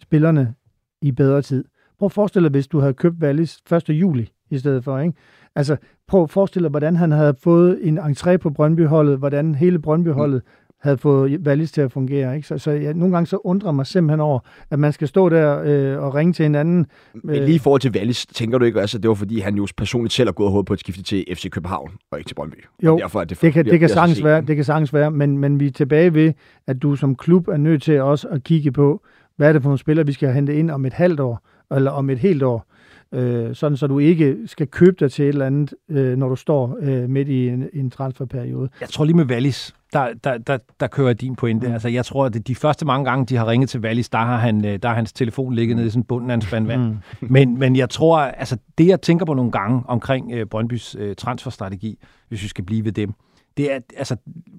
spillerne 0.00 0.54
i 1.02 1.12
bedre 1.12 1.42
tid. 1.42 1.64
Prøv 1.98 2.06
at 2.06 2.12
forestille 2.12 2.48
dig, 2.48 2.50
hvis 2.50 2.68
du 2.68 2.78
havde 2.78 2.94
købt 2.94 3.22
Wallis 3.22 3.58
1. 3.72 3.88
juli 3.88 4.30
i 4.50 4.58
stedet 4.58 4.84
for. 4.84 4.98
Ikke? 4.98 5.14
Altså, 5.54 5.76
prøv 6.08 6.22
at 6.22 6.30
forestille 6.30 6.64
dig, 6.64 6.70
hvordan 6.70 6.96
han 6.96 7.12
havde 7.12 7.34
fået 7.42 7.78
en 7.82 7.98
entré 7.98 8.36
på 8.36 8.50
Brøndby-holdet, 8.50 9.18
hvordan 9.18 9.54
hele 9.54 9.78
Brøndby-holdet 9.78 10.42
havde 10.80 10.98
fået 10.98 11.40
Wallis 11.46 11.72
til 11.72 11.80
at 11.80 11.92
fungere. 11.92 12.36
Ikke? 12.36 12.48
Så, 12.48 12.58
så 12.58 12.70
jeg, 12.70 12.94
nogle 12.94 13.14
gange 13.14 13.26
så 13.26 13.36
undrer 13.44 13.72
mig 13.72 13.86
simpelthen 13.86 14.20
over, 14.20 14.40
at 14.70 14.78
man 14.78 14.92
skal 14.92 15.08
stå 15.08 15.28
der 15.28 15.62
øh, 15.64 16.02
og 16.04 16.14
ringe 16.14 16.32
til 16.32 16.46
en 16.46 16.54
anden. 16.54 16.86
Øh. 17.14 17.20
Men 17.24 17.42
lige 17.44 17.54
i 17.54 17.58
forhold 17.58 17.80
til 17.80 17.90
Wallis, 17.90 18.26
tænker 18.26 18.58
du 18.58 18.64
ikke, 18.64 18.80
altså, 18.80 18.98
det 18.98 19.08
var 19.08 19.14
fordi, 19.14 19.40
han 19.40 19.54
jo 19.54 19.66
personligt 19.76 20.12
selv 20.12 20.28
har 20.28 20.32
gået 20.32 20.52
og 20.52 20.66
på 20.66 20.72
at 20.72 20.80
skifte 20.80 21.02
til 21.02 21.24
FC 21.34 21.50
København 21.50 21.90
og 22.10 22.18
ikke 22.18 22.28
til 22.28 22.34
Brøndby? 22.34 22.64
Jo, 22.82 22.98
derfor, 22.98 23.24
det, 23.24 23.40
det, 23.42 23.52
kan, 23.52 23.64
det, 23.64 23.80
kan 23.80 23.88
sagtens 23.88 24.24
være, 24.24 24.40
det 24.40 24.56
kan 24.56 24.64
sagtens 24.64 24.94
være, 24.94 25.10
men, 25.10 25.38
men 25.38 25.60
vi 25.60 25.66
er 25.66 25.70
tilbage 25.70 26.14
ved, 26.14 26.32
at 26.66 26.82
du 26.82 26.96
som 26.96 27.14
klub 27.14 27.48
er 27.48 27.56
nødt 27.56 27.82
til 27.82 28.00
også 28.00 28.28
at 28.28 28.44
kigge 28.44 28.72
på, 28.72 29.02
hvad 29.36 29.48
er 29.48 29.52
det 29.52 29.62
for 29.62 29.68
nogle 29.68 29.78
spillere, 29.78 30.06
vi 30.06 30.12
skal 30.12 30.32
hente 30.32 30.56
ind 30.56 30.70
om 30.70 30.84
et 30.84 30.92
halvt 30.92 31.20
år, 31.20 31.46
eller 31.76 31.90
om 31.90 32.10
et 32.10 32.18
helt 32.18 32.42
år 32.42 32.66
øh, 33.14 33.54
sådan 33.54 33.76
så 33.76 33.86
du 33.86 33.98
ikke 33.98 34.36
skal 34.46 34.66
købe 34.66 34.96
dig 35.00 35.12
til 35.12 35.24
et 35.24 35.28
eller 35.28 35.46
andet, 35.46 35.74
øh, 35.88 36.16
når 36.18 36.28
du 36.28 36.36
står 36.36 36.78
øh, 36.80 37.08
midt 37.08 37.28
i 37.28 37.48
en, 37.48 37.68
en 37.72 37.90
transferperiode. 37.90 38.68
Jeg 38.80 38.88
tror 38.88 39.04
lige 39.04 39.16
med 39.16 39.24
Wallis, 39.24 39.74
der, 39.92 40.08
der, 40.24 40.38
der, 40.38 40.58
der 40.80 40.86
kører 40.86 41.12
din 41.12 41.36
pointe. 41.36 41.66
Mm. 41.66 41.72
Altså, 41.72 41.88
jeg 41.88 42.04
tror, 42.04 42.26
at 42.26 42.46
de 42.46 42.54
første 42.54 42.86
mange 42.86 43.04
gange, 43.04 43.26
de 43.26 43.36
har 43.36 43.46
ringet 43.46 43.70
til 43.70 43.80
Wallis, 43.80 44.08
der 44.08 44.18
har, 44.18 44.36
han, 44.36 44.64
øh, 44.64 44.78
der 44.82 44.88
har 44.88 44.94
hans 44.94 45.12
telefon 45.12 45.54
ligget 45.54 45.76
nede 45.76 45.86
i 45.86 45.90
sådan 45.90 46.04
bunden 46.04 46.30
af 46.30 46.34
en 46.34 46.40
spand 46.40 46.66
vand. 46.66 46.82
Mm. 46.82 46.96
men, 47.20 47.58
men 47.58 47.76
jeg 47.76 47.90
tror, 47.90 48.18
altså 48.18 48.56
det 48.78 48.86
jeg 48.86 49.00
tænker 49.00 49.26
på 49.26 49.34
nogle 49.34 49.50
gange 49.50 49.82
omkring 49.86 50.32
øh, 50.32 50.46
Brøndbys 50.46 50.96
øh, 50.98 51.16
transferstrategi, 51.16 51.98
hvis 52.28 52.42
vi 52.42 52.48
skal 52.48 52.64
blive 52.64 52.84
ved 52.84 52.92
dem, 52.92 53.14
det 53.56 53.72
er, 53.72 53.78
altså, 53.96 54.16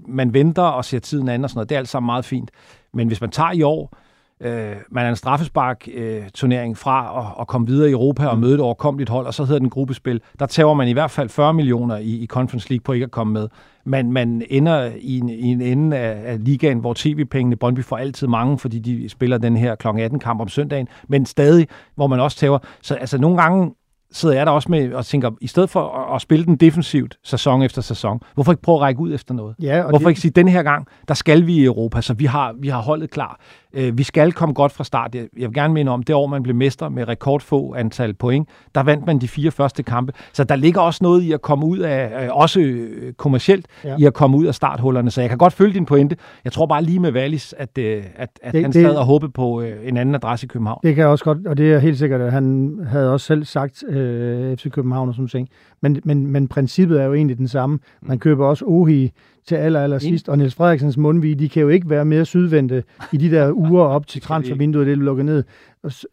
man 0.07 0.33
venter 0.33 0.61
og 0.61 0.85
ser 0.85 0.99
tiden 0.99 1.29
an 1.29 1.43
og 1.43 1.49
sådan 1.49 1.57
noget. 1.57 1.69
Det 1.69 1.75
er 1.75 1.79
alt 1.79 1.89
sammen 1.89 2.05
meget 2.05 2.25
fint. 2.25 2.51
Men 2.93 3.07
hvis 3.07 3.21
man 3.21 3.29
tager 3.29 3.51
i 3.51 3.61
år, 3.61 3.97
øh, 4.41 4.75
man 4.91 5.05
er 5.05 5.09
en 5.09 5.15
straffespark-turnering 5.15 6.71
øh, 6.71 6.77
fra 6.77 7.19
at, 7.19 7.41
at 7.41 7.47
komme 7.47 7.67
videre 7.67 7.89
i 7.89 7.91
Europa 7.91 8.27
og 8.27 8.35
mm. 8.35 8.41
møde 8.41 8.53
et 8.53 8.59
overkommeligt 8.59 9.09
hold, 9.09 9.25
og 9.25 9.33
så 9.33 9.43
hedder 9.43 9.59
den 9.59 9.69
gruppespil. 9.69 10.21
Der 10.39 10.45
tager 10.45 10.73
man 10.73 10.87
i 10.87 10.93
hvert 10.93 11.11
fald 11.11 11.29
40 11.29 11.53
millioner 11.53 11.97
i, 11.97 12.09
i 12.09 12.27
Conference 12.27 12.69
League 12.69 12.83
på 12.83 12.93
ikke 12.93 13.03
at 13.03 13.11
komme 13.11 13.33
med. 13.33 13.47
Man, 13.85 14.11
man 14.11 14.43
ender 14.49 14.91
i 14.99 15.17
en, 15.17 15.29
i 15.29 15.47
en 15.47 15.61
ende 15.61 15.97
af, 15.97 16.31
af 16.31 16.43
ligaen, 16.43 16.79
hvor 16.79 16.93
tv-pengene, 16.97 17.55
Brøndby 17.55 17.83
får 17.83 17.97
altid 17.97 18.27
mange, 18.27 18.59
fordi 18.59 18.79
de 18.79 19.09
spiller 19.09 19.37
den 19.37 19.57
her 19.57 19.75
kl. 19.75 19.87
18-kamp 19.87 20.41
om 20.41 20.47
søndagen, 20.47 20.87
men 21.07 21.25
stadig, 21.25 21.67
hvor 21.95 22.07
man 22.07 22.19
også 22.19 22.37
tager. 22.37 22.57
Så 22.81 22.95
altså 22.95 23.17
nogle 23.17 23.41
gange 23.41 23.71
sidder 24.11 24.35
jeg 24.35 24.45
der 24.45 24.51
også 24.51 24.71
med 24.71 24.93
og 24.93 25.05
tænker, 25.05 25.31
i 25.41 25.47
stedet 25.47 25.69
for 25.69 26.13
at, 26.15 26.21
spille 26.21 26.45
den 26.45 26.55
defensivt 26.55 27.17
sæson 27.23 27.61
efter 27.61 27.81
sæson, 27.81 28.19
hvorfor 28.33 28.51
ikke 28.51 28.61
prøve 28.61 28.75
at 28.75 28.81
række 28.81 29.01
ud 29.01 29.13
efter 29.13 29.33
noget? 29.33 29.55
Ja, 29.61 29.81
hvorfor 29.81 29.97
det... 29.97 30.09
ikke 30.09 30.21
sige, 30.21 30.31
den 30.31 30.47
her 30.47 30.63
gang, 30.63 30.87
der 31.07 31.13
skal 31.13 31.47
vi 31.47 31.55
i 31.55 31.63
Europa, 31.63 32.01
så 32.01 32.13
vi 32.13 32.25
har, 32.25 32.55
vi 32.59 32.67
har 32.67 32.81
holdet 32.81 33.09
klar. 33.09 33.39
Øh, 33.73 33.97
vi 33.97 34.03
skal 34.03 34.31
komme 34.31 34.53
godt 34.53 34.71
fra 34.71 34.83
start. 34.83 35.15
Jeg, 35.15 35.27
jeg 35.37 35.49
vil 35.49 35.53
gerne 35.53 35.73
minde 35.73 35.91
om, 35.91 36.03
det 36.03 36.15
år, 36.15 36.27
man 36.27 36.43
blev 36.43 36.55
mester 36.55 36.89
med 36.89 37.07
rekordfå 37.07 37.73
antal 37.73 38.13
point, 38.13 38.49
der 38.75 38.83
vandt 38.83 39.05
man 39.05 39.19
de 39.19 39.27
fire 39.27 39.51
første 39.51 39.83
kampe. 39.83 40.13
Så 40.33 40.43
der 40.43 40.55
ligger 40.55 40.81
også 40.81 40.99
noget 41.03 41.21
i 41.21 41.31
at 41.31 41.41
komme 41.41 41.65
ud 41.65 41.77
af, 41.77 42.25
øh, 42.25 42.29
også 42.31 42.59
øh, 42.59 43.13
kommercielt, 43.13 43.65
ja. 43.83 43.95
i 43.99 44.05
at 44.05 44.13
komme 44.13 44.37
ud 44.37 44.45
af 44.45 44.55
starthullerne. 44.55 45.11
Så 45.11 45.21
jeg 45.21 45.29
kan 45.29 45.37
godt 45.37 45.53
følge 45.53 45.73
din 45.73 45.85
pointe. 45.85 46.15
Jeg 46.43 46.51
tror 46.51 46.65
bare 46.65 46.83
lige 46.83 46.99
med 46.99 47.13
Wallis, 47.13 47.55
at, 47.57 47.77
øh, 47.77 48.03
at, 48.15 48.29
at 48.43 48.53
det, 48.53 48.61
han 48.61 48.73
sad 48.73 48.95
og 48.95 49.05
håbede 49.05 49.31
på 49.31 49.61
øh, 49.61 49.87
en 49.87 49.97
anden 49.97 50.15
adresse 50.15 50.45
i 50.45 50.47
København. 50.47 50.79
Det 50.83 50.95
kan 50.95 51.01
jeg 51.01 51.09
også 51.09 51.23
godt, 51.23 51.47
og 51.47 51.57
det 51.57 51.73
er 51.73 51.79
helt 51.79 51.97
sikkert, 51.97 52.21
at 52.21 52.31
han 52.31 52.79
havde 52.87 53.13
også 53.13 53.25
selv 53.25 53.45
sagt 53.45 53.83
øh, 53.87 54.57
FC 54.57 54.71
København 54.71 55.09
og 55.09 55.15
sådan 55.15 55.27
ting. 55.27 55.49
Men, 55.81 56.01
men, 56.03 56.27
men 56.27 56.47
princippet 56.47 57.01
er 57.01 57.05
jo 57.05 57.13
egentlig 57.13 57.37
den 57.37 57.47
samme. 57.47 57.79
Man 58.01 58.19
køber 58.19 58.45
også 58.45 58.65
Ohi 58.65 59.11
til 59.47 59.55
aller, 59.55 59.83
aller 59.83 59.99
sidst. 59.99 60.29
Og 60.29 60.37
Niels 60.37 60.55
Frederiksens 60.55 60.97
mundvige, 60.97 61.35
de 61.35 61.49
kan 61.49 61.61
jo 61.61 61.69
ikke 61.69 61.89
være 61.89 62.05
mere 62.05 62.25
sydvendte 62.25 62.83
i 63.11 63.17
de 63.17 63.31
der 63.31 63.51
uger 63.69 63.83
op 63.83 64.07
til 64.07 64.21
transfervinduet, 64.21 64.85
det 64.85 64.91
er 64.91 64.95
lukket 64.95 65.25
ned. 65.25 65.43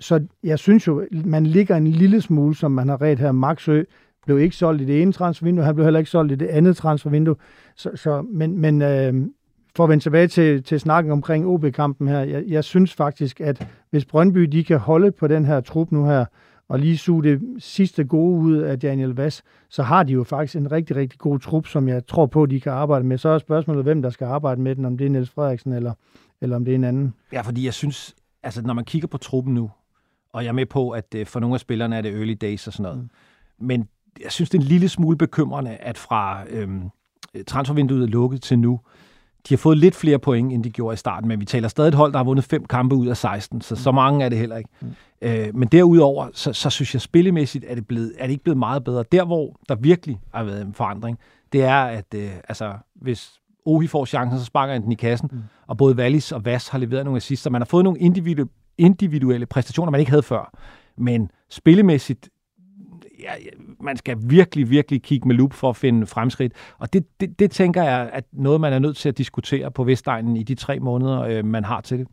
Så 0.00 0.24
jeg 0.44 0.58
synes 0.58 0.86
jo, 0.86 1.06
man 1.24 1.46
ligger 1.46 1.76
en 1.76 1.86
lille 1.86 2.20
smule, 2.20 2.54
som 2.54 2.70
man 2.70 2.88
har 2.88 3.02
ret 3.02 3.18
her. 3.18 3.32
Maxø 3.32 3.82
blev 4.26 4.38
ikke 4.40 4.56
solgt 4.56 4.82
i 4.82 4.84
det 4.84 5.02
ene 5.02 5.12
transfervindue, 5.12 5.64
han 5.64 5.74
blev 5.74 5.86
heller 5.86 5.98
ikke 5.98 6.10
solgt 6.10 6.32
i 6.32 6.34
det 6.34 6.46
andet 6.46 6.76
transfervindue. 6.76 7.36
Så, 7.76 7.90
så, 7.94 8.22
men 8.22 8.60
men 8.60 8.82
øh, 8.82 9.14
for 9.76 9.84
at 9.84 9.90
vende 9.90 10.04
tilbage 10.04 10.26
til, 10.26 10.62
til 10.62 10.80
snakken 10.80 11.12
omkring 11.12 11.46
OB-kampen 11.46 12.08
her, 12.08 12.20
jeg, 12.20 12.44
jeg 12.46 12.64
synes 12.64 12.94
faktisk, 12.94 13.40
at 13.40 13.66
hvis 13.90 14.04
Brøndby 14.04 14.40
de 14.40 14.64
kan 14.64 14.78
holde 14.78 15.12
på 15.12 15.28
den 15.28 15.44
her 15.44 15.60
trup 15.60 15.92
nu 15.92 16.04
her, 16.04 16.24
og 16.68 16.78
lige 16.78 16.98
suge 16.98 17.22
det 17.22 17.40
sidste 17.58 18.04
gode 18.04 18.40
ud 18.40 18.56
af 18.56 18.80
Daniel 18.80 19.10
Vass, 19.10 19.42
så 19.68 19.82
har 19.82 20.02
de 20.02 20.12
jo 20.12 20.24
faktisk 20.24 20.56
en 20.56 20.72
rigtig, 20.72 20.96
rigtig 20.96 21.18
god 21.18 21.38
trup, 21.38 21.66
som 21.66 21.88
jeg 21.88 22.06
tror 22.06 22.26
på, 22.26 22.46
de 22.46 22.60
kan 22.60 22.72
arbejde 22.72 23.06
med. 23.06 23.18
Så 23.18 23.28
er 23.28 23.38
spørgsmålet, 23.38 23.84
hvem 23.84 24.02
der 24.02 24.10
skal 24.10 24.24
arbejde 24.24 24.60
med 24.60 24.76
den, 24.76 24.84
om 24.84 24.98
det 24.98 25.06
er 25.06 25.10
Niels 25.10 25.30
Frederiksen 25.30 25.72
eller, 25.72 25.92
eller 26.40 26.56
om 26.56 26.64
det 26.64 26.72
er 26.72 26.74
en 26.74 26.84
anden. 26.84 27.14
Ja, 27.32 27.40
fordi 27.40 27.64
jeg 27.64 27.74
synes, 27.74 28.16
altså 28.42 28.62
når 28.62 28.74
man 28.74 28.84
kigger 28.84 29.08
på 29.08 29.18
truppen 29.18 29.54
nu, 29.54 29.70
og 30.32 30.42
jeg 30.42 30.48
er 30.48 30.52
med 30.52 30.66
på, 30.66 30.90
at 30.90 31.14
øh, 31.16 31.26
for 31.26 31.40
nogle 31.40 31.54
af 31.54 31.60
spillerne 31.60 31.96
er 31.96 32.00
det 32.00 32.14
early 32.14 32.36
days 32.40 32.66
og 32.66 32.72
sådan 32.72 32.82
noget, 32.82 32.98
mm. 32.98 33.66
men 33.66 33.88
jeg 34.22 34.32
synes, 34.32 34.50
det 34.50 34.58
er 34.58 34.62
en 34.62 34.68
lille 34.68 34.88
smule 34.88 35.16
bekymrende, 35.16 35.70
at 35.70 35.98
fra 35.98 36.44
øhm, 36.50 36.90
transfervinduet 37.46 38.02
er 38.02 38.06
lukket 38.06 38.42
til 38.42 38.58
nu, 38.58 38.80
de 39.48 39.54
har 39.54 39.58
fået 39.58 39.78
lidt 39.78 39.94
flere 39.94 40.18
point, 40.18 40.52
end 40.52 40.64
de 40.64 40.70
gjorde 40.70 40.94
i 40.94 40.96
starten, 40.96 41.28
men 41.28 41.40
vi 41.40 41.44
taler 41.44 41.68
stadig 41.68 41.88
et 41.88 41.94
hold, 41.94 42.12
der 42.12 42.18
har 42.18 42.24
vundet 42.24 42.44
fem 42.44 42.64
kampe 42.64 42.94
ud 42.94 43.06
af 43.06 43.16
16, 43.16 43.60
så 43.60 43.76
så 43.76 43.92
mange 43.92 44.24
er 44.24 44.28
det 44.28 44.38
heller 44.38 44.56
ikke. 44.56 44.70
Mm. 44.80 44.88
Øh, 45.22 45.54
men 45.54 45.68
derudover, 45.68 46.28
så, 46.32 46.52
så 46.52 46.70
synes 46.70 46.94
jeg 46.94 47.02
spillemæssigt, 47.02 47.64
er 47.68 47.74
det, 47.74 47.86
blevet, 47.86 48.12
er 48.18 48.24
det 48.24 48.30
ikke 48.30 48.44
blevet 48.44 48.58
meget 48.58 48.84
bedre. 48.84 49.04
Der, 49.12 49.24
hvor 49.24 49.56
der 49.68 49.74
virkelig 49.74 50.20
har 50.34 50.44
været 50.44 50.62
en 50.62 50.74
forandring, 50.74 51.18
det 51.52 51.62
er, 51.62 51.80
at 51.80 52.14
øh, 52.14 52.30
altså, 52.48 52.72
hvis 52.94 53.32
Ohi 53.64 53.86
får 53.86 54.04
chancen, 54.04 54.38
så 54.38 54.44
sparker 54.44 54.72
han 54.72 54.82
den 54.82 54.92
i 54.92 54.94
kassen, 54.94 55.28
mm. 55.32 55.38
og 55.66 55.76
både 55.76 55.94
Wallis 55.94 56.32
og 56.32 56.44
Vass 56.44 56.68
har 56.68 56.78
leveret 56.78 57.04
nogle 57.04 57.16
assist, 57.16 57.42
så 57.42 57.50
man 57.50 57.60
har 57.60 57.66
fået 57.66 57.84
nogle 57.84 58.00
individu- 58.00 58.74
individuelle 58.78 59.46
præstationer, 59.46 59.90
man 59.90 60.00
ikke 60.00 60.10
havde 60.10 60.22
før. 60.22 60.58
Men 60.96 61.30
spillemæssigt, 61.50 62.28
ja, 63.22 63.30
man 63.80 63.96
skal 63.96 64.16
virkelig, 64.22 64.70
virkelig 64.70 65.02
kigge 65.02 65.28
med 65.28 65.36
lup 65.36 65.52
for 65.52 65.70
at 65.70 65.76
finde 65.76 66.06
fremskridt. 66.06 66.52
Og 66.78 66.92
det, 66.92 67.04
det, 67.20 67.38
det 67.38 67.50
tænker 67.50 67.82
jeg, 67.82 68.10
at 68.12 68.24
noget, 68.32 68.60
man 68.60 68.72
er 68.72 68.78
nødt 68.78 68.96
til 68.96 69.08
at 69.08 69.18
diskutere 69.18 69.70
på 69.70 69.84
Vestegnen 69.84 70.36
i 70.36 70.42
de 70.42 70.54
tre 70.54 70.78
måneder, 70.78 71.20
øh, 71.20 71.44
man 71.44 71.64
har 71.64 71.80
til 71.80 71.98
det. 71.98 72.06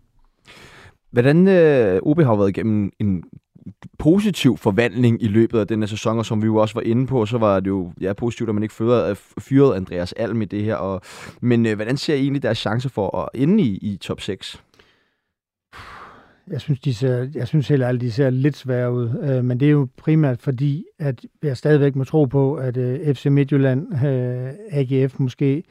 Hvordan 1.11 1.47
øh, 1.47 1.99
OB 2.03 2.21
har 2.21 2.35
været 2.35 2.49
igennem 2.49 2.91
en 2.99 3.23
positiv 3.99 4.57
forvandling 4.57 5.23
i 5.23 5.27
løbet 5.27 5.59
af 5.59 5.67
denne 5.67 5.87
sæson, 5.87 6.17
og 6.17 6.25
som 6.25 6.41
vi 6.41 6.45
jo 6.45 6.55
også 6.55 6.73
var 6.73 6.81
inde 6.81 7.07
på, 7.07 7.25
så 7.25 7.37
var 7.37 7.59
det 7.59 7.67
jo 7.67 7.91
ja, 8.01 8.13
positivt, 8.13 8.49
at 8.49 8.55
man 8.55 8.63
ikke 8.63 8.75
fyrede, 8.75 9.09
øh, 9.09 9.15
fyrede 9.39 9.75
Andreas 9.75 10.13
Alm 10.13 10.41
i 10.41 10.45
det 10.45 10.63
her. 10.63 10.75
Og, 10.75 11.01
men 11.41 11.65
øh, 11.65 11.75
hvordan 11.75 11.97
ser 11.97 12.15
I 12.15 12.19
egentlig 12.19 12.43
deres 12.43 12.57
chance 12.57 12.89
for 12.89 13.17
at 13.17 13.29
ende 13.33 13.63
i, 13.63 13.77
i 13.77 13.97
top 13.97 14.21
6? 14.21 14.63
Jeg 16.51 16.61
synes, 16.61 16.79
de 16.79 16.93
ser, 16.93 17.27
jeg 17.35 17.47
synes 17.47 17.67
heller 17.67 17.87
alle, 17.87 18.01
de 18.01 18.11
ser 18.11 18.29
lidt 18.29 18.55
svære 18.55 18.93
ud, 18.93 19.09
øh, 19.23 19.45
men 19.45 19.59
det 19.59 19.65
er 19.65 19.71
jo 19.71 19.87
primært 19.97 20.41
fordi, 20.41 20.85
at 20.99 21.25
jeg 21.43 21.57
stadigvæk 21.57 21.95
må 21.95 22.03
tro 22.03 22.25
på, 22.25 22.55
at 22.55 22.77
øh, 22.77 23.15
FC 23.15 23.25
Midtjylland, 23.25 23.93
øh, 23.93 24.53
AGF 24.71 25.19
måske, 25.19 25.63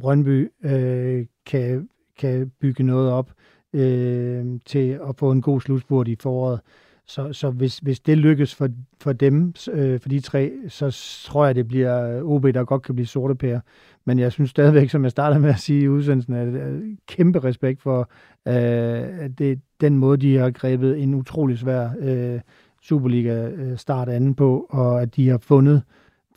Brøndby 0.00 0.50
øh, 0.64 1.26
kan, 1.46 1.88
kan 2.18 2.52
bygge 2.60 2.82
noget 2.82 3.10
op 3.10 3.32
øh, 3.72 4.46
til 4.66 4.98
at 5.08 5.16
få 5.16 5.30
en 5.30 5.42
god 5.42 5.60
slutspurt 5.60 6.08
i 6.08 6.16
foråret. 6.20 6.60
Så, 7.06 7.32
så 7.32 7.50
hvis, 7.50 7.78
hvis 7.78 8.00
det 8.00 8.18
lykkes 8.18 8.54
for, 8.54 8.68
for 9.00 9.12
dem, 9.12 9.54
øh, 9.72 10.00
for 10.00 10.08
de 10.08 10.20
tre, 10.20 10.52
så 10.68 11.20
tror 11.26 11.46
jeg, 11.46 11.54
det 11.54 11.68
bliver 11.68 12.16
øh, 12.16 12.24
OB, 12.24 12.44
der 12.44 12.64
godt 12.64 12.82
kan 12.82 12.94
blive 12.94 13.06
sorte 13.06 13.34
pære. 13.34 13.60
Men 14.04 14.18
jeg 14.18 14.32
synes 14.32 14.50
stadigvæk, 14.50 14.90
som 14.90 15.02
jeg 15.02 15.10
startede 15.10 15.40
med 15.40 15.50
at 15.50 15.58
sige 15.58 15.82
i 15.82 15.88
udsendelsen, 15.88 16.34
at 16.34 16.48
øh, 16.48 16.82
kæmpe 17.08 17.38
respekt 17.38 17.82
for 17.82 18.10
øh, 18.48 19.30
det, 19.38 19.60
den 19.82 19.96
måde, 19.96 20.16
de 20.16 20.36
har 20.36 20.50
grebet 20.50 21.02
en 21.02 21.14
utrolig 21.14 21.58
svær 21.58 21.90
øh, 22.00 22.40
Superliga-start 22.82 24.08
øh, 24.08 24.14
anden 24.14 24.34
på, 24.34 24.66
og 24.70 25.02
at 25.02 25.16
de 25.16 25.28
har 25.28 25.38
fundet 25.38 25.82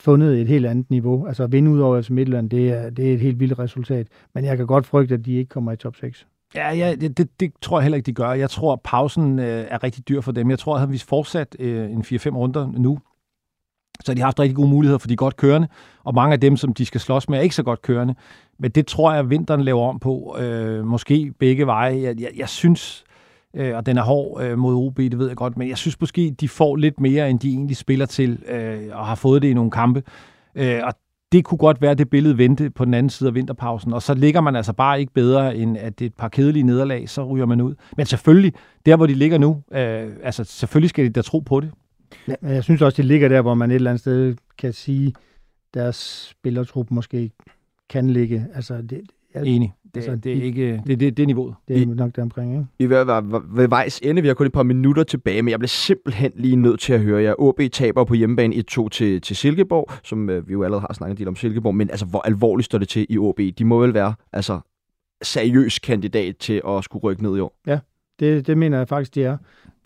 fundet 0.00 0.40
et 0.40 0.48
helt 0.48 0.66
andet 0.66 0.90
niveau. 0.90 1.26
Altså 1.26 1.42
at 1.42 1.52
vinde 1.52 1.70
ud 1.70 1.80
over 1.80 2.06
Midtland, 2.10 2.50
det 2.50 2.68
er, 2.68 2.90
det 2.90 3.08
er 3.08 3.14
et 3.14 3.20
helt 3.20 3.40
vildt 3.40 3.58
resultat. 3.58 4.06
Men 4.34 4.44
jeg 4.44 4.56
kan 4.56 4.66
godt 4.66 4.86
frygte, 4.86 5.14
at 5.14 5.24
de 5.24 5.34
ikke 5.34 5.48
kommer 5.48 5.72
i 5.72 5.76
top 5.76 5.96
6. 5.96 6.26
Ja, 6.54 6.74
ja 6.74 6.94
det, 6.94 7.18
det, 7.18 7.40
det 7.40 7.52
tror 7.62 7.78
jeg 7.78 7.82
heller 7.82 7.96
ikke, 7.96 8.06
de 8.06 8.12
gør. 8.12 8.32
Jeg 8.32 8.50
tror, 8.50 8.72
at 8.72 8.80
pausen 8.80 9.38
øh, 9.38 9.64
er 9.68 9.84
rigtig 9.84 10.08
dyr 10.08 10.20
for 10.20 10.32
dem. 10.32 10.50
Jeg 10.50 10.58
tror, 10.58 10.78
at 10.78 10.92
vi 10.92 10.98
fortsat 10.98 11.56
øh, 11.58 11.90
en 11.90 12.00
4-5 12.00 12.28
runder 12.28 12.72
nu, 12.78 12.98
så 14.04 14.14
de 14.14 14.20
har 14.20 14.26
haft 14.26 14.40
rigtig 14.40 14.56
gode 14.56 14.68
muligheder, 14.68 14.98
for 14.98 15.08
de 15.08 15.12
er 15.12 15.16
godt 15.16 15.36
kørende, 15.36 15.68
og 16.04 16.14
mange 16.14 16.32
af 16.32 16.40
dem, 16.40 16.56
som 16.56 16.74
de 16.74 16.86
skal 16.86 17.00
slås 17.00 17.28
med, 17.28 17.38
er 17.38 17.42
ikke 17.42 17.54
så 17.54 17.62
godt 17.62 17.82
kørende. 17.82 18.14
Men 18.58 18.70
det 18.70 18.86
tror 18.86 19.10
jeg, 19.10 19.20
at 19.20 19.30
vinteren 19.30 19.60
laver 19.60 19.88
om 19.88 19.98
på. 19.98 20.36
Øh, 20.40 20.84
måske 20.84 21.32
begge 21.38 21.66
veje. 21.66 22.00
Jeg, 22.02 22.20
jeg, 22.20 22.30
jeg 22.36 22.48
synes, 22.48 23.04
øh, 23.54 23.76
og 23.76 23.86
den 23.86 23.98
er 23.98 24.02
hård 24.02 24.42
øh, 24.42 24.58
mod 24.58 24.74
OB, 24.74 24.96
det 24.96 25.18
ved 25.18 25.28
jeg 25.28 25.36
godt, 25.36 25.56
men 25.56 25.68
jeg 25.68 25.78
synes 25.78 26.00
måske, 26.00 26.34
de 26.40 26.48
får 26.48 26.76
lidt 26.76 27.00
mere, 27.00 27.30
end 27.30 27.38
de 27.38 27.48
egentlig 27.48 27.76
spiller 27.76 28.06
til, 28.06 28.42
øh, 28.48 28.80
og 28.92 29.06
har 29.06 29.14
fået 29.14 29.42
det 29.42 29.48
i 29.48 29.54
nogle 29.54 29.70
kampe. 29.70 30.02
Øh, 30.54 30.80
og 30.84 30.94
det 31.32 31.44
kunne 31.44 31.58
godt 31.58 31.82
være, 31.82 31.90
at 31.90 31.98
det 31.98 32.10
billede 32.10 32.38
vendte 32.38 32.70
på 32.70 32.84
den 32.84 32.94
anden 32.94 33.10
side 33.10 33.28
af 33.28 33.34
vinterpausen, 33.34 33.92
og 33.92 34.02
så 34.02 34.14
ligger 34.14 34.40
man 34.40 34.56
altså 34.56 34.72
bare 34.72 35.00
ikke 35.00 35.12
bedre, 35.12 35.56
end 35.56 35.78
at 35.78 35.98
det 35.98 36.04
er 36.04 36.08
et 36.08 36.14
par 36.14 36.28
kedelige 36.28 36.62
nederlag, 36.62 37.08
så 37.08 37.24
ryger 37.24 37.46
man 37.46 37.60
ud. 37.60 37.74
Men 37.96 38.06
selvfølgelig, 38.06 38.52
der 38.86 38.96
hvor 38.96 39.06
de 39.06 39.14
ligger 39.14 39.38
nu, 39.38 39.62
øh, 39.72 40.10
altså 40.22 40.44
selvfølgelig 40.44 40.90
skal 40.90 41.04
de 41.04 41.10
da 41.10 41.22
tro 41.22 41.38
på 41.38 41.60
det. 41.60 41.70
Ja, 42.28 42.34
men 42.40 42.54
jeg 42.54 42.64
synes 42.64 42.82
også, 42.82 43.02
de 43.02 43.08
ligger 43.08 43.28
der, 43.28 43.42
hvor 43.42 43.54
man 43.54 43.70
et 43.70 43.74
eller 43.74 43.90
andet 43.90 44.00
sted 44.00 44.34
kan 44.58 44.72
sige, 44.72 45.14
deres 45.74 46.28
spillertrup 46.30 46.90
måske 46.90 47.30
kan 47.90 48.10
ligge. 48.10 48.46
Altså, 48.54 48.82
det, 48.82 49.00
jeg, 49.34 49.46
Enig. 49.46 49.72
Det, 49.96 50.08
altså, 50.08 50.16
det, 50.16 50.38
er 50.38 50.42
ikke, 50.42 50.82
det, 50.86 51.00
det, 51.00 51.16
det 51.16 51.22
er 51.22 51.26
niveauet. 51.26 51.54
Det 51.68 51.82
er 51.82 51.86
nok 51.86 52.16
der 52.16 52.22
omkring, 52.22 52.52
ikke? 52.52 52.66
Vi 52.78 52.84
er 52.84 53.20
ved, 53.20 53.40
ved 53.54 53.68
vejs 53.68 54.00
ende. 54.00 54.22
Vi 54.22 54.28
har 54.28 54.34
kun 54.34 54.46
et 54.46 54.52
par 54.52 54.62
minutter 54.62 55.02
tilbage, 55.02 55.42
men 55.42 55.50
jeg 55.50 55.58
bliver 55.58 55.68
simpelthen 55.68 56.32
lige 56.34 56.56
nødt 56.56 56.80
til 56.80 56.92
at 56.92 57.00
høre 57.00 57.22
jer. 57.22 57.34
OB 57.38 57.60
taber 57.72 58.04
på 58.04 58.14
hjemmebane 58.14 58.54
1-2 58.54 58.88
til, 58.88 59.20
til 59.20 59.36
Silkeborg, 59.36 59.90
som 60.04 60.30
øh, 60.30 60.48
vi 60.48 60.52
jo 60.52 60.62
allerede 60.62 60.80
har 60.80 60.94
snakket 60.94 61.18
lidt 61.18 61.28
om 61.28 61.36
Silkeborg, 61.36 61.74
men 61.74 61.90
altså, 61.90 62.06
hvor 62.06 62.20
alvorligt 62.20 62.64
står 62.64 62.78
det 62.78 62.88
til 62.88 63.06
i 63.08 63.18
OB? 63.18 63.40
De 63.58 63.64
må 63.64 63.80
vel 63.80 63.94
være 63.94 64.14
altså, 64.32 64.60
seriøs 65.22 65.78
kandidat 65.78 66.36
til 66.36 66.62
at 66.68 66.84
skulle 66.84 67.02
rykke 67.02 67.22
ned 67.22 67.36
i 67.36 67.40
år? 67.40 67.56
Ja, 67.66 67.78
det, 68.20 68.46
det 68.46 68.58
mener 68.58 68.78
jeg 68.78 68.88
faktisk, 68.88 69.14
det 69.14 69.24
er. 69.24 69.36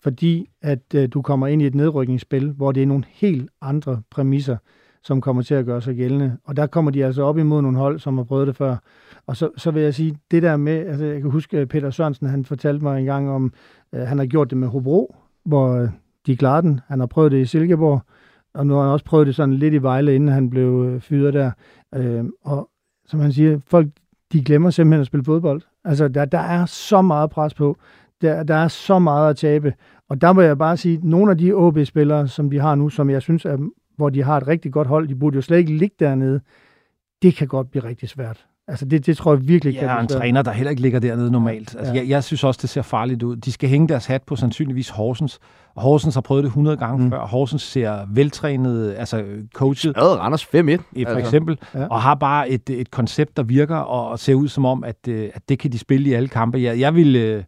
Fordi 0.03 0.49
at 0.61 0.95
øh, 0.95 1.09
du 1.13 1.21
kommer 1.21 1.47
ind 1.47 1.61
i 1.61 1.65
et 1.65 1.75
nedrykningsspil, 1.75 2.51
hvor 2.51 2.71
det 2.71 2.83
er 2.83 2.87
nogle 2.87 3.03
helt 3.09 3.49
andre 3.61 4.01
præmisser, 4.11 4.57
som 5.03 5.21
kommer 5.21 5.41
til 5.41 5.55
at 5.55 5.65
gøre 5.65 5.81
sig 5.81 5.95
gældende. 5.95 6.37
Og 6.43 6.55
der 6.55 6.67
kommer 6.67 6.91
de 6.91 7.05
altså 7.05 7.23
op 7.23 7.37
imod 7.37 7.61
nogle 7.61 7.77
hold, 7.77 7.99
som 7.99 8.17
har 8.17 8.23
prøvet 8.23 8.47
det 8.47 8.55
før. 8.55 8.75
Og 9.27 9.37
så, 9.37 9.49
så 9.57 9.71
vil 9.71 9.83
jeg 9.83 9.93
sige, 9.93 10.17
det 10.31 10.43
der 10.43 10.57
med, 10.57 10.87
altså 10.87 11.05
jeg 11.05 11.21
kan 11.21 11.31
huske, 11.31 11.65
Peter 11.65 11.89
Sørensen, 11.89 12.27
han 12.27 12.45
fortalte 12.45 12.83
mig 12.83 12.99
en 12.99 13.05
gang 13.05 13.29
om, 13.29 13.53
øh, 13.93 14.01
han 14.01 14.17
har 14.17 14.25
gjort 14.25 14.49
det 14.49 14.57
med 14.57 14.67
Hobro, 14.67 15.15
hvor 15.45 15.69
øh, 15.69 15.89
de 16.25 16.37
klarede 16.37 16.67
den. 16.67 16.79
Han 16.87 16.99
har 16.99 17.07
prøvet 17.07 17.31
det 17.31 17.41
i 17.41 17.45
Silkeborg, 17.45 18.01
og 18.53 18.67
nu 18.67 18.73
har 18.73 18.81
han 18.81 18.91
også 18.91 19.05
prøvet 19.05 19.27
det 19.27 19.35
sådan 19.35 19.53
lidt 19.53 19.73
i 19.73 19.81
Vejle, 19.81 20.15
inden 20.15 20.29
han 20.29 20.49
blev 20.49 20.85
øh, 20.87 21.01
fyret 21.01 21.33
der. 21.33 21.51
Øh, 21.95 22.25
og 22.43 22.69
som 23.05 23.19
han 23.19 23.33
siger, 23.33 23.59
folk 23.67 23.87
de 24.31 24.43
glemmer 24.43 24.69
simpelthen 24.69 25.01
at 25.01 25.07
spille 25.07 25.23
fodbold. 25.23 25.61
Altså, 25.85 26.07
der, 26.07 26.25
der 26.25 26.39
er 26.39 26.65
så 26.65 27.01
meget 27.01 27.29
pres 27.29 27.53
på. 27.53 27.77
Der, 28.21 28.43
der 28.43 28.55
er 28.55 28.67
så 28.67 28.99
meget 28.99 29.29
at 29.29 29.37
tabe. 29.37 29.73
Og 30.09 30.21
der 30.21 30.33
må 30.33 30.41
jeg 30.41 30.57
bare 30.57 30.77
sige, 30.77 30.97
at 30.97 31.03
nogle 31.03 31.31
af 31.31 31.37
de 31.37 31.53
OB-spillere, 31.53 32.27
som 32.27 32.49
de 32.49 32.59
har 32.59 32.75
nu, 32.75 32.89
som 32.89 33.09
jeg 33.09 33.21
synes, 33.21 33.45
er, 33.45 33.57
hvor 34.01 34.09
de 34.09 34.23
har 34.23 34.37
et 34.37 34.47
rigtig 34.47 34.71
godt 34.71 34.87
hold, 34.87 35.07
de 35.07 35.15
burde 35.15 35.35
jo 35.35 35.41
slet 35.41 35.57
ikke 35.57 35.77
ligge 35.77 35.95
dernede, 35.99 36.41
det 37.21 37.35
kan 37.35 37.47
godt 37.47 37.71
blive 37.71 37.83
rigtig 37.83 38.09
svært. 38.09 38.45
Altså 38.67 38.85
det, 38.85 39.05
det 39.05 39.17
tror 39.17 39.33
jeg 39.33 39.47
virkelig 39.47 39.73
kan 39.73 39.83
Ja, 39.83 40.01
en 40.01 40.07
træner, 40.07 40.41
der 40.41 40.51
heller 40.51 40.69
ikke 40.69 40.81
ligger 40.81 40.99
dernede 40.99 41.31
normalt. 41.31 41.75
Altså, 41.75 41.93
ja. 41.93 41.99
jeg, 41.99 42.09
jeg 42.09 42.23
synes 42.23 42.43
også, 42.43 42.59
det 42.61 42.69
ser 42.69 42.81
farligt 42.81 43.23
ud. 43.23 43.35
De 43.35 43.51
skal 43.51 43.69
hænge 43.69 43.87
deres 43.87 44.05
hat 44.05 44.23
på 44.23 44.35
sandsynligvis 44.35 44.89
Horsens. 44.89 45.39
Og 45.75 45.81
Horsens 45.81 46.13
har 46.13 46.21
prøvet 46.21 46.43
det 46.43 46.47
100 46.47 46.77
gange 46.77 47.03
mm. 47.03 47.11
før. 47.11 47.19
Horsens 47.25 47.61
ser 47.61 48.05
veltrænet, 48.13 48.95
altså 48.97 49.23
coachet. 49.53 49.97
Ad 49.97 50.19
Randers 50.19 50.43
5-1. 50.43 50.47
For 50.47 50.59
altså. 50.95 51.17
eksempel. 51.17 51.59
Ja. 51.73 51.87
Og 51.87 52.01
har 52.01 52.15
bare 52.15 52.49
et, 52.49 52.69
et 52.69 52.91
koncept, 52.91 53.37
der 53.37 53.43
virker 53.43 53.75
og, 53.75 54.19
ser 54.19 54.33
ud 54.33 54.47
som 54.47 54.65
om, 54.65 54.83
at, 54.83 55.07
øh, 55.07 55.29
at 55.33 55.49
det 55.49 55.59
kan 55.59 55.71
de 55.71 55.77
spille 55.77 56.09
i 56.09 56.13
alle 56.13 56.29
kampe. 56.29 56.61
Jeg, 56.61 56.79
jeg 56.79 56.95
vil... 56.95 57.43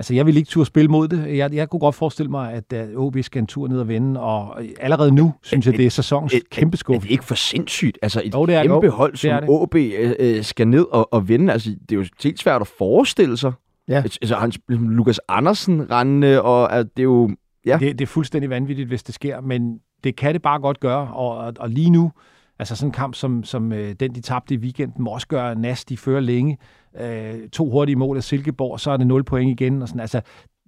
Øh, 0.00 0.04
Altså, 0.10 0.14
jeg 0.14 0.26
vil 0.26 0.36
ikke 0.36 0.48
turde 0.48 0.66
spille 0.66 0.88
mod 0.88 1.08
det. 1.08 1.36
Jeg, 1.36 1.54
jeg 1.54 1.68
kunne 1.70 1.80
godt 1.80 1.94
forestille 1.94 2.30
mig, 2.30 2.52
at 2.52 2.94
uh, 2.94 3.06
OB 3.06 3.16
skal 3.22 3.40
en 3.40 3.46
tur 3.46 3.68
ned 3.68 3.80
og 3.80 3.88
vinde, 3.88 4.20
og 4.20 4.62
allerede 4.80 5.12
nu 5.12 5.34
synes 5.42 5.66
jeg, 5.66 5.76
det 5.76 5.86
er 5.86 5.90
sæsonens 5.90 6.34
et, 6.34 6.50
kæmpe 6.50 6.76
skub. 6.76 6.96
Er 6.96 7.00
det 7.00 7.10
ikke 7.10 7.24
for 7.24 7.34
sindssygt? 7.34 7.98
Altså, 8.02 8.22
et 8.24 8.34
jo, 8.34 8.46
det 8.46 8.54
er, 8.54 8.62
kæmpe 8.62 8.86
jo, 8.86 8.92
hold, 8.92 9.16
som 9.16 9.44
OB 9.48 9.74
uh, 9.74 9.80
øh, 10.18 10.44
skal 10.44 10.68
ned 10.68 10.86
og, 10.90 11.12
og 11.12 11.28
vinde, 11.28 11.52
altså, 11.52 11.70
det 11.70 11.92
er 11.92 11.96
jo 11.96 12.04
helt 12.22 12.38
svært 12.38 12.60
at 12.60 12.66
forestille 12.66 13.36
sig. 13.36 13.52
Ja. 13.88 13.96
Altså, 13.96 14.36
han, 14.36 14.52
Lukas 14.68 15.20
Andersen 15.28 15.90
rendende, 15.90 16.42
og 16.42 16.72
at 16.72 16.86
det 16.96 17.02
er 17.02 17.04
jo... 17.04 17.30
Ja. 17.66 17.78
Det, 17.80 17.98
det 17.98 18.04
er 18.04 18.06
fuldstændig 18.06 18.50
vanvittigt, 18.50 18.88
hvis 18.88 19.02
det 19.02 19.14
sker, 19.14 19.40
men 19.40 19.78
det 20.04 20.16
kan 20.16 20.32
det 20.32 20.42
bare 20.42 20.60
godt 20.60 20.80
gøre, 20.80 21.08
og, 21.14 21.38
og, 21.38 21.52
og 21.58 21.70
lige 21.70 21.90
nu, 21.90 22.12
altså 22.60 22.76
sådan 22.76 22.88
en 22.88 22.92
kamp 22.92 23.14
som, 23.14 23.44
som 23.44 23.72
øh, 23.72 23.92
den, 24.00 24.14
de 24.14 24.20
tabte 24.20 24.54
i 24.54 24.58
weekenden, 24.58 25.02
må 25.02 25.10
også 25.10 25.28
gøre 25.28 25.54
Nas, 25.54 25.84
de 25.84 25.96
fører 25.96 26.20
længe 26.20 26.58
øh, 27.00 27.48
to 27.48 27.70
hurtige 27.70 27.96
mål 27.96 28.16
af 28.16 28.22
Silkeborg, 28.22 28.80
så 28.80 28.90
er 28.90 28.96
det 28.96 29.06
0 29.06 29.24
point 29.24 29.60
igen. 29.60 29.82
Og 29.82 29.88
sådan. 29.88 30.00
Altså, 30.00 30.20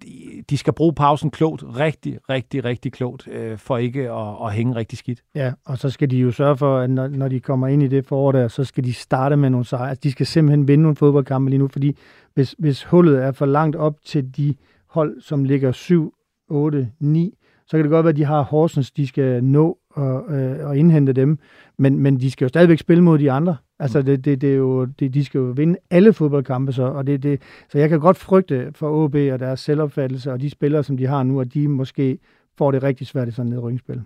de, 0.03 0.43
de 0.49 0.57
skal 0.57 0.73
bruge 0.73 0.93
pausen 0.93 1.31
klogt, 1.31 1.63
rigtig, 1.79 2.19
rigtig, 2.29 2.65
rigtig 2.65 2.93
klogt, 2.93 3.27
øh, 3.27 3.57
for 3.57 3.77
ikke 3.77 4.11
at, 4.11 4.35
at 4.45 4.53
hænge 4.53 4.75
rigtig 4.75 4.97
skidt. 4.97 5.23
Ja, 5.35 5.53
og 5.65 5.77
så 5.77 5.89
skal 5.89 6.11
de 6.11 6.17
jo 6.17 6.31
sørge 6.31 6.57
for, 6.57 6.79
at 6.79 6.89
når, 6.89 7.07
når 7.07 7.27
de 7.27 7.39
kommer 7.39 7.67
ind 7.67 7.83
i 7.83 7.87
det 7.87 8.05
forår 8.05 8.31
der, 8.31 8.47
så 8.47 8.63
skal 8.63 8.83
de 8.83 8.93
starte 8.93 9.35
med 9.35 9.49
nogle 9.49 9.65
sejre. 9.65 9.89
Altså, 9.89 10.01
de 10.03 10.11
skal 10.11 10.25
simpelthen 10.25 10.67
vinde 10.67 10.81
nogle 10.81 10.95
fodboldkampe 10.95 11.49
lige 11.49 11.59
nu, 11.59 11.67
fordi 11.67 11.97
hvis, 12.33 12.55
hvis 12.59 12.83
hullet 12.83 13.23
er 13.23 13.31
for 13.31 13.45
langt 13.45 13.75
op 13.75 13.95
til 14.05 14.37
de 14.37 14.55
hold, 14.89 15.21
som 15.21 15.43
ligger 15.43 15.71
7, 15.71 16.13
8, 16.49 16.91
9, 16.99 17.37
så 17.73 17.77
kan 17.77 17.83
det 17.83 17.91
godt 17.91 18.03
være, 18.03 18.09
at 18.09 18.17
de 18.17 18.25
har 18.25 18.41
Horsens, 18.41 18.91
de 18.91 19.07
skal 19.07 19.43
nå 19.43 19.77
og, 19.89 20.35
øh, 20.35 20.67
og 20.67 20.77
indhente 20.77 21.13
dem, 21.13 21.37
men, 21.77 21.99
men 21.99 22.19
de 22.19 22.31
skal 22.31 22.45
jo 22.45 22.49
stadigvæk 22.49 22.79
spille 22.79 23.03
mod 23.03 23.19
de 23.19 23.31
andre. 23.31 23.55
Altså, 23.79 24.01
det, 24.01 24.25
det, 24.25 24.41
det 24.41 24.51
er 24.51 24.55
jo, 24.55 24.85
det, 24.85 25.13
de 25.13 25.25
skal 25.25 25.39
jo 25.39 25.43
vinde 25.43 25.77
alle 25.91 26.13
fodboldkampe, 26.13 26.73
så, 26.73 26.83
og 26.83 27.07
det, 27.07 27.23
det, 27.23 27.41
så 27.69 27.77
jeg 27.77 27.89
kan 27.89 27.99
godt 27.99 28.17
frygte 28.17 28.71
for 28.75 29.03
OB 29.03 29.15
og 29.15 29.39
deres 29.39 29.59
selvopfattelse, 29.59 30.31
og 30.31 30.41
de 30.41 30.49
spillere, 30.49 30.83
som 30.83 30.97
de 30.97 31.07
har 31.07 31.23
nu, 31.23 31.41
at 31.41 31.53
de 31.53 31.67
måske 31.67 32.19
får 32.57 32.71
det 32.71 32.83
rigtig 32.83 33.07
svært 33.07 33.27
i 33.27 33.31
sådan 33.31 33.51
et 33.51 33.55
nedrykningsspil. 33.55 34.01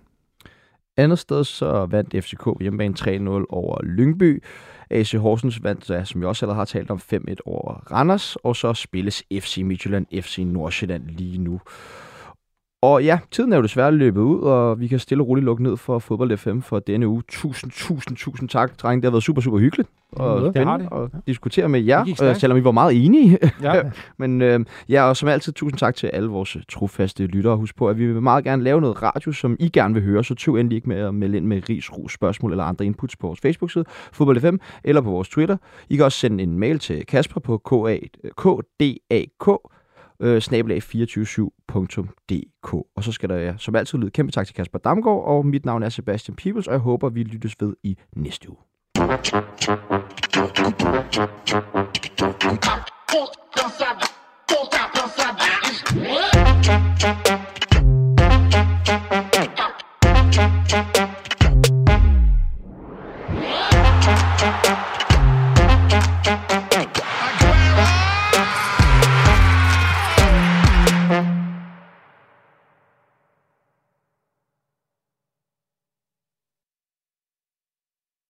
Andet 0.96 1.18
sted 1.18 1.44
så 1.44 1.86
vandt 1.86 2.24
FCK 2.24 2.60
hjemmebane 2.60 2.94
3-0 3.00 3.44
over 3.48 3.82
Lyngby. 3.82 4.42
AC 4.90 5.12
Horsens 5.12 5.62
vandt, 5.62 5.90
ja, 5.90 6.04
som 6.04 6.20
vi 6.20 6.26
også 6.26 6.44
allerede 6.44 6.58
har 6.58 6.64
talt 6.64 6.90
om, 6.90 7.00
5-1 7.12 7.34
over 7.44 7.92
Randers. 7.92 8.36
Og 8.36 8.56
så 8.56 8.72
spilles 8.72 9.22
FC 9.32 9.58
Midtjylland, 9.64 10.06
FC 10.22 10.38
Nordsjælland 10.38 11.06
lige 11.08 11.38
nu. 11.38 11.60
Og 12.82 13.04
ja, 13.04 13.18
tiden 13.30 13.52
er 13.52 13.56
jo 13.56 13.62
desværre 13.62 13.92
løbet 13.92 14.20
ud, 14.20 14.40
og 14.40 14.80
vi 14.80 14.88
kan 14.88 14.98
stille 14.98 15.22
og 15.22 15.28
roligt 15.28 15.44
lukke 15.44 15.62
ned 15.62 15.76
for 15.76 15.98
Fodbold 15.98 16.36
FM 16.36 16.60
for 16.60 16.78
denne 16.78 17.08
uge. 17.08 17.22
Tusind, 17.28 17.70
tusind, 17.74 18.16
tusind 18.16 18.48
tak, 18.48 18.78
dreng. 18.82 19.02
Det 19.02 19.06
har 19.06 19.10
været 19.10 19.22
super, 19.22 19.40
super 19.40 19.58
hyggeligt 19.58 19.88
og 20.12 20.44
Ja, 20.44 20.50
spændende 20.50 20.84
det. 20.84 21.10
at 21.14 21.20
diskutere 21.26 21.68
med 21.68 21.80
jer, 21.80 22.04
øh, 22.22 22.36
selvom 22.36 22.58
vi 22.58 22.64
var 22.64 22.70
meget 22.70 23.04
enige. 23.04 23.38
Ja. 23.62 23.82
Men 24.18 24.42
øh, 24.42 24.60
ja, 24.88 25.02
og 25.02 25.16
som 25.16 25.28
altid, 25.28 25.52
tusind 25.52 25.78
tak 25.78 25.94
til 25.96 26.06
alle 26.06 26.28
vores 26.28 26.56
trofaste 26.68 27.26
lyttere. 27.26 27.56
Husk 27.56 27.76
på, 27.76 27.88
at 27.88 27.98
vi 27.98 28.06
vil 28.12 28.22
meget 28.22 28.44
gerne 28.44 28.62
lave 28.62 28.80
noget 28.80 29.02
radio, 29.02 29.32
som 29.32 29.56
I 29.60 29.68
gerne 29.68 29.94
vil 29.94 30.02
høre, 30.02 30.24
så 30.24 30.34
tøv 30.34 30.54
endelig 30.54 30.76
ikke 30.76 30.88
med 30.88 30.96
at 30.96 31.14
melde 31.14 31.36
ind 31.36 31.46
med 31.46 31.68
ris, 31.68 31.92
ros, 31.92 32.12
spørgsmål 32.12 32.50
eller 32.50 32.64
andre 32.64 32.86
inputs 32.86 33.16
på 33.16 33.26
vores 33.26 33.40
Facebook-side, 33.40 33.84
Fodbold 34.12 34.40
FM, 34.40 34.56
eller 34.84 35.00
på 35.02 35.10
vores 35.10 35.28
Twitter. 35.28 35.56
I 35.88 35.96
kan 35.96 36.04
også 36.04 36.18
sende 36.18 36.42
en 36.42 36.58
mail 36.58 36.78
til 36.78 37.06
Kasper 37.06 37.40
på 37.40 37.58
kdak 37.58 39.48
øh, 40.20 40.40
snabelag 40.40 40.82
247.dk. 40.82 42.72
Og 42.72 43.04
så 43.04 43.12
skal 43.12 43.28
der 43.28 43.36
ja, 43.36 43.54
som 43.56 43.76
altid 43.76 43.98
lyde 43.98 44.10
kæmpe 44.10 44.32
tak 44.32 44.46
til 44.46 44.54
Kasper 44.54 44.78
Damgaard, 44.78 45.24
og 45.24 45.46
mit 45.46 45.64
navn 45.64 45.82
er 45.82 45.88
Sebastian 45.88 46.36
Peebles, 46.36 46.66
og 46.66 46.72
jeg 46.72 46.80
håber, 46.80 47.08
vi 47.08 47.22
lyttes 47.22 47.56
ved 47.60 47.74
i 47.82 47.98
næste 48.16 48.50
uge. 48.50 48.58
Pull 53.08 53.28
inside 53.62 54.00
down. 54.72 54.87